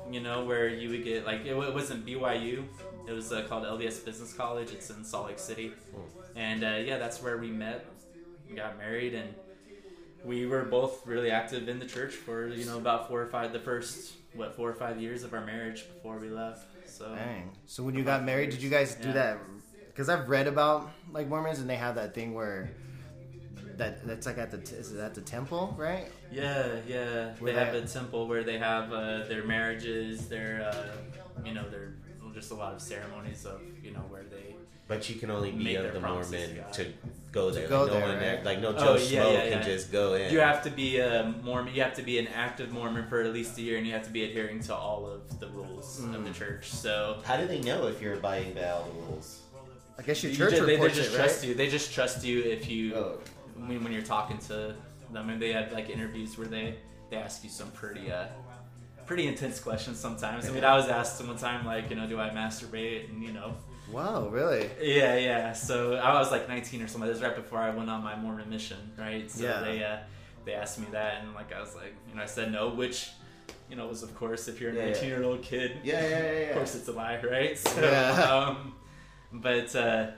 You 0.09 0.19
know 0.19 0.43
where 0.45 0.67
you 0.67 0.89
would 0.89 1.03
get 1.03 1.25
like 1.25 1.41
it, 1.45 1.55
it 1.55 1.73
wasn't 1.73 2.05
BYU. 2.05 2.63
It 3.07 3.11
was 3.11 3.31
uh, 3.31 3.43
called 3.47 3.63
LDS 3.63 4.05
Business 4.05 4.33
College. 4.33 4.71
It's 4.71 4.89
in 4.89 5.03
Salt 5.03 5.27
Lake 5.27 5.39
City. 5.39 5.73
And 6.35 6.63
uh, 6.63 6.79
yeah, 6.83 6.97
that's 6.97 7.21
where 7.21 7.37
we 7.37 7.49
met. 7.49 7.85
We 8.49 8.55
got 8.55 8.77
married 8.77 9.13
and 9.13 9.33
we 10.23 10.45
were 10.45 10.63
both 10.63 11.05
really 11.07 11.31
active 11.31 11.67
in 11.67 11.79
the 11.79 11.85
church 11.85 12.13
for 12.13 12.47
you 12.47 12.65
know 12.65 12.77
about 12.77 13.07
four 13.07 13.21
or 13.21 13.27
five 13.27 13.53
the 13.53 13.59
first 13.59 14.13
what 14.33 14.55
four 14.55 14.69
or 14.69 14.73
five 14.73 15.01
years 15.01 15.23
of 15.23 15.33
our 15.33 15.43
marriage 15.45 15.85
before 15.95 16.17
we 16.19 16.29
left 16.29 16.65
so 16.85 17.15
Dang. 17.15 17.51
So 17.65 17.83
when 17.83 17.95
you 17.95 18.03
got 18.03 18.23
married, 18.23 18.49
did 18.51 18.61
you 18.61 18.69
guys 18.69 18.95
do 18.95 19.07
Yeah. 19.07 19.13
that? 19.13 19.37
Because 19.87 20.09
I've 20.09 20.29
read 20.29 20.47
about 20.47 20.91
like 21.11 21.27
Mormons 21.27 21.59
and 21.59 21.69
they 21.69 21.75
have 21.75 21.95
that 21.95 22.13
thing 22.13 22.33
where 22.33 22.69
that 23.77 24.05
that's 24.05 24.25
like 24.25 24.37
at 24.37 24.51
the 24.51 24.57
t- 24.57 24.75
is 24.75 24.91
it 24.93 24.99
at 24.99 25.13
the 25.15 25.21
temple, 25.21 25.73
right? 25.77 26.07
yeah 26.31 26.67
yeah 26.87 27.33
Where 27.39 27.53
they 27.53 27.59
have 27.59 27.73
they- 27.73 27.79
a 27.79 27.85
temple 27.87 28.27
where 28.27 28.43
they 28.43 28.57
have 28.57 28.91
uh, 28.93 29.23
their 29.27 29.43
marriages 29.43 30.27
their 30.29 30.63
uh, 30.71 31.43
you 31.45 31.53
know 31.53 31.67
their 31.69 31.93
just 32.33 32.51
a 32.51 32.55
lot 32.55 32.73
of 32.73 32.81
ceremonies 32.81 33.45
of 33.45 33.59
you 33.83 33.91
know 33.91 33.99
where 34.09 34.23
they 34.23 34.55
But 34.87 35.09
you 35.09 35.15
can 35.19 35.29
only 35.31 35.51
be 35.51 35.63
Make 35.65 35.77
of 35.77 35.93
the 35.93 35.99
Mormon 35.99 36.49
to 36.73 36.83
to 36.85 36.93
go 37.33 37.49
there. 37.51 37.67
go 37.67 37.83
like, 37.83 37.87
no 37.91 37.93
there, 37.99 38.07
one 38.07 38.17
right? 38.17 38.45
like 38.45 38.59
no 38.61 38.69
Oh, 38.69 38.79
Joe 38.83 38.95
yeah, 38.95 39.23
Schmo 39.23 39.33
yeah, 39.33 39.49
can 39.49 39.63
just 39.63 39.91
go 39.91 40.13
in. 40.15 40.31
you 40.33 40.39
have 40.39 40.63
to 40.63 40.69
be 40.69 40.99
a 40.99 41.33
Mormon 41.43 41.73
you 41.75 41.81
have 41.81 41.93
to 41.95 42.01
be 42.03 42.19
an 42.19 42.27
active 42.27 42.71
Mormon 42.71 43.05
for 43.09 43.21
at 43.21 43.33
least 43.33 43.57
a 43.57 43.61
year 43.61 43.77
and 43.77 43.85
you 43.87 43.93
have 43.93 44.03
to 44.03 44.11
be 44.11 44.23
adhering 44.23 44.59
to 44.69 44.73
all 44.75 45.05
of 45.13 45.39
the 45.41 45.47
rules 45.49 45.99
of 45.99 46.05
Mm. 46.05 46.25
the 46.27 46.33
church 46.33 46.65
so 46.69 47.19
How 47.25 47.35
do 47.37 47.45
they 47.47 47.59
know 47.59 47.87
if 47.87 48.01
you're 48.01 48.15
abiding 48.15 48.53
by 48.53 48.69
all 48.69 48.83
the 48.89 48.95
rules? 49.07 49.41
I 49.99 50.03
guess 50.03 50.23
your 50.23 50.31
You 50.31 50.37
church 50.37 50.55
ju- 50.55 50.65
they, 50.65 50.77
they 50.77 50.87
just 50.89 51.11
it, 51.13 51.15
trust 51.17 51.39
right? 51.41 51.47
you 51.49 51.53
they 51.61 51.69
just 51.77 51.93
trust 51.93 52.23
you 52.23 52.35
if 52.55 52.69
you 52.69 52.95
Oh. 52.95 53.19
When, 53.67 53.83
when 53.83 53.93
you're 53.93 54.01
talking 54.01 54.37
to 54.39 54.75
them 55.11 55.29
and 55.29 55.41
they 55.41 55.51
have 55.53 55.71
like 55.71 55.89
interviews 55.89 56.37
where 56.37 56.47
they 56.47 56.75
they 57.09 57.17
ask 57.17 57.43
you 57.43 57.49
some 57.49 57.69
pretty 57.71 58.11
uh 58.11 58.25
pretty 59.05 59.27
intense 59.27 59.59
questions 59.59 59.99
sometimes 59.99 60.47
i 60.47 60.51
mean 60.51 60.63
i 60.63 60.75
was 60.75 60.87
asked 60.87 61.21
one 61.25 61.35
time 61.37 61.65
like 61.65 61.89
you 61.89 61.95
know 61.97 62.07
do 62.07 62.17
i 62.19 62.29
masturbate 62.29 63.09
and 63.09 63.21
you 63.23 63.33
know 63.33 63.53
Wow, 63.91 64.29
really? 64.29 64.69
yeah 64.81 65.15
yeah 65.17 65.51
so 65.51 65.95
i 65.95 66.13
was 66.13 66.31
like 66.31 66.47
19 66.47 66.81
or 66.83 66.87
something 66.87 67.09
this 67.09 67.15
was 67.19 67.23
right 67.27 67.35
before 67.35 67.59
i 67.59 67.69
went 67.71 67.89
on 67.89 68.01
my 68.03 68.15
mormon 68.15 68.49
mission 68.49 68.77
right 68.97 69.29
so 69.29 69.43
Yeah. 69.43 69.59
they 69.61 69.83
uh 69.83 69.97
they 70.45 70.53
asked 70.53 70.79
me 70.79 70.87
that 70.91 71.21
and 71.21 71.33
like 71.35 71.51
i 71.51 71.59
was 71.59 71.75
like 71.75 71.93
you 72.09 72.15
know 72.15 72.21
i 72.23 72.25
said 72.25 72.53
no 72.53 72.69
which 72.69 73.09
you 73.69 73.75
know 73.75 73.87
was 73.87 74.01
of 74.01 74.15
course 74.15 74.47
if 74.47 74.61
you're 74.61 74.71
a 74.71 74.75
Yeah, 74.75 74.81
yeah. 74.85 74.91
19 74.93 75.09
year 75.09 75.23
old 75.23 75.41
kid 75.41 75.77
Yeah, 75.83 76.01
yeah, 76.01 76.09
yeah, 76.09 76.31
yeah. 76.31 76.45
of 76.51 76.55
course 76.55 76.75
it's 76.75 76.87
a 76.87 76.93
lie, 76.93 77.19
right? 77.21 77.57
So, 77.67 77.81
Yeah. 77.81 78.11
um, 78.33 78.73
but 79.33 79.75
uh, 79.75 80.11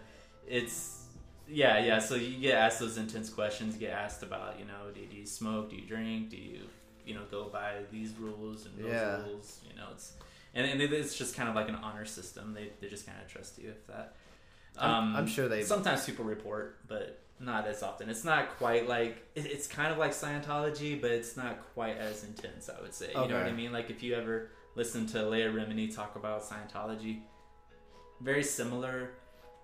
it's 0.47 1.02
yeah, 1.47 1.79
yeah. 1.83 1.99
So 1.99 2.15
you 2.15 2.39
get 2.39 2.55
asked 2.55 2.79
those 2.79 2.97
intense 2.97 3.29
questions. 3.29 3.73
You 3.75 3.81
get 3.81 3.91
asked 3.93 4.23
about, 4.23 4.59
you 4.59 4.65
know, 4.65 4.91
do, 4.93 5.01
do 5.05 5.15
you 5.15 5.25
smoke? 5.25 5.69
Do 5.69 5.75
you 5.75 5.85
drink? 5.85 6.29
Do 6.29 6.37
you, 6.37 6.61
you 7.05 7.13
know, 7.15 7.21
go 7.29 7.45
by 7.45 7.79
these 7.91 8.13
rules 8.17 8.65
and 8.65 8.77
those 8.77 8.91
Yeah. 8.91 9.21
rules? 9.23 9.59
You 9.69 9.75
know, 9.75 9.87
it's 9.91 10.13
and, 10.55 10.65
and 10.69 10.81
it- 10.81 10.93
it's 10.93 11.15
just 11.17 11.35
kind 11.35 11.49
of 11.49 11.55
like 11.55 11.67
an 11.69 11.75
honor 11.75 12.05
system. 12.05 12.53
They 12.53 12.71
they 12.79 12.87
just 12.87 13.05
kind 13.05 13.17
of 13.21 13.27
trust 13.27 13.57
you 13.59 13.69
if 13.69 13.87
that. 13.87 14.15
I'm- 14.77 15.15
I'm 15.15 15.23
um, 15.23 15.27
sure 15.27 15.47
they- 15.47 15.63
sometimes 15.63 16.05
people 16.05 16.25
report, 16.25 16.79
but 16.87 17.19
not 17.39 17.67
as 17.67 17.83
often. 17.83 18.09
It's 18.09 18.23
not 18.23 18.57
quite 18.57 18.87
like 18.87 19.17
it, 19.35 19.45
it's 19.45 19.67
kind 19.67 19.91
of 19.91 19.97
like 19.97 20.11
Scientology, 20.11 20.99
but 21.01 21.11
it's 21.11 21.35
not 21.35 21.57
quite 21.73 21.97
as 21.97 22.23
intense. 22.23 22.69
I 22.69 22.81
would 22.81 22.93
say. 22.93 23.07
Okay. 23.09 23.21
You 23.21 23.27
know 23.27 23.37
what 23.37 23.47
I 23.47 23.51
mean? 23.51 23.71
Like 23.71 23.89
if 23.89 24.01
you 24.01 24.15
ever 24.15 24.49
listen 24.75 25.05
to 25.07 25.27
Leah 25.27 25.51
Remini 25.51 25.93
talk 25.93 26.15
about 26.15 26.41
Scientology, 26.43 27.21
very 28.21 28.43
similar 28.43 29.11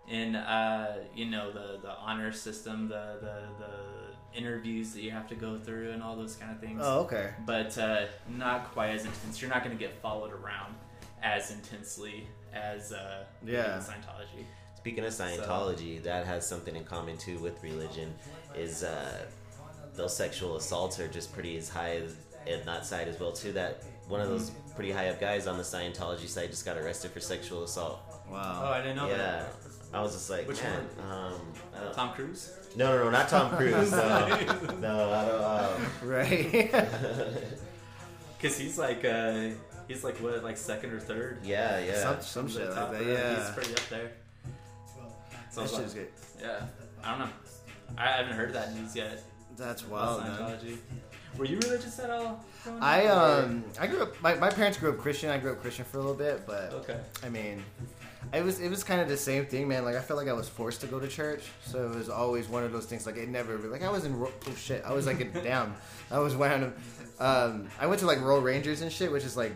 in 0.09 0.35
uh, 0.35 1.03
you 1.15 1.25
know 1.25 1.51
the 1.51 1.79
the 1.81 1.91
honor 1.91 2.31
system, 2.31 2.87
the 2.87 3.17
the 3.21 3.41
the 3.59 4.37
interviews 4.37 4.93
that 4.93 5.01
you 5.01 5.11
have 5.11 5.27
to 5.27 5.35
go 5.35 5.57
through, 5.57 5.91
and 5.91 6.03
all 6.03 6.15
those 6.15 6.35
kind 6.35 6.51
of 6.51 6.59
things. 6.59 6.81
Oh, 6.83 7.01
okay. 7.01 7.31
But 7.45 7.77
uh, 7.77 8.05
not 8.27 8.71
quite 8.73 8.89
as 8.91 9.05
intense. 9.05 9.41
You're 9.41 9.49
not 9.49 9.63
going 9.63 9.75
to 9.75 9.79
get 9.79 10.01
followed 10.01 10.31
around 10.31 10.75
as 11.23 11.51
intensely 11.51 12.27
as 12.53 12.91
uh, 12.91 13.23
Yeah. 13.45 13.75
in 13.77 13.81
Scientology. 13.81 14.45
Speaking 14.77 15.03
of 15.03 15.11
Scientology, 15.11 16.01
that 16.03 16.25
has 16.25 16.47
something 16.47 16.75
in 16.75 16.83
common 16.85 17.17
too 17.17 17.37
with 17.39 17.61
religion. 17.63 18.13
Is 18.55 18.83
uh, 18.83 19.25
those 19.95 20.15
sexual 20.15 20.55
assaults 20.55 20.99
are 20.99 21.07
just 21.07 21.33
pretty 21.33 21.57
as 21.57 21.69
high 21.69 21.97
as 21.97 22.15
in 22.47 22.65
that 22.65 22.85
side 22.85 23.07
as 23.07 23.19
well 23.19 23.31
too. 23.31 23.51
That 23.51 23.83
one 24.07 24.21
of 24.21 24.29
those 24.29 24.51
pretty 24.75 24.91
high 24.91 25.09
up 25.09 25.19
guys 25.19 25.45
on 25.47 25.57
the 25.57 25.63
Scientology 25.63 26.27
side 26.27 26.49
just 26.49 26.65
got 26.65 26.77
arrested 26.77 27.11
for 27.11 27.19
sexual 27.19 27.63
assault. 27.63 27.99
Wow. 28.29 28.63
Oh, 28.65 28.71
I 28.71 28.81
didn't 28.81 28.95
know 28.95 29.09
yeah, 29.09 29.17
that. 29.17 29.53
I 29.93 30.01
was 30.01 30.13
just 30.13 30.29
like, 30.29 30.47
Which 30.47 30.61
man, 30.61 30.85
um, 31.09 31.33
Tom 31.93 32.13
Cruise. 32.13 32.51
no, 32.75 32.95
no, 32.95 33.03
no, 33.05 33.09
not 33.09 33.27
Tom 33.29 33.49
Cruise. 33.57 33.91
No, 33.91 33.97
no, 34.79 35.11
I 35.11 35.25
don't. 35.25 35.43
Um, 36.03 36.09
Right. 36.09 36.71
Because 38.41 38.57
he's 38.57 38.77
like, 38.77 39.03
uh, 39.03 39.49
he's 39.89 40.03
like 40.03 40.15
what, 40.19 40.43
like 40.45 40.55
second 40.55 40.91
or 40.93 40.99
third? 40.99 41.39
yeah, 41.43 41.79
yeah. 41.79 41.95
some 42.01 42.21
some 42.21 42.45
The 42.47 42.51
shit 42.67 42.73
top 42.73 42.91
like 42.93 43.05
that. 43.05 43.25
of 43.25 43.37
He's 43.45 43.53
pretty 43.53 43.71
up 43.73 43.89
there. 43.89 44.11
So 45.51 45.61
I 45.61 45.65
That 45.65 45.69
shit's 45.75 45.95
like, 45.95 45.95
good. 45.95 46.07
yeah, 46.41 46.65
I 47.03 47.09
don't 47.11 47.19
know. 47.19 47.33
I 47.97 48.05
haven't 48.07 48.33
heard 48.33 48.53
that 48.53 48.73
news 48.75 48.95
yet. 48.95 49.21
That's 49.57 49.81
about 49.81 50.21
wild, 50.21 50.23
man. 50.23 50.37
Scientology. 50.37 50.77
Were 51.37 51.45
you 51.45 51.57
religious 51.57 51.99
at 51.99 52.09
all? 52.11 52.45
growing 52.63 52.81
I 52.81 53.05
up, 53.07 53.17
or- 53.17 53.43
um 53.43 53.63
I 53.79 53.87
grew 53.87 54.03
up 54.03 54.21
my, 54.21 54.35
my 54.35 54.49
parents 54.49 54.77
grew 54.77 54.91
up 54.91 54.97
Christian. 54.99 55.29
I 55.31 55.37
grew 55.37 55.51
up 55.51 55.61
Christian 55.61 55.83
for 55.83 55.97
a 55.97 56.01
little 56.01 56.15
bit, 56.15 56.47
but 56.47 56.71
Okay. 56.73 56.97
I 57.25 57.29
mean, 57.29 57.61
it 58.33 58.43
was 58.43 58.59
it 58.59 58.69
was 58.69 58.83
kind 58.83 59.01
of 59.01 59.07
the 59.07 59.17
same 59.17 59.45
thing, 59.45 59.67
man. 59.67 59.83
Like 59.85 59.95
I 59.95 60.01
felt 60.01 60.17
like 60.17 60.27
I 60.27 60.33
was 60.33 60.47
forced 60.49 60.81
to 60.81 60.87
go 60.87 60.99
to 60.99 61.07
church, 61.07 61.43
so 61.65 61.91
it 61.91 61.95
was 61.95 62.09
always 62.09 62.47
one 62.47 62.63
of 62.63 62.71
those 62.71 62.85
things. 62.85 63.05
Like 63.05 63.17
it 63.17 63.29
never 63.29 63.57
like 63.57 63.83
I 63.83 63.89
was 63.89 64.05
in 64.05 64.15
oh 64.15 64.31
shit, 64.55 64.83
I 64.85 64.93
was 64.93 65.05
like 65.05 65.19
in, 65.21 65.31
down. 65.43 65.75
I 66.11 66.19
was 66.19 66.35
wearing 66.35 66.73
um 67.19 67.67
I 67.79 67.87
went 67.87 67.99
to 68.01 68.05
like 68.07 68.21
Royal 68.21 68.41
Rangers 68.41 68.81
and 68.81 68.91
shit, 68.91 69.11
which 69.11 69.23
is 69.23 69.35
like 69.37 69.53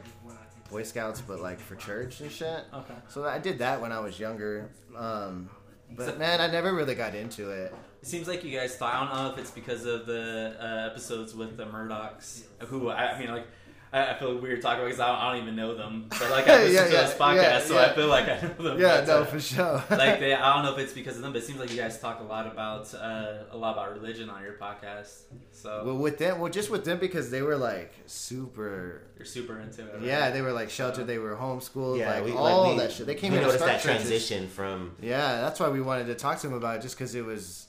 Boy 0.70 0.84
Scouts, 0.84 1.22
but 1.22 1.40
like 1.40 1.60
for 1.60 1.76
church 1.76 2.22
and 2.22 2.32
shit. 2.32 2.64
Okay. 2.74 2.94
So 3.10 3.26
I 3.26 3.38
did 3.40 3.60
that 3.60 3.80
when 3.82 3.92
I 3.92 4.00
was 4.00 4.20
younger. 4.20 4.70
Um, 4.98 5.50
but 5.92 6.08
So- 6.14 6.16
man, 6.18 6.42
I 6.42 6.48
never 6.48 6.74
really 6.74 6.96
got 6.96 7.14
into 7.16 7.52
it. 7.52 7.74
It 8.02 8.08
seems 8.08 8.28
like 8.28 8.44
you 8.44 8.58
guys 8.58 8.76
thought. 8.76 8.94
I 8.94 9.06
don't 9.06 9.14
know 9.16 9.32
if 9.32 9.38
it's 9.38 9.52
because 9.52 9.86
of 9.86 10.06
the 10.06 10.58
uh, 10.60 10.90
episodes 10.92 11.34
with 11.34 11.56
the 11.56 11.66
Murdochs, 11.66 12.44
who 12.60 12.90
I, 12.90 13.12
I 13.14 13.20
mean, 13.20 13.30
like, 13.30 13.48
I, 13.94 14.12
I 14.12 14.14
feel 14.16 14.38
weird 14.40 14.62
talking 14.62 14.80
about 14.80 14.88
because 14.88 15.00
I 15.00 15.08
don't, 15.08 15.18
I 15.20 15.32
don't 15.34 15.44
even 15.44 15.56
know 15.56 15.76
them, 15.76 16.08
but 16.10 16.32
like 16.32 16.48
I 16.48 16.64
listen 16.64 16.74
Yeah, 16.74 16.86
to 16.88 16.94
yeah, 16.94 17.02
this 17.04 17.14
podcast, 17.14 17.36
yeah, 17.36 17.60
so 17.60 17.74
yeah. 17.76 17.82
I 17.82 17.94
feel 17.94 18.08
like 18.08 18.28
I 18.28 18.42
know 18.42 18.64
them. 18.64 18.82
Yeah, 18.82 18.98
but, 19.02 19.08
no, 19.08 19.22
uh, 19.22 19.26
for 19.26 19.40
sure. 19.40 19.84
like 19.92 20.20
they, 20.20 20.34
I 20.34 20.54
don't 20.54 20.66
know 20.66 20.74
if 20.74 20.80
it's 20.80 20.94
because 20.94 21.16
of 21.16 21.22
them, 21.22 21.32
but 21.32 21.44
it 21.44 21.46
seems 21.46 21.60
like 21.60 21.70
you 21.70 21.78
guys 21.78 22.00
talk 22.00 22.20
a 22.20 22.24
lot 22.24 22.48
about 22.48 22.92
uh, 22.96 23.44
a 23.52 23.58
lot 23.58 23.74
about 23.74 23.94
religion 23.94 24.30
on 24.32 24.42
your 24.42 24.54
podcast. 24.54 25.22
So 25.52 25.84
well, 25.86 25.98
with 25.98 26.18
them, 26.18 26.40
well, 26.40 26.52
just 26.52 26.72
with 26.72 26.86
them 26.86 26.98
because 26.98 27.30
they 27.30 27.44
were 27.44 27.56
like 27.56 27.94
super. 28.08 29.04
you're 29.18 29.26
super 29.26 29.60
into 29.60 29.84
it. 29.84 29.94
right? 29.94 30.02
Yeah, 30.02 30.32
they 30.32 30.42
were 30.42 30.54
like 30.54 30.72
sheltered. 30.72 31.06
They 31.06 31.20
were 31.20 31.36
homeschooled. 31.36 32.00
yeah, 32.00 32.16
like 32.16 32.26
we, 32.26 32.32
all 32.32 32.64
like, 32.64 32.78
we, 32.78 32.84
that 32.84 32.92
shit. 32.92 33.06
They 33.06 33.16
came 33.16 33.32
we 33.32 33.38
in 33.38 33.44
to 33.44 33.48
noticed 33.50 33.66
that 33.66 33.82
transition 33.82 34.48
from 34.48 34.96
Yeah, 35.02 35.42
that's 35.42 35.60
why 35.60 35.70
we 35.70 35.82
wanted 35.82 36.08
to 36.08 36.16
talk 36.16 36.40
to 36.40 36.48
them 36.48 36.58
about 36.58 36.78
it, 36.78 36.82
just 36.82 36.98
because 36.98 37.14
it 37.14 37.24
was. 37.24 37.68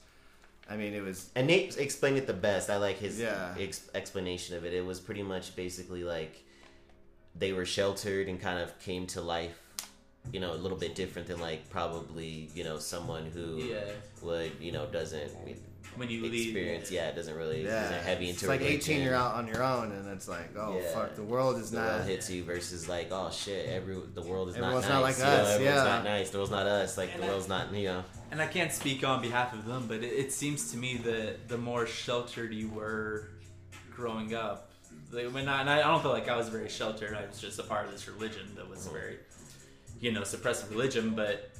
I 0.69 0.77
mean, 0.77 0.95
it 0.95 1.03
was. 1.03 1.31
And 1.35 1.47
Nate 1.47 1.77
explained 1.77 2.17
it 2.17 2.27
the 2.27 2.33
best. 2.33 2.71
I 2.71 2.77
like 2.79 2.99
his 2.99 3.21
Yeah. 3.21 3.55
ex- 3.59 3.89
explanation 3.95 4.57
of 4.57 4.65
it. 4.65 4.73
It 4.73 4.85
was 4.85 4.99
pretty 5.01 5.23
much 5.23 5.55
basically 5.57 6.05
like 6.05 6.43
they 7.37 7.53
were 7.53 7.67
sheltered 7.67 8.29
and 8.29 8.41
kind 8.41 8.59
of 8.59 8.79
came 8.81 9.07
to 9.09 9.21
life, 9.21 9.59
you 10.33 10.41
know, 10.41 10.53
a 10.53 10.57
little 10.57 10.79
bit 10.79 10.95
different 10.95 11.29
than 11.29 11.41
like 11.41 11.69
probably 11.69 12.49
you 12.55 12.65
know 12.65 12.79
someone 12.79 13.27
who 13.27 13.57
Yeah. 13.59 13.81
would 14.23 14.53
you 14.61 14.73
know 14.73 14.87
doesn't 14.87 15.33
When 15.97 16.09
you 16.11 16.23
leave, 16.23 16.47
experience. 16.57 16.91
Yeah, 16.91 17.09
it 17.09 17.15
doesn't 17.17 17.35
really 17.37 17.63
Yeah, 17.65 17.85
isn't 17.85 18.03
heavy 18.03 18.29
into 18.31 18.41
it's 18.41 18.49
like 18.49 18.63
eighteen. 18.63 19.03
You're 19.03 19.15
out 19.15 19.35
on 19.35 19.47
your 19.47 19.63
own, 19.63 19.93
and 19.93 20.09
it's 20.09 20.27
like, 20.29 20.57
oh 20.57 20.77
Yeah. 20.81 20.95
fuck, 20.95 21.15
the 21.15 21.23
world 21.23 21.57
is 21.59 21.71
The 21.73 21.79
not. 21.81 21.87
world 21.99 22.09
hits 22.09 22.31
you 22.31 22.43
versus 22.43 22.89
like 22.89 23.09
oh 23.13 23.31
shit 23.31 23.67
every 23.69 23.97
the 24.15 24.23
world 24.23 24.49
is 24.49 24.57
Everyone's 24.57 24.89
not 24.89 24.95
not 24.95 25.03
nice 25.03 25.19
like 25.21 25.29
you 25.29 25.35
know, 25.37 25.51
everyone's 25.51 25.77
yeah. 25.77 25.85
not 25.85 26.05
nice 26.05 26.31
the 26.31 26.39
world's 26.39 26.51
not 26.53 26.67
us 26.67 26.97
like 26.97 27.11
And 27.15 27.23
the 27.23 27.27
I- 27.27 27.31
world's 27.31 27.49
not 27.49 27.73
you 27.75 27.89
know 27.89 28.05
and 28.31 28.41
I 28.41 28.47
can't 28.47 28.73
speak 28.73 29.07
on 29.07 29.21
behalf 29.23 29.53
of 29.53 29.67
them, 29.67 29.87
but 29.87 30.03
it, 30.03 30.13
it 30.13 30.33
seems 30.33 30.71
to 30.73 30.77
me 30.77 30.97
that 30.99 31.49
the 31.49 31.59
more 31.59 31.87
sheltered 31.87 32.53
you 32.53 32.69
were 32.69 33.29
growing 33.95 34.35
up, 34.35 34.73
they, 35.13 35.25
and 35.27 35.49
I 35.51 35.81
don't 35.81 36.03
feel 36.03 36.11
like 36.11 36.29
I 36.29 36.37
was 36.37 36.49
very 36.49 36.69
sheltered. 36.69 37.17
I 37.17 37.27
was 37.27 37.41
just 37.41 37.59
a 37.59 37.63
part 37.63 37.87
of 37.87 37.93
this 37.93 38.09
religion 38.09 38.55
that 38.57 38.69
was 38.69 38.87
very, 38.87 39.19
you 40.01 40.13
know, 40.13 40.23
suppressive 40.23 40.71
religion, 40.71 41.15
but 41.15 41.51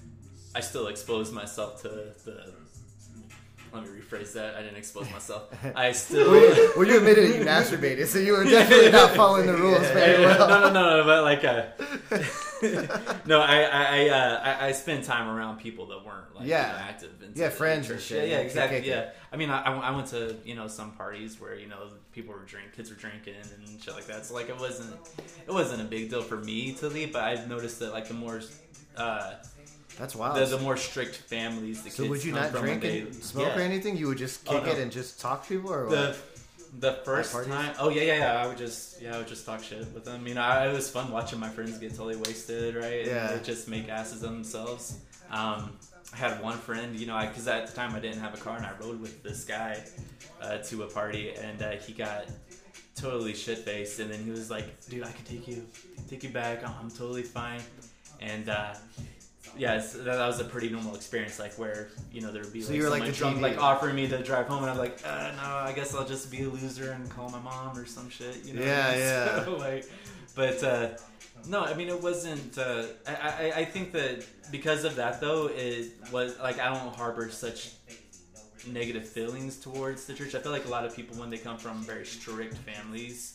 I 0.55 0.61
still 0.61 0.89
exposed 0.89 1.33
myself 1.33 1.83
to 1.83 1.89
the. 2.25 2.53
Let 3.75 3.83
me 3.83 3.89
rephrase 3.91 4.33
that. 4.35 4.55
I 4.55 4.63
didn't 4.63 4.77
expose 4.77 5.11
myself. 5.11 5.53
I 5.75 5.91
still. 5.93 6.31
well, 6.31 6.87
you 6.87 6.97
admitted 6.99 7.35
you 7.35 7.45
masturbated, 7.45 8.07
so 8.07 8.21
you 8.21 8.33
were 8.33 8.45
definitely 8.45 8.93
not 8.93 9.11
following 9.17 9.47
the 9.47 9.55
rules 9.57 9.81
very 9.91 10.23
no, 10.23 10.29
well. 10.29 10.49
no, 10.49 10.61
no, 10.61 10.73
no, 10.73 10.97
no. 10.99 11.05
but 11.05 11.23
like, 11.25 11.45
uh, 11.45 13.19
no, 13.27 13.41
I, 13.41 13.63
I, 13.63 13.85
I, 13.85 14.09
uh, 14.09 14.41
I, 14.43 14.67
I 14.69 14.73
spend 14.73 15.05
time 15.05 15.29
around 15.29 15.59
people 15.59 15.87
that 15.89 16.05
weren't 16.05 16.35
like 16.37 16.47
Yeah. 16.47 16.67
you 16.67 16.73
know, 16.73 16.79
active. 16.79 17.23
Into 17.23 17.41
Yeah, 17.41 17.49
friends 17.49 17.91
and 17.91 18.01
shit. 18.01 18.29
Yeah, 18.29 18.37
yeah, 18.37 18.43
exactly. 18.43 18.89
Yeah. 18.89 19.11
I 19.33 19.37
mean, 19.37 19.51
I, 19.51 19.63
I 19.63 19.73
I 19.73 19.91
went 19.91 20.07
to 20.09 20.37
you 20.45 20.55
know 20.55 20.69
some 20.69 20.93
parties 20.93 21.41
where 21.41 21.57
you 21.57 21.67
know 21.67 21.89
people 22.13 22.33
were 22.33 22.45
drink, 22.45 22.73
kids 22.77 22.91
were 22.91 22.97
drinking 22.97 23.35
and 23.35 23.83
shit 23.83 23.95
like 23.95 24.07
that. 24.07 24.25
So 24.25 24.35
like, 24.35 24.49
it 24.49 24.59
wasn't, 24.59 24.95
it 25.47 25.53
wasn't 25.53 25.81
a 25.81 25.85
big 25.85 26.11
deal 26.11 26.23
for 26.23 26.37
me 26.37 26.73
to 26.75 26.89
leave. 26.89 27.13
But 27.13 27.25
I've 27.25 27.49
noticed 27.49 27.81
that 27.81 27.93
like 27.93 28.07
the 28.07 28.15
more, 28.15 28.41
uh, 28.97 29.35
That's 29.99 30.15
wild. 30.17 30.37
the, 30.37 30.47
the 30.57 30.59
more 30.63 30.77
strict 30.77 31.15
families 31.17 31.83
the 31.85 31.91
so 31.91 32.03
kids 32.05 32.11
would 32.11 32.25
you 32.25 32.33
come 32.33 32.43
not 32.43 32.51
from, 32.53 32.61
drink 32.63 32.83
they- 32.83 33.01
and 33.01 33.15
smoke 33.15 33.49
yeah. 33.49 33.59
or 33.59 33.61
anything? 33.63 33.97
You 33.97 34.09
would 34.09 34.19
just 34.19 34.41
Oh, 34.49 34.53
kick 34.55 34.65
no. 34.67 34.73
it 34.73 34.79
and 34.79 34.91
just 34.93 35.21
talk 35.21 35.43
to 35.47 35.49
people, 35.57 35.73
or 35.73 35.89
the 35.89 35.97
what? 35.97 36.19
the 36.81 36.93
first 37.05 37.31
parties? 37.33 37.53
time 37.53 37.73
oh 37.79 37.89
yeah 37.89 38.03
yeah 38.03 38.17
yeah 38.19 38.43
i 38.43 38.49
would 38.49 38.59
just 38.59 39.01
yeah 39.01 39.15
i 39.15 39.19
would 39.19 39.29
just 39.29 39.47
talk 39.47 39.63
shit 39.63 39.79
with 39.95 40.05
them 40.05 40.27
you 40.27 40.35
know 40.35 40.41
I, 40.43 40.69
it 40.69 40.73
was 40.73 40.91
fun 40.91 41.09
watching 41.13 41.39
my 41.39 41.49
friends 41.49 41.79
get 41.79 41.91
totally 41.91 42.17
wasted 42.17 42.75
right 42.75 43.07
Yeah. 43.07 43.31
and 43.31 43.39
they 43.41 43.45
just 43.45 43.69
make 43.69 43.89
asses 43.89 44.25
of 44.25 44.31
themselves 44.33 44.99
um 45.31 45.71
i 46.13 46.17
had 46.17 46.43
one 46.43 46.59
friend 46.59 46.99
you 46.99 47.07
know 47.07 47.17
because 47.21 47.47
at 47.47 47.69
the 47.69 47.73
time 47.77 47.95
i 47.95 48.01
didn't 48.01 48.19
have 48.19 48.35
a 48.35 48.39
car 48.39 48.57
and 48.57 48.67
i 48.67 48.73
rode 48.81 49.01
with 49.01 49.23
this 49.23 49.45
guy 49.45 49.81
uh, 50.43 50.59
to 50.59 50.83
a 50.83 50.89
party 50.89 51.31
and 51.37 51.63
uh, 51.63 51.71
he 51.77 51.93
got 51.93 52.25
totally 52.97 53.35
shit 53.35 53.59
faced 53.59 54.01
and 54.01 54.11
then 54.11 54.25
he 54.25 54.31
was 54.33 54.51
like 54.51 54.67
dude 54.89 55.05
i 55.05 55.13
can 55.13 55.25
take 55.25 55.47
you 55.47 55.65
take 56.11 56.25
you 56.25 56.31
back 56.31 56.67
i'm, 56.67 56.75
I'm 56.81 56.91
totally 56.91 57.23
fine 57.23 57.61
and 58.21 58.49
uh 58.49 58.75
yeah, 59.57 59.77
it's, 59.77 59.93
that, 59.93 60.19
was 60.27 60.41
a 60.41 60.45
pretty 60.45 60.69
normal 60.69 60.95
experience, 60.95 61.39
like 61.39 61.55
where 61.59 61.89
you 62.13 62.21
know 62.21 62.33
there 62.33 62.43
would 62.43 62.53
be 62.53 62.61
So 62.61 62.69
like 62.69 62.77
you 62.77 62.83
were 62.85 62.91
like 62.91 63.15
drunk, 63.15 63.41
like 63.41 63.59
offering 63.59 63.97
me 63.97 64.09
to 64.09 64.23
drive 64.23 64.47
home, 64.47 64.63
and 64.63 64.71
I'm 64.71 64.79
like, 64.79 64.99
uh, 65.05 65.33
no, 65.37 65.43
I 65.43 65.73
guess 65.75 65.95
I'll 65.95 66.07
just 66.07 66.31
be 66.31 66.43
a 66.43 66.49
loser 66.49 66.93
and 66.93 67.09
call 67.11 67.29
my 67.31 67.41
mom 67.41 67.77
or 67.77 67.87
some 67.87 68.11
shit. 68.11 68.45
You 68.45 68.55
know? 68.55 68.63
Yeah, 68.63 68.97
yeah. 68.97 69.45
So, 69.45 69.57
like, 69.59 69.85
but 70.35 70.63
uh, 70.63 70.89
no, 71.49 71.65
I 71.65 71.75
mean 71.75 71.89
it 71.89 72.01
wasn't. 72.01 72.59
Uh, 72.59 72.85
I, 73.07 73.13
I 73.13 73.53
I 73.57 73.65
think 73.65 73.93
that 73.93 74.25
because 74.51 74.85
of 74.85 74.97
that 74.97 75.21
though, 75.21 75.49
it 75.49 75.93
was 76.13 76.39
like 76.39 76.59
I 76.59 76.73
don't 76.73 76.95
harbor 76.95 77.31
such 77.31 77.73
negative 78.67 79.07
feelings 79.07 79.59
towards 79.59 80.07
the 80.07 80.15
church. 80.15 80.35
I 80.35 80.39
feel 80.39 80.53
like 80.53 80.65
a 80.65 80.71
lot 80.71 80.85
of 80.85 80.97
people 80.97 81.17
when 81.17 81.31
they 81.31 81.39
come 81.39 81.59
from 81.59 81.83
very 81.83 82.07
strict 82.07 82.57
families, 82.59 83.35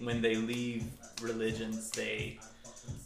when 0.00 0.22
they 0.22 0.36
leave 0.36 0.84
religions, 1.20 1.90
they 1.90 2.38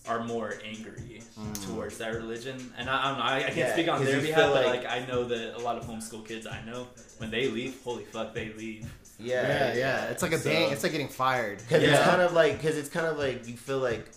are 0.08 0.22
more 0.24 0.54
angry 0.64 1.20
mm. 1.38 1.66
towards 1.66 1.98
that 1.98 2.14
religion. 2.14 2.72
And 2.78 2.88
I, 2.88 3.04
I 3.04 3.08
don't 3.08 3.18
know, 3.18 3.24
I, 3.24 3.36
I 3.36 3.42
can't 3.42 3.56
Yeah, 3.56 3.72
speak 3.72 3.88
on 3.88 4.04
their 4.04 4.20
behalf, 4.20 4.38
feel 4.38 4.52
but 4.54 4.66
like- 4.66 4.84
like 4.84 4.92
I 4.92 5.04
know 5.06 5.24
that 5.24 5.56
a 5.56 5.58
lot 5.58 5.76
of 5.76 5.84
homeschool 5.84 6.26
kids 6.26 6.46
I 6.46 6.62
know 6.64 6.86
when 7.18 7.30
they 7.30 7.48
leave, 7.48 7.80
holy 7.82 8.04
fuck, 8.04 8.32
they 8.34 8.52
leave. 8.52 8.90
yeah, 9.18 9.74
yeah. 9.74 10.04
It's 10.06 10.22
like 10.22 10.32
a 10.32 10.38
So- 10.38 10.50
bang. 10.50 10.70
It's 10.72 10.82
like 10.82 10.92
getting 10.92 11.08
fired. 11.08 11.58
Because 11.58 11.82
it's 11.82 12.02
kind 12.04 12.22
of 12.22 12.32
like, 12.34 12.58
because 12.60 12.76
it's 12.76 12.88
kind 12.88 13.06
of 13.06 13.18
like 13.18 13.48
you 13.48 13.56
feel 13.56 13.78
like 13.78 14.08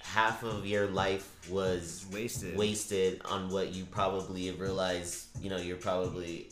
half 0.00 0.42
of 0.42 0.66
your 0.66 0.86
life 0.88 1.28
was 1.50 2.04
Wasted. 2.12 2.56
wasted 2.56 3.20
on 3.24 3.48
what 3.48 3.72
you 3.72 3.84
probably 3.84 4.50
realize, 4.52 5.28
you 5.40 5.48
know, 5.50 5.56
you're 5.56 5.76
probably 5.76 6.48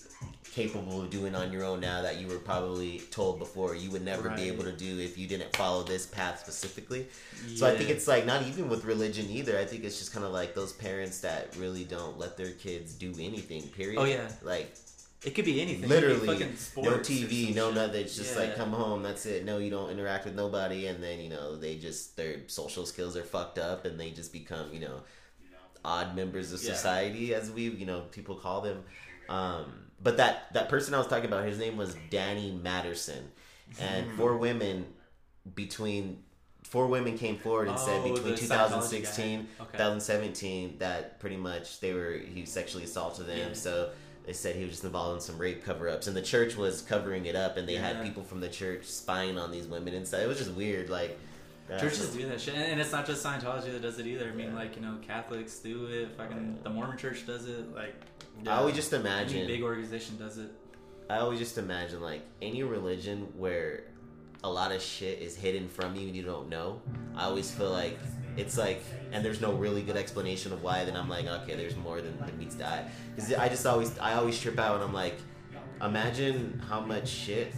capable 0.53 1.01
of 1.03 1.11
doing 1.11 1.34
on 1.34 1.53
your 1.53 1.64
own 1.64 1.80
now 1.80 2.03
that 2.03 2.18
you 2.18 2.26
were 2.26 2.38
probably 2.38 2.98
told 3.11 3.38
before 3.38 3.74
you 3.74 3.90
would 3.90 4.05
never 4.05 4.28
Right. 4.28 4.36
be 4.36 4.48
able 4.48 4.64
to 4.64 4.72
do 4.72 4.98
if 4.98 5.16
you 5.16 5.26
didn't 5.26 5.55
follow 5.57 5.82
this 5.82 6.07
path 6.07 6.40
specifically. 6.40 7.07
So 7.55 7.66
I 7.66 7.76
think 7.76 7.88
it's 7.90 8.09
like 8.09 8.26
not 8.26 8.42
even 8.46 8.68
with 8.68 8.84
religion 8.84 9.30
either. 9.30 9.59
I 9.59 9.64
think 9.64 9.84
it's 9.84 9.98
just 9.98 10.12
kind 10.12 10.26
of 10.26 10.32
like 10.32 10.55
those 10.55 10.72
parents 10.72 11.20
that 11.20 11.55
really 11.57 11.84
don't 11.84 12.18
let 12.18 12.36
their 12.36 12.51
kids 12.51 12.94
do 12.94 13.12
anything. 13.20 13.68
Period. 13.68 13.98
Oh, 14.01 14.05
yeah. 14.05 14.28
Like 14.42 14.74
It 15.22 15.34
could 15.34 15.44
be 15.44 15.61
anything. 15.61 15.84
It 15.84 15.88
could 15.88 16.01
be 16.01 16.26
literally 16.26 16.38
no 16.78 16.98
TV, 16.98 17.55
no 17.55 17.70
nothing. 17.70 18.01
It's 18.05 18.16
just 18.16 18.34
Yeah. 18.34 18.40
like 18.40 18.57
come 18.57 18.72
home, 18.72 19.03
that's 19.03 19.26
it. 19.26 19.44
No, 19.44 19.59
you 19.59 19.70
don't 19.70 19.90
interact 19.90 20.24
with 20.24 20.34
nobody, 20.34 20.86
and 20.86 21.03
then 21.05 21.20
you 21.20 21.28
know 21.28 21.57
they 21.57 21.76
just 21.76 22.16
their 22.16 22.48
social 22.48 22.86
skills 22.86 23.16
are 23.16 23.22
fucked 23.22 23.59
up, 23.59 23.84
and 23.84 24.01
they 24.01 24.11
just 24.12 24.32
become 24.32 24.72
you 24.72 24.80
know 24.80 25.03
odd 25.84 26.16
members 26.16 26.53
of 26.53 26.62
Yeah. 26.62 26.72
society, 26.74 27.34
as 27.34 27.51
we 27.51 27.68
you 27.68 27.86
know 27.86 28.01
people 28.11 28.34
call 28.36 28.62
them. 28.62 28.82
Um, 29.28 29.89
but 30.03 30.16
that 30.18 30.53
that 30.55 30.68
person 30.68 30.94
I 30.94 30.98
was 30.98 31.07
talking 31.07 31.26
about, 31.26 31.44
his 31.44 31.59
name 31.59 31.76
was 31.76 31.96
Danny 32.11 32.53
Masterson, 32.53 33.30
and 33.80 34.07
Hmm. 34.07 34.16
four 34.16 34.36
women 34.36 34.86
between 35.55 36.22
four 36.62 36.86
women 36.86 37.16
came 37.18 37.36
forward 37.38 37.68
and 37.68 37.78
said 37.78 38.01
Oh, 38.05 38.12
between 38.14 38.36
2016 38.36 39.48
Okay. 39.61 39.70
2017 39.72 40.78
that 40.78 41.18
pretty 41.18 41.36
much 41.36 41.80
they 41.80 41.92
were 41.92 42.12
he 42.18 42.44
sexually 42.44 42.84
assaulted 42.84 43.26
them 43.26 43.38
Yeah. 43.38 43.53
so 43.55 43.90
they 44.26 44.32
said 44.34 44.55
he 44.55 44.62
was 44.62 44.72
just 44.72 44.84
involved 44.84 45.16
in 45.16 45.20
some 45.20 45.38
rape 45.38 45.64
cover-ups 45.64 46.07
and 46.07 46.14
the 46.16 46.22
church 46.22 46.57
was 46.57 46.82
covering 46.82 47.26
it 47.26 47.34
up 47.34 47.57
and 47.57 47.66
they 47.68 47.74
had 47.76 48.03
people 48.05 48.22
from 48.22 48.40
the 48.40 48.48
church 48.48 48.84
spying 48.84 49.38
on 49.38 49.51
these 49.51 49.66
women 49.66 49.94
and 49.94 50.07
stuff 50.07 50.20
it 50.20 50.28
was 50.28 50.38
just 50.38 50.53
weird 50.53 50.90
like 50.90 51.18
Churches 51.78 52.09
do 52.12 52.26
that 52.28 52.40
shit, 52.40 52.55
and 52.55 52.64
and 52.64 52.80
it's 52.80 52.90
not 52.90 53.07
just 53.07 53.24
Scientology 53.24 53.70
that 53.70 53.80
does 53.80 54.01
it 54.01 54.07
either. 54.07 54.28
I 54.28 54.34
mean, 54.34 54.57
like 54.57 54.74
you 54.74 54.82
know, 54.82 54.96
Catholics 55.07 55.61
do 55.61 55.86
it. 55.86 56.09
Fucking 56.16 56.59
the 56.64 56.70
Mormon 56.70 56.98
Church 56.98 57.24
does 57.24 57.46
it. 57.46 57.72
Like 57.72 57.94
I 58.47 58.53
always 58.57 58.74
just 58.74 58.93
imagine 58.93 59.28
any 59.30 59.38
imagine 59.41 59.47
big 59.47 59.62
organization 59.62 60.16
does 60.18 60.38
it. 60.38 60.51
I 61.09 61.18
always 61.18 61.38
just 61.38 61.59
imagine 61.59 62.01
like 62.01 62.22
any 62.41 62.62
religion 62.62 63.28
where 63.36 63.84
a 64.45 64.51
lot 64.51 64.72
of 64.72 64.80
shit 64.80 65.18
is 65.20 65.36
hidden 65.36 65.68
from 65.68 65.95
you 65.97 66.07
and 66.07 66.16
you 66.16 66.22
don't 66.22 66.49
know. 66.49 66.80
I 67.16 67.24
always 67.24 67.51
feel 67.51 67.70
like 67.70 67.99
it's 68.36 68.57
like, 68.57 68.82
and 69.12 69.24
there's 69.24 69.41
no 69.41 69.53
really 69.53 69.82
good 69.82 69.97
explanation 69.97 70.53
of 70.53 70.62
why. 70.62 70.84
Then 70.84 70.97
I'm 70.97 71.09
like, 71.09 71.26
okay, 71.26 71.57
there's 71.57 71.76
more 71.76 72.01
than, 72.01 72.16
than 72.20 72.38
meets 72.38 72.55
the 72.55 72.66
eye. 72.66 72.88
Because 73.14 73.34
I 73.34 73.49
just 73.49 73.66
always, 73.66 73.99
I 73.99 74.14
always 74.14 74.41
trip 74.41 74.59
out 74.59 74.76
and 74.76 74.84
I'm 74.84 74.95
like, 74.95 75.16
imagine 75.82 76.62
how 76.68 76.80
much 76.80 77.09
shit 77.09 77.53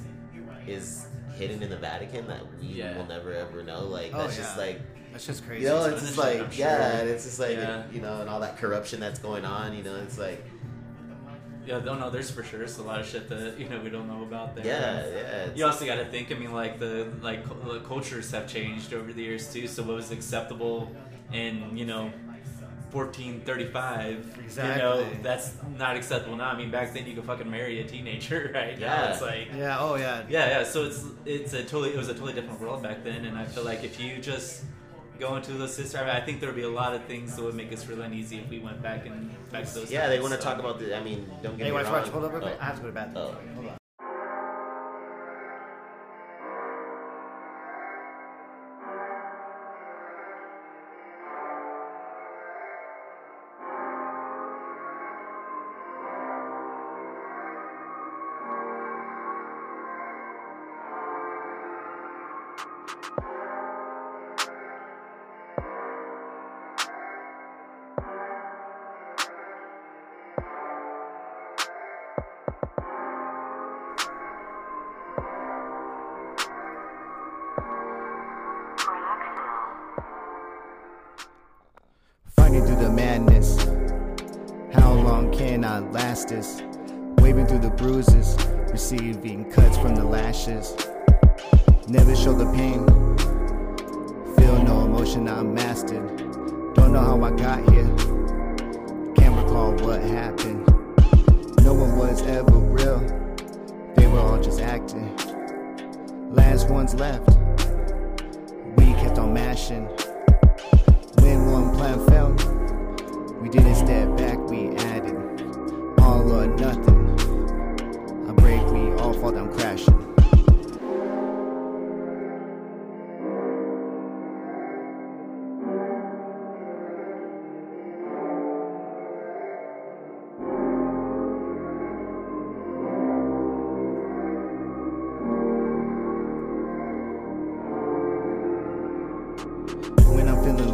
is 0.66 1.06
hidden 1.36 1.62
in 1.62 1.70
the 1.70 1.76
Vatican 1.76 2.26
that 2.28 2.42
we 2.60 2.68
Yeah. 2.68 2.96
will 2.96 3.06
never 3.06 3.32
ever 3.32 3.62
know. 3.62 3.84
Like 3.84 4.12
Oh, 4.14 4.18
that's 4.22 4.36
just 4.36 4.56
like. 4.56 4.80
That's 5.12 5.26
just 5.26 5.46
crazy. 5.46 5.64
You 5.64 5.68
know, 5.68 5.84
it's 5.84 6.00
just 6.00 6.16
like, 6.16 6.40
I'm 6.40 6.48
yeah, 6.54 7.00
and 7.00 7.10
it's 7.10 7.24
just 7.24 7.38
like, 7.38 7.56
Yeah. 7.56 7.82
you 7.92 8.00
know, 8.00 8.20
and 8.22 8.30
all 8.30 8.40
that 8.40 8.56
corruption 8.56 8.98
that's 8.98 9.18
going 9.18 9.44
on, 9.44 9.76
you 9.76 9.82
know, 9.82 9.94
it's 9.96 10.16
like, 10.18 10.42
Yeah, 11.66 11.78
no, 11.78 11.94
no, 11.94 12.10
there's 12.10 12.30
for 12.30 12.42
sure. 12.42 12.62
It's 12.62 12.78
a 12.78 12.82
lot 12.82 13.00
of 13.00 13.06
shit 13.06 13.28
that 13.28 13.58
you 13.58 13.68
know 13.68 13.80
we 13.80 13.88
don't 13.90 14.08
know 14.08 14.22
about 14.22 14.56
there. 14.56 14.66
yeah, 14.66 15.06
yeah. 15.06 15.54
You 15.54 15.64
also 15.66 15.86
got 15.86 15.96
to 15.96 16.04
think. 16.06 16.32
I 16.32 16.34
mean, 16.34 16.52
like 16.52 16.78
the 16.80 17.08
like 17.22 17.44
the 17.64 17.80
cultures 17.80 18.30
have 18.32 18.46
changed 18.48 18.92
over 18.94 19.12
the 19.12 19.22
years 19.22 19.52
too. 19.52 19.66
So 19.68 19.82
what 19.82 19.96
was 19.96 20.10
acceptable 20.10 20.90
in 21.32 21.76
you 21.76 21.84
know 21.86 22.10
1435? 22.92 24.38
exactly. 24.44 24.74
You 24.74 24.82
know 24.82 25.22
that's 25.22 25.54
not 25.78 25.96
acceptable 25.96 26.36
now. 26.36 26.50
I 26.50 26.56
mean, 26.56 26.70
back 26.70 26.92
then 26.92 27.06
you 27.06 27.14
could 27.14 27.24
fucking 27.24 27.50
marry 27.50 27.80
a 27.80 27.84
teenager, 27.84 28.50
right? 28.54 28.78
Now 28.78 28.86
Yeah. 28.86 29.12
it's 29.12 29.22
like 29.22 29.48
yeah. 29.56 29.76
Oh 29.80 29.94
yeah. 29.96 30.22
yeah, 30.28 30.48
yeah. 30.58 30.64
So 30.64 30.84
it's 30.84 31.04
it's 31.24 31.52
a 31.52 31.62
totally 31.62 31.90
it 31.90 31.96
was 31.96 32.08
a 32.08 32.14
totally 32.14 32.32
different 32.34 32.60
world 32.60 32.82
back 32.82 33.04
then, 33.04 33.24
and 33.24 33.38
I 33.38 33.44
feel 33.44 33.64
like 33.64 33.84
if 33.84 34.00
you 34.00 34.18
just 34.18 34.64
go 35.22 35.36
into 35.36 35.52
those 35.52 35.74
sister. 35.74 35.98
I 35.98 36.20
think 36.20 36.40
there 36.40 36.48
would 36.48 36.56
be 36.56 36.62
a 36.62 36.76
lot 36.82 36.94
of 36.94 37.04
things 37.04 37.36
that 37.36 37.42
would 37.42 37.54
make 37.54 37.72
us 37.72 37.86
really 37.86 38.04
uneasy 38.04 38.38
if 38.38 38.48
we 38.50 38.58
went 38.58 38.82
back 38.82 39.06
and 39.06 39.30
back 39.52 39.66
to 39.66 39.74
those. 39.74 39.90
Yeah, 39.90 40.08
they 40.08 40.20
want 40.20 40.34
to 40.34 40.40
so. 40.40 40.48
talk 40.48 40.58
about 40.58 40.78
the. 40.80 40.96
I 40.96 41.02
mean, 41.02 41.30
don't 41.42 41.56
get 41.56 41.64
Hey, 41.64 41.70
me 41.70 41.76
watch, 41.76 41.86
wrong. 41.86 41.94
watch. 41.94 42.08
Hold 42.08 42.24
up. 42.24 42.32
Oh. 42.34 42.56
I 42.60 42.64
have 42.64 42.76
to 42.76 42.82
go 42.82 42.88
to 42.88 42.92
the 42.92 43.00
oh. 43.00 43.12
bathroom. 43.12 43.48
Oh. 43.50 43.54
Hold 43.54 43.68
on. 43.68 43.81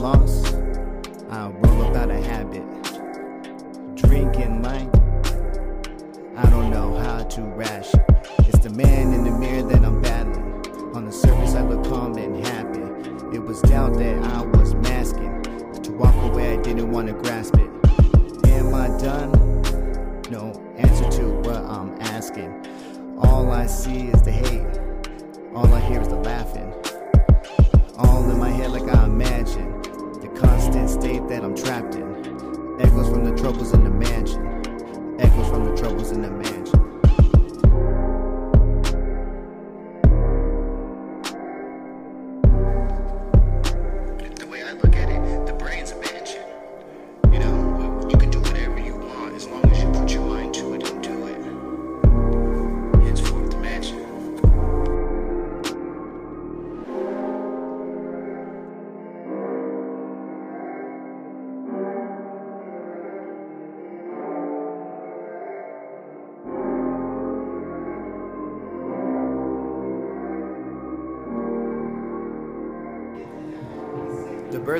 Lost, 0.09 0.58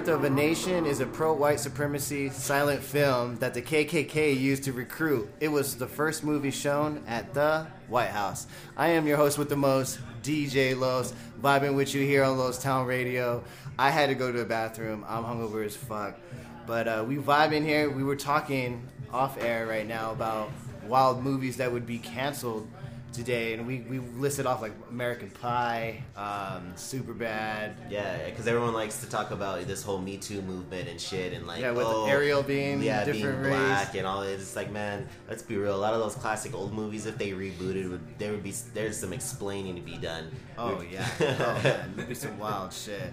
Of 0.09 0.25
a 0.25 0.31
Nation 0.31 0.87
is 0.87 1.01
a 1.01 1.07
pro 1.07 1.35
white 1.35 1.61
supremacy 1.61 2.31
silent 2.31 2.83
film 2.83 3.37
that 3.41 3.53
the 3.53 3.61
KKK 3.61 4.35
used 4.41 4.65
to 4.65 4.73
recruit. 4.73 5.31
It 5.39 5.49
was 5.49 5.77
the 5.77 5.87
first 5.87 6.25
movie 6.25 6.51
shown 6.51 7.05
at 7.07 7.35
the 7.35 7.67
White 7.89 8.09
House. 8.09 8.47
I 8.75 8.89
am 8.89 9.07
your 9.07 9.19
host 9.19 9.37
with 9.37 9.51
the 9.51 9.57
most, 9.57 9.99
DJ 10.23 10.75
Los, 10.79 11.13
vibing 11.43 11.77
with 11.77 11.95
you 11.95 12.07
here 12.07 12.25
on 12.25 12.39
Los 12.39 12.61
Town 12.63 12.87
Radio. 12.87 13.45
I 13.79 13.91
had 13.91 14.09
to 14.09 14.15
go 14.15 14.33
to 14.33 14.39
the 14.39 14.47
bathroom. 14.47 15.05
I'm 15.07 15.25
hungover 15.25 15.63
as 15.63 15.77
fuck. 15.77 16.19
But 16.67 16.89
uh, 16.89 17.05
we 17.07 17.17
vibing 17.17 17.67
here. 17.67 17.91
We 17.91 18.03
were 18.03 18.17
talking 18.17 18.89
off 19.13 19.37
air 19.45 19.67
right 19.67 19.87
now 19.87 20.13
about 20.13 20.51
wild 20.87 21.23
movies 21.23 21.59
that 21.59 21.71
would 21.71 21.87
be 21.87 21.99
canceled 21.99 22.67
today, 23.13 23.55
and 23.55 23.67
we, 23.67 23.81
we 23.81 23.99
listed 23.99 24.47
off 24.47 24.63
like 24.63 24.73
American 24.91 25.31
Pie, 25.31 26.03
um, 26.17 26.73
Super 26.77 27.13
Bad. 27.13 27.75
Yeah, 27.91 28.29
because 28.29 28.47
everyone 28.47 28.75
likes 28.75 29.01
to 29.01 29.09
talk 29.09 29.31
about 29.31 29.67
this 29.67 29.83
whole 29.83 29.99
Me 29.99 30.17
Too 30.17 30.43
movement 30.43 30.89
and 30.89 31.01
shit, 31.01 31.33
and 31.33 31.47
like 31.47 31.61
Yeah, 31.61 31.73
with 31.73 31.87
oh, 31.87 32.07
Ariel 32.07 32.43
being 32.43 32.83
yeah, 32.83 33.05
being 33.05 33.17
different 33.17 33.45
race. 33.45 33.55
black 33.55 33.95
and 33.95 34.07
all 34.07 34.23
this. 34.23 34.41
It's 34.41 34.57
like, 34.57 34.71
man, 34.71 35.09
let's 35.29 35.43
be 35.43 35.57
real. 35.57 35.75
A 35.75 35.77
lot 35.77 35.95
of 35.95 36.01
those 36.01 36.15
classic 36.15 36.55
old 36.55 36.73
movies, 36.73 37.07
if 37.07 37.19
they 37.19 37.31
rebooted, 37.31 37.91
would 37.91 38.19
there 38.19 38.31
would 38.33 38.43
be 38.43 38.55
there's 38.75 38.99
some 38.99 39.13
explaining 39.13 39.75
to 39.77 39.83
be 39.83 39.97
done. 39.97 40.31
Oh 40.57 40.83
yeah, 40.91 41.09
oh 41.21 41.61
man, 41.63 41.93
there'd 41.97 42.09
be 42.09 42.15
some 42.15 42.39
wild 42.39 42.73
shit. 42.73 43.13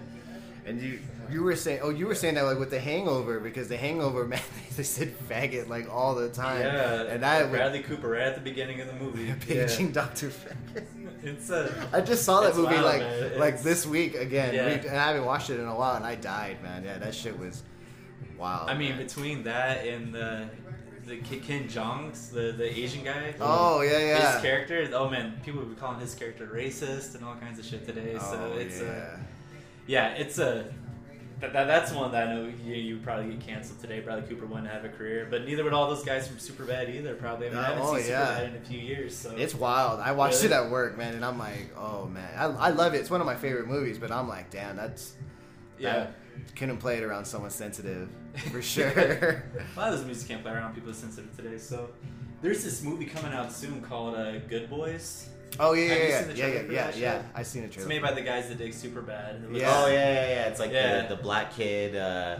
And 0.66 0.82
you 0.82 0.98
you 1.30 1.42
were 1.42 1.56
saying 1.56 1.80
oh 1.82 1.90
you 1.90 2.06
were 2.06 2.14
saying 2.14 2.34
that 2.34 2.42
like 2.42 2.58
with 2.58 2.70
the 2.70 2.80
Hangover 2.80 3.40
because 3.40 3.68
the 3.68 3.76
Hangover 3.76 4.26
man 4.32 4.40
they 4.76 4.82
said 4.82 5.14
faggot 5.28 5.68
like 5.68 5.88
all 5.92 6.14
the 6.14 6.28
time. 6.28 6.60
Yeah, 6.60 7.02
and 7.02 7.24
I 7.24 7.42
would 7.42 7.52
Bradley 7.52 7.82
Cooper 7.82 8.08
right 8.10 8.22
at 8.22 8.34
the 8.34 8.40
beginning 8.40 8.80
of 8.80 8.88
the 8.88 8.94
movie. 8.94 9.32
paging 9.46 9.92
Doctor 9.92 10.28
Faggot. 10.28 10.56
Yeah. 10.74 10.82
It's 11.22 11.50
a. 11.50 11.88
I 11.92 12.02
just 12.02 12.24
saw 12.24 12.42
that 12.42 12.54
movie 12.54 12.74
wild, 12.74 12.84
like 12.84 13.00
man. 13.00 13.38
like 13.38 13.54
It's- 13.54 13.64
this 13.64 13.86
week 13.86 14.14
again, 14.14 14.54
Yeah. 14.54 14.66
And 14.66 14.96
I 14.96 15.08
haven't 15.08 15.24
watched 15.24 15.50
it 15.50 15.58
in 15.58 15.66
a 15.66 15.74
while, 15.74 15.96
and 15.96 16.04
I 16.04 16.14
died, 16.14 16.62
man. 16.62 16.84
Yeah, 16.84 16.98
that 16.98 17.14
shit 17.14 17.36
was 17.36 17.64
wild. 18.38 18.70
I 18.70 18.74
mean, 18.76 18.90
man. 18.90 18.98
between 18.98 19.42
that 19.44 19.84
and 19.86 20.14
the 20.14 20.48
the 21.06 21.16
Ken 21.16 21.68
Jeongs, 21.68 22.30
the 22.30 22.52
the 22.52 22.78
Asian 22.78 23.02
guy. 23.02 23.34
oh 23.40 23.80
yeah, 23.80 23.98
yeah. 23.98 24.32
His 24.34 24.42
character, 24.42 24.88
oh 24.92 25.08
man, 25.08 25.40
people 25.44 25.60
would 25.60 25.70
be 25.70 25.76
calling 25.76 25.98
his 26.00 26.14
character 26.14 26.46
racist 26.46 27.14
and 27.14 27.24
all 27.24 27.36
kinds 27.36 27.58
of 27.58 27.64
shit 27.64 27.86
today. 27.86 28.16
so 28.18 28.52
oh, 28.54 28.58
it's 28.58 28.80
uh, 28.80 28.84
yeah. 28.84 28.90
a, 28.90 29.35
yeah, 29.86 30.08
it's 30.14 30.38
a. 30.38 30.72
That, 31.38 31.52
that, 31.52 31.66
that's 31.66 31.92
one 31.92 32.12
that 32.12 32.28
I 32.28 32.32
know 32.34 32.50
you, 32.64 32.74
you 32.74 32.96
probably 32.96 33.30
get 33.34 33.40
canceled 33.46 33.78
today. 33.78 34.00
Bradley 34.00 34.26
Cooper 34.26 34.46
wouldn't 34.46 34.68
have 34.68 34.86
a 34.86 34.88
career, 34.88 35.26
but 35.30 35.44
neither 35.44 35.64
would 35.64 35.74
all 35.74 35.86
those 35.86 36.02
guys 36.02 36.26
from 36.26 36.38
Superbad 36.38 36.88
either. 36.94 37.14
Probably. 37.14 37.48
I 37.48 37.50
mean, 37.50 37.58
I 37.58 37.64
haven't 37.64 37.82
Oh, 37.82 37.98
seen 37.98 38.08
yeah. 38.08 38.26
Superbad 38.40 38.48
in 38.48 38.56
a 38.56 38.64
few 38.64 38.78
years, 38.78 39.14
so 39.14 39.32
It's 39.36 39.54
wild. 39.54 40.00
I 40.00 40.12
watched 40.12 40.42
Really? 40.42 40.54
it 40.54 40.64
at 40.64 40.70
work, 40.70 40.96
man, 40.96 41.14
and 41.14 41.22
I'm 41.22 41.38
like, 41.38 41.74
oh 41.76 42.06
man, 42.06 42.30
I, 42.38 42.44
I 42.44 42.70
love 42.70 42.94
it. 42.94 42.98
It's 43.00 43.10
one 43.10 43.20
of 43.20 43.26
my 43.26 43.34
favorite 43.36 43.66
movies, 43.66 43.98
but 43.98 44.10
I'm 44.10 44.26
like, 44.28 44.50
damn, 44.50 44.76
that's 44.76 45.12
yeah. 45.78 46.06
I 46.38 46.50
couldn't 46.58 46.78
play 46.78 46.96
it 46.96 47.02
around 47.02 47.26
someone 47.26 47.50
sensitive 47.50 48.08
for 48.50 48.62
sure. 48.74 48.88
A 48.88 49.78
lot 49.78 49.88
of 49.92 49.98
those 49.98 50.06
movies 50.06 50.24
can't 50.26 50.42
play 50.42 50.52
around 50.52 50.74
people 50.74 50.94
sensitive 50.94 51.36
today. 51.36 51.58
So 51.58 51.90
there's 52.40 52.64
this 52.64 52.82
movie 52.82 53.04
coming 53.04 53.34
out 53.34 53.52
soon 53.52 53.82
called 53.82 54.14
uh, 54.14 54.38
Good 54.38 54.70
Boys. 54.70 55.28
Oh 55.60 55.72
yeah, 55.72 55.88
Have 55.88 55.98
you 56.02 56.08
yeah, 56.08 56.18
seen 56.20 56.28
the 56.28 56.34
yeah, 56.36 56.46
yeah, 56.46 56.50
trailer 56.52 56.66
for 56.66 56.72
yeah, 56.72 56.86
that 56.86 56.96
yeah. 56.96 57.16
shit? 57.18 57.26
I 57.34 57.42
seen 57.42 57.62
a 57.62 57.66
It's 57.66 57.86
made 57.86 58.02
by 58.02 58.12
the 58.12 58.22
guys 58.22 58.48
that 58.48 58.58
dig 58.58 58.72
Superbad. 58.72 59.36
It 59.44 59.48
looks- 59.50 59.60
Yeah. 59.60 59.72
Oh 59.74 59.86
yeah, 59.88 59.94
yeah, 59.94 60.28
yeah. 60.28 60.46
It's 60.48 60.60
like 60.60 60.72
Yeah. 60.72 61.02
the, 61.06 61.16
the 61.16 61.22
black 61.22 61.52
kid. 61.54 61.96
Uh, 61.96 62.38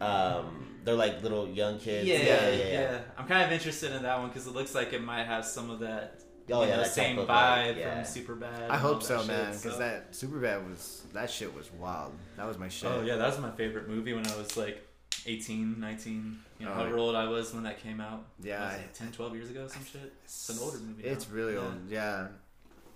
um, 0.00 0.66
they're 0.84 0.94
like 0.94 1.22
little 1.22 1.48
young 1.48 1.78
kids. 1.78 2.08
Yeah, 2.08 2.18
yeah, 2.18 2.50
yeah, 2.50 2.64
yeah. 2.70 2.98
I'm 3.16 3.26
kind 3.26 3.42
of 3.44 3.52
interested 3.52 3.92
in 3.92 4.02
that 4.04 4.18
one 4.18 4.28
because 4.28 4.46
it 4.46 4.54
looks 4.54 4.74
like 4.74 4.92
it 4.92 5.02
might 5.02 5.24
have 5.24 5.44
some 5.44 5.70
of 5.70 5.80
that. 5.80 6.20
Oh, 6.50 6.62
you 6.62 6.68
yeah, 6.68 6.76
know, 6.76 6.82
that 6.82 6.90
same 6.92 7.16
type 7.16 7.24
of, 7.24 7.28
vibe 7.28 7.66
like, 7.66 7.76
yeah. 7.76 8.02
from 8.02 8.22
Superbad. 8.24 8.70
I 8.70 8.74
all 8.74 8.78
hope 8.78 9.00
that 9.00 9.06
so, 9.06 9.18
shit, 9.18 9.26
man, 9.26 9.46
because 9.52 9.62
so- 9.74 9.78
that 9.78 10.12
Superbad 10.12 10.66
was 10.68 11.02
that 11.12 11.30
shit 11.30 11.54
was 11.54 11.70
wild. 11.72 12.14
That 12.38 12.46
was 12.46 12.56
my 12.58 12.68
shit. 12.68 12.88
Oh 12.90 13.02
yeah, 13.02 13.16
that 13.16 13.26
was 13.26 13.38
my 13.38 13.50
favorite 13.50 13.86
movie 13.88 14.14
when 14.14 14.26
I 14.26 14.34
was 14.36 14.56
like 14.56 14.87
18, 15.28 15.78
19. 15.80 16.38
You 16.58 16.66
know, 16.66 16.72
Oh, 16.72 16.74
however 16.74 16.96
old 16.98 17.14
I 17.14 17.28
was 17.28 17.52
when 17.54 17.62
that 17.64 17.80
came 17.82 18.00
out. 18.00 18.24
Yeah, 18.42 18.64
Was 18.64 18.78
like 18.78 18.92
10, 18.94 19.12
12 19.12 19.34
years 19.34 19.50
ago, 19.50 19.66
some 19.68 19.84
shit. 19.84 20.12
It's 20.24 20.48
an 20.48 20.58
older 20.60 20.78
movie. 20.78 21.04
It's 21.04 21.28
now. 21.28 21.34
really 21.34 21.54
Yeah. 21.54 21.60
old, 21.60 21.90
yeah. 21.90 22.26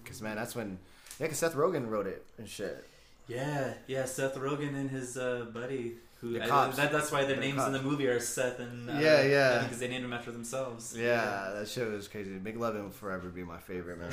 Because 0.02 0.20
man, 0.22 0.36
that's 0.36 0.54
when 0.56 0.78
yeah, 1.20 1.26
because 1.26 1.38
Seth 1.38 1.54
Rogen 1.54 1.88
wrote 1.88 2.06
it 2.06 2.24
and 2.38 2.48
shit. 2.48 2.84
Yeah, 3.28 3.74
yeah. 3.86 4.04
Seth 4.04 4.34
Rogen 4.36 4.74
and 4.74 4.90
his 4.90 5.16
uh, 5.16 5.46
buddy. 5.52 5.94
Who 6.20 6.32
The 6.34 6.44
I- 6.44 6.70
that, 6.70 6.92
that's 6.92 7.10
why 7.12 7.24
their 7.24 7.34
The 7.36 7.40
names 7.40 7.62
in 7.64 7.72
the 7.72 7.82
movie 7.82 8.06
are 8.06 8.20
Seth 8.20 8.60
and 8.60 8.88
uh, 8.88 8.92
Yeah, 8.94 9.22
yeah. 9.22 9.62
because 9.62 9.78
they 9.80 9.88
named 9.88 10.04
them 10.04 10.12
after 10.12 10.30
themselves. 10.30 10.94
Yeah, 10.96 11.50
that 11.54 11.66
shit 11.68 11.88
was 11.90 12.06
crazy. 12.08 12.30
McLovin 12.38 12.82
will 12.84 12.90
forever 12.90 13.28
be 13.28 13.42
my 13.42 13.58
favorite, 13.58 13.98
man. 13.98 14.10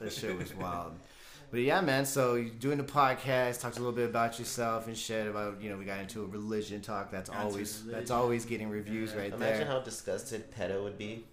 that 0.00 0.12
shit 0.12 0.36
was 0.38 0.54
wild. 0.54 0.92
But 1.50 1.60
yeah, 1.60 1.80
man. 1.80 2.04
So 2.04 2.34
you 2.34 2.50
doing 2.50 2.76
the 2.78 2.84
podcast, 2.84 3.60
talked 3.60 3.76
a 3.76 3.80
little 3.80 3.94
bit 3.94 4.08
about 4.10 4.38
yourself 4.38 4.86
and 4.86 4.96
shit. 4.96 5.26
About 5.26 5.60
you 5.62 5.70
know, 5.70 5.76
we 5.78 5.84
got 5.84 6.00
into 6.00 6.22
a 6.22 6.26
religion 6.26 6.80
talk. 6.82 7.10
That's 7.10 7.30
Got 7.30 7.44
always 7.44 7.84
that's 7.86 8.10
always 8.10 8.44
getting 8.44 8.68
reviews 8.68 9.12
Yeah. 9.12 9.18
right 9.18 9.26
Imagine 9.28 9.40
there. 9.40 9.54
Imagine 9.54 9.68
how 9.68 9.80
disgusted 9.80 10.50
PETA 10.50 10.82
would 10.82 10.98
be. 10.98 11.24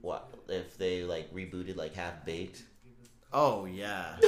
What 0.00 0.28
if 0.48 0.78
they 0.78 1.02
like 1.02 1.32
rebooted 1.34 1.76
like 1.76 1.94
Half 1.94 2.24
Baked? 2.24 2.62
oh 3.32 3.66
yeah. 3.66 4.16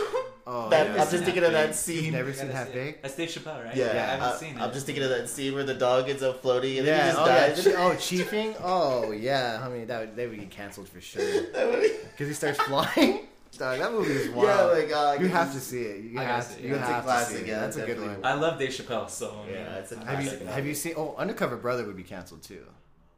Oh 0.50 0.70
That, 0.70 0.86
yeah. 0.96 1.02
I'm 1.04 1.10
just 1.10 1.24
thinking 1.24 1.44
of 1.44 1.52
that 1.52 1.74
scene. 1.74 2.04
You've 2.04 2.14
never 2.14 2.32
seen 2.32 2.46
gotta 2.46 2.56
Half 2.56 2.68
see. 2.68 2.72
Baked? 2.72 3.02
That's 3.02 3.14
Dave 3.16 3.28
Chappelle, 3.28 3.64
right? 3.66 3.76
Yeah, 3.76 3.84
I 3.88 3.88
haven't 3.96 4.22
I, 4.28 4.36
seen 4.36 4.56
it. 4.56 4.60
I'm 4.62 4.72
just 4.72 4.86
thinking 4.86 5.04
of 5.04 5.10
that 5.10 5.28
scene 5.28 5.52
where 5.54 5.62
the 5.64 5.74
dog 5.74 6.08
ends 6.08 6.22
up 6.22 6.40
floating 6.40 6.78
and 6.78 6.86
Yeah. 6.86 6.96
then 6.96 7.04
he 7.04 7.12
just 7.12 7.18
Oh 7.18 7.26
yeah. 7.26 7.48
dies. 7.48 7.64
Che- 7.64 7.74
oh, 7.76 7.94
chiefing. 7.98 8.54
Oh 8.64 9.10
yeah. 9.12 9.60
I 9.62 9.68
mean, 9.68 9.86
that 9.88 10.00
would, 10.00 10.16
they 10.16 10.26
would 10.26 10.38
get 10.40 10.48
canceled 10.50 10.88
for 10.88 11.02
sure 11.02 11.22
That 11.52 11.70
would 11.70 11.82
be- 11.82 11.92
because 12.12 12.28
he 12.28 12.32
starts 12.32 12.58
flying. 12.62 13.27
Dog, 13.58 13.78
that 13.78 13.92
movie 13.92 14.12
is 14.12 14.26
yeah, 14.28 14.34
wild. 14.34 14.72
like 14.78 14.92
uh, 14.92 15.16
you 15.20 15.28
have 15.28 15.52
to 15.52 15.60
see 15.60 15.82
it. 15.82 16.04
You 16.04 16.10
I 16.12 16.14
gotta 16.22 16.26
have 16.26 16.44
see 16.44 16.54
to. 16.54 16.60
it. 16.60 16.68
You 16.68 16.74
That's 16.76 16.88
have 16.88 17.04
classic, 17.04 17.28
to 17.38 17.42
see 17.44 17.44
it. 17.44 17.48
yeah, 17.52 17.60
That's 17.60 17.76
a 17.76 17.86
good 17.86 18.00
one. 18.00 18.24
I 18.24 18.34
love 18.34 18.58
Dave 18.58 18.70
Chappelle, 18.70 19.08
so 19.10 19.44
I 19.46 19.50
Yeah, 19.50 19.74
it's 19.76 19.92
a 19.92 19.98
I 20.00 20.04
Have 20.14 20.24
you 20.24 20.46
have 20.46 20.66
you 20.66 20.74
seen? 20.74 20.94
Oh, 20.96 21.14
Undercover 21.16 21.56
Brother 21.56 21.84
would 21.84 21.96
be 21.96 22.02
canceled 22.04 22.42
too. 22.42 22.64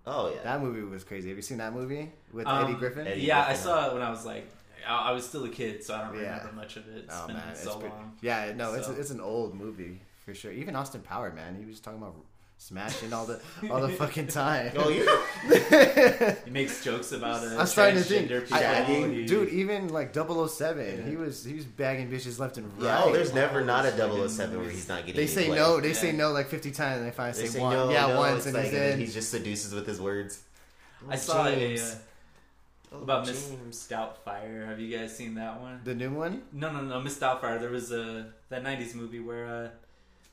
Oh 0.06 0.32
yeah. 0.34 0.42
That 0.42 0.62
movie 0.62 0.82
was 0.82 1.04
crazy. 1.04 1.28
Have 1.28 1.36
you 1.38 1.42
seen 1.42 1.58
that 1.58 1.72
movie 1.74 2.10
with 2.32 2.46
Um, 2.46 2.64
Eddie 2.64 2.74
Griffin? 2.78 3.06
Eddie 3.06 3.20
yeah, 3.20 3.44
I 3.46 3.52
saw 3.54 3.88
it 3.88 3.92
when 3.92 4.02
I 4.02 4.10
was 4.10 4.24
like, 4.24 4.46
I, 4.88 5.10
I 5.10 5.12
was 5.12 5.26
still 5.26 5.44
a 5.44 5.48
kid, 5.50 5.84
so 5.84 5.94
I 5.94 6.04
don't 6.08 6.14
Yeah. 6.20 6.38
remember 6.38 6.52
much 6.54 6.76
of 6.76 6.88
it. 6.88 7.04
It's 7.04 7.14
oh 7.16 7.26
been 7.26 7.36
man, 7.36 7.54
so 7.54 7.68
it's 7.70 7.76
pretty, 7.80 7.94
long. 7.94 8.16
yeah, 8.22 8.52
no, 8.56 8.74
it's 8.74 8.86
So- 8.86 8.94
it's 8.94 9.10
an 9.10 9.20
old 9.20 9.54
movie 9.54 10.00
for 10.24 10.32
sure. 10.34 10.52
Even 10.52 10.74
Austin 10.74 11.02
Power, 11.02 11.30
man, 11.32 11.56
he 11.58 11.64
was 11.66 11.80
talking 11.80 11.98
about 12.00 12.14
smashing 12.60 13.10
all 13.14 13.24
the 13.24 13.40
all 13.70 13.80
the 13.80 13.88
fucking 13.88 14.26
time. 14.28 14.70
Oh 14.76 14.90
yeah. 14.90 16.34
He 16.44 16.50
makes 16.50 16.84
jokes 16.84 17.12
about 17.12 17.42
it. 17.42 17.58
I'm 17.58 17.66
starting 17.66 17.96
to 17.96 18.04
think. 18.04 18.52
I- 18.52 18.80
I- 18.80 18.84
He- 18.84 19.24
dude. 19.26 19.48
Even 19.48 19.88
like 19.88 20.14
007, 20.14 21.08
he 21.08 21.16
was 21.16 21.42
he 21.44 21.54
was 21.54 21.64
bagging 21.64 22.10
bitches 22.10 22.38
left 22.38 22.58
and 22.58 22.66
right. 22.76 22.84
Yeah, 22.84 23.02
oh, 23.04 23.12
there's 23.12 23.32
never 23.32 23.60
Wow, 23.60 23.66
not 23.82 23.86
a 23.86 23.90
those 23.92 24.34
007 24.36 24.58
where 24.60 24.68
he's 24.70 24.88
not 24.88 25.06
getting. 25.06 25.16
they 25.20 25.26
say 25.26 25.46
play. 25.46 25.56
no. 25.56 25.80
They 25.80 25.88
Yeah. 25.88 25.94
say 25.94 26.12
no 26.12 26.32
like 26.32 26.48
50 26.48 26.70
times, 26.70 26.98
and 26.98 27.06
they 27.08 27.12
finally 27.12 27.40
They 27.40 27.46
say, 27.48 27.54
say 27.54 27.60
one. 27.60 27.72
no. 27.72 27.90
yeah, 27.90 28.06
no, 28.08 28.18
once, 28.18 28.44
and 28.46 28.54
like, 28.54 28.64
he's 28.66 28.74
and 28.74 28.82
then 28.82 28.92
in. 28.92 28.98
he 29.00 29.06
just 29.06 29.30
seduces 29.30 29.74
with 29.74 29.86
his 29.86 30.00
words. 30.00 30.42
I 31.08 31.16
saw 31.16 31.46
a, 31.46 31.74
uh, 31.78 31.84
Oh, 32.92 33.02
about 33.02 33.24
Miss 33.24 33.48
James. 33.48 33.88
Doubtfire. 33.88 34.66
Have 34.66 34.80
you 34.80 34.90
guys 34.98 35.16
seen 35.16 35.34
that 35.36 35.60
one? 35.60 35.80
the 35.84 35.94
new 35.94 36.10
one. 36.10 36.42
No, 36.52 36.72
no, 36.72 36.80
no. 36.82 37.00
Miss 37.00 37.16
Doubtfire. 37.18 37.60
There 37.60 37.70
was 37.70 37.92
a 37.92 38.26
that 38.48 38.64
'90s 38.64 38.94
movie 38.96 39.20
where 39.20 39.46
uh, 39.46 39.68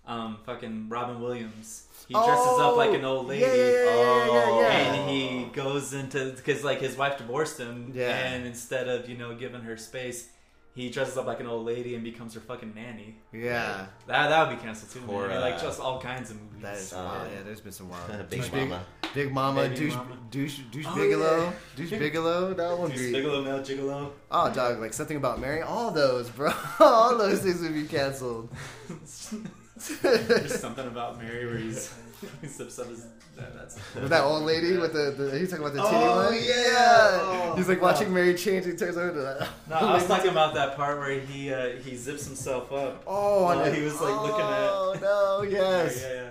um, 0.08 0.38
fucking 0.46 0.88
Robin 0.90 1.22
Williams. 1.22 1.84
He 2.08 2.14
dresses 2.14 2.60
up 2.60 2.78
like 2.78 2.92
an 2.94 3.04
old 3.04 3.28
lady. 3.28 3.44
Oh, 3.44 3.48
Yeah, 3.48 3.56
yeah, 3.56 3.84
yeah, 3.84 4.32
yeah, 4.32 4.62
yeah, 4.62 4.62
yeah. 4.62 4.94
And 4.94 5.10
he 5.10 5.46
goes 5.54 5.94
into 5.94 6.32
because 6.32 6.64
like 6.64 6.80
his 6.80 6.96
wife 6.96 7.18
divorced 7.18 7.60
him, 7.60 7.92
Yeah. 7.94 8.16
and 8.16 8.46
instead 8.46 8.88
of 8.88 9.10
you 9.10 9.18
know 9.18 9.36
giving 9.36 9.62
her 9.62 9.76
space, 9.76 10.30
he 10.74 10.90
dresses 10.90 11.18
up 11.18 11.26
like 11.26 11.42
an 11.42 11.48
old 11.48 11.66
lady 11.66 11.96
and 11.96 12.04
becomes 12.06 12.34
her 12.36 12.40
fucking 12.40 12.74
nanny. 12.76 13.18
Yeah, 13.34 13.88
That 14.08 14.30
that 14.30 14.48
would 14.48 14.58
be 14.58 14.64
canceled 14.64 14.92
too. 14.92 15.12
Or, 15.12 15.28
man. 15.28 15.38
I 15.38 15.40
like 15.42 15.56
uh, 15.56 15.64
just 15.64 15.82
all 15.82 16.00
kinds 16.00 16.32
of 16.32 16.38
movies. 16.42 16.62
that 16.62 16.78
is 16.78 16.94
Uh, 16.94 17.04
wild. 17.04 17.32
Yeah, 17.34 17.44
there's 17.44 17.60
been 17.62 17.72
some 17.74 17.90
wild. 17.90 18.08
Big 18.30 18.40
Douche 18.42 18.52
Mama. 18.54 18.86
Big 19.14 19.32
Mama, 19.34 19.62
Baby 19.64 19.76
douche, 19.76 19.96
Mama. 19.96 20.18
douche, 20.32 20.60
douche 20.72 20.86
Oh, 20.88 20.96
Bigelow, 20.96 21.40
yeah. 21.44 21.54
douche 21.76 21.90
Bigelow. 21.90 22.54
That 22.54 22.78
one 22.78 22.92
Deuce 22.92 23.00
be. 23.02 23.12
Bigelow, 23.14 23.42
Male 23.44 23.60
Gigolo. 23.62 24.12
Oh, 24.32 24.54
dog, 24.54 24.80
like 24.80 24.94
something 24.94 25.18
about 25.18 25.40
Mary. 25.42 25.62
All 25.62 25.92
those, 25.92 26.30
bro. 26.30 26.52
All 26.80 27.18
those 27.18 27.42
things 27.42 27.62
would 27.62 27.74
be 27.74 27.84
canceled. 27.86 28.50
There's 30.02 30.60
something 30.60 30.88
about 30.88 31.22
Mary 31.22 31.46
where 31.46 31.58
he's 31.58 31.94
he 32.42 32.48
sips 32.48 32.80
up 32.80 32.88
his. 32.90 33.06
That, 33.36 33.54
that's 33.54 33.76
With 33.94 34.10
that 34.10 34.24
old 34.24 34.44
lady 34.44 34.78
with 34.78 34.94
the, 34.94 35.12
the 35.16 35.38
he's 35.38 35.52
talking 35.52 35.64
about 35.64 35.76
the 35.76 35.84
titty 35.84 35.96
Oh, 35.96 36.26
one. 36.26 36.34
yeah. 36.34 37.20
Oh, 37.22 37.54
he's 37.56 37.68
like 37.70 37.78
no. 37.78 37.84
watching 37.84 38.12
Mary 38.12 38.34
change. 38.34 38.66
and 38.66 38.74
He 38.74 38.80
turns 38.80 38.98
over 38.98 39.14
to 39.14 39.20
that. 39.22 39.48
No, 39.70 39.76
I 39.76 39.94
was 39.94 40.08
talking 40.08 40.32
about 40.32 40.56
that 40.56 40.76
part 40.76 40.98
where 40.98 41.20
he 41.20 41.54
uh, 41.54 41.76
he 41.78 41.96
zips 41.96 42.26
himself 42.26 42.72
up. 42.74 43.04
Oh, 43.06 43.44
While 43.44 43.60
on 43.60 43.74
he 43.76 43.82
was, 43.84 44.02
like, 44.02 44.16
looking 44.22 44.42
at- 44.42 44.70
Oh 44.72 44.96
no! 45.00 45.50
Yes. 45.50 46.02
Yeah, 46.08 46.14
yeah, 46.14 46.24
yeah. 46.24 46.30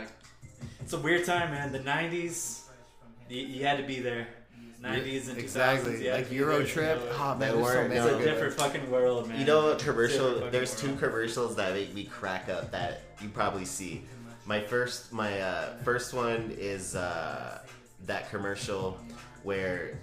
Fuck. 0.00 0.12
It's 0.80 0.92
a 0.92 0.98
weird 0.98 1.24
time, 1.24 1.52
man. 1.52 1.70
The 1.70 1.78
'90s, 1.78 2.62
you, 3.28 3.42
you 3.46 3.64
had 3.64 3.76
to 3.78 3.84
be 3.84 4.00
there. 4.00 4.26
'90s 4.82 5.28
and 5.28 5.36
2000s, 5.36 5.38
Exactly. 5.38 6.04
you 6.04 6.10
had 6.10 6.18
Like 6.20 6.28
to 6.28 6.34
Euro 6.36 6.56
there 6.58 6.66
to 6.66 6.72
Trip. 6.72 6.98
know. 7.04 7.16
Oh 7.18 7.34
man, 7.34 7.38
They 7.38 7.46
there's 7.46 7.66
so 7.72 7.82
many. 7.88 7.94
It's 7.96 8.06
a 8.06 8.18
different 8.24 8.58
ones. 8.58 8.72
fucking 8.72 8.90
world, 8.90 9.28
man. 9.28 9.40
You 9.40 9.46
know, 9.46 9.68
a 9.68 9.72
It's 9.72 9.82
a 9.82 9.86
commercial. 9.86 10.50
There's 10.50 10.76
two 10.76 10.88
world. 10.88 10.98
commercials 11.00 11.56
that 11.56 11.72
make 11.74 11.94
me 11.94 12.04
crack 12.04 12.48
up 12.48 12.70
that 12.70 13.02
you 13.20 13.28
probably 13.28 13.64
see. 13.64 14.04
My 14.46 14.60
first, 14.60 15.12
my 15.12 15.40
uh, 15.40 15.76
first 15.84 16.14
one 16.14 16.54
is 16.56 16.94
uh, 16.94 17.58
that 18.06 18.30
commercial 18.30 18.98
where 19.42 19.98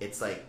it's 0.00 0.20
like 0.20 0.44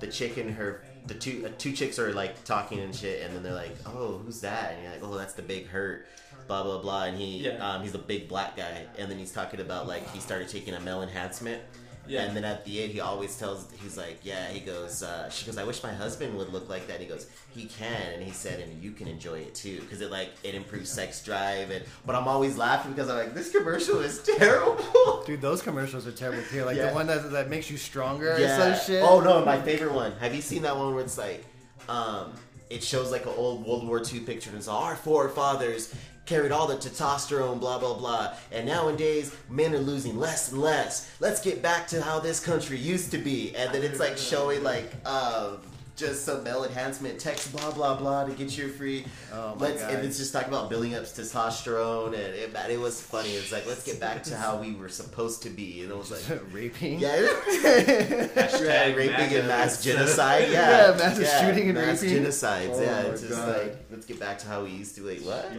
the 0.00 0.06
chick 0.06 0.36
and 0.36 0.50
her, 0.54 0.82
the 1.06 1.14
two 1.14 1.44
uh, 1.46 1.50
two 1.58 1.72
chicks 1.72 1.98
are 1.98 2.12
like 2.12 2.44
talking 2.44 2.80
and 2.80 2.94
shit, 2.94 3.22
and 3.22 3.34
then 3.34 3.42
they're 3.42 3.54
like, 3.54 3.74
"Oh, 3.86 4.18
who's 4.24 4.40
that?" 4.42 4.74
And 4.74 4.82
you're 4.82 4.92
like, 4.92 5.02
"Oh, 5.02 5.16
that's 5.16 5.32
the 5.34 5.42
Big 5.42 5.68
Hurt." 5.68 6.06
Blah 6.48 6.64
blah 6.64 6.78
blah, 6.82 7.04
and 7.04 7.16
he 7.16 7.46
Yeah. 7.46 7.56
um, 7.66 7.82
he's 7.82 7.94
a 7.94 7.98
big 7.98 8.28
black 8.28 8.56
guy, 8.56 8.84
and 8.98 9.08
then 9.10 9.18
he's 9.18 9.30
talking 9.32 9.60
about 9.60 9.86
like 9.86 10.08
he 10.12 10.18
started 10.20 10.48
taking 10.48 10.74
a 10.74 10.80
male 10.80 11.02
enhancement. 11.02 11.62
Yeah. 12.10 12.22
And 12.24 12.36
then 12.36 12.44
at 12.44 12.64
the 12.64 12.82
end, 12.82 12.92
he 12.92 13.00
always 13.00 13.36
tells, 13.38 13.68
he's 13.82 13.96
like, 13.96 14.18
yeah, 14.24 14.48
he 14.48 14.60
goes, 14.60 15.02
uh, 15.02 15.30
she 15.30 15.46
goes, 15.46 15.56
I 15.58 15.64
wish 15.64 15.82
my 15.82 15.92
husband 15.92 16.36
would 16.36 16.52
look 16.52 16.68
like 16.68 16.86
that. 16.88 16.94
And 16.94 17.02
he 17.04 17.08
goes, 17.08 17.26
he 17.54 17.66
can. 17.66 18.12
And 18.14 18.22
he 18.22 18.32
said, 18.32 18.58
and 18.60 18.82
you 18.82 18.90
can 18.92 19.06
enjoy 19.08 19.38
it 19.38 19.54
too. 19.54 19.80
Because 19.80 20.00
it 20.00 20.10
like, 20.10 20.30
it 20.42 20.54
improves 20.54 20.90
sex 21.00 21.24
drive. 21.24 21.70
And, 21.70 21.84
but 22.04 22.16
I'm 22.16 22.26
always 22.26 22.58
laughing 22.58 22.92
because 22.92 23.08
I'm 23.08 23.16
like, 23.16 23.34
this 23.34 23.50
commercial 23.52 24.00
is 24.00 24.22
terrible. 24.36 25.22
Dude, 25.24 25.40
those 25.40 25.62
commercials 25.62 26.06
are 26.06 26.12
terrible 26.12 26.42
too. 26.50 26.64
Like 26.64 26.76
Yeah. 26.76 26.88
the 26.88 26.94
one 26.94 27.06
that, 27.06 27.30
that 27.30 27.48
makes 27.48 27.70
you 27.70 27.76
stronger 27.76 28.36
Yeah. 28.38 28.76
shit. 28.78 29.02
Oh 29.02 29.20
no, 29.20 29.44
my 29.44 29.60
favorite 29.62 29.92
one. 29.92 30.12
Have 30.18 30.34
you 30.34 30.42
seen 30.42 30.62
that 30.62 30.76
one 30.76 30.94
where 30.94 31.04
it's 31.04 31.16
like, 31.18 31.44
um, 31.88 32.32
it 32.68 32.82
shows 32.84 33.10
like 33.10 33.26
an 33.26 33.32
old 33.36 33.66
World 33.66 33.86
War 33.86 34.00
II 34.00 34.20
picture 34.20 34.50
and 34.50 34.58
it's 34.58 34.68
all, 34.68 34.82
our 34.82 34.96
forefathers 34.96 35.94
carried 36.26 36.52
all 36.52 36.66
the 36.66 36.76
testosterone, 36.76 37.58
blah 37.60 37.78
blah 37.78 37.94
blah, 37.94 38.34
and 38.52 38.66
nowadays 38.66 39.34
men 39.48 39.74
are 39.74 39.78
losing 39.78 40.18
less 40.18 40.52
and 40.52 40.60
less. 40.60 41.10
Let's 41.20 41.40
get 41.40 41.62
back 41.62 41.86
to 41.88 42.02
how 42.02 42.20
this 42.20 42.40
country 42.40 42.78
used 42.78 43.10
to 43.12 43.18
be, 43.18 43.54
and 43.56 43.72
then 43.74 43.82
it's 43.82 43.98
like 44.00 44.16
showing 44.16 44.62
like 44.62 44.92
uh, 45.04 45.56
just 46.00 46.24
some 46.24 46.42
male 46.42 46.64
enhancement 46.64 47.20
text, 47.20 47.52
blah 47.52 47.70
blah 47.70 47.94
blah, 47.96 48.24
to 48.24 48.32
get 48.32 48.56
you 48.56 48.68
free. 48.70 49.04
Oh 49.32 49.54
let's, 49.58 49.82
God. 49.82 49.94
and 49.94 50.06
it's 50.06 50.16
just 50.18 50.32
talking 50.32 50.48
about 50.48 50.68
building 50.70 50.94
up 50.94 51.04
testosterone, 51.04 52.06
and 52.08 52.14
it, 52.16 52.52
man, 52.52 52.70
it 52.70 52.80
was 52.80 53.00
funny. 53.00 53.30
It's 53.30 53.52
like 53.52 53.66
let's 53.66 53.84
get 53.84 54.00
back 54.00 54.22
to 54.24 54.36
how 54.36 54.56
we 54.60 54.74
were 54.74 54.88
supposed 54.88 55.42
to 55.44 55.50
be, 55.50 55.82
and 55.82 55.92
it 55.92 55.96
was 55.96 56.10
like. 56.10 56.40
raping. 56.52 56.98
Yeah, 56.98 57.16
Hashtag 57.16 58.60
yeah, 58.64 58.94
raping 58.94 59.12
MAGA. 59.12 59.38
and 59.40 59.48
mass 59.48 59.84
genocide. 59.84 60.48
Yeah, 60.50 60.90
Yeah, 60.90 60.96
mass 60.96 61.40
shooting 61.40 61.68
and 61.68 61.74
mass 61.78 62.02
raping. 62.02 62.22
genocides. 62.24 62.70
Oh 62.74 62.82
yeah, 62.82 63.00
it's 63.02 63.20
just 63.20 63.34
God. 63.34 63.48
like 63.62 63.76
let's 63.90 64.06
get 64.06 64.18
back 64.18 64.38
to 64.38 64.46
how 64.48 64.64
we 64.64 64.70
used 64.70 64.96
to. 64.96 65.02
Like 65.02 65.20
what? 65.20 65.52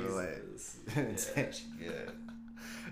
yeah. 0.96 1.46
yeah, 1.80 1.92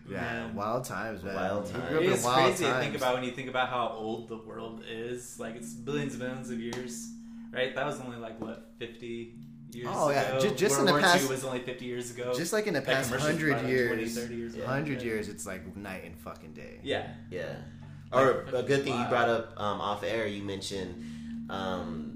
Man. 0.07 0.55
wild 0.55 0.85
times, 0.85 1.23
man. 1.23 1.35
Wild 1.35 1.65
times. 1.71 1.87
grew 1.89 1.97
up 1.97 2.03
It 2.03 2.07
in 2.07 2.13
is 2.13 2.23
wild 2.23 2.45
crazy 2.55 2.65
to 2.65 2.79
think 2.79 2.95
about 2.95 3.15
when 3.15 3.23
you 3.23 3.31
think 3.31 3.49
about 3.49 3.69
how 3.69 3.89
old 3.89 4.27
the 4.29 4.37
world 4.37 4.83
is. 4.89 5.39
Like 5.39 5.55
it's 5.55 5.73
billions 5.73 6.13
and 6.13 6.21
billions 6.21 6.49
of 6.49 6.59
years, 6.59 7.09
right? 7.51 7.75
That 7.75 7.85
was 7.85 7.99
only 8.01 8.17
like 8.17 8.39
what 8.39 8.71
fifty 8.77 9.35
years 9.71 9.87
Oh, 9.89 10.09
yeah, 10.09 10.21
ago. 10.37 10.39
ju- 10.49 10.55
just 10.55 10.71
World 10.77 10.79
in 10.81 10.85
the 10.87 10.91
War 10.93 11.01
past- 11.01 11.23
II 11.23 11.29
was 11.29 11.43
only 11.45 11.59
fifty 11.59 11.85
years 11.85 12.11
ago. 12.11 12.33
Just 12.35 12.53
like 12.53 12.67
in 12.67 12.73
the 12.73 12.81
past 12.81 13.11
hundred 13.13 13.67
years, 13.67 14.13
20, 14.15 14.35
years 14.35 14.55
ago. 14.55 14.65
hundred 14.65 14.99
Yeah. 15.01 15.05
years, 15.07 15.29
it's 15.29 15.45
like 15.45 15.75
night 15.77 16.03
and 16.05 16.17
fucking 16.19 16.53
day. 16.53 16.79
yeah, 16.83 17.07
Yeah. 17.29 17.55
Or 18.11 18.45
a 18.53 18.63
good 18.63 18.83
thing 18.83 18.99
you 18.99 19.05
brought 19.07 19.29
up 19.29 19.53
um, 19.57 19.79
off 19.79 20.03
air. 20.03 20.25
You 20.25 20.41
mentioned 20.41 21.45
um, 21.51 22.15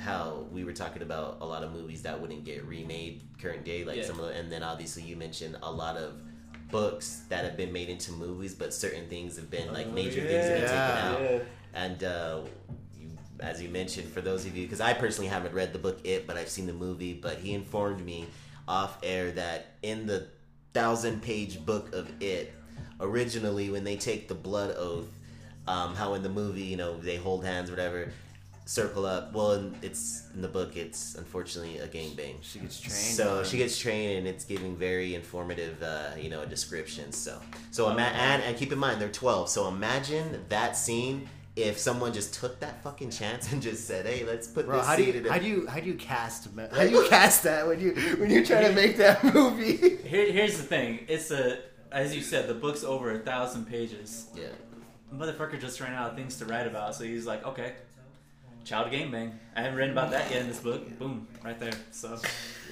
how 0.00 0.46
we 0.50 0.64
were 0.64 0.72
talking 0.72 1.02
about 1.02 1.38
a 1.42 1.44
lot 1.46 1.62
of 1.62 1.72
movies 1.72 2.02
that 2.02 2.18
wouldn't 2.20 2.44
get 2.44 2.64
remade 2.64 3.22
current 3.38 3.64
day, 3.64 3.84
like 3.84 3.98
Yeah. 3.98 4.04
some 4.04 4.18
of 4.18 4.26
the, 4.26 4.32
and 4.32 4.50
then 4.50 4.62
obviously 4.62 5.02
you 5.02 5.16
mentioned 5.16 5.56
a 5.62 5.70
lot 5.70 5.96
of 5.98 6.14
books 6.70 7.22
that 7.28 7.44
have 7.44 7.56
been 7.58 7.72
made 7.72 7.90
into 7.90 8.12
movies, 8.12 8.54
but 8.54 8.72
certain 8.72 9.06
things 9.08 9.36
have 9.36 9.50
been 9.50 9.72
like 9.72 9.86
Oh, 9.88 9.92
major 9.92 10.22
things 10.22 10.44
have 10.46 10.60
been 10.60 11.18
taken 11.18 11.34
out. 11.36 11.42
And 11.74 12.04
uh, 12.04 12.40
you, 12.44 12.50
as 13.40 13.60
you 13.60 13.68
mentioned, 13.68 14.08
for 14.08 14.20
those 14.20 14.46
of 14.46 14.56
you, 14.56 14.64
because 14.64 14.80
I 14.80 14.92
personally 14.92 15.28
haven't 15.28 15.54
read 15.54 15.72
the 15.72 15.78
book 15.78 15.98
It, 16.04 16.26
but 16.26 16.36
I've 16.36 16.48
seen 16.48 16.66
the 16.66 16.72
movie. 16.72 17.14
But 17.14 17.38
he 17.38 17.52
informed 17.52 18.04
me 18.04 18.26
off 18.66 18.98
air 19.02 19.30
that 19.32 19.74
in 19.82 20.06
the 20.06 20.28
thousand 20.72 21.22
page 21.22 21.64
book 21.64 21.94
of 21.94 22.10
It, 22.22 22.52
originally 23.00 23.70
when 23.70 23.84
they 23.84 23.96
take 23.96 24.28
the 24.28 24.34
blood 24.34 24.74
oath, 24.76 25.08
um, 25.66 25.94
how 25.94 26.14
in 26.14 26.22
the 26.22 26.28
movie, 26.28 26.62
you 26.62 26.76
know, 26.76 26.98
they 26.98 27.16
hold 27.16 27.44
hands, 27.44 27.70
whatever, 27.70 28.12
circle 28.66 29.04
up. 29.06 29.32
Well, 29.32 29.52
in, 29.52 29.74
it's 29.82 30.28
in 30.34 30.42
the 30.42 30.48
book, 30.48 30.76
it's 30.76 31.14
unfortunately 31.14 31.78
a 31.78 31.86
gangbang. 31.86 32.36
She 32.42 32.58
gets 32.58 32.80
trained. 32.80 32.94
So 32.94 33.44
she 33.44 33.56
gets 33.56 33.78
trained, 33.78 34.18
and 34.18 34.26
it's 34.26 34.44
giving 34.44 34.76
very 34.76 35.14
informative, 35.14 35.82
uh, 35.82 36.10
you 36.18 36.28
know, 36.30 36.44
descriptions. 36.44 37.16
So, 37.16 37.40
so 37.70 37.90
ima- 37.90 38.02
and, 38.02 38.42
and 38.42 38.56
keep 38.56 38.72
in 38.72 38.78
mind 38.78 39.00
they're 39.00 39.08
twelve. 39.08 39.48
So 39.48 39.68
imagine 39.68 40.44
that 40.48 40.76
scene 40.76 41.28
if 41.56 41.78
someone 41.78 42.12
just 42.12 42.34
took 42.34 42.58
that 42.60 42.82
fucking 42.82 43.10
chance 43.10 43.52
and 43.52 43.62
just 43.62 43.86
said, 43.86 44.06
"Hey, 44.06 44.24
let's 44.24 44.48
put 44.48 44.66
Bro, 44.66 44.78
this 44.78 44.86
how 44.86 44.96
do 44.96 45.04
scene 45.04 45.14
you 45.14 45.20
in." 45.20 45.26
how 45.26 45.38
do 45.38 45.46
you 45.46 45.66
how 45.66 45.80
do 45.80 45.86
you 45.86 45.94
cast 45.94 46.48
how 46.72 46.82
do 46.82 46.90
you 46.90 47.06
cast 47.08 47.42
that 47.44 47.66
when 47.66 47.80
you 47.80 47.92
when 48.18 48.30
you're 48.30 48.44
trying 48.44 48.66
to 48.66 48.72
make 48.82 48.96
that 48.96 49.22
movie? 49.22 49.96
Here, 49.98 50.32
here's 50.32 50.56
the 50.56 50.64
thing. 50.64 51.00
It's 51.08 51.30
a, 51.30 51.58
as 51.92 52.14
you 52.14 52.22
said, 52.22 52.48
the 52.48 52.54
book's 52.54 52.82
over 52.82 53.12
a 53.12 53.18
thousand 53.18 53.66
pages. 53.66 54.28
yeah, 54.34 54.48
Motherfucker 55.14 55.60
just 55.60 55.80
ran 55.80 55.94
out 55.94 56.10
of 56.10 56.16
things 56.16 56.38
to 56.38 56.44
write 56.44 56.66
about, 56.66 56.96
so 56.96 57.04
he's 57.04 57.24
like, 57.26 57.44
okay, 57.46 57.74
child 58.64 58.90
gangbang. 58.90 59.32
I 59.54 59.62
haven't 59.62 59.76
written 59.76 59.92
about 59.92 60.10
that 60.10 60.30
yet 60.30 60.40
in 60.40 60.48
this 60.48 60.58
book. 60.58 60.98
Boom, 60.98 61.28
right 61.44 61.58
there. 61.60 61.72
So 61.92 62.18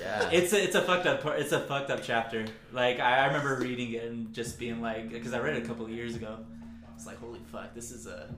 yeah. 0.01 0.29
it's 0.31 0.53
a, 0.53 0.63
it's 0.63 0.75
a 0.75 0.83
fucked 0.83 1.07
up 1.07 1.23
part. 1.23 1.39
It's 1.39 1.53
a 1.53 1.61
fucked 1.61 1.91
up 1.91 2.03
chapter. 2.03 2.47
Like 2.73 2.99
I, 2.99 3.19
I 3.19 3.27
remember 3.27 3.57
reading 3.61 3.93
it 3.93 4.05
and 4.05 4.33
just 4.33 4.59
being 4.59 4.81
like, 4.81 5.11
because 5.11 5.35
I 5.35 5.39
read 5.39 5.57
it 5.57 5.63
a 5.63 5.67
couple 5.67 5.85
of 5.85 5.93
years 5.93 6.17
ago. 6.17 6.39
It's 6.97 7.07
like, 7.07 7.19
holy 7.21 7.41
fuck, 7.53 7.75
this 7.75 7.93
is 7.93 8.07
a. 8.07 8.35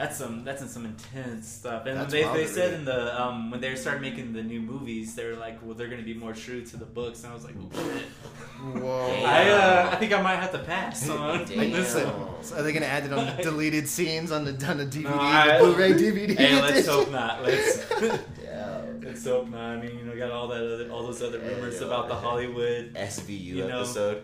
That's 0.00 0.16
some 0.16 0.44
that's 0.44 0.72
some 0.72 0.86
intense 0.86 1.46
stuff, 1.46 1.84
and 1.84 1.98
That's 2.00 2.10
they, 2.10 2.22
they 2.24 2.46
said 2.46 2.72
in 2.72 2.86
the 2.86 3.20
um, 3.22 3.50
when 3.50 3.60
they 3.60 3.74
started 3.76 4.00
making 4.00 4.32
the 4.32 4.42
new 4.42 4.58
movies, 4.60 5.14
they 5.14 5.26
were 5.26 5.36
like, 5.36 5.58
well, 5.62 5.74
they're 5.74 5.88
gonna 5.88 6.00
be 6.02 6.14
more 6.14 6.32
true 6.32 6.64
to 6.64 6.76
the 6.78 6.86
books, 6.86 7.22
and 7.22 7.30
I 7.30 7.34
was 7.34 7.44
like, 7.44 7.54
oh 7.60 7.68
shit. 7.74 8.82
Whoa. 8.82 9.22
I 9.26 9.50
uh, 9.50 9.90
I 9.92 9.96
think 9.96 10.14
I 10.14 10.22
might 10.22 10.36
have 10.36 10.52
to 10.52 10.58
pass 10.60 11.06
on 11.10 11.44
Damn. 11.44 11.72
Listen, 11.72 12.10
so 12.40 12.56
are 12.56 12.62
they 12.62 12.72
gonna 12.72 12.86
add 12.86 13.04
it 13.04 13.12
on 13.12 13.26
the 13.36 13.42
deleted 13.42 13.86
scenes 13.86 14.32
on 14.32 14.46
the 14.46 14.52
on 14.66 14.78
the 14.78 14.86
DVD, 14.86 15.02
No, 15.04 15.18
I- 15.20 15.58
the 15.58 15.64
Blu-ray 15.64 15.92
DVD? 15.92 16.34
Hey, 16.38 16.62
let's 16.62 16.86
hope 16.94 17.10
not. 17.12 17.42
Let's 17.42 17.84
yeah. 18.42 18.80
let's 19.02 19.22
hope 19.26 19.48
not. 19.50 19.60
I 19.76 19.80
mean, 19.82 19.98
you 19.98 20.04
know, 20.06 20.16
got 20.16 20.30
all 20.30 20.48
that 20.48 20.62
other, 20.62 20.90
all 20.90 21.02
those 21.02 21.20
other 21.22 21.40
Hey, 21.40 21.54
rumors 21.56 21.78
yo, 21.78 21.86
about 21.88 22.08
the. 22.08 22.14
Hollywood. 22.14 22.94
SVU 22.94 23.44
You 23.44 23.66
know, 23.68 23.80
episode. 23.80 24.22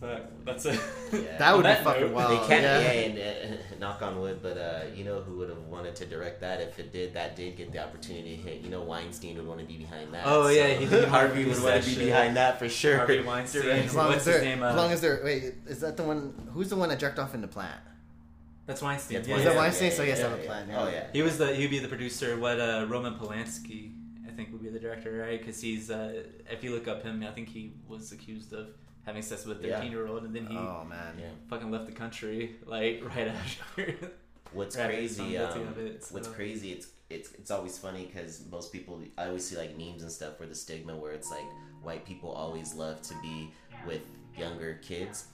But 0.00 0.44
that's 0.44 0.66
it. 0.66 0.78
Yeah. 1.12 1.38
That 1.38 1.52
would 1.54 1.62
be 1.62 1.68
that 1.68 1.84
fucking 1.84 2.02
note, 2.02 2.12
wild. 2.12 2.30
They 2.42 2.46
can't, 2.48 2.62
yeah. 2.62 2.80
yeah, 2.80 2.90
and 2.90 3.52
uh, 3.58 3.76
knock 3.78 4.02
on 4.02 4.20
wood, 4.20 4.40
but 4.42 4.58
uh, 4.58 4.80
you 4.94 5.04
know 5.04 5.20
who 5.22 5.38
would 5.38 5.48
have 5.48 5.62
wanted 5.68 5.94
to 5.96 6.04
direct 6.06 6.40
that 6.42 6.60
if 6.60 6.78
it 6.78 6.92
did 6.92 7.14
that 7.14 7.36
did 7.36 7.56
get 7.56 7.72
the 7.72 7.82
opportunity 7.82 8.36
to 8.36 8.42
hit? 8.42 8.60
You 8.60 8.70
know, 8.70 8.82
Weinstein 8.82 9.36
would 9.36 9.46
want 9.46 9.60
to 9.60 9.66
be 9.66 9.78
behind 9.78 10.12
that. 10.12 10.24
Oh, 10.26 10.48
yeah, 10.48 10.66
he- 10.68 10.84
he 10.86 11.02
Harvey 11.04 11.44
produced 11.44 11.62
would 11.62 11.70
want 11.72 11.82
to 11.84 11.88
be 11.88 11.94
shit. 11.96 12.04
behind 12.06 12.36
that 12.36 12.58
for 12.58 12.68
sure. 12.68 12.98
Harvey 12.98 13.22
Weinstein. 13.22 13.62
As 13.70 13.94
long 13.94 14.08
What's 14.08 14.18
as 14.18 14.24
his 14.26 14.34
they're, 14.34 14.44
name? 14.44 14.62
as 14.62 14.74
Uh, 14.74 14.76
long 14.76 14.92
as 14.92 15.00
they're 15.00 15.20
wait, 15.24 15.44
is 15.68 15.80
that 15.80 15.96
the 15.96 16.02
one? 16.02 16.50
Who's 16.52 16.68
the 16.70 16.76
one 16.76 16.88
that 16.90 16.98
jerked 16.98 17.18
off 17.18 17.32
in 17.34 17.40
the 17.40 17.48
plant? 17.48 17.80
That's 18.66 18.82
Weinstein. 18.82 19.18
That's 19.18 19.28
yeah, 19.28 19.36
Is 19.36 19.44
yeah. 19.44 19.50
that 19.50 19.56
Weinstein? 19.56 19.92
So 19.92 20.02
yes, 20.02 20.18
yeah, 20.18 20.26
I 20.26 20.30
have 20.30 20.38
a 20.38 20.42
plan, 20.42 20.68
yeah. 20.68 20.82
Oh 20.82 20.88
yeah. 20.88 21.06
He 21.12 21.22
was 21.22 21.38
the 21.38 21.54
he'd 21.54 21.70
be 21.70 21.78
the 21.78 21.88
producer. 21.88 22.36
What 22.38 22.58
uh, 22.60 22.86
Roman 22.88 23.14
Polanski, 23.14 23.92
I 24.26 24.30
think, 24.32 24.52
would 24.52 24.62
be 24.62 24.70
the 24.70 24.78
director, 24.80 25.12
right? 25.18 25.38
Because 25.38 25.60
he's 25.60 25.90
uh, 25.90 26.24
if 26.50 26.64
you 26.64 26.72
look 26.74 26.88
up 26.88 27.02
him, 27.02 27.22
I 27.22 27.30
think 27.32 27.48
he 27.48 27.72
was 27.88 28.10
accused 28.12 28.52
of 28.52 28.68
having 29.06 29.22
sex 29.22 29.44
with 29.44 29.62
a 29.64 29.66
Yeah. 29.68 29.76
thirteen 29.76 29.92
year 29.92 30.06
old, 30.06 30.24
and 30.24 30.34
then 30.34 30.46
he 30.46 30.56
Oh 30.56 30.84
man. 30.88 31.16
Yeah. 31.18 31.30
fucking 31.48 31.70
left 31.70 31.86
the 31.86 31.92
country 31.92 32.56
like 32.66 33.02
right 33.16 33.28
after. 33.28 33.94
What's 34.52 34.76
Right, 34.76 34.86
crazy? 34.86 35.38
I'm 35.38 35.52
Um, 35.62 35.68
of 35.68 35.78
it, 35.78 36.06
What's 36.10 36.28
crazy? 36.28 36.72
It's 36.72 36.88
it's 37.10 37.32
it's 37.32 37.50
always 37.50 37.76
funny 37.78 38.06
because 38.06 38.44
most 38.50 38.72
people. 38.72 39.00
I 39.18 39.26
always 39.26 39.44
see 39.46 39.56
like 39.56 39.76
memes 39.76 40.02
and 40.02 40.10
stuff 40.12 40.38
where 40.38 40.48
the 40.48 40.54
stigma 40.54 40.96
where 40.96 41.12
it's 41.12 41.30
like 41.30 41.46
white 41.82 42.04
people 42.06 42.30
always 42.30 42.74
love 42.74 43.02
to 43.02 43.14
be 43.22 43.50
with 43.86 44.02
younger 44.38 44.78
kids, 44.82 45.26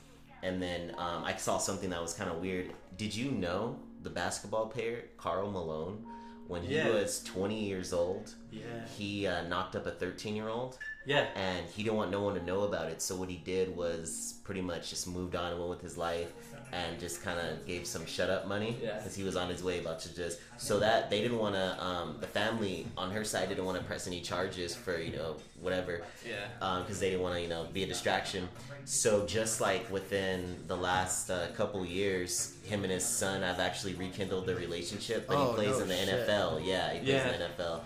and 0.43 0.61
then 0.61 0.95
um, 0.99 1.23
I 1.25 1.37
saw 1.37 1.59
something 1.59 1.91
that 1.91 2.01
was 2.03 2.13
kind 2.15 2.31
of 2.31 2.39
weird. 2.41 2.73
Did 2.97 3.15
you 3.15 3.31
know 3.31 3.79
the 4.03 4.11
basketball 4.11 4.67
player 4.67 5.05
Karl 5.17 5.51
Malone? 5.51 6.05
When 6.51 6.63
he 6.65 6.75
Yeah. 6.75 6.89
was 6.91 7.23
20 7.23 7.65
years 7.65 7.93
old, 7.93 8.35
yeah, 8.51 8.61
he 8.99 9.25
uh, 9.27 9.43
knocked 9.47 9.77
up 9.77 9.87
a 9.87 9.93
13 9.93 10.35
year 10.35 10.49
old 10.49 10.77
yeah. 11.07 11.29
and 11.37 11.65
he 11.69 11.85
didn't 11.85 11.97
want 11.97 12.11
no 12.11 12.23
one 12.23 12.35
to 12.35 12.43
know 12.45 12.63
about 12.63 12.89
it. 12.89 13.01
So 13.01 13.15
what 13.15 13.29
he 13.29 13.37
did 13.37 13.77
was 13.77 14.35
pretty 14.43 14.61
much 14.61 14.91
just 14.91 15.07
moved 15.07 15.37
on 15.37 15.53
and 15.53 15.59
went 15.61 15.71
with 15.71 15.81
his 15.81 15.97
life, 15.97 16.33
and 16.73 16.99
just 17.01 17.23
kind 17.23 17.39
of 17.41 17.67
gave 17.67 17.87
some 17.87 18.07
shut 18.07 18.31
up 18.31 18.47
money 18.47 18.77
Yeah. 18.83 18.97
because 18.99 19.15
he 19.15 19.23
was 19.25 19.37
on 19.37 19.49
his 19.49 19.63
way 19.63 19.81
about 19.81 20.01
to 20.01 20.15
just 20.15 20.39
so 20.59 20.79
that 20.81 21.11
they 21.11 21.21
didn't 21.21 21.39
want 21.39 21.55
to. 21.57 21.85
Um, 21.85 22.17
the 22.21 22.27
family 22.27 22.87
on 22.97 23.11
her 23.11 23.25
side 23.25 23.49
didn't 23.49 23.65
want 23.65 23.79
to 23.79 23.85
press 23.85 24.07
any 24.07 24.21
charges 24.21 24.75
for 24.75 24.99
you 24.99 25.17
know 25.17 25.37
whatever 25.61 26.03
Yeah. 26.27 26.79
because 26.81 27.01
they 27.01 27.11
didn't 27.11 27.23
want 27.23 27.35
to 27.37 27.41
you 27.43 27.49
know 27.49 27.67
be 27.73 27.83
a 27.83 27.87
distraction. 27.87 28.49
So 28.85 29.27
just 29.27 29.61
like 29.61 29.91
within 29.91 30.57
the 30.67 30.77
last 30.77 31.31
uh, 31.31 31.49
couple 31.57 31.85
years, 31.85 32.55
him 32.65 32.83
and 32.85 32.93
his 32.93 33.05
son 33.05 33.43
I've 33.45 33.61
actually 33.61 33.95
rekindled 33.95 34.47
their 34.47 34.57
relationship. 34.57 35.27
But 35.29 35.37
Oh, 35.37 35.49
he 35.51 35.55
plays 35.57 35.77
no 35.77 35.83
in 35.83 35.89
the 35.89 35.97
shit. 35.97 36.29
NFL. 36.29 36.67
Yeah, 36.67 36.93
he 36.93 36.99
plays 37.01 37.09
Yeah. 37.09 37.33
in 37.33 37.41
the 37.41 37.47
NFL. 37.63 37.81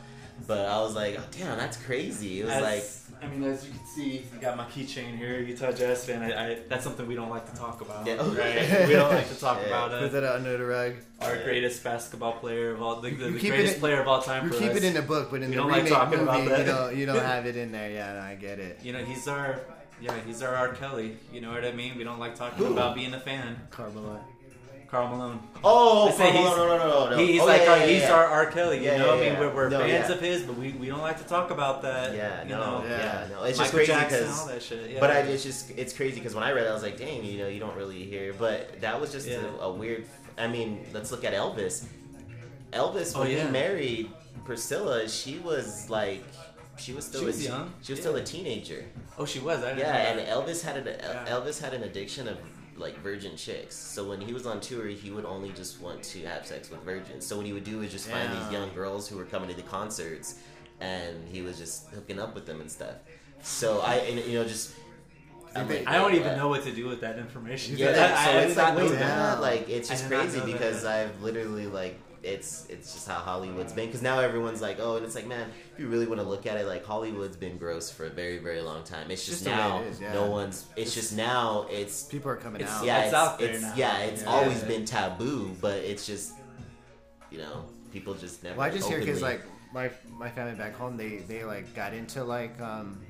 But 0.49 0.67
I 0.67 0.81
was 0.81 0.97
like, 0.97 1.17
oh, 1.17 1.23
damn, 1.31 1.57
that's 1.59 1.77
crazy. 1.77 2.41
It 2.41 2.45
was 2.47 2.55
As- 2.55 2.63
like. 2.63 2.85
I 3.25 3.29
mean, 3.29 3.43
as 3.45 3.65
you 3.65 3.71
can 3.73 3.85
see, 3.87 4.25
I 4.37 4.41
got 4.41 4.57
my 4.57 4.65
keychain 4.65 5.17
here, 5.17 5.41
Utah 5.41 5.73
Jazz 5.73 6.05
fan. 6.05 6.23
I, 6.23 6.53
I, 6.53 6.59
that's 6.69 6.85
something 6.85 7.07
we 7.07 7.15
don't 7.15 7.31
like 7.31 7.51
to 7.51 7.57
talk 7.57 7.81
about. 7.81 8.07
Yeah. 8.07 8.17
Right? 8.17 8.87
we 8.89 8.93
don't 8.95 9.13
like 9.15 9.29
to 9.29 9.35
talk 9.41 9.59
Yeah. 9.63 9.67
about 9.69 9.91
Put 9.93 10.03
it. 10.03 10.13
that 10.13 10.25
under 10.25 10.59
the 10.59 10.65
rug. 10.65 10.95
Our 11.21 11.43
greatest 11.43 11.83
basketball 11.83 12.35
player 12.35 12.73
of 12.73 12.83
all, 12.83 13.01
the, 13.01 13.11
the, 13.11 13.31
the 13.31 13.39
keep 13.39 13.45
it 13.53 13.57
greatest 13.57 13.75
in- 13.75 13.81
player 13.81 14.01
of 14.01 14.09
all 14.09 14.21
time 14.23 14.49
for 14.49 14.55
us. 14.55 14.61
You 14.61 14.69
for 14.69 14.73
keep 14.75 14.77
us. 14.77 14.85
it 14.85 14.89
in 14.89 14.95
the 14.95 15.03
book, 15.03 15.31
but 15.31 15.43
in 15.43 15.51
We 15.51 15.57
the 15.57 15.63
don't 15.63 15.71
like 15.71 15.85
remake 15.85 15.93
talking 15.93 16.19
movie, 16.19 16.31
about 16.47 16.59
you 16.59 16.65
don't 16.65 16.97
you 16.97 17.07
don't 17.07 17.25
have 17.35 17.47
it 17.47 17.57
in 17.57 17.73
there. 17.73 17.91
Yeah, 17.91 18.13
no, 18.15 18.21
I 18.21 18.35
get 18.35 18.59
it. 18.59 18.81
You 18.83 18.93
know, 18.93 19.05
he's 19.05 19.27
our, 19.29 19.61
yeah, 20.01 20.15
he's 20.27 20.43
our 20.43 20.55
R. 20.55 20.69
Kelly. 20.75 21.17
You 21.33 21.41
know 21.41 21.53
what 21.53 21.65
I 21.65 21.73
mean? 21.73 21.97
We 21.97 22.05
don't 22.05 22.19
like 22.19 22.35
talking 22.35 22.59
Who? 22.67 22.73
about 22.73 22.95
being 22.95 23.15
a 23.15 23.21
fan. 23.21 23.57
Carmelo. 23.71 24.23
Karl 24.89 25.09
Malone. 25.09 25.41
Oh, 25.65 26.09
I 26.09 26.13
say 26.13 26.33
no, 26.33 26.39
he's- 26.41 26.57
no, 26.57 26.67
no, 26.67 26.79
no, 26.79 27.11
no. 27.11 27.17
He's 27.19 27.41
Oh, 27.41 27.47
like 27.47 27.63
yeah, 27.63 27.71
our, 27.71 27.79
yeah, 27.79 27.87
he's 27.87 28.03
yeah. 28.03 28.13
our 28.15 28.25
R. 28.27 28.47
Kelly. 28.47 28.79
You 28.79 28.85
Yeah, 28.85 28.99
know, 28.99 29.15
yeah, 29.15 29.27
I 29.27 29.31
mean, 29.31 29.39
we're, 29.41 29.55
we're 29.55 29.69
No, 29.69 29.81
fans 29.81 30.09
yeah. 30.09 30.15
of 30.15 30.21
his, 30.21 30.43
but 30.43 30.57
we, 30.57 30.73
we 30.73 30.87
don't 30.89 31.01
like 31.01 31.19
to 31.19 31.25
talk 31.25 31.51
about 31.51 31.83
that. 31.83 32.15
Yeah, 32.15 32.43
you 32.45 32.51
no, 32.51 32.61
know? 32.81 32.85
yeah, 32.89 32.99
Yeah. 33.23 33.27
no. 33.31 33.43
It's 33.45 33.59
just 33.59 33.73
Michael 33.75 33.87
crazy 33.95 34.05
because 34.05 34.47
that 34.47 34.63
shit. 34.63 34.91
Yeah. 34.91 35.01
But 35.01 35.11
I, 35.11 35.19
it's 35.21 35.43
just 35.43 35.71
it's 35.77 35.93
crazy 35.93 36.17
because 36.21 36.35
when 36.35 36.45
I 36.45 36.53
read 36.53 36.65
it, 36.65 36.71
I 36.71 36.75
was 36.75 36.83
like, 36.83 36.99
dang, 36.99 37.25
you 37.25 37.39
know, 37.39 37.49
you 37.49 37.59
don't 37.61 37.77
really 37.77 38.05
hear. 38.05 38.33
But 38.35 38.81
that 38.83 39.01
was 39.01 39.11
just 39.11 39.27
Yeah. 39.27 39.41
a, 39.61 39.65
a 39.65 39.73
weird. 39.73 40.05
I 40.39 40.47
mean, 40.49 40.85
let's 40.93 41.11
look 41.11 41.25
at 41.25 41.33
Elvis. 41.33 41.87
Elvis, 42.73 43.13
Oh, 43.17 43.21
when 43.21 43.31
yeah. 43.31 43.45
he 43.47 43.51
married 43.51 44.11
Priscilla, 44.45 45.09
she 45.09 45.39
was 45.39 45.89
like, 45.89 46.23
she 46.77 46.93
was 46.93 47.05
still 47.07 47.21
She 47.21 47.25
a 47.25 47.29
was 47.29 47.39
te- 47.39 47.45
young. 47.45 47.73
She 47.83 47.93
was 47.93 47.99
Yeah. 48.01 48.03
still 48.03 48.17
a 48.17 48.23
teenager. 48.23 48.85
oh, 49.19 49.25
she 49.25 49.39
was. 49.39 49.63
I 49.63 49.69
didn't 49.75 49.79
Yeah, 49.81 50.15
know 50.15 50.21
and. 50.21 50.29
Elvis 50.47 50.63
had 50.65 50.77
an 50.77 50.87
Yeah. 50.87 51.25
Elvis 51.29 51.61
had 51.61 51.73
an 51.75 51.85
addiction 51.85 52.27
of 52.29 52.37
like 52.77 52.99
virgin 52.99 53.37
chicks. 53.37 53.77
So 53.77 54.09
when 54.09 54.21
he 54.21 54.33
was 54.33 54.47
on 54.47 54.61
tour, 54.61 54.87
he 54.87 55.11
would 55.11 55.25
only 55.25 55.51
just 55.51 55.81
want 55.81 56.03
to 56.05 56.21
have 56.27 56.47
sex 56.47 56.71
with 56.71 56.83
virgins. 56.83 57.25
So 57.27 57.37
what 57.37 57.47
he 57.47 57.53
would 57.53 57.65
do 57.65 57.83
is 57.83 57.93
just 57.93 58.09
find 58.09 58.33
Yeah. 58.33 58.43
these 58.43 58.53
young 58.53 58.73
girls 58.75 59.09
who 59.09 59.17
were 59.17 59.25
coming 59.25 59.49
to 59.49 59.55
the 59.57 59.63
concerts, 59.63 60.37
and 60.81 61.27
he 61.29 61.43
was 61.43 61.59
just 61.59 61.89
hooking 61.91 62.19
up 62.19 62.35
with 62.35 62.47
them 62.47 62.61
and 62.61 62.71
stuff. 62.71 62.97
So 63.43 63.81
I, 63.81 63.95
and, 63.97 64.19
you 64.27 64.39
know, 64.39 64.45
just. 64.45 64.75
Like, 65.55 65.87
I 65.87 65.99
don't 65.99 66.15
even 66.15 66.37
know 66.37 66.49
what 66.49 66.65
to 66.65 66.73
do 66.73 66.89
with 66.89 67.01
that 67.03 67.17
information. 67.17 67.77
Yeah, 67.77 67.93
that, 67.93 68.25
so 68.25 68.31
I 68.33 68.41
it's 68.41 68.55
did 68.57 68.61
like 68.61 68.77
wait, 68.77 69.41
like 69.41 69.69
it's 69.69 69.89
just 69.89 70.09
crazy 70.09 70.41
because 70.41 70.83
that. 70.83 71.07
I've 71.11 71.23
literally 71.23 71.69
like 71.69 71.97
it's 72.25 72.67
it's 72.71 72.93
just 72.95 73.07
how 73.07 73.15
Hollywood's 73.15 73.73
been. 73.73 73.87
Because 73.87 74.03
now 74.03 74.19
everyone's 74.19 74.63
like, 74.63 74.79
oh, 74.81 74.97
and 74.97 75.05
it's 75.05 75.15
like, 75.15 75.27
man, 75.27 75.51
if 75.73 75.79
you 75.79 75.89
really 75.89 76.07
want 76.07 76.21
to 76.21 76.27
look 76.27 76.47
at 76.47 76.57
it, 76.57 76.67
like 76.67 76.85
Hollywood's 76.85 77.37
been 77.37 77.59
gross 77.59 77.91
for 77.91 78.07
a 78.07 78.11
very 78.11 78.39
very 78.39 78.61
long 78.63 78.83
time. 78.85 79.11
It's 79.11 79.25
just, 79.27 79.45
just 79.45 79.57
now 79.57 79.81
it 79.83 79.87
is, 79.89 80.01
yeah. 80.01 80.15
no 80.15 80.31
one's. 80.31 80.67
It's 80.77 80.95
just 80.95 81.15
now 81.17 81.67
it's 81.71 82.05
People 82.05 82.31
are 82.31 82.37
coming 82.37 82.61
It's- 82.63 82.77
out. 82.79 82.85
yeah 82.85 82.99
It's 83.01 83.07
it's, 83.09 83.15
out 83.15 83.39
there 83.39 83.49
it's- 83.49 83.63
now. 83.63 83.75
Yeah, 83.77 83.99
it's 84.01 84.23
Yeah. 84.23 84.29
always 84.31 84.63
been 84.63 84.85
taboo, 84.85 85.55
but 85.61 85.77
it's 85.79 86.07
just 86.07 86.33
you 87.31 87.39
know 87.39 87.65
people 87.93 88.15
just 88.15 88.43
never. 88.43 88.57
Well, 88.59 88.67
I 88.67 88.71
just 88.71 88.89
hear 88.89 88.99
because 88.99 89.23
like 89.23 89.43
my 89.73 89.91
my 90.11 90.31
family 90.31 90.55
back 90.55 90.75
home, 90.75 90.97
they 90.97 91.19
they 91.19 91.45
like 91.45 91.75
got 91.75 91.93
into 91.95 92.25
like 92.25 92.61
um 92.61 93.01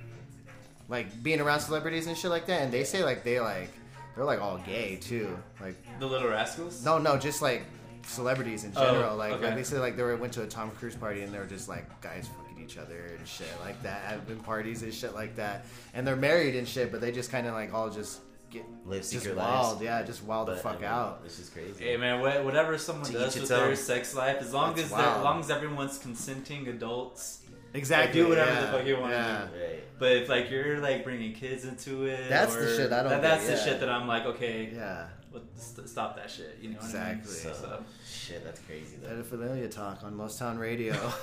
like 0.89 1.23
being 1.23 1.41
around 1.41 1.61
celebrities 1.61 2.07
and 2.07 2.17
shit 2.17 2.31
like 2.31 2.47
that, 2.47 2.63
and 2.63 2.73
they 2.73 2.85
say 2.85 3.05
like 3.05 3.23
they 3.25 3.41
like 3.41 3.71
they're 4.17 4.25
like 4.25 4.41
all 4.41 4.59
gay 4.59 4.97
too. 4.97 5.37
Like 5.61 5.77
The 5.99 6.07
Little 6.07 6.29
Rascals. 6.29 6.85
no, 6.85 6.99
no, 6.99 7.17
just 7.17 7.43
like 7.43 7.63
celebrities 8.07 8.65
in 8.65 8.73
Oh, 8.77 8.85
general. 8.85 9.17
like, 9.17 9.33
okay. 9.35 9.47
like 9.47 9.57
they 9.57 9.63
said 9.63 9.81
like 9.81 9.97
they 9.97 10.03
were, 10.03 10.17
went 10.17 10.33
to 10.35 10.43
a 10.43 10.47
Tom 10.47 10.71
Cruise 10.73 10.95
party 10.97 11.23
and 11.23 11.33
they 11.33 11.39
were 11.39 11.47
just 11.47 11.69
like 11.69 12.01
guys 12.01 12.29
fucking 12.29 12.63
each 12.63 12.79
other 12.79 13.13
and 13.19 13.27
shit 13.27 13.49
like 13.63 13.83
that, 13.83 14.01
having 14.03 14.39
parties 14.41 14.83
and 14.83 14.93
shit 14.95 15.15
like 15.15 15.37
that, 15.37 15.67
and 15.95 16.07
they're 16.07 16.17
married 16.17 16.57
and 16.57 16.67
shit, 16.67 16.91
but 16.93 17.01
they 17.01 17.13
just 17.13 17.31
kind 17.31 17.47
of 17.47 17.53
like 17.55 17.75
all 17.75 17.91
just 17.91 18.21
get 18.51 18.65
Live 18.87 19.01
just 19.01 19.11
secret 19.13 19.37
wild, 19.37 19.73
lives. 19.75 19.83
yeah, 19.83 20.03
just 20.03 20.23
wild 20.25 20.47
but, 20.47 20.57
the 20.57 20.61
fuck 20.63 20.77
I 20.77 20.81
mean, 20.81 20.85
out. 20.85 21.25
This 21.25 21.39
is 21.41 21.49
crazy. 21.51 21.85
Hey 21.85 21.97
man, 21.97 22.21
whatever 22.45 22.79
someone 22.79 23.05
To 23.07 23.13
does 23.13 23.35
with 23.39 23.49
their 23.49 23.65
own. 23.67 23.77
sex 23.77 24.15
life, 24.15 24.37
as 24.41 24.53
long 24.55 24.75
That's 24.75 24.85
as 24.85 24.91
they're, 24.97 25.01
as 25.07 25.23
long 25.25 25.41
as 25.41 25.51
everyone's 25.51 25.99
consenting 25.99 26.69
adults, 26.69 27.41
Exactly, 27.75 28.21
do 28.23 28.29
whatever 28.29 28.53
yeah, 28.53 28.61
the 28.61 28.67
fuck 28.79 28.87
you 28.87 28.97
wanna 28.97 29.51
do. 29.53 29.61
Right. 29.61 29.99
But 29.99 30.13
if 30.13 30.29
like 30.29 30.49
you're 30.51 30.79
like 30.79 31.03
bringing 31.03 31.33
kids 31.33 31.65
into 31.65 32.05
it, 32.07 32.29
That's 32.29 32.55
the 32.55 32.77
shit 32.77 32.93
I 32.93 33.03
don't 33.03 33.11
that- 33.11 33.23
that's 33.23 33.47
get, 33.49 33.57
the 33.57 33.63
shit 33.65 33.81
that 33.81 33.89
I'm 33.89 34.07
like, 34.07 34.25
okay, 34.27 34.71
Yeah, 34.73 35.07
what, 35.35 35.45
st- 35.57 35.89
stop 35.89 36.17
that 36.17 36.31
shit. 36.31 36.59
You 36.63 36.71
know 36.71 36.77
what 36.77 36.85
Exactly. 36.87 37.33
I 37.43 37.45
mean? 37.47 37.55
So, 37.55 37.85
Shit, 38.09 38.45
that's 38.45 38.61
crazy 38.61 38.97
though. 39.03 39.09
Pedophilia 39.23 39.71
talk 39.71 40.03
on 40.05 40.17
Los 40.17 40.39
Town 40.39 40.59
Radio. 40.59 40.95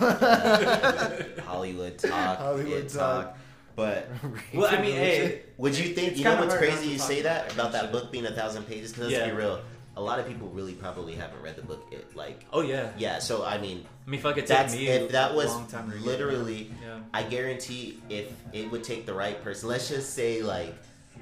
Hollywood 1.46 1.98
talk. 1.98 2.38
Hollywood 2.38 2.86
it 2.86 2.90
talk. 2.90 3.26
talk. 3.26 3.38
But 3.76 4.10
well, 4.54 4.68
I 4.74 4.82
mean, 4.82 4.92
hey, 4.96 5.44
would 5.58 5.78
you 5.78 5.94
think? 5.94 6.18
You 6.18 6.26
know 6.26 6.36
what's 6.40 6.56
crazy? 6.56 6.90
You 6.90 7.00
say 7.00 7.22
that 7.22 7.48
that 7.50 7.54
about 7.54 7.72
that 7.72 7.92
book 7.92 8.12
being 8.12 8.26
a 8.26 8.32
thousand 8.32 8.64
pages. 8.68 8.92
Because 8.92 9.12
let's 9.12 9.18
Yeah. 9.20 9.32
be 9.32 9.36
real, 9.38 9.62
a 9.96 10.02
lot 10.02 10.20
of 10.20 10.28
people 10.28 10.50
really 10.50 10.74
probably 10.74 11.16
haven't 11.16 11.42
read 11.42 11.56
the 11.56 11.62
book. 11.62 11.86
It 11.92 12.16
like 12.16 12.46
oh 12.52 12.62
yeah, 12.62 12.92
yeah. 12.98 13.20
So 13.20 13.46
I 13.46 13.58
mean, 13.58 13.86
I 14.06 14.10
mean, 14.10 14.20
fuck, 14.20 14.38
it 14.38 14.42
took 14.42 14.50
that's 14.50 14.76
me 14.76 14.88
if 14.90 15.12
that 15.14 15.34
was 15.34 15.48
long 15.48 15.68
time 15.68 15.90
to 15.90 15.96
read 15.96 16.04
it. 16.04 16.08
literally. 16.08 16.72
Yeah. 16.84 17.00
I 17.14 17.24
guarantee 17.24 18.02
if 18.10 18.32
it 18.52 18.70
would 18.70 18.84
take 18.84 19.06
the 19.06 19.14
right 19.14 19.42
person. 19.42 19.70
Let's 19.70 19.88
just 19.88 20.14
say 20.14 20.42
like 20.44 20.76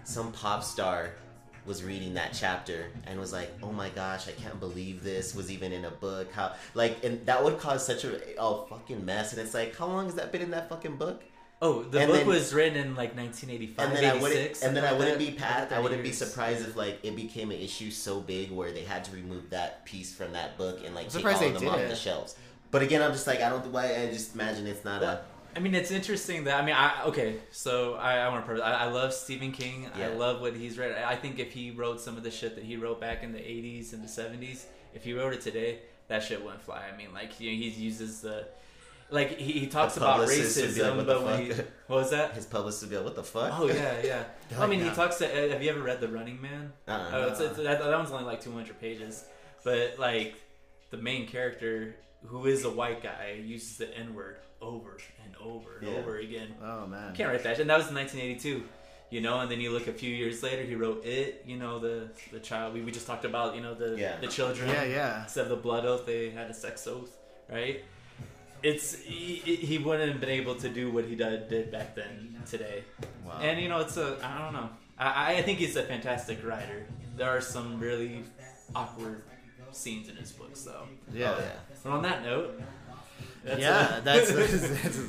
some 0.04 0.32
pop 0.32 0.64
star 0.64 1.12
was 1.70 1.84
reading 1.84 2.16
that 2.16 2.34
chapter 2.34 2.88
and 3.06 3.20
was 3.20 3.32
like, 3.32 3.50
"Oh 3.64 3.72
my 3.72 3.90
gosh, 3.90 4.28
I 4.28 4.32
can't 4.32 4.60
believe 4.60 5.04
this 5.04 5.34
was 5.36 5.50
even 5.52 5.72
in 5.72 5.86
a 5.86 5.92
book." 5.92 6.34
How 6.34 6.54
like 6.74 7.04
and 7.06 7.26
that 7.28 7.44
would 7.44 7.60
cause 7.60 7.86
such 7.86 8.04
a 8.04 8.20
oh 8.38 8.66
fucking 8.70 9.06
mess. 9.06 9.32
And 9.32 9.42
it's 9.42 9.54
like, 9.54 9.78
how 9.78 9.86
long 9.88 10.06
has 10.06 10.16
that 10.16 10.32
been 10.34 10.42
in 10.42 10.52
that 10.52 10.68
fucking 10.68 10.98
book? 10.98 11.24
Oh, 11.62 11.84
the 11.84 12.00
And 12.00 12.08
book 12.10 12.18
then- 12.20 12.28
was 12.28 12.54
written 12.54 12.78
in 12.78 12.96
like 12.96 13.16
1985, 13.16 13.86
and 13.88 13.96
then 13.98 14.04
I 14.06 14.16
86, 14.16 14.22
wouldn't, 14.24 14.64
and 14.64 14.76
then 14.78 14.84
I 14.86 14.94
wouldn't 14.98 15.20
like 15.20 15.28
be 15.34 15.38
that. 15.38 15.70
pat, 15.70 15.78
I 15.78 15.80
wouldn't 15.82 16.02
be 16.04 16.10
years. 16.10 16.18
surprised 16.18 16.68
if 16.68 16.76
like 16.76 17.00
it 17.04 17.16
became 17.16 17.52
an 17.52 17.60
issue 17.60 17.92
so 17.92 18.20
big 18.20 18.50
where 18.52 18.72
they 18.72 18.84
had 18.84 19.04
to 19.06 19.12
remove 19.12 19.50
that 19.52 19.86
piece 19.86 20.12
from 20.14 20.32
that 20.34 20.58
book 20.58 20.80
and 20.86 20.96
like 20.96 21.06
I'm 21.14 21.22
take 21.22 21.26
all 21.26 21.32
of 21.56 21.60
them 21.60 21.70
off 21.70 21.78
did 21.80 21.92
the 21.92 21.96
shelves. 21.96 22.36
But 22.72 22.82
again, 22.82 23.02
I'm 23.02 23.12
just 23.12 23.28
like 23.28 23.42
I 23.42 23.50
don't 23.50 23.66
why 23.68 23.86
I 23.96 24.08
just 24.12 24.34
imagine 24.36 24.66
it's 24.68 24.86
not 24.86 25.04
a 25.04 25.06
Well, 25.06 25.22
I 25.56 25.60
mean, 25.60 25.74
it's 25.76 25.92
interesting 25.92 26.44
that 26.46 26.62
I 26.62 26.66
mean, 26.66 26.76
I 26.76 27.04
okay. 27.06 27.38
So 27.52 27.96
I, 27.96 28.18
I 28.18 28.30
want 28.30 28.46
to. 28.46 28.62
I, 28.64 28.86
I 28.86 28.90
love 28.92 29.14
Stephen 29.14 29.52
King. 29.52 29.88
I 29.96 30.08
love 30.08 30.42
what 30.42 30.56
he's 30.56 30.78
read. 30.78 30.92
I 31.04 31.16
think 31.16 31.40
if 31.40 31.52
he 31.52 31.72
wrote 31.72 32.00
some 32.00 32.18
of 32.18 32.24
the 32.24 32.32
shit 32.32 32.56
that 32.56 32.64
he 32.64 32.78
wrote 32.78 33.02
back 33.02 33.24
in 33.24 33.32
the 33.32 33.40
'80s 33.40 33.94
and 33.94 34.04
the 34.04 34.08
'70s, 34.08 34.66
if 34.94 35.04
he 35.04 35.14
wrote 35.14 35.34
it 35.34 35.42
today, 35.42 35.80
that 36.08 36.24
shit 36.24 36.44
wouldn't 36.44 36.62
fly. 36.62 36.84
I 36.92 36.96
mean, 36.96 37.14
like 37.14 37.34
he, 37.34 37.56
he 37.56 37.70
uses 37.70 38.22
the, 38.22 38.48
like 39.10 39.38
he, 39.38 39.54
he 39.54 39.68
talks 39.68 39.98
about 39.98 40.16
be 40.18 40.28
like, 40.28 40.38
racism, 40.38 40.98
"What 40.98 41.08
but 41.08 41.24
when 41.24 41.42
he, 41.46 41.50
what 41.88 41.98
was 41.98 42.12
that? 42.12 42.34
his 42.34 42.46
publicist 42.46 42.84
would 42.84 42.92
be 42.92 42.98
like, 42.98 43.06
what 43.06 43.16
the 43.16 43.24
fuck? 43.24 43.52
Oh 43.60 43.68
yeah, 43.68 43.96
yeah. 44.04 44.24
I 44.60 44.68
mean, 44.68 44.82
he 44.84 44.90
talks 44.92 45.18
to. 45.18 45.26
uh, 45.26 45.52
Have 45.52 45.64
you 45.64 45.72
ever 45.72 45.82
read 45.82 46.00
The 46.00 46.08
Running 46.08 46.40
Man? 46.42 46.74
Uh-uh. 46.88 47.10
Oh, 47.14 47.28
it's, 47.30 47.40
it's, 47.40 47.58
that, 47.58 47.80
that 47.80 47.98
one's 47.98 48.12
only 48.12 48.26
like 48.26 48.42
200 48.42 48.80
pages, 48.80 49.26
but 49.64 49.96
like 49.98 50.36
the 50.92 50.98
main 50.98 51.28
character, 51.28 51.96
who 52.26 52.46
is 52.46 52.66
a 52.66 52.70
white 52.70 53.02
guy, 53.02 53.42
uses 53.44 53.78
the 53.78 53.96
N 53.98 54.14
word 54.14 54.38
over 54.62 54.98
over 55.44 55.78
and 55.80 55.88
Yeah. 55.90 55.98
over 56.00 56.18
again. 56.18 56.50
Oh 56.64 56.86
man. 56.88 57.14
Can't 57.16 57.30
write 57.30 57.44
that. 57.44 57.60
And 57.60 57.70
that 57.70 57.78
was 57.78 57.88
in 57.90 57.96
1982. 57.96 58.64
You 59.12 59.22
know, 59.22 59.40
and 59.40 59.50
then 59.50 59.60
you 59.60 59.72
look 59.72 59.88
a 59.88 59.92
few 59.94 60.14
years 60.14 60.44
later, 60.44 60.62
he 60.62 60.76
wrote 60.76 61.04
it. 61.04 61.44
You 61.46 61.58
know, 61.58 61.80
the 61.80 62.10
the 62.32 62.40
child 62.40 62.74
we, 62.76 62.82
we 62.82 62.92
just 62.92 63.08
talked 63.08 63.26
about. 63.26 63.56
You 63.56 63.62
know, 63.62 63.74
the 63.74 63.98
Yeah. 63.98 64.18
the 64.22 64.28
children. 64.28 64.70
Yeah, 64.70 64.84
yeah. 64.84 65.24
Instead 65.24 65.44
of 65.46 65.50
the 65.50 65.56
blood 65.56 65.86
oath, 65.86 66.06
they 66.06 66.30
had 66.30 66.50
a 66.50 66.54
sex 66.54 66.86
oath, 66.88 67.12
right? 67.50 67.84
It's 68.62 69.00
he, 69.00 69.36
he 69.38 69.78
wouldn't 69.78 70.12
have 70.12 70.20
been 70.22 70.30
able 70.42 70.56
to 70.56 70.70
do 70.70 70.92
what 70.92 71.06
he 71.06 71.16
did, 71.16 71.48
did 71.48 71.72
back 71.72 71.96
then 71.96 72.36
today. 72.46 72.84
Wow. 73.26 73.40
And 73.42 73.60
you 73.60 73.70
know, 73.70 73.80
it's 73.80 73.98
a 73.98 74.18
I 74.22 74.38
don't 74.44 74.54
know. 74.54 74.70
I, 74.98 75.36
I 75.38 75.42
think 75.44 75.60
he's 75.60 75.76
a 75.78 75.84
fantastic 75.84 76.46
writer. 76.46 76.86
There 77.16 77.30
are 77.30 77.42
some 77.42 77.80
really 77.80 78.24
awkward 78.76 79.24
scenes 79.72 80.10
in 80.10 80.16
his 80.18 80.32
books, 80.34 80.64
though. 80.64 80.84
yeah. 81.14 81.36
Oh, 81.38 81.40
yeah. 81.40 81.52
But 81.84 81.90
on 81.92 82.02
that 82.04 82.24
note, 82.24 82.62
that's 83.44 83.60
yeah, 83.62 83.98
it. 83.98 84.04
that's 84.04 84.30
it's, 84.32 84.54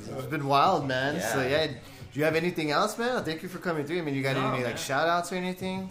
it's 0.09 0.27
been 0.27 0.47
wild, 0.47 0.87
man. 0.87 1.21
So 1.21 1.41
Yeah. 1.43 1.49
yeah, 1.49 1.67
do 1.67 2.19
you 2.19 2.25
have 2.25 2.37
anything 2.37 2.71
else, 2.71 2.99
man? 2.99 3.23
Thank 3.25 3.43
you 3.43 3.49
for 3.49 3.59
coming 3.59 3.85
through. 3.87 3.99
I 3.99 4.03
mean, 4.03 4.15
you 4.15 4.23
got 4.23 4.37
No, 4.37 4.49
any 4.49 4.59
like 4.65 4.75
man. 4.75 4.77
shout 4.77 5.09
outs 5.09 5.33
or 5.33 5.37
anything? 5.37 5.91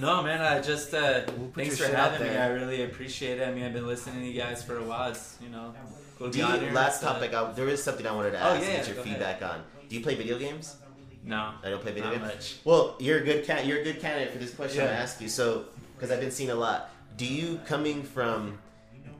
No, 0.00 0.22
man, 0.22 0.40
I 0.40 0.60
just 0.60 0.92
uh, 0.94 1.22
We'll 1.38 1.50
thanks 1.54 1.78
for 1.78 1.86
having 1.94 2.26
me. 2.28 2.36
I 2.36 2.48
really 2.48 2.82
appreciate 2.82 3.40
it. 3.40 3.46
I 3.48 3.52
mean, 3.52 3.62
I've 3.64 3.72
been 3.72 3.86
listening 3.86 4.20
to 4.20 4.26
you 4.26 4.40
guys 4.40 4.62
for 4.64 4.78
a 4.78 4.82
while. 4.82 5.10
It's 5.10 5.36
you 5.40 5.48
know, 5.48 5.72
cool 6.18 6.26
to 6.28 6.32
Do 6.32 6.38
be 6.42 6.44
you, 6.48 6.52
on 6.52 6.60
here. 6.60 6.72
last 6.72 6.96
It's, 6.96 7.04
topic, 7.04 7.32
I, 7.34 7.52
there 7.52 7.68
is 7.68 7.82
something 7.82 8.04
I 8.06 8.10
wanted 8.12 8.32
to 8.32 8.38
ask. 8.38 8.46
Oh, 8.50 8.54
ask 8.56 8.62
yeah, 8.66 8.68
and 8.70 8.78
get 8.78 8.86
your 8.88 8.96
go 8.96 9.02
ahead. 9.02 9.16
feedback 9.38 9.42
on. 9.42 9.62
Do 9.88 9.94
you 9.96 10.02
play 10.02 10.16
video 10.16 10.38
games? 10.38 10.76
No, 11.24 11.52
I 11.62 11.70
don't 11.70 11.80
play 11.82 11.92
video 11.92 12.10
not 12.10 12.18
games. 12.20 12.34
much. 12.34 12.56
Well, 12.64 12.96
you're 12.98 13.18
a 13.18 13.24
good 13.24 13.44
cat. 13.44 13.64
You're 13.66 13.80
a 13.80 13.84
good 13.84 14.00
candidate 14.00 14.32
for 14.32 14.38
this 14.38 14.52
question 14.54 14.80
I'm 14.80 14.86
Yeah. 14.86 14.92
gonna 14.92 15.02
ask 15.04 15.20
you. 15.20 15.28
So, 15.28 15.66
because 15.96 16.10
I've 16.10 16.20
been 16.20 16.30
seeing 16.32 16.50
a 16.50 16.54
lot. 16.56 16.90
Do 17.16 17.24
you 17.24 17.60
coming 17.66 18.02
from? 18.02 18.58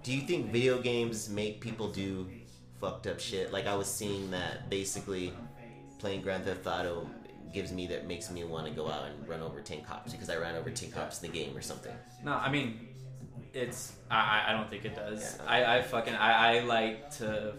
Do 0.03 0.13
you 0.13 0.21
think 0.23 0.53
video 0.53 0.79
games 0.81 1.29
make 1.29 1.61
people 1.61 1.89
do 1.91 2.29
fucked 2.81 3.07
up 3.07 3.21
shit? 3.21 3.53
Like 3.53 3.67
I 3.67 3.75
was 3.75 3.87
seeing 3.87 4.31
that 4.33 4.69
basically 4.71 5.33
playing 5.99 6.23
Grand 6.23 6.45
Theft 6.45 6.67
Auto 6.67 7.09
gives 7.53 7.73
me 7.73 7.87
that 7.87 8.07
makes 8.07 8.31
me 8.31 8.45
want 8.45 8.67
to 8.67 8.73
go 8.73 8.91
out 8.91 9.05
and 9.07 9.29
run 9.29 9.41
over 9.41 9.61
ten 9.61 9.83
cops 9.83 10.13
because 10.13 10.29
I 10.29 10.37
ran 10.37 10.57
over 10.57 10.71
ten 10.71 10.91
cops 10.91 11.23
in 11.23 11.31
the 11.31 11.39
game 11.39 11.57
or 11.57 11.63
something. 11.63 11.93
No, 12.25 12.33
I 12.35 12.51
mean, 12.51 12.89
it's 13.55 13.93
I, 14.11 14.17
I- 14.47 14.51
I 14.51 14.53
don't 14.53 14.69
think 14.69 14.85
it 14.85 14.95
does. 14.95 15.37
Yeah. 15.39 15.45
I, 15.47 15.79
I 15.79 15.83
fucking 15.83 16.15
I, 16.15 16.59
I 16.59 16.61
like 16.61 17.11
to. 17.19 17.55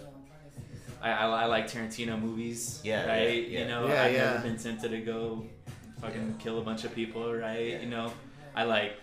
I, 1.02 1.12
I, 1.12 1.26
I 1.44 1.46
like 1.46 1.68
Tarantino 1.70 2.20
movies, 2.20 2.82
Yeah, 2.84 3.06
right? 3.08 3.22
yeah, 3.30 3.30
yeah. 3.50 3.60
You 3.60 3.68
know, 3.68 3.88
Yeah, 3.88 4.04
I've 4.04 4.14
yeah. 4.14 4.24
never 4.32 4.40
been 4.44 4.58
tempted 4.58 4.90
to 4.92 5.00
go 5.02 5.46
fucking 6.02 6.38
kill 6.40 6.58
a 6.58 6.62
bunch 6.64 6.86
of 6.86 6.94
people, 6.96 7.34
right? 7.36 7.80
You 7.80 7.88
know, 7.88 8.12
I 8.56 8.64
like 8.64 8.94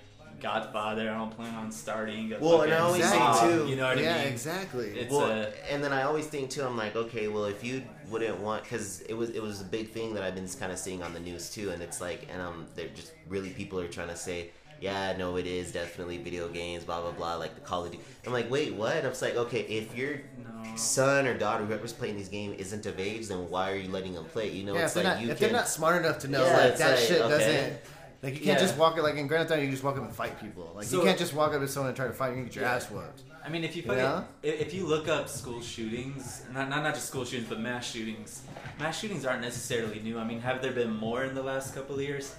Godfather. 0.44 1.10
I 1.10 1.14
don't 1.16 1.30
plan 1.30 1.54
on 1.54 1.72
starting. 1.72 2.32
A 2.34 2.38
Well, 2.38 2.60
and 2.62 2.72
I 2.72 2.76
fucking 2.76 2.86
always 2.86 3.08
say, 3.08 3.18
mob, 3.18 3.40
too- 3.48 3.66
you 3.66 3.76
know 3.76 3.86
what 3.88 3.98
yeah, 3.98 4.14
I 4.16 4.18
mean? 4.18 4.28
exactly. 4.28 4.88
It's 4.90 5.10
well, 5.10 5.24
uh, 5.24 5.46
and 5.70 5.82
then 5.82 5.92
I 5.92 6.02
always 6.02 6.26
think 6.26 6.50
too. 6.50 6.62
I'm 6.62 6.76
like, 6.76 6.94
okay, 6.94 7.28
well, 7.28 7.46
if 7.46 7.64
you 7.64 7.82
wouldn't 8.10 8.38
want, 8.40 8.62
because 8.64 9.00
it 9.02 9.14
was 9.14 9.30
it 9.30 9.42
was 9.42 9.62
a 9.62 9.64
big 9.64 9.88
thing 9.90 10.12
that 10.14 10.22
I've 10.22 10.34
been 10.34 10.46
kind 10.48 10.70
of 10.70 10.78
seeing 10.78 11.02
on 11.02 11.14
the 11.14 11.20
news 11.20 11.48
too, 11.50 11.70
and 11.70 11.82
it's 11.82 12.00
like, 12.00 12.28
and 12.30 12.42
um, 12.42 12.66
they're 12.74 12.88
just 12.88 13.12
really 13.26 13.50
people 13.50 13.80
are 13.80 13.88
trying 13.88 14.08
to 14.08 14.16
say, 14.16 14.50
yeah, 14.80 15.16
no, 15.16 15.36
it 15.36 15.46
is 15.46 15.72
definitely 15.72 16.18
video 16.18 16.48
games, 16.48 16.84
blah 16.84 17.00
blah 17.00 17.12
blah, 17.12 17.36
like 17.36 17.54
the 17.54 17.62
Call 17.62 17.86
of 17.86 17.90
Duty. 17.92 18.04
I'm 18.26 18.32
like, 18.34 18.50
wait, 18.50 18.74
what? 18.74 18.96
And 18.96 19.06
I'm 19.06 19.14
like, 19.22 19.36
okay, 19.36 19.60
if 19.62 19.96
your 19.96 20.16
no. 20.44 20.76
son 20.76 21.26
or 21.26 21.38
daughter, 21.38 21.64
whoever's 21.64 21.94
playing 21.94 22.18
this 22.18 22.28
game, 22.28 22.54
isn't 22.58 22.84
of 22.84 23.00
age, 23.00 23.28
then 23.28 23.48
why 23.48 23.72
are 23.72 23.76
you 23.76 23.90
letting 23.90 24.12
them 24.12 24.26
play? 24.26 24.50
You 24.50 24.64
know, 24.64 24.74
yeah, 24.74 24.80
if 24.80 24.84
it's 24.84 24.94
they're 24.94 25.04
like 25.04 25.14
not 25.14 25.22
you 25.24 25.30
if 25.30 25.38
can. 25.38 25.48
they're 25.48 25.56
not 25.56 25.68
smart 25.68 26.04
enough 26.04 26.18
to 26.20 26.28
know 26.28 26.44
Yeah, 26.44 26.56
like 26.58 26.76
that 26.76 26.90
like, 26.90 26.98
shit 26.98 27.20
okay. 27.22 27.28
doesn't 27.30 27.78
Like 28.24 28.32
you 28.34 28.38
can't 28.46 28.58
Yeah. 28.58 28.66
just 28.66 28.78
walk 28.78 28.96
like 28.96 29.16
in 29.16 29.26
Grand 29.26 29.48
Theft 29.48 29.58
Auto, 29.58 29.62
you 29.64 29.70
just 29.70 29.84
walk 29.84 29.96
up 29.98 30.02
and 30.04 30.14
fight 30.14 30.40
people. 30.40 30.72
Like 30.74 30.90
you 30.90 31.02
can't 31.02 31.18
just 31.18 31.34
walk 31.34 31.52
up 31.52 31.60
to 31.60 31.68
someone 31.68 31.88
and 31.90 31.96
try 31.96 32.06
to 32.06 32.12
fight 32.12 32.30
you 32.32 32.38
and 32.38 32.46
get 32.46 32.56
your 32.56 32.64
Yeah. 32.64 32.74
ass 32.76 32.90
whooped. 32.90 33.22
I 33.44 33.50
mean, 33.50 33.62
if 33.62 33.76
you 33.76 33.82
fucking, 33.82 33.98
Yeah. 33.98 34.22
if 34.42 34.72
you 34.72 34.86
look 34.86 35.06
up 35.08 35.28
school 35.28 35.60
shootings, 35.60 36.42
not, 36.52 36.70
not 36.70 36.82
not 36.82 36.94
just 36.94 37.06
school 37.06 37.26
shootings, 37.26 37.50
but 37.50 37.60
mass 37.60 37.84
shootings, 37.90 38.40
mass 38.80 38.98
shootings 38.98 39.26
aren't 39.26 39.42
necessarily 39.42 40.00
new. 40.00 40.18
I 40.18 40.24
mean, 40.24 40.40
have 40.40 40.62
there 40.62 40.72
been 40.72 40.96
more 40.96 41.24
in 41.24 41.34
the 41.34 41.42
last 41.42 41.74
couple 41.74 41.96
of 41.96 42.00
years? 42.00 42.34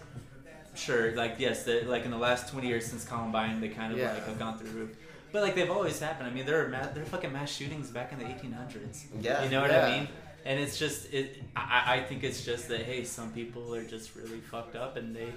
Sure, 0.73 1.15
like 1.15 1.35
yes, 1.37 1.67
like 1.85 2.03
in 2.05 2.11
the 2.11 2.17
last 2.17 2.49
twenty 2.49 2.67
years 2.67 2.85
since 2.87 3.05
Columbine, 3.05 3.61
they 3.61 3.69
kind 3.69 3.93
of 3.93 3.99
Yeah. 3.99 4.13
like 4.13 4.25
have 4.25 4.39
gone 4.39 4.57
through 4.57 4.69
the 4.69 4.75
roof. 4.79 4.89
But 5.31 5.43
like 5.43 5.53
they've 5.55 5.69
always 5.69 5.99
happened. 5.99 6.27
I 6.27 6.31
mean, 6.31 6.45
there 6.45 6.65
are 6.65 6.69
ma- 6.69 6.87
there 6.93 7.03
are 7.03 7.05
fucking 7.05 7.31
mass 7.31 7.51
shootings 7.51 7.91
back 7.91 8.11
in 8.11 8.17
the 8.19 8.27
eighteen 8.27 8.51
hundreds. 8.53 9.05
Yeah. 9.21 9.43
you 9.43 9.49
know 9.51 9.61
what. 9.61 9.71
I 9.71 9.99
mean. 9.99 10.07
And 10.47 10.59
it's 10.59 10.77
just 10.77 11.11
it. 11.13 11.41
I, 11.55 11.95
I 11.95 11.99
think 12.03 12.23
it's 12.23 12.43
just 12.45 12.67
that 12.69 12.81
hey, 12.81 13.03
some 13.03 13.31
people 13.31 13.73
are 13.73 13.83
just 13.83 14.15
really 14.15 14.39
fucked 14.41 14.75
up 14.75 14.95
and 14.97 15.15
they 15.15 15.33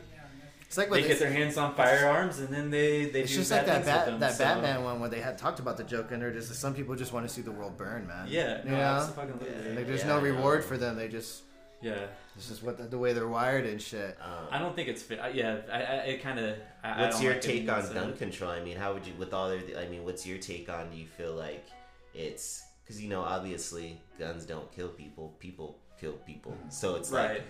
It's 0.69 0.77
like 0.77 0.91
they 0.91 1.01
with 1.01 1.09
get 1.09 1.19
their 1.19 1.31
hands 1.33 1.57
on 1.57 1.75
firearms 1.75 2.39
and 2.41 2.49
then 2.49 2.71
they 2.71 3.07
they 3.07 3.23
it's 3.23 3.33
do 3.33 3.39
just 3.39 3.51
bad 3.51 3.67
like 3.67 3.67
that 3.67 3.75
things 3.75 3.87
with 3.87 3.95
bat, 3.95 4.07
them, 4.07 4.21
that 4.21 4.35
so- 4.35 4.45
Batman 4.45 4.85
one 4.85 5.01
where 5.01 5.09
they 5.09 5.21
had 5.21 5.37
talked 5.39 5.59
about 5.61 5.77
the 5.79 5.83
Joker 5.85 6.13
and 6.15 6.23
they're 6.23 6.31
just 6.31 6.55
some 6.55 6.75
people 6.75 6.95
just 6.95 7.13
want 7.13 7.27
to 7.27 7.33
see 7.35 7.41
the 7.41 7.51
world 7.51 7.77
burn, 7.79 8.07
man. 8.07 8.27
Yeah, 8.29 8.59
you 8.65 8.71
no, 8.73 8.77
know, 8.77 8.83
absolutely. 8.83 9.75
like 9.75 9.87
there's 9.87 10.03
Yeah, 10.03 10.09
no 10.09 10.21
reward 10.21 10.63
for 10.63 10.77
them. 10.77 10.97
They 10.97 11.09
just 11.09 11.43
Yeah. 11.81 12.07
This 12.37 12.51
is 12.51 12.63
what 12.63 12.77
the, 12.77 12.85
the 12.85 12.99
way 12.99 13.15
they're 13.15 13.27
wired 13.27 13.65
and 13.67 13.81
shit. 13.81 14.17
Um, 14.23 14.47
I 14.51 14.59
don't 14.59 14.77
think 14.77 14.89
it's 14.89 15.03
fit. 15.03 15.19
I- 15.21 15.31
Yeah, 15.31 15.57
I, 15.73 15.77
I 15.79 15.95
it 16.13 16.23
kind 16.23 16.39
of. 16.39 16.57
What's 16.99 17.23
your 17.23 17.35
take 17.37 17.69
on 17.71 17.93
gun 17.95 18.15
control? 18.17 18.51
I 18.51 18.61
mean, 18.63 18.77
how 18.77 18.93
would 18.93 19.07
you, 19.07 19.15
with 19.19 19.33
all 19.33 19.49
the, 19.49 19.81
I 19.81 19.89
mean, 19.89 20.05
what's 20.05 20.27
your 20.27 20.39
take 20.39 20.69
on? 20.69 20.91
Do 20.91 20.97
you 20.99 21.07
feel 21.07 21.35
like 21.35 21.67
it's 22.15 22.63
because 22.85 23.01
you 23.03 23.09
know, 23.09 23.23
obviously, 23.23 24.01
guns 24.19 24.45
don't 24.45 24.71
kill 24.73 24.89
people. 24.89 25.35
People 25.41 25.79
kill 26.01 26.13
people. 26.27 26.57
So 26.69 26.95
it's 26.97 27.11
Right. 27.11 27.31
like, 27.31 27.43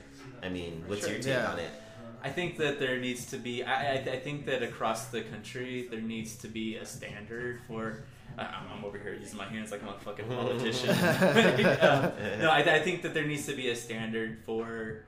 I 0.42 0.48
mean, 0.48 0.84
what's 0.86 1.02
Sure. 1.02 1.10
your 1.10 1.18
take 1.22 1.34
Yeah. 1.34 1.50
on 1.52 1.58
it? 1.58 1.70
I 2.22 2.30
think 2.30 2.56
that 2.58 2.78
there 2.78 2.98
needs 2.98 3.26
to 3.26 3.36
be. 3.38 3.62
I, 3.62 3.92
I, 3.92 3.96
I 3.96 4.18
think 4.18 4.46
that 4.46 4.62
across 4.62 5.06
the 5.06 5.22
country 5.22 5.88
there 5.90 6.00
needs 6.00 6.36
to 6.38 6.48
be 6.48 6.76
a 6.76 6.84
standard 6.86 7.60
for. 7.66 8.04
I'm, 8.36 8.46
I'm 8.72 8.84
over 8.84 8.98
here 8.98 9.14
using 9.14 9.36
my 9.36 9.46
hands 9.46 9.72
like 9.72 9.82
I'm 9.82 9.88
a 9.88 9.98
fucking 9.98 10.26
politician. 10.26 10.90
um, 11.80 12.12
no, 12.40 12.50
I, 12.50 12.64
I 12.76 12.80
think 12.80 13.02
that 13.02 13.14
there 13.14 13.26
needs 13.26 13.46
to 13.46 13.54
be 13.54 13.70
a 13.70 13.76
standard 13.76 14.38
for. 14.44 15.04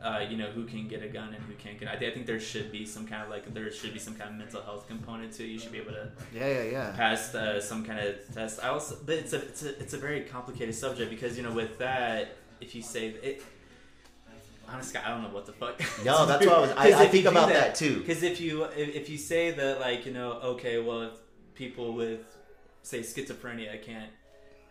Uh, 0.00 0.24
you 0.30 0.36
know 0.36 0.46
who 0.46 0.64
can 0.64 0.86
get 0.86 1.02
a 1.02 1.08
gun 1.08 1.34
and 1.34 1.42
who 1.42 1.54
can't 1.54 1.76
get. 1.78 1.88
I, 1.88 1.94
I 1.94 2.12
think 2.12 2.24
there 2.26 2.38
should 2.38 2.70
be 2.70 2.86
some 2.86 3.04
kind 3.04 3.20
of 3.20 3.30
like 3.30 3.52
there 3.52 3.68
should 3.72 3.92
be 3.92 3.98
some 3.98 4.14
kind 4.14 4.30
of 4.30 4.36
mental 4.36 4.62
health 4.62 4.86
component 4.86 5.32
to 5.32 5.42
it. 5.44 5.48
You 5.48 5.58
should 5.58 5.72
be 5.72 5.78
able 5.78 5.90
to 5.90 6.12
Yeah, 6.32 6.46
yeah, 6.46 6.62
yeah. 6.62 6.92
passed 6.96 7.34
uh, 7.34 7.60
some 7.60 7.84
kind 7.84 7.98
of 7.98 8.14
test. 8.32 8.62
I 8.62 8.68
also, 8.68 8.96
but 9.04 9.16
it's 9.16 9.32
a 9.32 9.38
it's 9.38 9.62
a 9.64 9.80
it's 9.80 9.94
a 9.94 9.98
very 9.98 10.20
complicated 10.20 10.76
subject 10.76 11.10
because 11.10 11.36
you 11.36 11.42
know 11.42 11.50
with 11.52 11.78
that, 11.78 12.36
if 12.60 12.76
you 12.76 12.82
say 12.82 13.08
it, 13.08 13.42
honestly, 14.68 15.00
I 15.00 15.08
don't 15.10 15.22
know 15.22 15.28
what 15.30 15.46
the 15.46 15.52
fuck. 15.52 15.80
No, 16.04 16.26
that's 16.26 16.44
what 16.46 16.54
I 16.56 16.60
was- 16.60 16.70
I- 16.72 17.02
I 17.04 17.06
think 17.08 17.26
about 17.26 17.48
that, 17.48 17.74
too. 17.74 18.00
Because 18.00 18.22
if 18.22 18.40
you 18.40 18.64
if, 18.64 18.94
if 18.94 19.08
you 19.08 19.18
say 19.18 19.50
that 19.52 19.80
like 19.80 20.06
you 20.06 20.12
know 20.12 20.32
okay, 20.54 20.78
well 20.80 21.02
if 21.02 21.12
people 21.54 21.94
with 21.94 22.20
say 22.82 23.00
schizophrenia 23.00 23.82
can't 23.82 24.10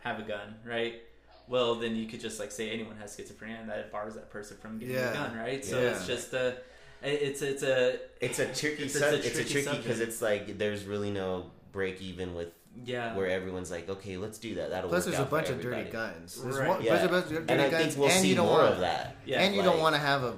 have 0.04 0.20
a 0.20 0.24
gun, 0.24 0.56
right? 0.66 1.02
Well, 1.50 1.76
then 1.76 1.96
you 1.96 2.08
could 2.08 2.20
just 2.20 2.40
like 2.40 2.52
say 2.52 2.70
anyone 2.72 2.98
has 2.98 3.16
schizophrenia, 3.16 3.60
and 3.62 3.70
that 3.70 3.92
bars 3.92 4.16
that 4.16 4.30
person 4.30 4.58
from 4.58 4.80
getting 4.80 4.96
Yeah. 4.96 5.12
a 5.12 5.14
gun, 5.14 5.38
right? 5.38 5.64
So 5.64 5.80
Yeah. 5.80 5.92
it's 5.92 6.06
just 6.08 6.34
a, 6.34 6.58
it's 7.02 7.42
it's 7.42 7.64
a 7.64 8.00
It's 8.22 8.40
a 8.40 8.46
tricky. 8.54 8.84
It's- 8.84 8.96
It's, 8.96 8.96
it's 8.96 9.04
a 9.04 9.16
it's 9.16 9.28
a 9.28 9.32
tricky 9.44 9.64
tricky 9.64 9.78
because 9.78 10.00
it's 10.00 10.22
like 10.22 10.58
there's 10.58 10.84
really 10.86 11.12
no 11.12 11.52
break 11.72 12.02
even 12.02 12.34
with 12.36 12.50
yeah. 12.86 13.16
where 13.16 13.28
everyone's 13.28 13.72
like, 13.72 13.90
okay, 13.90 14.18
let's 14.18 14.38
do 14.38 14.56
that. 14.56 14.70
That'll 14.70 14.90
Plus, 14.90 15.06
work 15.06 15.12
there's 15.16 15.20
a 15.20 15.22
out 15.24 15.30
for 15.30 15.36
bunch 15.38 15.50
of 15.50 15.62
dirty 15.62 15.78
everybody. 15.82 15.92
guns. 15.92 16.42
There's 16.42 16.58
Right. 16.58 16.68
one, 16.70 16.82
Yeah, 16.84 16.92
bunch 16.92 17.04
of 17.06 17.12
bunch 17.12 17.26
of 17.26 17.32
dirty 17.32 17.46
and 17.54 17.62
I 17.62 17.70
guns, 17.70 17.84
think 17.86 17.98
we'll 17.98 18.10
and 18.10 18.22
see 18.22 18.30
you 18.30 18.36
don't 18.36 18.48
more 18.48 18.58
want 18.60 18.74
of 18.74 18.80
that. 18.82 19.16
Yeah. 19.26 19.42
and 19.42 19.56
you 19.56 19.62
don't 19.64 19.80
want 19.80 19.96
to 19.96 20.00
have 20.02 20.24
a, 20.24 20.34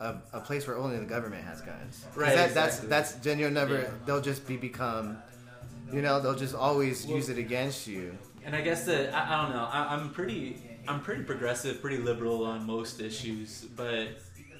a 0.00 0.16
a 0.34 0.40
place 0.40 0.66
where 0.66 0.76
only 0.76 0.98
the 0.98 1.04
government 1.06 1.44
has 1.44 1.60
guns. 1.60 2.04
Right, 2.14 2.34
That, 2.34 2.48
exactly. 2.48 2.88
That's 2.88 3.10
that's 3.12 3.24
then 3.24 3.38
you'll 3.38 3.50
never. 3.50 3.78
Yeah. 3.78 3.90
They'll 4.06 4.20
just 4.20 4.46
be 4.46 4.56
become. 4.56 5.18
You 5.92 6.02
know, 6.02 6.20
they'll 6.20 6.34
just 6.34 6.54
always 6.54 7.06
use 7.06 7.30
it 7.30 7.38
against 7.38 7.86
you. 7.86 8.16
And 8.44 8.54
I 8.54 8.60
guess 8.60 8.84
that 8.84 9.14
I, 9.14 9.34
I 9.38 9.42
don't 9.42 9.54
know. 9.56 9.64
I, 9.64 9.94
I'm 9.94 10.10
pretty, 10.10 10.56
I'm 10.86 11.00
pretty 11.00 11.22
progressive, 11.22 11.80
pretty 11.80 11.96
liberal 11.98 12.44
on 12.44 12.66
most 12.66 13.00
issues, 13.00 13.64
but 13.74 14.08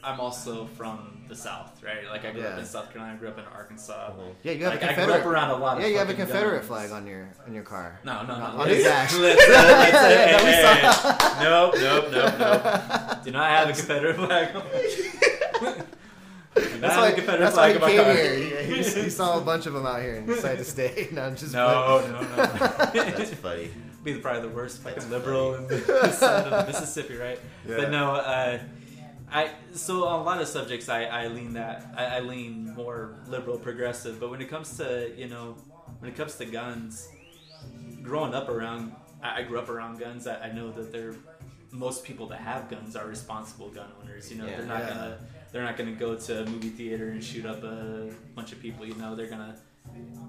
I'm 0.09 0.20
also 0.20 0.64
from 0.64 1.24
the 1.28 1.36
South, 1.36 1.82
right? 1.85 2.09
Like 2.10 2.24
I 2.24 2.30
grew 2.32 2.43
up 2.43 2.59
in 2.59 2.64
South 2.64 2.90
Carolina, 2.90 3.14
I 3.14 3.18
grew 3.18 3.28
up 3.28 3.39
in 3.39 3.44
Arkansas. 3.44 4.12
Yeah, 4.43 4.52
you 4.52 4.64
have 4.64 4.72
Like, 4.74 4.82
a 4.82 4.90
I 5.02 5.05
grew 5.05 5.12
up 5.14 5.26
around 5.26 5.51
a 5.51 5.56
lot 5.56 5.76
of 5.76 5.82
yeah, 5.82 5.89
you 5.90 5.98
have 5.98 6.09
a 6.09 6.14
Confederate 6.14 6.56
guns. 6.60 6.66
flag 6.68 6.90
on 6.93 7.06
your 7.06 7.28
on 7.47 7.52
your 7.55 7.62
car. 7.64 8.01
No, 8.05 8.22
no, 8.22 8.39
no. 8.39 8.44
on 8.44 8.68
his 8.68 8.85
dash. 8.85 9.14
Let's, 9.14 9.48
let's, 9.48 9.90
hey, 9.90 10.32
That 10.32 10.43
we 10.43 10.51
hey, 10.51 11.39
hey. 11.39 11.44
Nope, 11.44 11.74
nope, 11.78 12.05
nope, 12.10 12.39
nope. 12.39 13.18
Do 13.24 13.30
not 13.32 13.51
have 13.51 13.68
a 13.68 13.72
Confederate 13.74 14.16
flag. 14.16 14.56
on 14.56 14.62
my- 14.64 15.74
Do 16.55 16.62
not 16.70 16.80
That's 16.80 16.97
why, 16.97 17.09
a 17.10 17.39
that's 17.39 17.56
why 17.56 17.72
he 17.72 17.78
came 17.78 18.16
here. 18.16 18.35
He, 18.64 18.74
he, 18.82 19.02
he 19.02 19.10
saw 19.10 19.39
a 19.39 19.40
bunch 19.43 19.66
of 19.66 19.74
them 19.74 19.86
out 19.86 20.01
here 20.01 20.16
and 20.16 20.26
decided 20.26 20.59
to 20.59 20.64
stay. 20.64 21.09
No, 21.12 21.22
I'm 21.22 21.36
just 21.36 21.52
No, 21.52 22.01
no, 22.10 22.20
no. 22.20 22.26
That's 22.36 23.35
funny. 23.35 23.70
be 24.02 24.14
probably 24.14 24.43
the 24.48 24.48
worst 24.56 24.78
fucking 24.82 24.98
That's 24.98 25.10
liberal 25.10 25.55
in 25.55 25.66
the 25.68 26.10
side 26.12 26.47
of 26.47 26.66
Mississippi, 26.66 27.16
right? 27.16 27.39
Yeah. 27.68 27.76
But 27.76 27.90
no, 27.90 28.12
uh, 28.12 28.59
I 29.32 29.50
so 29.72 30.05
on 30.06 30.20
a 30.20 30.22
lot 30.22 30.40
of 30.40 30.48
subjects 30.48 30.88
I, 30.88 31.05
I 31.05 31.26
lean 31.28 31.52
that 31.55 31.86
I, 31.96 32.05
I 32.16 32.20
lean 32.20 32.74
more 32.74 33.14
liberal 33.28 33.59
progressive. 33.59 34.18
But 34.20 34.30
when 34.30 34.40
it 34.40 34.48
comes 34.48 34.76
to 34.78 35.12
you 35.16 35.28
know 35.28 35.56
when 36.00 36.10
it 36.10 36.16
comes 36.16 36.36
to 36.36 36.44
guns, 36.46 37.09
growing 38.02 38.34
up 38.34 38.48
around 38.48 38.92
I, 39.22 39.40
I 39.40 39.42
grew 39.42 39.59
up 39.59 39.68
around 39.68 39.98
guns. 39.98 40.26
I, 40.26 40.48
I 40.48 40.52
know 40.52 40.70
that 40.72 40.92
they're 40.92 41.14
most 41.70 42.05
people 42.05 42.26
that 42.28 42.40
have 42.40 42.70
guns 42.70 42.96
are 42.96 43.06
responsible 43.06 43.68
gun 43.68 43.88
owners. 44.02 44.30
You 44.30 44.38
know 44.38 44.46
Yeah. 44.46 44.56
they're 44.59 44.66
not 44.66 44.80
Yeah. 44.80 44.88
gonna 44.88 45.18
they're 45.52 45.62
not 45.64 45.76
gonna 45.76 45.92
go 45.92 46.14
to 46.14 46.42
a 46.42 46.46
movie 46.46 46.70
theater 46.70 47.09
and 47.10 47.22
shoot 47.22 47.44
up 47.46 47.62
a 47.62 48.10
bunch 48.34 48.52
of 48.52 48.60
people. 48.60 48.86
You 48.86 48.94
know 48.94 49.14
they're 49.14 49.26
gonna 49.28 49.56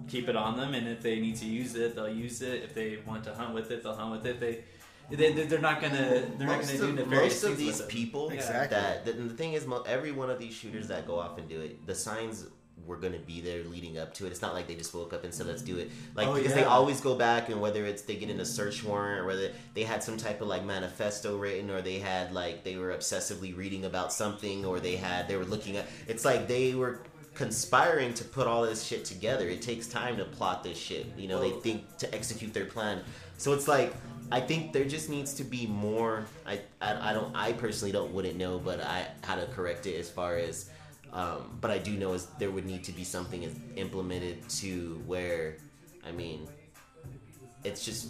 keep 0.07 0.27
it 0.29 0.35
on 0.35 0.57
them, 0.57 0.73
and 0.73 0.87
if 0.87 1.01
they 1.01 1.19
need 1.19 1.35
to 1.37 1.45
use 1.45 1.75
it, 1.75 1.95
they'll 1.95 2.09
use 2.09 2.41
it. 2.41 2.63
If 2.63 2.73
they 2.73 2.99
want 3.05 3.23
to 3.25 3.33
hunt 3.33 3.53
with 3.53 3.69
it, 3.71 3.83
they'll 3.83 3.95
hunt 3.95 4.11
with 4.11 4.25
it. 4.25 4.39
They 4.39 4.63
they 5.09 5.31
they're 5.31 5.59
not 5.59 5.81
gonna 5.81 6.23
they're 6.37 6.47
not 6.47 6.61
gonna 6.61 6.77
do 6.77 6.89
of, 6.89 6.95
nefarious 6.95 7.43
most 7.43 7.51
of 7.51 7.57
these 7.57 7.81
people 7.83 8.29
Exactly. 8.29 8.77
that 8.77 9.05
the, 9.05 9.13
the 9.13 9.33
thing 9.33 9.53
is 9.53 9.65
every 9.87 10.11
one 10.11 10.29
of 10.29 10.39
these 10.39 10.53
shooters 10.53 10.87
that 10.87 11.07
go 11.07 11.19
off 11.19 11.37
and 11.37 11.47
do 11.49 11.61
it 11.61 11.85
the 11.87 11.95
signs 11.95 12.45
were 12.85 12.97
going 12.97 13.13
to 13.13 13.19
be 13.19 13.39
there 13.39 13.63
leading 13.65 13.99
up 13.99 14.13
to 14.15 14.25
it. 14.25 14.31
It's 14.31 14.41
not 14.41 14.53
like 14.53 14.67
they 14.67 14.75
just 14.75 14.93
woke 14.93 15.13
up 15.13 15.23
and 15.23 15.33
said 15.33 15.47
let's 15.47 15.61
do 15.61 15.77
it. 15.77 15.91
Like 16.15 16.27
Oh, 16.27 16.33
because 16.33 16.53
they 16.53 16.63
always 16.63 16.99
go 16.99 17.15
back 17.15 17.49
and 17.49 17.61
whether 17.61 17.85
it's 17.85 18.01
they 18.01 18.15
get 18.15 18.29
in 18.29 18.39
a 18.39 18.45
search 18.45 18.83
warrant 18.83 19.21
or 19.21 19.25
whether 19.25 19.51
they 19.75 19.83
had 19.83 20.01
some 20.03 20.17
type 20.17 20.41
of 20.41 20.47
like 20.47 20.65
manifesto 20.65 21.37
written 21.37 21.69
or 21.69 21.81
they 21.81 21.99
had 21.99 22.33
like 22.33 22.63
they 22.63 22.77
were 22.77 22.89
obsessively 22.89 23.55
reading 23.55 23.85
about 23.85 24.11
something 24.11 24.65
or 24.65 24.79
they 24.79 24.95
had 24.95 25.27
they 25.27 25.35
were 25.35 25.45
looking 25.45 25.77
at 25.77 25.85
it's 26.07 26.25
like 26.25 26.47
they 26.47 26.73
were 26.73 27.01
conspiring 27.35 28.13
to 28.15 28.23
put 28.23 28.47
all 28.47 28.63
this 28.63 28.83
shit 28.83 29.05
together. 29.05 29.47
It 29.47 29.61
takes 29.61 29.87
time 29.87 30.17
to 30.17 30.25
plot 30.25 30.63
this 30.63 30.77
shit. 30.77 31.05
You 31.15 31.27
know 31.27 31.39
they 31.39 31.51
think 31.51 31.97
to 31.97 32.13
execute 32.13 32.53
their 32.53 32.65
plan. 32.65 33.01
So 33.37 33.53
it's 33.53 33.67
like 33.67 33.93
I 34.31 34.39
think 34.39 34.73
there 34.73 34.85
just 34.85 35.09
needs 35.09 35.33
to 35.35 35.43
be 35.43 35.65
more. 35.65 36.25
I, 36.45 36.61
I, 36.81 37.11
I 37.11 37.13
don't. 37.13 37.35
I 37.35 37.53
personally 37.53 37.91
don't 37.91 38.13
wouldn't 38.13 38.35
know, 38.35 38.59
but 38.59 38.81
I 38.81 39.07
how 39.23 39.35
to 39.35 39.45
correct 39.47 39.85
it 39.85 39.95
as 39.95 40.09
far 40.09 40.37
as. 40.37 40.69
Um, 41.11 41.57
but 41.59 41.71
I 41.71 41.79
do 41.79 41.93
know 41.93 42.13
is 42.13 42.27
there 42.37 42.51
would 42.51 42.65
need 42.65 42.83
to 42.83 42.91
be 42.91 43.03
something 43.03 43.43
implemented 43.75 44.47
to 44.49 45.01
where, 45.07 45.57
I 46.05 46.11
mean, 46.11 46.47
it's 47.63 47.83
just 47.83 48.09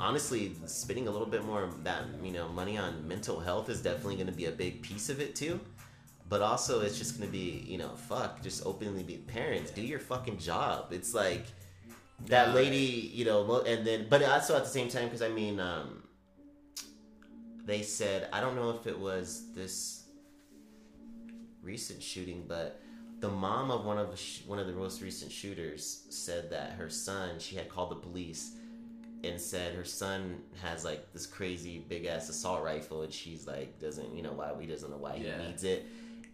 honestly 0.00 0.54
spending 0.66 1.06
a 1.06 1.10
little 1.10 1.26
bit 1.26 1.44
more 1.44 1.70
that 1.84 2.02
you 2.22 2.32
know 2.32 2.48
money 2.48 2.76
on 2.76 3.06
mental 3.06 3.38
health 3.38 3.68
is 3.68 3.80
definitely 3.80 4.16
going 4.16 4.26
to 4.26 4.32
be 4.32 4.46
a 4.46 4.50
big 4.52 4.82
piece 4.82 5.08
of 5.08 5.20
it 5.20 5.36
too. 5.36 5.60
But 6.28 6.42
also, 6.42 6.80
it's 6.80 6.98
just 6.98 7.16
going 7.16 7.30
to 7.30 7.32
be 7.32 7.64
you 7.68 7.78
know 7.78 7.90
fuck 7.90 8.42
just 8.42 8.66
openly 8.66 9.04
be 9.04 9.18
parents 9.18 9.70
do 9.70 9.80
your 9.80 10.00
fucking 10.00 10.38
job. 10.38 10.92
It's 10.92 11.14
like 11.14 11.46
that 12.26 12.54
lady, 12.54 13.10
you 13.14 13.24
know, 13.24 13.60
and 13.62 13.86
then, 13.86 14.06
but 14.08 14.22
also 14.22 14.56
at 14.56 14.64
the 14.64 14.70
same 14.70 14.88
time, 14.88 15.04
because 15.04 15.22
I 15.22 15.28
mean, 15.28 15.60
um, 15.60 16.02
they 17.64 17.82
said 17.82 18.28
I 18.32 18.40
don't 18.40 18.56
know 18.56 18.70
if 18.70 18.86
it 18.86 18.98
was 18.98 19.52
this 19.54 20.04
recent 21.62 22.02
shooting, 22.02 22.44
but 22.48 22.80
the 23.20 23.28
mom 23.28 23.70
of 23.70 23.84
one 23.84 23.98
of 23.98 24.10
the 24.10 24.16
sh- 24.16 24.42
one 24.46 24.58
of 24.58 24.66
the 24.66 24.72
most 24.72 25.02
recent 25.02 25.30
shooters 25.32 26.04
said 26.10 26.50
that 26.50 26.72
her 26.72 26.88
son, 26.88 27.38
she 27.38 27.56
had 27.56 27.68
called 27.68 27.90
the 27.90 27.96
police 27.96 28.52
and 29.24 29.40
said 29.40 29.74
her 29.74 29.84
son 29.84 30.38
has 30.62 30.84
like 30.84 31.12
this 31.12 31.26
crazy 31.26 31.84
big 31.88 32.04
ass 32.06 32.28
assault 32.28 32.62
rifle, 32.62 33.02
and 33.02 33.12
she's 33.12 33.46
like 33.46 33.78
doesn't 33.80 34.14
you 34.14 34.22
know 34.22 34.32
why 34.32 34.52
he 34.60 34.66
doesn't 34.66 34.90
know 34.90 34.96
why 34.98 35.16
Yeah. 35.16 35.38
he 35.40 35.46
needs 35.46 35.64
it. 35.64 35.86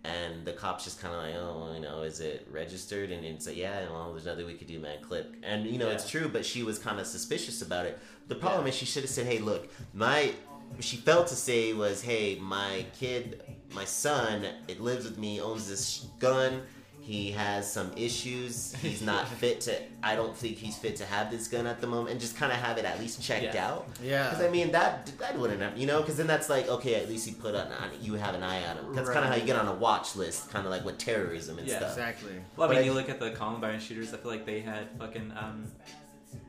And 0.04 0.44
the 0.44 0.52
cops 0.52 0.82
just 0.84 1.00
kind 1.00 1.14
of 1.14 1.22
like, 1.22 1.34
oh, 1.36 1.60
well, 1.60 1.74
you 1.74 1.80
know, 1.80 2.02
is 2.02 2.18
it 2.18 2.46
registered? 2.50 3.10
And 3.12 3.24
it's 3.24 3.46
like, 3.46 3.56
yeah, 3.56 3.88
well, 3.88 4.10
there's 4.12 4.26
nothing 4.26 4.46
we 4.46 4.54
could 4.54 4.66
do, 4.66 4.80
man. 4.80 4.98
Clip. 5.00 5.36
And 5.44 5.64
you 5.66 5.78
know, 5.78 5.86
Yeah. 5.88 5.94
it's 5.94 6.10
true, 6.10 6.28
but 6.28 6.44
she 6.44 6.64
was 6.64 6.78
kind 6.78 6.98
of 6.98 7.06
suspicious 7.06 7.62
about 7.62 7.86
it. 7.86 7.98
The 8.26 8.34
problem 8.34 8.64
Yeah. 8.66 8.70
is, 8.70 8.74
she 8.76 8.84
should 8.86 9.04
have 9.04 9.10
said, 9.10 9.26
hey, 9.26 9.38
look, 9.38 9.68
my. 9.94 10.34
She 10.80 10.96
felt 10.96 11.26
to 11.26 11.36
say 11.36 11.74
was, 11.74 12.00
hey, 12.00 12.36
my 12.40 12.86
kid, 12.98 13.42
my 13.74 13.84
son, 13.84 14.46
it 14.68 14.80
lives 14.80 15.04
with 15.04 15.18
me, 15.18 15.38
owns 15.38 15.68
this 15.68 16.06
gun. 16.18 16.62
He 17.02 17.32
has 17.32 17.70
some 17.70 17.90
issues. 17.96 18.74
He's 18.76 19.02
not 19.02 19.26
fit 19.42 19.60
to. 19.62 19.74
I 20.04 20.14
don't 20.14 20.36
think 20.36 20.56
he's 20.56 20.76
fit 20.78 20.94
to 20.96 21.04
have 21.04 21.30
this 21.32 21.48
gun 21.48 21.66
at 21.66 21.80
the 21.80 21.86
moment, 21.88 22.10
and 22.12 22.20
just 22.20 22.36
kind 22.36 22.52
of 22.52 22.58
have 22.58 22.78
it 22.78 22.84
at 22.84 23.00
least 23.00 23.20
checked 23.20 23.54
Yeah. 23.54 23.68
out. 23.72 23.88
Yeah. 24.02 24.30
Because 24.30 24.44
I 24.44 24.48
mean 24.50 24.70
that 24.72 25.10
that 25.18 25.36
wouldn't 25.36 25.60
have, 25.60 25.76
you 25.76 25.86
know, 25.86 26.00
because 26.00 26.16
then 26.16 26.28
that's 26.28 26.48
like 26.48 26.68
okay, 26.68 26.94
at 26.94 27.08
least 27.08 27.26
you 27.26 27.34
put 27.34 27.54
on, 27.56 27.66
on 27.72 27.90
you 28.00 28.14
have 28.14 28.34
an 28.36 28.44
eye 28.44 28.64
on 28.66 28.76
him. 28.78 28.94
That's 28.94 29.10
kind 29.10 29.24
of 29.24 29.30
how 29.32 29.36
you 29.36 29.44
get 29.44 29.56
on 29.56 29.66
a 29.66 29.74
watch 29.74 30.14
list, 30.16 30.50
kind 30.50 30.64
of 30.64 30.70
like 30.70 30.84
with 30.84 30.98
terrorism 30.98 31.58
and 31.58 31.66
Yeah. 31.66 31.78
stuff. 31.78 31.90
Exactly. 31.92 32.32
Well, 32.56 32.66
I 32.66 32.68
But 32.68 32.76
mean, 32.76 32.84
I- 32.84 32.86
you 32.86 32.92
look 32.92 33.08
at 33.08 33.18
the 33.18 33.30
Columbine 33.32 33.80
shooters. 33.80 34.14
I 34.14 34.18
feel 34.18 34.30
like 34.30 34.46
they 34.46 34.60
had 34.60 34.88
fucking 34.98 35.32
um, 35.36 35.70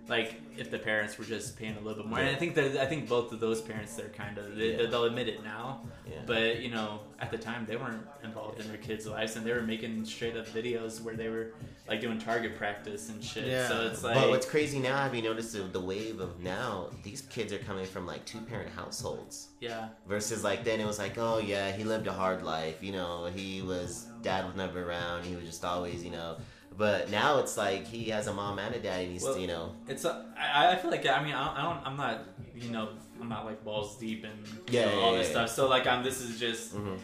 like 0.07 0.41
if 0.57 0.69
the 0.69 0.77
parents 0.77 1.17
were 1.17 1.23
just 1.25 1.57
paying 1.57 1.75
a 1.77 1.79
little 1.79 2.03
bit 2.03 2.09
more. 2.09 2.19
And 2.19 2.29
I 2.29 2.35
think 2.35 2.55
that 2.55 2.75
I 2.77 2.85
think 2.85 3.07
both 3.07 3.31
of 3.31 3.39
those 3.39 3.61
parents, 3.61 3.95
they're 3.95 4.09
kind 4.09 4.37
of 4.37 4.55
they, 4.55 4.75
Yeah. 4.77 4.87
they'll 4.89 5.05
admit 5.05 5.27
it 5.29 5.43
now. 5.43 5.81
Yeah. 6.05 6.17
But 6.25 6.59
you 6.61 6.69
know, 6.71 6.99
at 7.19 7.31
the 7.31 7.37
time, 7.37 7.65
they 7.65 7.77
weren't 7.77 8.05
involved 8.23 8.59
in 8.59 8.67
their 8.67 8.77
kids' 8.77 9.07
lives, 9.07 9.35
and 9.37 9.45
they 9.45 9.53
were 9.53 9.61
making 9.61 10.03
straight 10.05 10.35
up 10.35 10.45
videos 10.47 11.01
where 11.01 11.15
they 11.15 11.29
were 11.29 11.53
like 11.87 12.01
doing 12.01 12.19
target 12.19 12.57
practice 12.57 13.09
and 13.09 13.23
shit. 13.23 13.45
Yeah. 13.47 13.67
So 13.67 13.87
it's 13.87 14.03
like, 14.03 14.15
But 14.15 14.29
what's 14.29 14.45
crazy 14.45 14.79
now? 14.79 14.97
Have 14.97 15.15
you 15.15 15.21
noticed 15.21 15.53
the, 15.53 15.59
the 15.63 15.79
wave 15.81 16.19
of 16.19 16.39
now? 16.41 16.89
These 17.03 17.21
kids 17.23 17.51
are 17.53 17.57
coming 17.59 17.85
from 17.85 18.05
like 18.05 18.23
two 18.25 18.39
parent 18.41 18.69
households. 18.71 19.47
yeah, 19.59 19.89
Versus 20.07 20.43
like 20.43 20.63
then 20.63 20.79
it 20.79 20.85
was 20.85 20.99
like, 20.99 21.17
oh 21.17 21.39
yeah, 21.39 21.71
he 21.71 21.83
lived 21.83 22.07
a 22.07 22.13
hard 22.13 22.43
life. 22.43 22.83
You 22.83 22.91
know, 22.91 23.25
he 23.33 23.61
was 23.61 24.07
dad 24.21 24.45
was 24.45 24.55
never 24.55 24.87
around. 24.87 25.25
He 25.25 25.35
was 25.35 25.45
just 25.45 25.63
always, 25.65 26.03
you 26.03 26.11
know. 26.11 26.37
But 26.77 27.11
now 27.11 27.39
it's 27.39 27.55
like 27.57 27.85
he 27.87 28.05
has 28.09 28.27
a 28.27 28.33
mom 28.33 28.57
and 28.59 28.73
a 28.75 28.79
dad, 28.79 29.01
and 29.03 29.11
he's 29.11 29.23
Well, 29.23 29.37
you 29.37 29.47
know, 29.47 29.75
it's 29.87 30.05
a, 30.05 30.25
I, 30.37 30.71
I 30.71 30.75
feel 30.75 30.89
like 30.91 31.05
I 31.05 31.23
mean 31.23 31.33
I, 31.35 31.59
I 31.59 31.61
don't 31.61 31.85
I'm 31.87 31.97
not 31.97 32.25
you 32.55 32.69
know 32.71 32.89
I'm 33.21 33.29
not 33.29 33.45
like 33.45 33.63
balls 33.63 33.97
deep 33.97 34.23
and 34.23 34.33
Yeah, 34.69 34.85
know, 34.85 34.91
yeah, 34.91 34.97
all 34.97 35.11
yeah, 35.13 35.17
this 35.19 35.27
yeah. 35.27 35.33
stuff. 35.45 35.49
So 35.49 35.67
like 35.69 35.85
I'm 35.87 36.03
this 36.03 36.19
is 36.21 36.39
just 36.39 36.75
Mhm. 36.75 36.97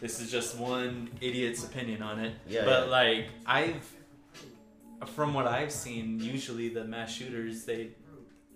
this 0.00 0.20
is 0.20 0.30
just 0.30 0.58
one 0.58 1.10
idiot's 1.20 1.64
opinion 1.64 2.02
on 2.02 2.20
it. 2.20 2.34
Yeah, 2.48 2.64
but 2.64 2.84
yeah. 2.86 2.90
like 2.90 3.26
I've 3.46 3.90
from 5.06 5.34
what 5.34 5.46
I've 5.46 5.72
seen, 5.72 6.20
usually 6.20 6.68
the 6.68 6.84
mass 6.84 7.12
shooters 7.12 7.64
they 7.64 7.90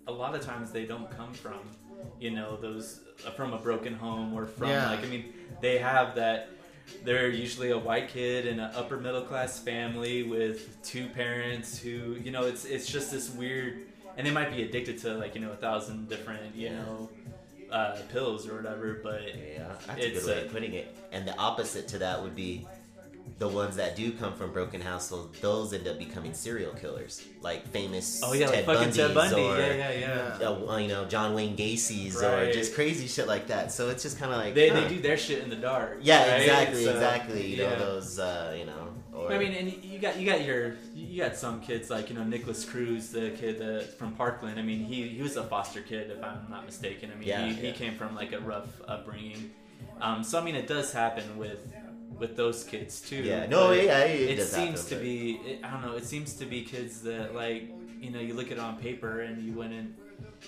a 0.07 0.11
lot 0.11 0.33
of 0.35 0.41
times 0.41 0.71
they 0.71 0.85
don't 0.85 1.09
come 1.15 1.33
from 1.33 1.59
you 2.19 2.31
know 2.31 2.57
those 2.57 3.01
from 3.35 3.53
a 3.53 3.57
broken 3.57 3.93
home 3.93 4.33
or 4.33 4.45
from 4.45 4.69
Yeah. 4.69 4.89
like 4.91 5.03
I 5.03 5.07
mean 5.07 5.33
they 5.61 5.77
have 5.79 6.15
that 6.15 6.49
they're 7.03 7.29
usually 7.29 7.71
a 7.71 7.77
white 7.77 8.09
kid 8.09 8.45
in 8.45 8.59
an 8.59 8.71
upper 8.75 8.97
middle 8.97 9.21
class 9.21 9.59
family 9.59 10.23
with 10.23 10.81
two 10.83 11.07
parents 11.09 11.77
who 11.79 12.15
you 12.23 12.31
know 12.31 12.43
it's 12.43 12.65
it's 12.65 12.87
just 12.87 13.11
this 13.11 13.29
weird 13.29 13.79
and 14.17 14.25
they 14.27 14.31
might 14.31 14.51
be 14.55 14.63
addicted 14.63 14.97
to 14.99 15.13
like 15.15 15.35
you 15.35 15.41
know 15.41 15.51
a 15.51 15.55
thousand 15.55 16.09
different 16.09 16.55
you 16.55 16.67
Yeah. 16.67 16.81
know 16.81 17.09
uh, 17.71 17.97
pills 18.11 18.47
or 18.47 18.55
whatever 18.55 18.99
but 19.03 19.21
yeah, 19.35 19.67
that's 19.87 20.03
It's 20.03 20.17
a 20.17 20.21
good 20.25 20.35
way 20.35 20.41
a- 20.41 20.45
of 20.45 20.51
putting 20.51 20.73
it. 20.73 20.95
And 21.11 21.27
the 21.27 21.37
opposite 21.37 21.87
to 21.89 21.99
that 21.99 22.21
would 22.23 22.35
be 22.35 22.65
the 23.37 23.47
ones 23.47 23.75
that 23.75 23.95
do 23.95 24.11
come 24.11 24.33
from 24.33 24.51
broken 24.51 24.81
households. 24.81 25.39
Those 25.39 25.73
end 25.73 25.87
up 25.87 25.97
becoming 25.97 26.33
serial 26.33 26.73
killers, 26.73 27.23
like 27.41 27.67
famous 27.67 28.21
oh 28.23 28.33
yeah 28.33 28.47
Ted 28.47 28.67
like 28.67 28.93
Ted 28.93 29.13
Bundy 29.13 29.41
or 29.41 29.57
yeah 29.57 29.67
yeah 29.67 29.91
yeah 29.91 30.37
Yeah. 30.39 30.47
uh, 30.47 30.77
you 30.77 30.87
know 30.87 31.05
John 31.05 31.33
Wayne 31.33 31.55
Gacy's 31.55 32.21
or 32.21 32.51
just 32.51 32.73
crazy 32.75 33.07
shit 33.07 33.27
like 33.27 33.47
that. 33.47 33.71
So 33.71 33.89
it's 33.89 34.03
just 34.03 34.17
kind 34.19 34.31
of 34.31 34.37
like 34.37 34.53
they, 34.55 34.69
huh. 34.69 34.81
they 34.81 34.87
do 34.89 35.01
their 35.01 35.17
shit 35.17 35.43
in 35.43 35.49
the 35.49 35.55
dark 35.55 35.99
Yeah, 36.01 36.29
right? 36.31 36.41
exactly, 36.41 36.83
So, 36.85 36.91
exactly. 36.93 37.45
You 37.47 37.57
know 37.63 37.79
those, 37.79 38.19
uh, 38.19 38.55
you 38.57 38.65
know. 38.65 38.87
Or, 39.13 39.33
I 39.33 39.37
mean, 39.37 39.51
and 39.51 39.83
you 39.83 39.99
got 39.99 40.17
you 40.17 40.25
got 40.25 40.45
your 40.45 40.75
you 40.95 41.21
got 41.21 41.35
some 41.35 41.59
kids 41.61 41.89
like 41.89 42.09
you 42.09 42.15
know 42.15 42.23
Nikolas 42.23 42.63
Cruz, 42.63 43.09
the 43.09 43.31
kid 43.31 43.59
that, 43.59 43.97
from 43.97 44.13
Parkland. 44.13 44.57
I 44.59 44.63
mean, 44.63 44.85
he 44.85 45.07
he 45.09 45.21
was 45.21 45.35
a 45.35 45.43
foster 45.43 45.81
kid, 45.81 46.09
if 46.09 46.23
I'm 46.23 46.47
not 46.49 46.65
mistaken. 46.65 47.11
I 47.13 47.19
mean, 47.19 47.27
Yeah, 47.27 47.45
he, 47.45 47.53
he 47.53 47.71
came 47.73 47.95
from 47.95 48.15
like 48.15 48.31
a 48.31 48.39
rough 48.39 48.69
upbringing. 48.87 49.51
Um, 50.01 50.23
so 50.23 50.39
I 50.39 50.43
mean, 50.43 50.55
it 50.55 50.67
does 50.67 50.93
happen 50.93 51.37
with 51.37 51.59
with 52.19 52.35
those 52.35 52.63
kids 52.63 53.01
too. 53.01 53.17
yeah, 53.23 53.45
no, 53.47 53.69
but 53.69 53.83
yeah, 53.83 53.99
it, 54.03 54.31
It, 54.31 54.35
does 54.35 54.51
seems 54.51 54.81
happen, 54.83 54.97
to 54.97 55.03
be 55.03 55.31
it, 55.45 55.59
I 55.63 55.71
don't 55.71 55.81
know. 55.81 55.93
It 55.95 56.05
seems 56.05 56.33
to 56.35 56.45
be 56.45 56.63
kids 56.63 57.01
that 57.01 57.33
like 57.33 57.63
you 58.01 58.11
know 58.11 58.19
you 58.19 58.33
look 58.33 58.47
at 58.47 58.53
it 58.53 58.59
on 58.59 58.77
paper 58.77 59.21
and 59.21 59.41
you 59.41 59.53
wouldn't 59.53 59.95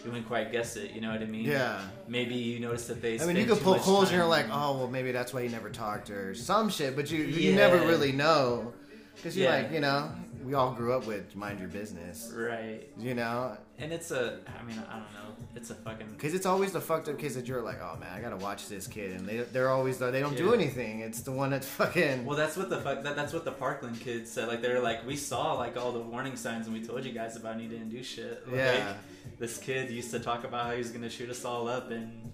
you 0.03 0.11
wouldn't 0.11 0.27
quite 0.27 0.51
guess 0.51 0.75
it. 0.75 0.91
You 0.91 1.01
know 1.01 1.11
what 1.11 1.21
I 1.21 1.25
mean? 1.25 1.45
Yeah. 1.45 1.81
Maybe 2.07 2.35
you 2.35 2.59
notice 2.59 2.87
that 2.87 3.01
they. 3.01 3.19
I 3.19 3.25
mean, 3.25 3.35
you 3.37 3.43
spend 3.43 3.49
could 3.49 3.57
too 3.59 3.63
poke 3.73 3.77
holes 3.81 4.09
and 4.09 4.17
you're 4.17 4.27
like, 4.27 4.47
oh, 4.51 4.77
well, 4.77 4.87
maybe 4.87 5.11
that's 5.11 5.33
why 5.33 5.43
he 5.43 5.49
never 5.49 5.69
talked 5.69 6.09
or 6.09 6.35
some 6.35 6.69
shit, 6.69 6.95
but 6.95 7.09
you 7.09 7.23
you 7.23 7.55
never 7.55 7.77
really 7.77 8.11
know. 8.11 8.73
Because 9.15 9.37
you're 9.37 9.49
Yeah. 9.49 9.61
like, 9.63 9.71
you 9.71 9.79
know, 9.81 10.09
we 10.43 10.53
all 10.53 10.71
grew 10.71 10.93
up 10.93 11.05
with 11.05 11.35
mind 11.35 11.59
your 11.59 11.69
business, 11.69 12.31
right. 12.35 12.87
you 12.97 13.13
know? 13.13 13.57
And 13.77 13.91
it's 13.91 14.11
a, 14.11 14.39
I 14.59 14.63
mean, 14.63 14.77
I 14.89 14.93
don't 14.93 15.13
know. 15.13 15.35
It's 15.55 15.69
a 15.69 15.75
fucking. 15.75 16.07
Because 16.11 16.33
it's 16.33 16.45
always 16.45 16.71
the 16.71 16.81
fucked 16.81 17.09
up 17.09 17.17
kids 17.17 17.35
that 17.35 17.47
you're 17.47 17.61
like, 17.61 17.79
oh 17.81 17.97
man, 17.99 18.13
I 18.13 18.21
gotta 18.21 18.37
watch 18.37 18.67
this 18.67 18.87
kid. 18.87 19.11
And 19.11 19.27
they, 19.27 19.37
they're 19.39 19.69
always, 19.69 19.97
they 19.97 20.19
don't 20.19 20.37
do 20.37 20.53
anything. 20.53 21.01
It's 21.01 21.21
the 21.21 21.31
one 21.31 21.49
that's 21.49 21.67
fucking. 21.67 22.25
Well, 22.25 22.37
that's 22.37 22.57
what 22.57 22.69
the 22.69 22.79
fuck. 22.79 23.03
That, 23.03 23.15
that's 23.15 23.33
what 23.33 23.45
the 23.45 23.51
Parkland 23.51 23.99
kids 23.99 24.31
said. 24.31 24.47
Like 24.47 24.61
they're 24.61 24.81
like, 24.81 25.05
we 25.05 25.15
saw 25.15 25.53
like 25.53 25.77
all 25.77 25.91
the 25.91 25.99
warning 25.99 26.35
signs, 26.35 26.67
and 26.67 26.75
we 26.75 26.83
told 26.83 27.03
you 27.03 27.11
guys 27.11 27.35
about. 27.35 27.53
And 27.53 27.61
he 27.61 27.67
didn't 27.67 27.89
do 27.89 28.03
shit. 28.03 28.47
Like, 28.47 28.55
Yeah. 28.55 28.93
This 29.39 29.57
kid 29.57 29.89
used 29.89 30.11
to 30.11 30.19
talk 30.19 30.43
about 30.43 30.65
how 30.65 30.71
he 30.71 30.77
was 30.77 30.91
gonna 30.91 31.09
shoot 31.09 31.29
us 31.29 31.43
all 31.43 31.67
up, 31.67 31.89
and 31.91 32.31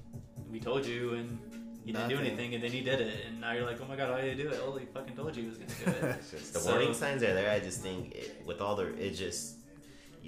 we 0.51 0.59
told 0.59 0.85
you, 0.85 1.13
and 1.13 1.39
he 1.87 1.91
didn't 1.93 2.09
do 2.09 2.17
anything, 2.17 2.53
and 2.53 2.63
then 2.63 2.71
he 2.71 2.81
did 2.81 3.01
it, 3.01 3.25
and 3.27 3.41
now 3.41 3.53
you're 3.53 3.65
like, 3.65 3.79
oh 3.81 3.87
my 3.87 3.95
god, 3.95 4.11
why 4.11 4.21
did 4.21 4.37
he 4.37 4.43
do 4.43 4.49
it? 4.49 4.59
Oh, 4.63 4.75
he 4.77 4.85
fucking 4.85 5.15
told 5.15 5.35
you 5.35 5.43
he 5.43 5.49
was 5.49 5.57
gonna 5.57 5.71
do 5.85 6.07
it. 6.07 6.21
The 6.31 6.59
So- 6.59 6.69
warning 6.69 6.93
signs 6.93 7.23
are 7.23 7.33
there. 7.33 7.49
I 7.49 7.59
just 7.59 7.81
think 7.81 8.13
it, 8.13 8.43
with 8.45 8.61
all 8.61 8.75
the 8.75 8.87
it 9.03 9.11
just. 9.11 9.55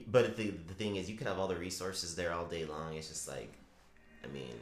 But 0.07 0.36
the 0.38 0.48
the 0.72 0.73
thing 0.73 0.95
is, 0.95 1.10
you 1.10 1.15
could 1.18 1.27
have 1.27 1.38
all 1.38 1.48
the 1.48 1.56
resources 1.56 2.15
there 2.15 2.34
all 2.34 2.45
day 2.45 2.65
long. 2.65 2.95
It's 2.95 3.10
just 3.10 3.27
like, 3.27 3.52
I 4.23 4.27
mean, 4.27 4.56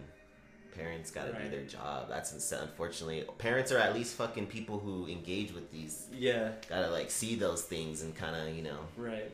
parents 0.76 1.10
got 1.12 1.26
to 1.28 1.34
do 1.42 1.50
their 1.50 1.64
job. 1.66 2.10
That's 2.10 2.52
unfortunately 2.52 3.24
parents 3.38 3.72
are 3.72 3.78
at 3.78 3.94
least 3.96 4.16
fucking 4.16 4.48
people 4.48 4.78
who 4.80 5.08
engage 5.08 5.54
with 5.54 5.72
these. 5.72 6.08
yeah. 6.14 6.52
Gotta 6.70 6.90
like 6.90 7.10
see 7.12 7.36
those 7.36 7.62
things 7.62 8.02
and 8.02 8.16
kind 8.16 8.36
of 8.36 8.56
you 8.56 8.64
know. 8.64 8.80
Right. 8.98 9.32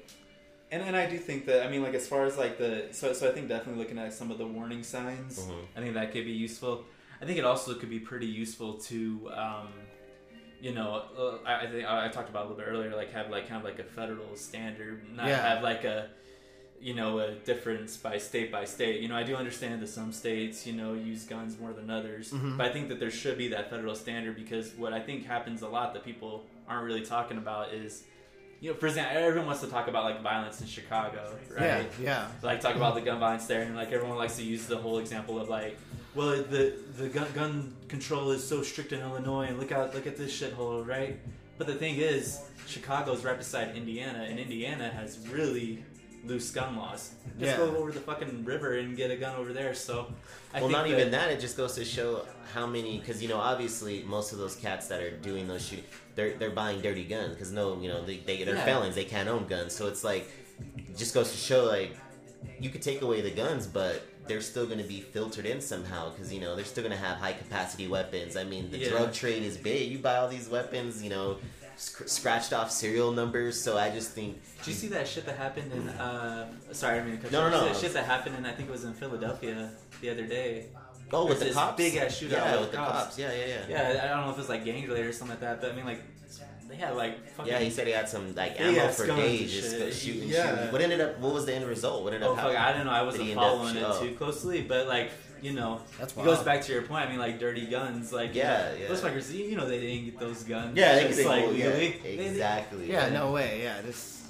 And 0.72 0.82
and 0.84 0.96
I 0.96 1.06
do 1.08 1.18
think 1.18 1.46
that 1.48 1.66
I 1.66 1.70
mean 1.70 1.82
like 1.84 1.94
as 1.96 2.08
far 2.08 2.26
as 2.26 2.38
like 2.38 2.58
the 2.58 2.88
so 2.92 3.14
so 3.14 3.28
I 3.30 3.32
think 3.32 3.48
definitely 3.48 3.82
looking 3.84 3.98
at 4.00 4.14
some 4.14 4.30
of 4.32 4.38
the 4.38 4.46
warning 4.48 4.84
signs, 4.84 5.40
Mhm. 5.40 5.66
I 5.76 5.80
think 5.82 5.94
that 5.96 6.12
could 6.12 6.26
be 6.26 6.32
useful. 6.32 6.84
I 7.24 7.26
think 7.26 7.40
it 7.40 7.46
also 7.46 7.74
could 7.76 7.90
be 7.90 8.00
pretty 8.00 8.26
useful 8.28 8.74
to 8.90 9.32
um, 9.34 9.70
you 10.60 10.74
know 10.74 11.04
uh, 11.18 11.38
I, 11.48 11.62
I 11.62 11.68
think 11.68 11.86
I 11.86 12.06
I 12.06 12.08
talked 12.10 12.30
about 12.30 12.46
a 12.46 12.50
little 12.50 12.58
bit 12.62 12.68
earlier 12.70 12.94
like 12.96 13.14
have 13.14 13.30
like 13.30 13.48
kind 13.48 13.60
of 13.60 13.64
like 13.64 13.80
a 13.80 13.84
federal 13.86 14.36
standard, 14.36 15.02
not 15.16 15.28
Yeah. 15.28 15.42
have 15.54 15.64
like 15.64 15.86
a 15.86 16.10
you 16.82 16.94
know 16.94 17.20
a 17.20 17.32
difference 17.36 17.96
by 17.96 18.18
state 18.18 18.52
by 18.52 18.66
state. 18.66 19.00
You 19.02 19.08
know 19.08 19.16
I 19.16 19.24
do 19.24 19.36
understand 19.38 19.82
that 19.82 19.88
some 19.88 20.12
states 20.12 20.68
you 20.68 20.74
know 20.74 20.94
use 20.96 21.24
guns 21.24 21.58
more 21.58 21.72
than 21.72 21.90
others, 21.90 22.32
Mhm. 22.34 22.58
but 22.58 22.66
I 22.66 22.74
think 22.74 22.90
that 22.90 23.00
there 23.00 23.12
should 23.12 23.38
be 23.38 23.48
that 23.50 23.70
federal 23.70 23.96
standard 23.96 24.36
because 24.36 24.72
what 24.76 24.92
I 24.92 25.00
think 25.00 25.26
happens 25.26 25.62
a 25.62 25.70
lot 25.70 25.94
that 25.94 26.04
people 26.04 26.44
aren't 26.68 26.84
really 26.84 27.06
talking 27.06 27.38
about 27.38 27.74
is 27.74 28.04
you 28.60 28.72
know, 28.72 28.78
for 28.78 28.88
example, 28.88 29.18
everyone 29.18 29.48
wants 29.48 29.62
to 29.62 29.68
talk 29.68 29.88
about 29.90 30.04
like 30.06 30.22
violence 30.22 30.60
in 30.62 30.68
Chicago, 30.68 31.38
right? 31.52 31.62
Yeah, 31.62 31.76
right? 31.78 31.92
yeah. 32.02 32.28
Like 32.42 32.60
talk 32.62 32.76
about 32.78 32.96
the 32.96 33.02
gun 33.02 33.20
violence 33.20 33.46
there, 33.46 33.62
and 33.62 33.76
like 33.78 33.92
everyone 33.94 34.18
likes 34.18 34.36
to 34.38 34.44
use 34.44 34.66
the 34.68 34.78
whole 34.78 35.00
example 35.00 35.38
of 35.40 35.50
like, 35.50 35.78
well, 36.16 36.44
the 36.44 36.74
the 36.98 37.10
gun, 37.10 37.28
gun 37.34 37.74
control 37.88 38.32
is 38.32 38.48
so 38.48 38.62
strict 38.62 38.92
in 38.94 39.00
Illinois, 39.02 39.46
and 39.48 39.60
look 39.60 39.72
out, 39.72 39.94
look 39.96 40.08
at 40.08 40.18
this 40.18 40.40
shithole, 40.40 40.86
right? 40.86 41.20
But 41.58 41.68
the 41.68 41.76
thing 41.76 41.96
is, 41.98 42.40
Chicago's 42.68 43.24
right 43.24 43.38
beside 43.38 43.76
Indiana, 43.76 44.26
and 44.30 44.40
Indiana 44.40 44.90
has 44.90 45.20
really 45.30 45.84
loose 46.26 46.52
gun 46.52 46.78
laws. 46.78 47.12
Just 47.38 47.52
Yeah. 47.52 47.58
go 47.58 47.76
over 47.78 47.92
the 47.92 48.00
fucking 48.00 48.46
river 48.46 48.78
and 48.78 48.96
get 48.96 49.12
a 49.12 49.18
gun 49.18 49.36
over 49.36 49.52
there. 49.52 49.74
So, 49.74 50.08
I 50.54 50.60
well, 50.62 50.70
think 50.70 50.72
not 50.72 50.88
even 50.88 51.12
that. 51.12 51.30
It 51.32 51.40
just 51.42 51.58
goes 51.58 51.76
to 51.76 51.84
show 51.84 52.26
how 52.54 52.66
many, 52.66 52.98
because 53.00 53.22
you 53.22 53.28
know, 53.28 53.38
obviously, 53.38 54.04
most 54.04 54.32
of 54.32 54.40
those 54.40 54.56
cats 54.56 54.88
that 54.88 55.02
are 55.02 55.12
doing 55.18 55.48
those 55.48 55.66
shootings, 55.66 55.88
they're 56.16 56.34
they're 56.38 56.52
buying 56.52 56.80
dirty 56.82 57.04
guns 57.04 57.34
because 57.34 57.52
no, 57.52 57.80
you 57.82 57.90
know, 57.90 58.06
they, 58.06 58.18
they 58.18 58.44
they're 58.44 58.56
Yeah. 58.56 58.66
felons, 58.66 58.96
they 58.96 59.04
can't 59.06 59.28
own 59.28 59.48
guns. 59.48 59.76
So 59.76 59.88
it's 59.88 60.04
like, 60.04 60.30
it 60.78 60.96
just 60.96 61.14
goes 61.14 61.32
to 61.32 61.38
show 61.38 61.66
like, 61.66 61.98
you 62.60 62.70
could 62.70 62.82
take 62.82 63.02
away 63.02 63.22
the 63.22 63.32
guns, 63.32 63.68
but 63.68 64.04
they're 64.28 64.42
still 64.42 64.66
going 64.66 64.78
to 64.78 64.84
be 64.86 65.02
filtered 65.02 65.46
in 65.46 65.60
somehow 65.62 66.10
because 66.12 66.32
you 66.34 66.40
know 66.40 66.56
they're 66.56 66.66
still 66.66 66.84
going 66.84 66.96
to 66.96 67.04
have 67.04 67.18
high 67.18 67.34
capacity 67.34 67.88
weapons. 67.88 68.36
I 68.38 68.44
mean, 68.44 68.72
the 68.72 68.78
Yeah. 68.78 68.90
drug 68.90 69.14
trade 69.14 69.44
is 69.44 69.58
big. 69.58 69.92
You 69.92 70.00
buy 70.00 70.16
all 70.18 70.28
these 70.28 70.48
weapons, 70.50 71.02
you 71.04 71.10
know, 71.10 71.38
sc- 71.76 72.08
scratched 72.08 72.54
off 72.54 72.72
serial 72.72 73.12
numbers. 73.12 73.60
So 73.62 73.78
I 73.78 73.90
just 73.90 74.12
think. 74.12 74.42
Did 74.60 74.68
you 74.68 74.74
see 74.74 74.88
that 74.90 75.08
shit 75.08 75.26
that 75.26 75.38
happened 75.38 75.72
in? 75.74 75.90
Uh, 75.90 76.52
sorry, 76.72 77.00
I 77.00 77.04
mean, 77.04 77.18
to 77.18 77.22
cut 77.24 77.32
No, 77.32 77.42
off. 77.42 77.52
no, 77.52 77.62
no. 77.62 77.66
That 77.74 77.78
shit 77.78 77.94
that 77.94 78.06
happened 78.06 78.36
in 78.38 78.46
I 78.46 78.52
think 78.54 78.70
it 78.70 78.72
was 78.72 78.84
in 78.86 78.94
Philadelphia 78.94 79.72
the 80.02 80.10
other 80.10 80.26
day. 80.26 80.68
Oh, 81.12 81.28
with 81.28 81.42
the 81.42 81.52
cops, 81.52 81.78
big-ass 81.78 82.20
shootout 82.20 82.32
Yeah, 82.32 82.52
with 82.54 82.62
with 82.62 82.72
the 82.72 82.78
cops. 82.78 82.92
cops. 83.04 83.20
Yeah, 83.20 83.32
yeah, 83.34 83.46
yeah. 83.46 83.94
Yeah, 83.94 84.04
I 84.04 84.08
don't 84.08 84.26
know 84.26 84.32
if 84.34 84.40
it's 84.40 84.50
like 84.50 84.66
gang 84.66 84.82
related 84.88 85.06
or 85.08 85.14
something 85.14 85.36
like 85.36 85.42
that, 85.42 85.62
but 85.62 85.72
I 85.72 85.76
mean, 85.76 85.86
like, 85.86 86.02
they 86.74 86.80
had 86.84 86.96
like 86.96 87.28
fucking. 87.30 87.52
Yeah, 87.52 87.60
he 87.60 87.70
said 87.70 87.86
he 87.86 87.94
had 87.94 88.10
some 88.10 88.34
like 88.34 88.60
ammo 88.60 88.80
ass 88.80 88.98
for 88.98 89.06
days, 89.08 89.52
just 89.54 89.78
shit. 89.78 89.94
shooting, 89.94 90.30
Yeah. 90.30 90.56
shooting. 90.56 90.72
What 90.72 90.82
ended 90.82 91.02
up? 91.02 91.20
What 91.20 91.34
was 91.34 91.46
the 91.46 91.54
end 91.54 91.66
result? 91.68 92.04
What 92.04 92.14
ended 92.14 92.28
Oh 92.28 92.34
up? 92.34 92.40
fuck! 92.40 92.56
I 92.56 92.74
don't 92.74 92.86
know. 92.86 92.92
I 92.92 93.04
wasn't 93.04 93.26
he 93.26 93.32
end 93.32 93.40
up 93.40 93.46
following 93.46 93.76
it 93.76 94.00
too 94.00 94.16
closely, 94.16 94.62
but 94.64 94.88
like, 94.88 95.12
you 95.42 95.54
know, 95.54 95.82
That's 96.00 96.14
it 96.14 96.24
goes 96.24 96.42
back 96.42 96.62
to 96.64 96.74
your 96.74 96.82
point. 96.82 97.06
I 97.06 97.10
mean, 97.12 97.20
like, 97.20 97.40
dirty 97.40 97.68
guns, 97.68 98.12
like, 98.12 98.34
you 98.34 98.42
Yeah, 98.42 98.70
know, 98.72 98.76
yeah. 98.82 98.88
those 98.88 99.02
fuckers, 99.02 99.32
you 99.32 99.46
you 99.46 99.56
know, 99.56 99.68
they 99.68 99.80
didn't 99.80 100.06
get 100.06 100.20
those 100.20 100.44
guns. 100.44 100.76
Yeah, 100.76 100.96
they 100.96 101.08
just, 101.08 101.20
could 101.20 101.28
like 101.28 101.46
like, 101.48 101.58
yeah, 101.58 101.66
legally. 101.68 102.00
They- 102.02 102.16
they- 102.18 102.26
exactly. 102.28 102.92
Yeah, 102.92 103.10
no 103.10 103.32
way. 103.32 103.62
Yeah, 103.62 103.82
this. 103.82 104.28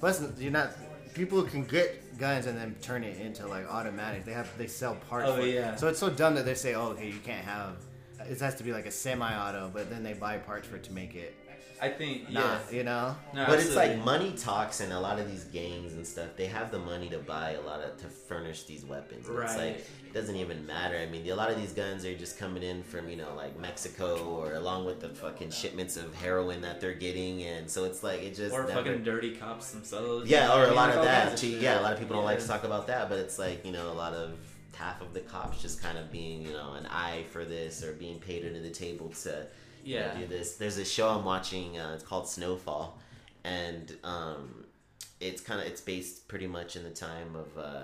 Plus, 0.00 0.22
you're 0.38 0.50
not. 0.50 0.70
People 1.14 1.42
can 1.42 1.64
get 1.64 2.16
guns 2.18 2.46
and 2.46 2.56
then 2.56 2.74
turn 2.80 3.04
it 3.04 3.20
into 3.20 3.46
like 3.46 3.68
automatic. 3.70 4.24
They 4.24 4.32
have 4.32 4.48
they 4.56 4.66
sell 4.66 4.94
parts. 5.10 5.28
Oh, 5.28 5.36
for 5.36 5.42
it. 5.42 5.54
yeah. 5.54 5.76
So 5.76 5.88
it's 5.88 5.98
so 5.98 6.08
dumb 6.08 6.36
that 6.36 6.46
they 6.46 6.54
say, 6.54 6.74
"Oh, 6.74 6.88
okay, 6.92 7.08
you 7.08 7.18
can't 7.22 7.44
have 7.44 7.76
it 8.30 8.38
has 8.40 8.54
to 8.54 8.62
be 8.62 8.72
like 8.72 8.86
a 8.86 8.90
semi-auto, 8.90 9.70
but 9.74 9.90
then 9.90 10.04
they 10.04 10.12
buy 10.12 10.38
parts 10.38 10.68
for 10.68 10.76
it 10.76 10.84
to 10.84 10.92
make 10.92 11.16
it. 11.16 11.34
I 11.82 11.88
think 11.88 12.26
yeah. 12.28 12.40
Not, 12.40 12.72
you 12.72 12.84
know. 12.84 13.16
No, 13.34 13.44
But 13.46 13.58
it's 13.58 13.74
like 13.74 13.98
money 14.04 14.30
talks, 14.38 14.78
and 14.80 14.92
a 14.92 15.00
lot 15.00 15.18
of 15.18 15.28
these 15.28 15.42
gangs 15.44 15.94
and 15.94 16.06
stuff, 16.06 16.28
they 16.36 16.46
have 16.46 16.70
the 16.70 16.78
money 16.78 17.08
to 17.08 17.18
buy 17.18 17.54
a 17.54 17.60
lot 17.62 17.80
of 17.80 17.96
to 18.02 18.06
furnish 18.06 18.62
these 18.64 18.84
weapons. 18.84 19.26
And 19.28 19.36
It's 19.40 19.54
Right. 19.56 19.66
like 19.66 19.76
it 19.78 20.14
doesn't 20.14 20.36
even 20.36 20.64
matter. 20.64 20.96
I 20.96 21.06
mean, 21.06 21.28
a 21.28 21.34
lot 21.34 21.50
of 21.50 21.56
these 21.60 21.72
guns 21.72 22.04
are 22.04 22.14
just 22.16 22.38
coming 22.38 22.62
in 22.62 22.84
from 22.84 23.08
you 23.08 23.16
know 23.16 23.34
like 23.34 23.58
Mexico 23.58 24.16
or 24.24 24.54
along 24.54 24.84
with 24.84 25.00
the 25.00 25.08
fucking 25.08 25.50
shipments 25.50 25.96
of 25.96 26.14
heroin 26.14 26.60
that 26.60 26.80
they're 26.80 26.94
getting, 26.94 27.42
and 27.42 27.68
so 27.68 27.82
it's 27.82 28.04
like 28.04 28.22
it 28.22 28.36
just 28.36 28.54
or 28.54 28.62
never- 28.64 28.74
fucking 28.84 29.02
dirty 29.02 29.34
cops 29.34 29.72
themselves. 29.72 30.30
yeah, 30.30 30.54
or 30.56 30.66
a 30.68 30.72
lot 30.74 30.90
of 30.90 31.02
that. 31.04 31.36
too. 31.36 31.48
Yeah, 31.48 31.80
a 31.80 31.82
lot 31.82 31.92
of 31.92 31.98
people 31.98 32.14
don't 32.14 32.24
like 32.24 32.38
to 32.38 32.46
talk 32.46 32.62
about 32.62 32.86
that, 32.86 33.08
but 33.08 33.18
it's 33.18 33.40
like 33.40 33.66
you 33.66 33.72
know 33.72 33.90
a 33.90 33.98
lot 34.04 34.14
of 34.14 34.38
half 34.76 35.00
of 35.02 35.12
the 35.14 35.20
cops 35.20 35.60
just 35.60 35.82
kind 35.82 35.98
of 35.98 36.10
being 36.12 36.42
you 36.42 36.52
know 36.52 36.74
an 36.74 36.86
eye 36.86 37.24
for 37.32 37.44
this 37.44 37.82
or 37.84 37.92
being 37.92 38.18
paid 38.20 38.46
under 38.46 38.60
the 38.60 38.70
table 38.70 39.08
to 39.10 39.46
Yeah. 39.84 40.14
do 40.14 40.26
this. 40.26 40.56
There's 40.56 40.78
a 40.78 40.84
show 40.84 41.08
I'm 41.08 41.24
watching. 41.24 41.78
Uh, 41.78 41.92
it's 41.94 42.04
called 42.04 42.28
Snowfall, 42.28 42.98
and 43.44 43.96
um, 44.04 44.64
it's 45.20 45.40
kind 45.40 45.60
of 45.60 45.66
it's 45.66 45.80
based 45.80 46.28
pretty 46.28 46.46
much 46.46 46.76
in 46.76 46.84
the 46.84 46.90
time 46.90 47.34
of 47.36 47.58
uh, 47.58 47.82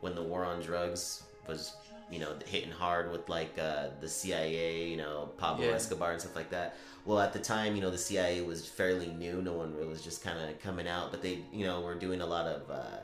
when 0.00 0.14
the 0.14 0.22
war 0.22 0.44
on 0.44 0.60
drugs 0.60 1.22
was 1.46 1.76
you 2.10 2.18
know 2.18 2.34
hitting 2.46 2.70
hard 2.70 3.10
with 3.10 3.28
like 3.28 3.58
uh, 3.58 3.88
the 4.00 4.08
CIA, 4.08 4.88
you 4.88 4.96
know 4.96 5.30
Pablo 5.38 5.66
Yeah. 5.66 5.72
Escobar 5.72 6.12
and 6.12 6.20
stuff 6.20 6.36
like 6.36 6.50
that. 6.50 6.76
Well, 7.06 7.20
at 7.20 7.32
the 7.34 7.38
time, 7.38 7.76
you 7.76 7.82
know, 7.82 7.90
the 7.90 7.98
CIA 7.98 8.40
was 8.40 8.66
fairly 8.66 9.08
new. 9.08 9.42
No 9.42 9.52
one 9.52 9.74
really 9.74 9.88
was 9.88 10.02
just 10.02 10.24
kind 10.24 10.38
of 10.38 10.58
coming 10.60 10.88
out, 10.88 11.10
but 11.10 11.20
they, 11.20 11.40
you 11.52 11.66
know, 11.66 11.82
were 11.82 11.94
doing 11.94 12.22
a 12.22 12.26
lot 12.26 12.46
of 12.46 12.70
uh, 12.70 12.96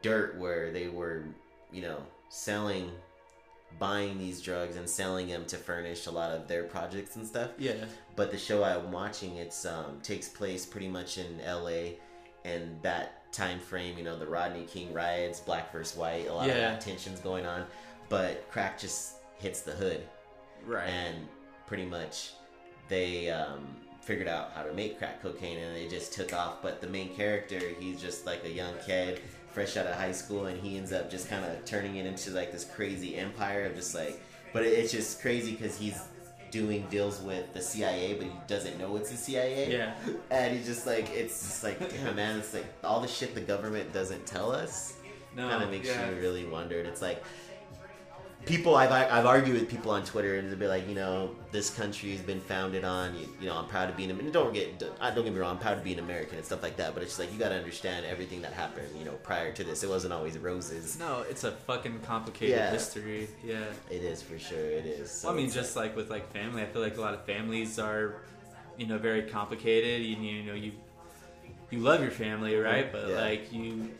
dirt 0.00 0.38
where 0.38 0.70
they 0.70 0.86
were, 0.86 1.24
you 1.72 1.82
know, 1.82 1.98
selling, 2.28 2.92
buying 3.78 4.18
these 4.18 4.40
drugs 4.40 4.76
and 4.76 4.88
selling 4.88 5.28
them 5.28 5.44
to 5.46 5.56
furnish 5.56 6.06
a 6.06 6.10
lot 6.10 6.30
of 6.32 6.46
their 6.48 6.64
projects 6.64 7.16
and 7.16 7.26
stuff 7.26 7.50
Yeah. 7.58 7.74
but 8.16 8.30
the 8.30 8.38
show 8.38 8.62
I'm 8.64 8.92
watching 8.92 9.36
it's 9.36 9.64
um, 9.66 9.98
takes 10.02 10.28
place 10.28 10.64
pretty 10.66 10.88
much 10.88 11.18
in 11.18 11.40
L.A. 11.40 11.98
and 12.44 12.80
that 12.82 13.30
time 13.32 13.58
frame. 13.60 13.96
You 13.98 14.04
know, 14.04 14.18
the 14.18 14.26
Rodney 14.26 14.64
King 14.64 14.92
riots, 14.92 15.40
black 15.40 15.72
versus 15.72 15.96
white, 15.96 16.28
a 16.28 16.32
lot 16.34 16.48
of 16.48 16.54
that 16.54 16.80
tensions 16.80 17.18
going 17.20 17.46
on. 17.46 17.64
But 18.08 18.50
crack 18.50 18.78
just 18.78 19.14
hits 19.38 19.62
the 19.62 19.72
hood, 19.72 20.02
Right. 20.66 20.86
and 20.88 21.26
pretty 21.66 21.86
much 21.86 22.32
they 22.88 23.30
um, 23.30 23.66
figured 24.02 24.28
out 24.28 24.52
how 24.54 24.62
to 24.64 24.72
make 24.74 24.98
crack 24.98 25.22
cocaine, 25.22 25.56
and 25.58 25.74
they 25.74 25.88
just 25.88 26.12
took 26.12 26.32
off. 26.34 26.60
But 26.62 26.80
the 26.82 26.88
main 26.88 27.14
character, 27.14 27.58
he's 27.80 28.00
just 28.02 28.26
like 28.26 28.44
a 28.44 28.50
young 28.50 28.74
kid. 28.86 29.20
Fresh 29.52 29.76
out 29.76 29.86
of 29.86 29.94
high 29.96 30.12
school, 30.12 30.46
and 30.46 30.58
he 30.60 30.76
ends 30.78 30.92
up 30.92 31.10
just 31.10 31.28
kind 31.28 31.44
of 31.44 31.64
turning 31.64 31.96
it 31.96 32.06
into 32.06 32.30
like 32.30 32.52
this 32.52 32.64
crazy 32.64 33.16
empire 33.16 33.64
of 33.66 33.74
just 33.74 33.94
like, 33.94 34.20
but 34.52 34.64
it, 34.64 34.68
it's 34.68 34.92
just 34.92 35.20
crazy 35.20 35.52
because 35.52 35.76
he's 35.76 36.00
doing 36.50 36.86
deals 36.90 37.20
with 37.22 37.52
the 37.54 37.60
CIA, 37.60 38.14
but 38.14 38.24
he 38.24 38.32
doesn't 38.46 38.78
know 38.78 38.94
it's 38.96 39.10
the 39.10 39.16
CIA. 39.16 39.72
Yeah. 39.72 39.94
And 40.30 40.56
he's 40.56 40.66
just 40.66 40.86
like, 40.86 41.10
it's 41.10 41.40
just 41.40 41.64
like, 41.64 41.78
damn, 41.90 42.14
man, 42.16 42.38
it's 42.38 42.52
like 42.54 42.66
all 42.84 43.00
the 43.00 43.08
shit 43.08 43.34
the 43.34 43.40
government 43.40 43.92
doesn't 43.92 44.26
tell 44.26 44.52
us 44.52 44.94
No. 45.34 45.48
kind 45.48 45.62
of 45.64 45.70
makes 45.70 45.88
yeah. 45.88 46.10
you 46.10 46.16
really 46.16 46.44
wonder. 46.46 46.78
It's 46.80 47.00
like, 47.02 47.22
people, 48.46 48.74
I've, 48.76 48.90
I've 48.90 49.26
argued 49.26 49.54
with 49.60 49.68
people 49.68 49.90
on 49.92 50.04
Twitter, 50.04 50.36
and 50.36 50.50
they'll 50.50 50.58
be 50.58 50.66
like, 50.66 50.88
you 50.88 50.94
know, 50.94 51.30
this 51.52 51.70
country 51.70 52.10
has 52.12 52.20
been 52.20 52.40
founded 52.40 52.84
on, 52.84 53.16
you, 53.16 53.28
you 53.40 53.46
know, 53.48 53.56
I'm 53.56 53.66
proud 53.66 53.86
to 53.86 53.92
be 53.94 54.04
an 54.04 54.10
American. 54.10 54.32
Don't 54.32 54.52
get, 54.54 54.78
don't 54.78 55.14
get 55.24 55.32
me 55.32 55.38
wrong, 55.38 55.52
I'm 55.52 55.58
proud 55.58 55.74
to 55.76 55.80
be 55.82 55.92
an 55.92 55.98
American 55.98 56.36
and 56.36 56.44
stuff 56.44 56.62
like 56.62 56.76
that, 56.76 56.94
but 56.94 57.02
it's 57.02 57.12
just 57.12 57.20
like, 57.20 57.32
you 57.32 57.38
got 57.38 57.50
to 57.50 57.56
understand 57.56 58.06
everything 58.06 58.42
that 58.42 58.52
happened, 58.52 58.88
you 58.98 59.04
know, 59.04 59.12
prior 59.22 59.52
to 59.52 59.64
this. 59.64 59.82
It 59.82 59.88
wasn't 59.88 60.12
always 60.12 60.38
roses. 60.38 60.98
No, 60.98 61.24
it's 61.28 61.44
a 61.44 61.52
fucking 61.52 62.00
complicated 62.00 62.56
Yeah. 62.56 62.70
history. 62.70 63.28
Yeah. 63.44 63.64
It 63.90 64.02
is 64.02 64.22
for 64.22 64.38
sure, 64.38 64.58
it 64.58 64.86
is. 64.86 65.10
So 65.10 65.28
Well, 65.28 65.36
I 65.36 65.40
mean, 65.40 65.50
just 65.50 65.76
like 65.76 65.94
with 65.96 66.10
like 66.10 66.32
family, 66.32 66.62
I 66.62 66.66
feel 66.66 66.82
like 66.82 66.96
a 66.96 67.00
lot 67.00 67.14
of 67.14 67.24
families 67.24 67.78
are, 67.78 68.16
you 68.76 68.86
know, 68.86 68.98
very 68.98 69.22
complicated. 69.22 70.02
You, 70.02 70.16
you 70.16 70.42
know, 70.44 70.54
you 70.54 70.72
you 71.70 71.78
love 71.78 72.02
your 72.02 72.10
family, 72.10 72.54
right? 72.56 72.92
Mm-hmm. 72.92 73.06
But 73.06 73.08
Yeah. 73.08 73.20
like 73.20 73.52
you, 73.52 73.62
you 73.62 73.90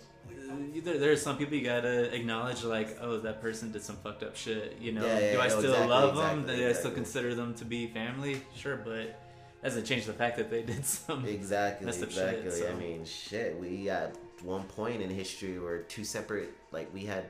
there, 0.85 0.99
there 0.99 1.13
are 1.13 1.17
some 1.17 1.37
people 1.37 1.55
you 1.55 1.65
gotta 1.65 2.15
acknowledge, 2.15 2.65
like, 2.65 2.99
oh, 3.01 3.19
that 3.19 3.41
person 3.41 3.73
did 3.73 3.83
some 3.83 3.97
fucked 3.97 4.23
up 4.23 4.37
shit. 4.37 4.77
You 4.81 4.93
know, 4.93 5.05
Yeah, 5.07 5.19
yeah, 5.19 5.33
do 5.33 5.41
I 5.41 5.49
no, 5.49 5.59
still 5.59 5.71
exactly, 5.73 5.89
love 5.89 6.17
them? 6.17 6.39
exactly, 6.41 6.57
Do 6.65 6.69
I 6.69 6.73
still 6.73 6.91
consider 6.91 7.35
them 7.35 7.55
to 7.55 7.65
be 7.65 7.87
family? 7.89 8.41
Sure, 8.57 8.77
but 8.77 8.95
that 9.63 9.69
doesn't 9.69 9.85
change 9.85 10.07
the 10.07 10.13
fact 10.13 10.37
that 10.37 10.51
they 10.51 10.63
did 10.63 10.85
some. 10.97 11.25
Exactly, 11.25 11.87
messed 11.87 12.03
up 12.03 12.11
shit, 12.11 12.45
exactly. 12.45 12.51
so. 12.51 12.69
I 12.71 12.75
mean, 12.75 13.05
shit. 13.05 13.59
We 13.61 13.89
at 13.91 14.17
one 14.43 14.65
point 14.65 15.03
in 15.03 15.11
history 15.11 15.59
were 15.59 15.79
two 15.83 16.05
separate. 16.05 16.51
Like 16.73 16.93
we 16.93 17.05
had 17.05 17.27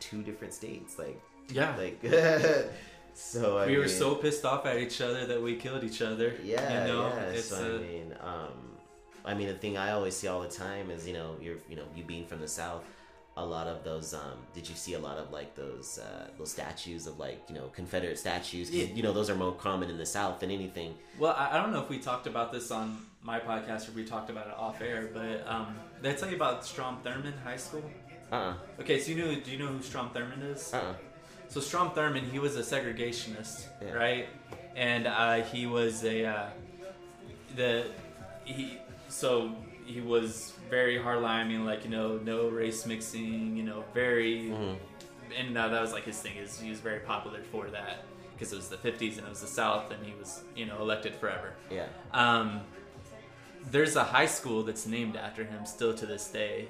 two 0.00 0.22
different 0.22 0.52
states. 0.54 0.98
Like, 0.98 1.20
Yeah. 1.50 1.74
like. 1.76 1.98
so 3.14 3.58
I 3.58 3.66
we 3.66 3.78
were 3.78 3.88
so 3.88 4.14
pissed 4.14 4.44
off 4.44 4.66
at 4.66 4.76
each 4.78 5.00
other 5.00 5.26
that 5.26 5.40
we 5.42 5.56
killed 5.56 5.82
each 5.84 6.02
other. 6.02 6.34
Yeah, 6.44 6.86
you 6.86 6.92
know, 6.92 7.08
yeah. 7.08 7.22
it's 7.30 7.46
so 7.48 7.56
uh, 7.56 7.76
I 7.76 7.78
mean, 7.78 8.14
um, 8.20 8.65
I 9.26 9.34
mean, 9.34 9.48
the 9.48 9.54
thing 9.54 9.76
I 9.76 9.92
always 9.92 10.16
see 10.16 10.28
all 10.28 10.40
the 10.40 10.48
time 10.48 10.90
is, 10.90 11.06
you 11.06 11.12
know, 11.14 11.36
you're, 11.40 11.56
you 11.68 11.76
know, 11.76 11.84
you 11.94 12.04
being 12.04 12.26
from 12.26 12.40
the 12.40 12.48
south. 12.48 12.84
A 13.38 13.44
lot 13.44 13.66
of 13.66 13.84
those. 13.84 14.14
Um, 14.14 14.38
did 14.54 14.66
you 14.66 14.74
see 14.74 14.94
a 14.94 14.98
lot 14.98 15.18
of 15.18 15.30
like 15.30 15.54
those 15.54 15.98
uh, 15.98 16.28
those 16.38 16.50
statues 16.50 17.06
of 17.06 17.18
like 17.18 17.42
you 17.50 17.54
know 17.54 17.66
Confederate 17.74 18.18
statues? 18.18 18.70
Yeah. 18.70 18.86
You 18.86 19.02
know, 19.02 19.12
those 19.12 19.28
are 19.28 19.34
more 19.34 19.52
common 19.52 19.90
in 19.90 19.98
the 19.98 20.06
South 20.06 20.40
than 20.40 20.50
anything. 20.50 20.94
Well, 21.18 21.34
I, 21.36 21.50
I 21.52 21.56
don't 21.60 21.70
know 21.70 21.82
if 21.82 21.90
we 21.90 21.98
talked 21.98 22.26
about 22.26 22.50
this 22.50 22.70
on 22.70 22.96
my 23.22 23.38
podcast 23.38 23.90
or 23.90 23.92
we 23.92 24.04
talked 24.06 24.30
about 24.30 24.46
it 24.46 24.54
off 24.56 24.80
air, 24.80 25.10
but 25.12 25.46
um, 25.46 25.76
did 26.02 26.12
I 26.14 26.16
tell 26.16 26.30
you 26.30 26.36
about 26.36 26.64
Strom 26.64 27.02
Thurmond 27.04 27.38
High 27.44 27.58
School? 27.58 27.84
Uh. 28.32 28.34
uh 28.36 28.54
Okay, 28.80 28.98
so 29.00 29.12
you 29.12 29.18
know, 29.22 29.34
do 29.38 29.50
you 29.50 29.58
know 29.58 29.66
who 29.66 29.82
Strom 29.82 30.08
Thurmond 30.14 30.42
is? 30.54 30.72
Uh. 30.72 30.78
uh 30.78 30.94
So 31.48 31.60
Strom 31.60 31.90
Thurmond, 31.90 32.30
he 32.30 32.38
was 32.38 32.56
a 32.56 32.62
segregationist, 32.62 33.66
Yeah. 33.82 33.92
right? 33.92 34.28
And 34.74 35.06
uh, 35.06 35.42
he 35.42 35.66
was 35.66 36.04
a 36.04 36.24
uh, 36.24 36.46
the 37.54 37.84
he 38.44 38.78
so 39.08 39.54
he 39.84 40.00
was 40.00 40.52
very 40.70 40.96
hardline. 40.98 41.40
I 41.40 41.44
mean, 41.44 41.64
like 41.64 41.84
you 41.84 41.90
know, 41.90 42.18
no 42.18 42.48
race 42.48 42.86
mixing. 42.86 43.56
You 43.56 43.62
know, 43.62 43.84
very 43.94 44.50
Mhm. 44.50 44.76
and 45.38 45.56
uh, 45.58 45.68
that 45.68 45.80
was 45.80 45.92
like 45.92 46.04
his 46.04 46.18
thing. 46.20 46.36
Is 46.36 46.58
he 46.60 46.70
was 46.70 46.80
very 46.80 47.00
popular 47.00 47.40
for 47.52 47.66
that 47.68 48.04
because 48.32 48.52
it 48.52 48.56
was 48.56 48.68
the 48.68 48.76
'50s 48.76 49.18
and 49.18 49.26
it 49.26 49.30
was 49.30 49.40
the 49.40 49.46
South, 49.46 49.90
and 49.90 50.04
he 50.04 50.14
was 50.18 50.42
you 50.54 50.66
know 50.66 50.78
elected 50.80 51.14
forever. 51.14 51.54
Yeah. 51.70 51.86
Um, 52.12 52.60
there's 53.70 53.96
a 53.96 54.04
high 54.04 54.26
school 54.26 54.62
that's 54.62 54.86
named 54.86 55.16
after 55.16 55.44
him 55.44 55.66
still 55.66 55.94
to 55.94 56.06
this 56.06 56.28
day. 56.28 56.68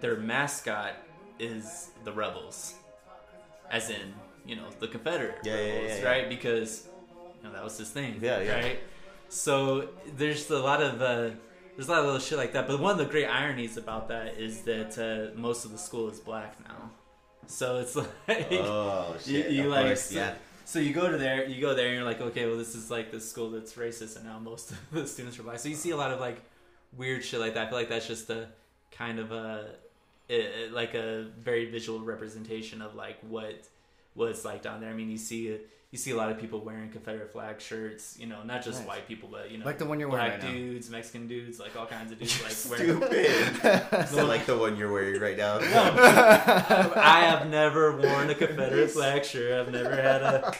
Their 0.00 0.16
mascot 0.16 0.94
is 1.38 1.90
the 2.04 2.12
Rebels, 2.12 2.74
as 3.70 3.90
in 3.90 4.14
you 4.46 4.56
know 4.56 4.68
the 4.80 4.88
Confederate 4.88 5.38
Yeah, 5.44 5.56
yeah, 5.56 5.72
Rebels, 5.74 5.90
yeah, 5.90 5.96
yeah. 6.02 6.08
right? 6.08 6.28
Because 6.28 6.88
you 7.42 7.48
know 7.48 7.52
that 7.54 7.64
was 7.64 7.76
his 7.78 7.90
thing. 7.90 8.18
Yeah, 8.20 8.40
yeah. 8.40 8.54
Right. 8.60 8.78
So 9.28 9.88
there's 10.16 10.50
a 10.50 10.58
lot 10.58 10.80
of 10.82 11.02
uh, 11.02 11.30
there's 11.78 11.86
a 11.86 11.92
lot 11.92 12.00
of 12.00 12.06
little 12.06 12.20
shit 12.20 12.36
like 12.36 12.54
that. 12.54 12.66
But 12.66 12.80
one 12.80 12.90
of 12.90 12.98
the 12.98 13.04
great 13.04 13.26
ironies 13.26 13.76
about 13.76 14.08
that 14.08 14.36
is 14.36 14.62
that 14.62 14.98
uh, 14.98 15.38
most 15.38 15.64
of 15.64 15.70
the 15.70 15.78
school 15.78 16.08
is 16.08 16.18
black 16.18 16.56
now. 16.66 16.90
So 17.46 17.78
it's 17.78 17.94
like 18.26 18.48
Oh 18.50 19.14
you, 19.24 19.42
shit! 19.42 19.52
you 19.52 19.66
of 19.66 19.70
like 19.70 19.86
course, 19.86 20.02
so, 20.06 20.16
yeah. 20.16 20.34
so 20.64 20.80
you 20.80 20.92
go 20.92 21.08
to 21.08 21.16
there 21.16 21.46
you 21.46 21.60
go 21.60 21.76
there 21.76 21.86
and 21.86 21.94
you're 21.94 22.04
like 22.04 22.20
okay 22.20 22.46
well 22.46 22.58
this 22.58 22.74
is 22.74 22.90
like 22.90 23.12
the 23.12 23.20
school 23.20 23.50
that's 23.50 23.74
racist 23.74 24.16
and 24.16 24.24
now 24.24 24.40
most 24.40 24.70
of 24.72 24.90
the 24.90 25.06
students 25.06 25.38
are 25.38 25.44
black 25.44 25.60
so 25.60 25.68
you 25.68 25.76
see 25.76 25.90
a 25.90 25.96
lot 25.96 26.10
of 26.10 26.18
like 26.18 26.42
weird 26.96 27.24
shit 27.24 27.40
like 27.40 27.54
that 27.54 27.68
i 27.68 27.70
feel 27.70 27.78
like 27.78 27.88
that's 27.88 28.06
just 28.06 28.28
a 28.28 28.48
kind 28.90 29.18
of 29.18 29.32
a 29.32 29.70
it, 30.28 30.72
like 30.72 30.92
a 30.92 31.28
very 31.40 31.70
visual 31.70 32.00
representation 32.00 32.82
of 32.82 32.94
like 32.94 33.16
what 33.22 33.66
what 34.18 34.28
it's 34.30 34.44
like 34.44 34.60
down 34.62 34.80
there 34.80 34.90
i 34.90 34.94
mean 34.94 35.10
you 35.10 35.16
see 35.18 35.58
you 35.90 35.96
see 35.96 36.10
a 36.10 36.16
lot 36.16 36.30
of 36.30 36.38
people 36.38 36.60
wearing 36.60 36.90
confederate 36.90 37.32
flag 37.32 37.60
shirts 37.60 38.16
you 38.20 38.26
know 38.26 38.42
not 38.44 38.62
just 38.62 38.80
Nice. 38.80 38.88
white 38.88 39.08
people 39.08 39.28
but 39.32 39.50
you 39.50 39.56
know 39.58 39.64
Like 39.64 39.78
the 39.78 39.86
one 39.86 39.98
you're 39.98 40.10
wearing 40.10 40.28
black 40.32 40.42
right 40.42 40.52
now. 40.52 40.58
dudes 40.58 40.90
mexican 40.90 41.26
dudes 41.28 41.58
like 41.58 41.74
all 41.76 41.86
kinds 41.86 42.12
of 42.12 42.18
dudes 42.18 42.42
like 42.42 42.78
wearing 42.78 43.00
Stupid. 43.00 44.08
so 44.08 44.26
like 44.26 44.44
the 44.44 44.56
one 44.58 44.76
you're 44.76 44.92
wearing 44.92 45.18
right 45.20 45.38
now. 45.38 45.58
No, 45.60 46.92
I 46.96 47.20
have 47.30 47.48
never 47.48 47.96
worn 47.96 48.28
a 48.30 48.34
Confederate 48.34 48.90
flag 48.90 49.24
shirt. 49.24 49.66
I've 49.66 49.72
never 49.72 49.94
had 49.96 50.22
a. 50.22 50.54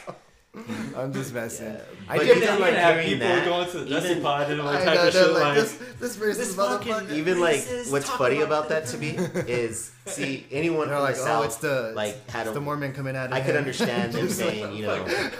I'm 0.97 1.13
just 1.13 1.31
messing. 1.33 1.67
Yeah. 1.73 1.81
I 2.09 2.17
But 2.17 2.25
did 2.25 2.37
even, 2.37 2.47
that. 2.49 2.59
like, 2.59 2.73
have 2.73 2.95
hearing 2.95 3.09
people 3.19 3.27
that, 3.27 3.45
going 3.45 3.69
to 3.69 3.77
the 3.81 3.85
Dusty 3.89 4.09
even- 4.11 4.23
Pod 4.23 4.49
and 4.51 4.61
all 4.61 4.73
type 4.73 4.85
know, 4.85 5.07
of 5.07 5.13
no, 5.13 5.21
shit 5.21 5.31
like, 5.33 5.41
like. 5.43 5.55
this, 5.55 5.77
this 5.99 6.17
racist 6.17 6.55
motherfucker. 6.55 7.11
even 7.13 7.39
like 7.39 7.63
what's 7.89 8.09
funny 8.09 8.41
about 8.41 8.65
about 8.65 8.69
that 8.69 8.87
to 8.87 8.97
me 8.97 9.09
is 9.47 9.91
see 10.09 10.45
anyone 10.51 10.87
from 10.87 10.99
like, 10.99 11.15
the 11.15 11.21
oh, 11.21 11.25
south 11.25 11.45
it's 11.45 11.55
the 11.57 11.93
like 11.95 12.29
had 12.29 12.47
a 12.47 12.51
the 12.51 12.61
Mormon 12.61 12.93
coming 12.93 13.15
out. 13.15 13.27
Of 13.27 13.33
I 13.33 13.41
could 13.41 13.55
understand 13.55 14.13
them 14.13 14.29
saying, 14.29 14.75
you 14.75 14.83
know, 14.83 15.05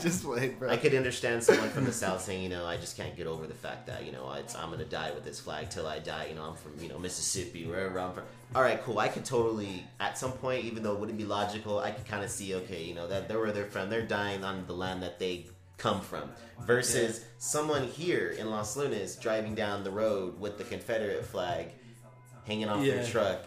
just 0.00 0.24
wait, 0.24 0.58
bro. 0.58 0.70
I 0.70 0.76
could 0.76 0.94
understand 0.94 1.42
someone 1.42 1.70
from 1.70 1.84
the 1.84 1.92
south 1.92 2.22
saying, 2.22 2.42
you 2.42 2.48
know, 2.48 2.66
I 2.66 2.76
just 2.76 2.96
can't 2.96 3.16
get 3.16 3.26
over 3.26 3.46
the 3.46 3.54
fact 3.54 3.86
that 3.86 4.04
you 4.04 4.12
know 4.12 4.32
it's, 4.32 4.54
I'm 4.54 4.70
gonna 4.70 4.84
die 4.84 5.10
with 5.12 5.24
this 5.24 5.40
flag 5.40 5.70
till 5.70 5.86
I 5.86 5.98
die. 5.98 6.26
You 6.30 6.34
know, 6.34 6.44
I'm 6.44 6.56
from 6.56 6.72
you 6.80 6.88
know 6.88 6.98
Mississippi, 6.98 7.66
wherever 7.66 7.98
I'm 7.98 8.12
from. 8.12 8.24
All 8.54 8.62
right, 8.62 8.82
cool. 8.82 8.98
I 8.98 9.06
could 9.06 9.24
totally, 9.24 9.84
at 10.00 10.18
some 10.18 10.32
point, 10.32 10.64
even 10.64 10.82
though 10.82 10.92
it 10.92 10.98
wouldn't 10.98 11.18
be 11.18 11.24
logical, 11.24 11.78
I 11.78 11.92
could 11.92 12.06
kind 12.06 12.24
of 12.24 12.30
see, 12.30 12.56
okay, 12.56 12.82
you 12.82 12.94
know, 12.94 13.06
that 13.06 13.28
they're 13.28 13.38
where 13.38 13.52
they're 13.52 13.66
from. 13.66 13.90
They're 13.90 14.02
dying 14.02 14.42
on 14.42 14.66
the 14.66 14.72
land 14.72 15.04
that 15.04 15.20
they 15.20 15.46
come 15.80 16.00
from. 16.00 16.30
Versus 16.66 17.24
someone 17.38 17.84
here 17.84 18.30
in 18.38 18.50
Los 18.50 18.76
Lunas 18.76 19.16
driving 19.16 19.54
down 19.54 19.82
the 19.82 19.90
road 19.90 20.38
with 20.38 20.58
the 20.58 20.64
Confederate 20.64 21.24
flag 21.24 21.68
hanging 22.44 22.68
off 22.68 22.84
their 22.84 23.04
truck. 23.06 23.40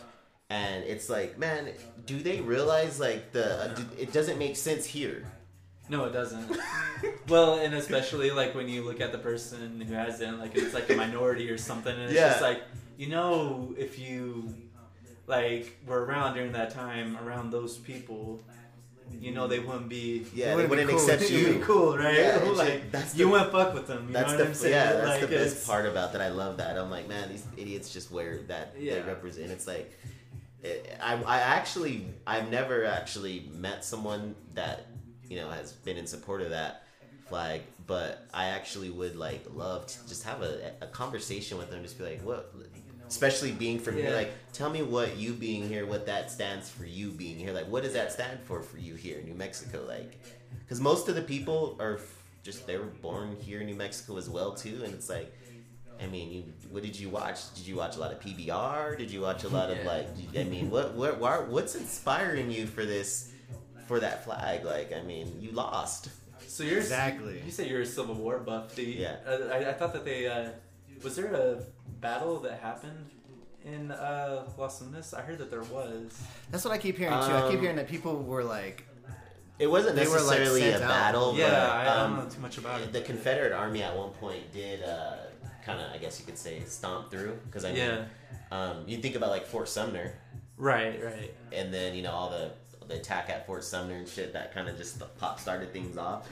And 0.50 0.84
it's 0.84 1.10
like, 1.10 1.38
man, 1.40 1.70
do 2.06 2.20
they 2.22 2.42
realize 2.42 3.00
like 3.00 3.32
the? 3.32 3.64
uh, 3.64 3.68
do- 3.76 3.86
it 3.98 4.12
doesn't 4.14 4.38
make 4.38 4.56
sense 4.56 4.86
here. 4.86 5.26
No, 5.90 6.06
it 6.06 6.12
doesn't. 6.14 6.58
well, 7.28 7.60
and 7.60 7.74
especially 7.74 8.32
like 8.32 8.56
when 8.56 8.70
you 8.70 8.84
look 8.84 9.02
at 9.02 9.12
the 9.12 9.18
person 9.18 9.82
who 9.82 9.94
has 9.94 10.22
it, 10.22 10.32
like 10.34 10.56
it's 10.56 10.74
like 10.74 10.90
a 10.90 10.96
minority 10.96 11.50
or 11.50 11.58
something, 11.58 11.94
and 11.94 12.04
it's 12.04 12.14
Yeah. 12.14 12.30
just 12.30 12.42
like 12.42 12.62
you 12.98 13.08
know 13.08 13.74
if 13.78 13.98
you 14.00 14.54
like 15.28 15.78
were 15.88 16.04
around 16.06 16.36
during 16.36 16.52
that 16.54 16.70
time 16.72 17.18
around 17.18 17.52
those 17.52 17.78
people, 17.78 18.42
you 19.20 19.32
know 19.32 19.48
they 19.48 19.60
wouldn't 19.60 19.90
be. 19.90 20.26
Yeah, 20.36 20.46
It 20.46 20.50
they 20.50 20.56
wouldn't 20.68 20.70
wouldn't 20.70 20.90
cool. 20.90 21.00
accept 21.00 21.22
It'd 21.24 21.46
be 21.46 21.54
you. 21.60 21.64
cool, 21.66 21.98
right? 21.98 22.14
Yeah, 22.14 22.38
it's 22.38 22.58
like 22.58 22.70
like- 22.70 22.92
that's 22.92 23.16
you 23.16 23.26
the- 23.26 23.32
wouldn't 23.32 23.52
fuck 23.52 23.74
with 23.74 23.88
them. 23.88 24.08
You 24.08 24.14
That's 24.14 24.32
know 24.34 24.38
the 24.38 24.46
I'm 24.48 24.54
saying? 24.54 24.74
yeah, 24.74 24.94
that's 24.94 25.08
like, 25.08 25.22
the 25.22 25.28
best 25.28 25.66
part 25.66 25.86
about 25.86 26.12
that. 26.14 26.22
I 26.22 26.30
love 26.30 26.58
that. 26.58 26.78
I'm 26.78 26.92
like, 26.92 27.08
man, 27.08 27.30
these 27.30 27.46
idiots 27.58 27.92
just 27.92 28.12
wear 28.12 28.38
that 28.50 28.76
they 28.80 29.02
represent. 29.02 29.52
It's 29.52 29.68
like, 29.68 29.92
it, 29.92 30.00
I 31.02 31.22
I 31.26 31.40
actually 31.40 32.08
I've 32.26 32.50
never 32.50 32.86
actually 32.86 33.50
met 33.54 33.84
someone 33.84 34.36
that 34.54 34.88
you 35.30 35.38
know 35.38 35.50
has 35.50 35.74
been 35.74 35.98
in 35.98 36.08
support 36.08 36.42
of 36.42 36.52
that 36.52 36.84
flag, 37.28 37.62
but 37.88 38.28
I 38.34 38.46
actually 38.46 38.90
would 38.90 39.16
like 39.16 39.46
love 39.54 39.88
to 39.88 40.08
just 40.08 40.24
have 40.24 40.42
a, 40.42 40.72
a 40.82 40.88
conversation 40.88 41.58
with 41.58 41.70
them. 41.70 41.82
Just 41.84 41.98
be 41.98 42.04
like, 42.04 42.22
what. 42.22 42.54
Especially 43.06 43.52
being 43.52 43.78
from 43.78 43.96
here, 43.96 44.16
like, 44.16 44.32
tell 44.54 44.72
me 44.72 44.82
what 44.82 45.18
you 45.18 45.34
being 45.34 45.68
here, 45.68 45.86
what 45.86 46.08
that 46.08 46.32
stands 46.32 46.70
for 46.70 46.86
you 46.86 47.12
being 47.12 47.38
here. 47.38 47.52
Like, 47.54 47.68
what 47.68 47.84
does 47.84 47.94
that 47.94 48.12
stand 48.12 48.40
for 48.40 48.64
for 48.64 48.80
you 48.80 48.96
here 48.96 49.20
in 49.20 49.26
New 49.26 49.36
Mexico? 49.36 49.86
Like, 49.88 50.20
because 50.60 50.80
most 50.80 51.10
of 51.10 51.14
the 51.14 51.22
people 51.22 51.76
are 51.80 52.00
just 52.44 52.66
they 52.66 52.78
were 52.78 52.86
born 52.86 53.38
here 53.40 53.60
in 53.60 53.68
New 53.68 53.76
Mexico 53.76 54.18
as 54.18 54.30
well 54.30 54.56
too, 54.56 54.82
and 54.84 54.94
it's 54.94 55.10
like, 55.10 55.32
I 56.02 56.08
mean, 56.08 56.32
you 56.32 56.44
what 56.74 56.82
did 56.82 57.00
you 57.00 57.08
watch? 57.10 57.54
Did 57.54 57.68
you 57.68 57.76
watch 57.76 57.96
a 57.98 58.00
lot 58.00 58.12
of 58.12 58.20
PBR? 58.20 58.98
Did 58.98 59.12
you 59.12 59.22
watch 59.22 59.44
a 59.44 59.50
lot 59.50 59.70
of 59.70 59.78
Yeah. 59.84 59.88
like? 59.88 60.08
I 60.36 60.44
mean, 60.44 60.72
what 60.72 60.94
what 60.96 61.20
why, 61.20 61.38
what's 61.38 61.76
inspiring 61.76 62.50
you 62.50 62.66
for 62.66 62.84
this 62.84 63.32
for 63.88 64.00
that 64.00 64.24
flag? 64.26 64.66
Like, 64.66 64.92
I 64.92 65.04
mean, 65.04 65.38
you 65.40 65.52
lost. 65.52 66.10
So 66.48 66.64
you're 66.64 66.80
Exactly. 66.80 67.42
You 67.46 67.52
say 67.52 67.70
you're 67.70 67.82
a 67.82 67.86
Civil 67.86 68.16
War 68.16 68.40
buff. 68.40 68.76
The, 68.76 68.84
Yeah. 68.84 69.18
uh, 69.28 69.50
I, 69.52 69.70
I 69.70 69.74
thought 69.74 69.94
that 69.94 70.04
they 70.04 70.26
uh, 70.28 70.50
was 71.04 71.16
there 71.16 71.32
a 71.34 71.62
battle 72.02 72.40
that 72.40 72.60
happened 72.60 73.06
in 73.64 73.92
uh, 73.92 74.46
Los 74.58 74.82
Angeles? 74.82 75.14
I 75.14 75.22
heard 75.22 75.38
that 75.38 75.52
there 75.52 75.62
was. 75.64 76.20
That's 76.50 76.66
what 76.66 76.74
I 76.74 76.80
keep 76.80 76.98
hearing 76.98 77.14
too. 77.14 77.20
I 77.20 77.42
keep 77.50 77.58
Um, 77.58 77.62
hearing 77.62 77.76
that 77.76 77.88
people 77.88 78.16
were 78.24 78.44
like, 78.44 78.84
It 79.60 79.68
wasn't 79.68 79.96
They 79.96 80.06
were, 80.08 80.14
like, 80.22 80.40
necessarily 80.40 80.62
sent 80.62 80.82
a 80.82 80.86
out. 80.86 80.90
battle. 80.90 81.36
yeah, 81.38 81.50
but, 81.50 81.70
I, 81.70 81.84
I 81.86 81.88
um, 82.02 82.16
don't 82.16 82.24
know 82.26 82.30
too 82.32 82.42
much 82.42 82.58
about 82.58 82.82
it. 82.82 82.92
The 82.94 83.02
Confederate 83.02 83.52
Army 83.54 83.84
at 83.84 83.96
one 83.96 84.10
point 84.12 84.52
did 84.54 84.84
uh, 84.84 85.18
kind 85.66 85.80
of, 85.82 85.92
I 85.92 85.98
guess 85.98 86.20
you 86.20 86.26
could 86.26 86.38
say, 86.38 86.62
stomp 86.66 87.10
through. 87.12 87.38
Because 87.46 87.66
I 87.66 87.70
mean, 87.74 87.78
Yeah. 87.78 88.06
um, 88.52 88.84
you 88.88 88.98
think 88.98 89.16
about 89.16 89.30
like 89.30 89.46
Fort 89.46 89.68
Sumner, 89.70 90.14
Right, 90.58 91.04
right. 91.04 91.34
and 91.52 91.74
then 91.74 91.96
you 91.96 92.02
know 92.04 92.12
all 92.12 92.30
the 92.30 92.52
the 92.88 92.96
attack 92.96 93.30
at 93.30 93.48
Fort 93.48 93.64
Sumner 93.64 93.96
and 93.96 94.08
shit 94.08 94.34
that 94.34 94.54
kind 94.54 94.68
of 94.68 94.78
just 94.78 95.00
the 95.00 95.06
pop 95.06 95.40
started 95.40 95.72
things 95.72 95.98
off. 95.98 96.28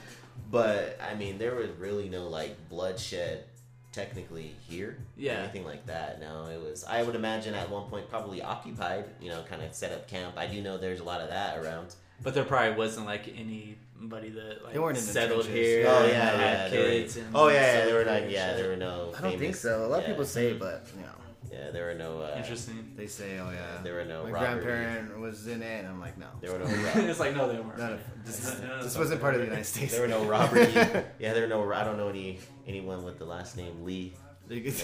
But 0.50 0.98
I 1.00 1.14
mean, 1.14 1.38
there 1.38 1.54
was 1.54 1.70
really 1.78 2.08
no 2.08 2.28
like 2.28 2.68
bloodshed 2.68 3.44
technically 3.92 4.54
here, 4.68 4.96
Yeah. 5.16 5.34
anything 5.34 5.64
like 5.64 5.84
that. 5.86 6.20
No, 6.20 6.46
it 6.46 6.60
was. 6.60 6.84
I 6.84 7.02
would 7.02 7.14
imagine 7.14 7.54
at 7.54 7.68
one 7.70 7.88
point 7.90 8.08
probably 8.08 8.42
occupied. 8.42 9.04
You 9.20 9.30
know, 9.30 9.42
kind 9.48 9.62
of 9.62 9.74
set 9.74 9.92
up 9.92 10.08
camp. 10.08 10.36
I 10.38 10.46
do 10.46 10.60
know 10.62 10.76
there's 10.78 11.00
a 11.00 11.04
lot 11.04 11.20
of 11.20 11.28
that 11.30 11.58
around. 11.58 11.94
But 12.22 12.34
there 12.34 12.44
probably 12.44 12.76
wasn't 12.76 13.06
like 13.06 13.28
anybody 13.28 14.30
that 14.30 14.62
like 14.64 14.72
They 14.74 14.78
weren't 14.78 14.96
settled 14.98 15.44
trenches. 15.44 15.66
here. 15.66 15.86
Oh 15.88 16.02
and 16.02 16.08
yeah, 16.12 16.24
had 16.30 16.38
yeah. 16.40 16.68
there 16.68 16.80
were- 16.84 16.88
kids. 16.90 17.16
and 17.16 17.26
oh 17.34 17.48
yeah, 17.48 17.54
yeah, 17.54 17.84
there 17.84 17.94
were 17.94 18.04
here 18.04 18.20
not. 18.20 18.30
Yeah, 18.30 18.52
there 18.54 18.68
were 18.68 18.76
no. 18.76 19.12
I 19.16 19.20
don't 19.22 19.38
think 19.38 19.56
so. 19.56 19.86
A 19.86 19.88
lot 19.88 20.00
of 20.00 20.06
people 20.06 20.24
say, 20.24 20.52
but 20.52 20.86
you 20.96 21.02
know, 21.02 21.08
Yeah, 21.52 21.70
there 21.70 21.86
were 21.86 21.94
no. 21.94 22.22
Uh, 22.22 22.34
Interesting. 22.36 22.92
they 22.96 23.06
say, 23.08 23.38
oh 23.40 23.50
yeah, 23.50 23.82
There 23.82 23.94
were 23.94 24.04
no 24.04 24.24
My 24.24 24.30
robbery. 24.30 24.62
grandparent 24.64 25.18
was 25.20 25.46
in 25.48 25.62
it, 25.62 25.80
and 25.80 25.88
I'm 25.88 26.00
like, 26.00 26.16
no, 26.16 26.26
There 26.40 26.52
were 26.52 26.60
no. 26.60 26.66
it's 27.10 27.20
like 27.20 27.34
no, 27.36 27.48
they 27.52 27.58
weren't. 27.60 27.78
None 27.78 27.92
of- 27.94 28.00
this, 28.24 28.60
No, 28.62 28.68
no, 28.68 28.82
this 28.84 28.94
no. 28.94 29.00
wasn't 29.00 29.20
part 29.20 29.34
of 29.34 29.40
the 29.40 29.46
United 29.46 29.64
States. 29.66 29.92
There 29.92 30.02
were 30.02 30.08
no 30.08 30.24
robbery. 30.24 30.72
yeah, 31.18 31.32
there 31.34 31.42
were 31.42 31.48
no. 31.48 31.72
I 31.72 31.82
don't 31.84 31.96
know 31.98 32.08
any 32.08 32.38
anyone 32.66 33.04
with 33.04 33.18
the 33.18 33.24
last 33.26 33.56
name 33.56 33.84
Lee. 33.84 34.14
You 34.48 34.60
could- 34.62 34.82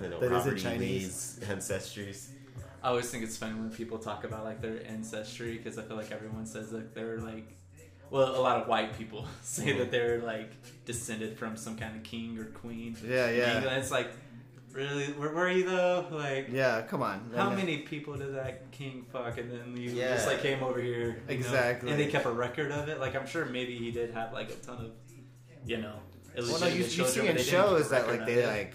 No, 0.00 0.08
no 0.08 0.20
That 0.20 0.26
isn't 0.26 0.32
Robert 0.38 0.58
E. 0.58 0.62
Chinese. 0.62 1.38
Lee's 1.40 1.48
ancestries. 1.50 2.28
I 2.82 2.88
always 2.88 3.10
think 3.10 3.22
it's 3.24 3.36
funny 3.36 3.54
when 3.54 3.70
people 3.70 3.98
talk 3.98 4.24
about 4.24 4.44
like 4.44 4.60
their 4.60 4.84
ancestry 4.86 5.56
because 5.56 5.78
I 5.78 5.82
feel 5.82 5.96
like 5.96 6.10
everyone 6.10 6.46
says 6.46 6.70
that 6.70 6.94
they're 6.94 7.18
like, 7.20 7.56
well, 8.10 8.34
a 8.36 8.40
lot 8.42 8.60
of 8.60 8.68
white 8.68 8.96
people 8.98 9.26
say 9.42 9.72
that 9.78 9.90
they're 9.90 10.18
like 10.20 10.50
descended 10.84 11.38
from 11.38 11.56
some 11.56 11.76
kind 11.76 11.96
of 11.96 12.02
king 12.02 12.38
or 12.38 12.46
queen. 12.46 12.96
Yeah, 13.06 13.30
yeah. 13.30 13.56
England. 13.58 13.78
It's 13.78 13.90
like, 13.92 14.10
really, 14.72 15.06
where 15.12 15.30
were 15.30 15.48
you 15.50 15.64
though? 15.64 16.06
Like, 16.10 16.48
yeah, 16.50 16.82
come 16.82 17.02
on. 17.02 17.30
how 17.36 17.46
And, 17.46 17.52
uh, 17.54 17.56
many 17.56 17.78
people 17.78 18.16
did 18.16 18.34
that 18.34 18.70
king 18.72 19.06
fuck, 19.12 19.38
and 19.38 19.50
then 19.50 19.76
you 19.76 19.90
Yeah. 19.90 20.14
just 20.14 20.26
like 20.26 20.42
came 20.42 20.62
over 20.62 20.80
here, 20.80 21.00
you 21.00 21.12
know, 21.12 21.20
Exactly. 21.28 21.90
and 21.90 22.00
they 22.00 22.06
kept 22.08 22.26
a 22.26 22.30
record 22.32 22.72
of 22.72 22.88
it. 22.88 22.98
Like, 22.98 23.14
I'm 23.14 23.26
sure 23.26 23.44
maybe 23.44 23.76
he 23.78 23.90
did 23.92 24.12
have 24.12 24.32
like 24.32 24.50
a 24.50 24.54
ton 24.54 24.78
of, 24.86 24.90
you 25.64 25.76
know, 25.76 25.94
Well, 26.36 26.46
no, 26.46 26.66
illegitimate 26.66 26.74
you, 26.74 26.84
you 27.04 27.08
see 27.08 27.20
in 27.20 27.26
they 27.26 27.32
didn't 27.34 27.36
keep 27.38 27.46
a 27.46 27.50
shows 27.50 27.90
that 27.90 28.08
like 28.08 28.26
they 28.26 28.42
it. 28.42 28.46
like 28.48 28.74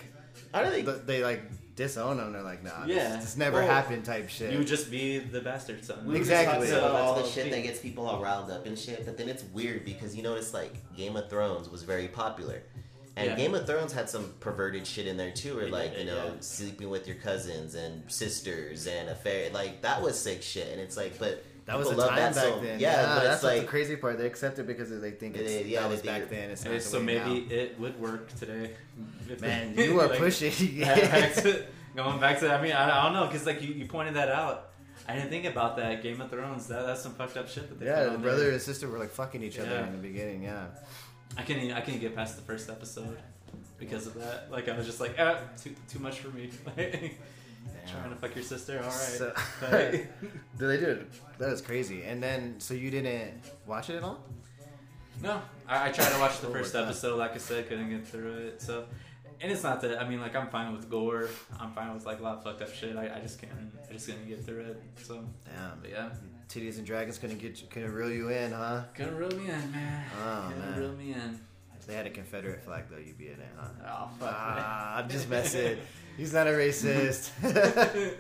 I 0.54 0.62
don't 0.62 0.72
think. 0.72 1.06
they 1.08 1.24
like 1.24 1.42
disown 1.78 2.18
them. 2.18 2.34
They're 2.34 2.42
like, 2.44 2.62
nah, 2.64 2.86
Yeah. 2.86 3.16
this, 3.16 3.24
this 3.24 3.38
never 3.38 3.60
Well, 3.60 3.68
happened 3.70 4.04
type 4.04 4.28
shit. 4.28 4.52
You 4.52 4.58
would 4.58 4.68
just 4.68 4.92
be 4.92 5.20
the 5.20 5.40
bastard 5.40 5.86
son. 5.86 6.06
We 6.06 6.18
Exactly. 6.18 6.68
about 6.70 6.82
So 6.82 6.88
all 6.98 7.22
the 7.24 7.30
shit 7.30 7.50
that 7.52 7.62
gets 7.64 7.80
people 7.80 8.06
all 8.06 8.22
riled 8.22 8.52
up 8.52 8.66
and 8.66 8.78
shit, 8.78 9.06
but 9.06 9.18
then 9.18 9.30
it's 9.30 9.44
weird 9.54 9.86
because 9.86 10.14
you 10.16 10.24
notice 10.24 10.54
like 10.54 10.74
Game 10.98 11.16
of 11.16 11.30
Thrones 11.30 11.70
was 11.70 11.84
very 11.84 12.10
popular. 12.10 12.64
And 13.16 13.28
Yeah. 13.32 13.36
Game 13.36 13.56
of 13.56 13.66
Thrones 13.66 13.94
had 13.94 14.10
some 14.10 14.34
perverted 14.42 14.86
shit 14.86 15.08
in 15.08 15.18
there 15.18 15.32
too, 15.32 15.56
where 15.56 15.70
like, 15.70 15.98
you 15.98 16.06
know, 16.06 16.26
yeah. 16.26 16.32
sleeping 16.42 16.90
with 16.90 17.08
your 17.08 17.16
cousins 17.18 17.74
and 17.76 18.04
sisters 18.12 18.86
and 18.88 19.10
affair 19.10 19.50
like 19.52 19.82
that 19.84 20.02
was 20.02 20.20
sick 20.20 20.42
shit. 20.44 20.68
And 20.72 20.82
it's 20.82 20.98
like 20.98 21.18
but 21.18 21.44
that 21.68 21.78
was 21.78 21.88
the 21.90 21.94
people 21.96 22.06
love 22.08 22.10
time 22.10 22.34
that 22.34 22.36
back 22.36 22.44
so- 22.44 22.60
then. 22.62 22.80
Yeah, 22.80 23.16
but 23.16 23.24
that's 23.24 23.44
like 23.44 23.62
the 23.62 23.68
crazy 23.68 23.96
part. 23.96 24.18
They 24.18 24.26
accept 24.26 24.58
it 24.58 24.66
because 24.66 24.90
they 24.90 25.12
think 25.12 25.36
it's 25.38 25.52
It 25.52 25.62
is, 25.62 25.68
yeah, 25.68 25.82
that 25.82 25.90
was 25.92 26.02
back 26.02 26.24
it- 26.24 26.30
then. 26.32 26.50
It's 26.50 26.66
Okay, 26.66 26.74
not 26.74 26.82
so 26.82 27.00
maybe 27.02 27.46
now. 27.48 27.56
it 27.56 27.80
would 27.80 28.00
work 28.00 28.34
today. 28.36 28.72
If 29.30 29.42
Man, 29.42 29.76
they- 29.76 29.86
you 29.86 30.00
are 30.00 30.08
like, 30.08 30.18
pushing. 30.18 30.52
back 30.82 31.34
to, 31.36 31.66
going 31.96 32.20
back 32.20 32.40
to, 32.40 32.52
I 32.52 32.62
mean, 32.62 32.72
I, 32.72 33.00
I 33.00 33.04
don't 33.04 33.14
know, 33.14 33.28
because 33.28 33.46
like 33.46 33.62
you, 33.62 33.74
you 33.74 33.86
pointed 33.86 34.16
that 34.16 34.30
out. 34.30 34.70
I 35.08 35.14
didn't 35.16 35.30
think 35.30 35.46
about 35.46 35.78
that. 35.78 36.02
Game 36.04 36.20
of 36.20 36.30
Thrones. 36.32 36.68
That, 36.68 36.86
that's 36.86 37.02
some 37.02 37.14
fucked 37.14 37.38
up 37.38 37.48
shit 37.48 37.70
that 37.70 37.80
they. 37.80 37.86
yeah, 37.86 38.04
the 38.06 38.12
on 38.16 38.22
brother 38.22 38.44
there. 38.46 38.52
and 38.52 38.62
sister 38.62 38.90
were 38.90 38.98
like 39.00 39.12
fucking 39.12 39.42
each 39.44 39.58
other 39.60 39.70
Yeah. 39.70 39.86
in 39.88 39.92
the 39.94 39.98
beginning. 40.00 40.44
Yeah. 40.44 40.66
I 41.38 41.44
can't. 41.44 41.72
I 41.74 41.82
can't 41.82 42.00
get 42.02 42.14
past 42.16 42.36
the 42.36 42.42
first 42.42 42.70
episode 42.70 43.18
because 43.78 44.08
of 44.08 44.16
that. 44.16 44.48
Like 44.52 44.68
I 44.70 44.76
was 44.76 44.86
just 44.86 45.00
like, 45.00 45.16
ah, 45.20 45.40
too 45.62 45.74
too 45.90 46.00
much 46.00 46.20
for 46.20 46.30
me. 46.30 46.50
Trying 47.92 48.10
to 48.10 48.16
fuck 48.16 48.36
your 48.36 48.44
sister. 48.44 48.78
All 48.80 48.86
right. 48.86 48.92
So- 48.92 49.34
Do 50.58 50.68
they 50.68 50.78
do 50.80 50.86
it? 50.88 51.08
That 51.40 51.50
is 51.52 51.62
crazy. 51.62 52.04
And 52.04 52.22
then, 52.22 52.56
so 52.60 52.74
you 52.74 52.92
didn't 52.92 53.42
watch 53.66 53.90
it 53.90 53.96
at 53.98 54.04
all? 54.04 54.24
No, 55.22 55.42
I, 55.68 55.90
I 55.90 55.92
tried 55.92 56.12
to 56.12 56.20
watch 56.20 56.40
the 56.42 56.48
Oh 56.48 56.52
first 56.54 56.76
episode. 56.76 57.18
Like 57.18 57.34
I 57.34 57.38
said, 57.38 57.68
couldn't 57.68 57.90
get 57.90 58.08
through 58.08 58.34
it. 58.34 58.62
So, 58.62 58.86
and 59.42 59.52
it's 59.52 59.64
not 59.64 59.82
that. 59.82 60.00
I 60.02 60.08
mean, 60.08 60.22
like 60.22 60.36
I'm 60.36 60.48
fine 60.50 60.76
with 60.76 60.90
gore. 60.90 61.28
I'm 61.60 61.72
fine 61.72 61.94
with 61.94 62.06
like 62.06 62.20
a 62.20 62.24
lot 62.24 62.38
of 62.38 62.44
fucked 62.44 62.62
up 62.62 62.74
shit. 62.74 62.96
I, 62.96 63.16
I 63.18 63.20
just 63.20 63.40
can't. 63.42 63.52
I 63.90 63.94
just 63.94 64.06
couldn't 64.06 64.28
get 64.28 64.46
through 64.46 64.60
it. 64.62 64.84
So, 65.04 65.24
Damn. 65.46 65.80
but 65.82 65.90
yeah, 65.90 66.10
Titties 66.50 66.78
and 66.78 66.86
dragons 66.86 67.18
gonna 67.18 67.34
get 67.34 67.60
you, 67.62 67.68
gonna 67.74 67.90
reel 67.90 68.12
you 68.12 68.30
in, 68.30 68.52
huh? 68.52 68.84
gonna 68.96 69.12
reel 69.14 69.32
me 69.32 69.50
in, 69.50 69.72
man. 69.72 70.06
Oh, 70.24 70.50
gonna 70.50 70.56
man. 70.72 70.80
reel 70.80 70.94
me 70.94 71.14
in. 71.14 71.40
If 71.80 71.88
they 71.88 71.96
had 71.96 72.06
a 72.06 72.12
Confederate 72.12 72.62
flag 72.64 72.84
though, 72.92 72.98
you'd 72.98 73.18
be 73.18 73.28
in 73.28 73.40
it, 73.40 73.50
huh? 73.58 73.68
Oh 73.88 74.10
fuck. 74.20 74.36
Ah, 74.38 74.98
I'm 74.98 75.10
just 75.10 75.30
messing. 75.30 75.78
He's 76.18 76.34
not 76.34 76.48
a 76.48 76.52
racist. 76.52 77.30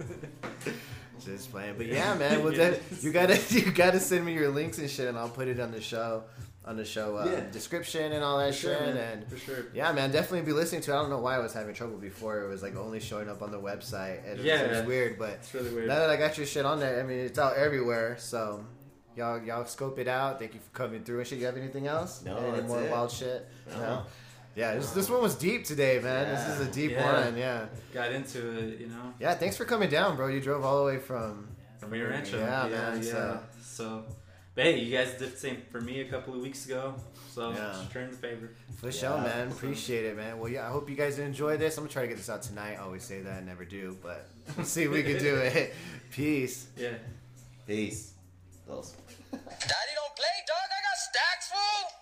just 1.26 1.52
playing, 1.52 1.76
but 1.78 1.88
yeah, 1.88 2.14
man. 2.16 2.44
Well, 2.44 2.54
then 2.54 2.80
you 3.02 3.12
gotta 3.12 3.40
you 3.50 3.72
gotta 3.72 4.00
send 4.00 4.26
me 4.26 4.34
your 4.34 4.50
links 4.50 4.78
and 4.78 4.90
shit, 4.90 5.08
and 5.08 5.18
I'll 5.18 5.30
put 5.30 5.48
it 5.48 5.60
on 5.60 5.72
the 5.72 5.82
show 5.82 6.24
on 6.64 6.76
the 6.78 6.86
show 6.86 7.16
uh, 7.16 7.30
Yeah. 7.32 7.40
description 7.52 8.12
and 8.12 8.24
all 8.24 8.38
that 8.40 8.54
For 8.54 8.60
shit. 8.62 8.82
And 8.82 9.28
For 9.30 9.38
sure. 9.38 9.66
yeah, 9.74 9.92
man, 9.94 10.12
definitely 10.12 10.42
be 10.42 10.52
listening 10.52 10.82
to. 10.82 10.92
it. 10.92 10.96
I 10.96 11.02
don't 11.02 11.10
know 11.10 11.20
why 11.20 11.36
I 11.36 11.40
was 11.40 11.54
having 11.54 11.74
trouble 11.74 11.98
before. 11.98 12.44
It 12.44 12.50
was 12.50 12.62
like 12.62 12.76
only 12.76 13.00
showing 13.00 13.30
up 13.30 13.42
on 13.42 13.52
the 13.52 13.60
website. 13.60 14.20
And 14.30 14.40
it 14.40 14.44
was, 14.44 14.62
it 14.62 14.70
was 14.80 14.86
weird, 14.86 15.18
but 15.18 15.30
It's 15.30 15.54
really 15.54 15.74
weird. 15.74 15.88
now 15.88 16.00
that 16.00 16.10
I 16.10 16.18
got 16.18 16.38
your 16.38 16.46
shit 16.46 16.66
on 16.66 16.80
there, 16.82 17.00
I 17.00 17.04
mean, 17.04 17.20
it's 17.20 17.40
out 17.40 17.56
everywhere. 17.56 18.18
So 18.20 18.66
y'all 19.16 19.42
y'all 19.42 19.66
scope 19.66 19.98
it 19.98 20.10
out. 20.10 20.40
Thank 20.40 20.56
you 20.56 20.60
for 20.60 20.78
coming 20.78 21.04
through 21.06 21.20
and 21.20 21.28
shit. 21.28 21.40
You 21.40 21.46
have 21.46 21.56
anything 21.58 21.88
else? 21.88 22.22
No, 22.26 22.36
Any 22.38 22.68
more 22.68 22.84
it. 22.84 22.92
wild 22.92 23.12
shit? 23.12 23.48
No. 23.70 24.04
Yeah, 24.58 24.74
this, 24.76 24.90
this 24.92 25.08
one 25.10 25.22
was 25.22 25.36
deep 25.36 25.66
today, 25.66 26.00
man. 26.00 26.34
This 26.34 26.48
is 26.60 26.68
a 26.68 26.72
deep 26.72 26.92
Yeah. 26.92 27.26
one. 27.26 27.38
Yeah. 27.38 27.68
Got 27.94 28.12
into 28.12 28.58
it, 28.58 28.80
you 28.80 28.88
know. 28.88 29.14
Yeah. 29.20 29.36
Thanks 29.36 29.56
for 29.56 29.66
coming 29.66 29.88
down, 29.90 30.16
bro. 30.16 30.28
You 30.30 30.42
drove 30.42 30.66
all 30.66 30.80
the 30.80 30.86
way 30.86 30.98
from. 31.00 31.48
From 31.80 31.92
Rio 31.92 32.10
Rancho. 32.10 32.40
Yeah, 32.40 32.66
Yeah, 32.66 32.72
man, 32.72 32.98
Yeah. 33.04 33.12
so- 33.12 33.40
So, 33.62 34.06
but 34.56 34.64
hey, 34.66 34.80
you 34.80 34.98
guys 34.98 35.12
did 35.20 35.32
the 35.34 35.38
same 35.38 35.62
for 35.72 35.80
me 35.80 36.02
a 36.02 36.10
couple 36.10 36.34
of 36.34 36.42
weeks 36.42 36.66
ago. 36.66 36.96
So, 37.32 37.52
Yeah. 37.52 37.56
just 37.74 37.88
return 37.90 38.10
the 38.10 38.18
favor. 38.18 38.50
For 38.82 38.92
sure, 38.92 39.16
Yeah. 39.18 39.24
man. 39.24 39.52
Appreciate 39.52 40.06
it, 40.06 40.18
man. 40.18 40.40
Well, 40.40 40.50
yeah, 40.52 40.68
I 40.68 40.72
hope 40.72 40.90
you 40.90 40.96
guys 40.96 41.20
enjoy 41.20 41.58
this. 41.58 41.78
I'm 41.78 41.84
gonna 41.84 41.94
try 41.94 42.02
to 42.02 42.08
get 42.08 42.18
this 42.18 42.28
out 42.30 42.42
tonight. 42.42 42.74
I 42.74 42.78
always 42.78 43.04
say 43.04 43.22
that, 43.22 43.46
never 43.46 43.64
do, 43.64 43.96
but 44.02 44.26
we'll 44.56 44.66
see 44.66 44.84
if 44.86 44.90
we 44.92 45.04
can 45.04 45.20
do 45.20 45.36
it. 45.36 45.76
Peace. 46.10 46.66
Yeah. 46.76 46.96
Peace. 47.68 48.14
Those. 48.68 48.94
Daddy 49.32 49.94
don't 49.94 50.16
play, 50.16 50.36
dog. 50.48 50.68
I 50.68 50.82
got 50.82 50.98
stacks, 50.98 51.48
fool. 51.52 51.97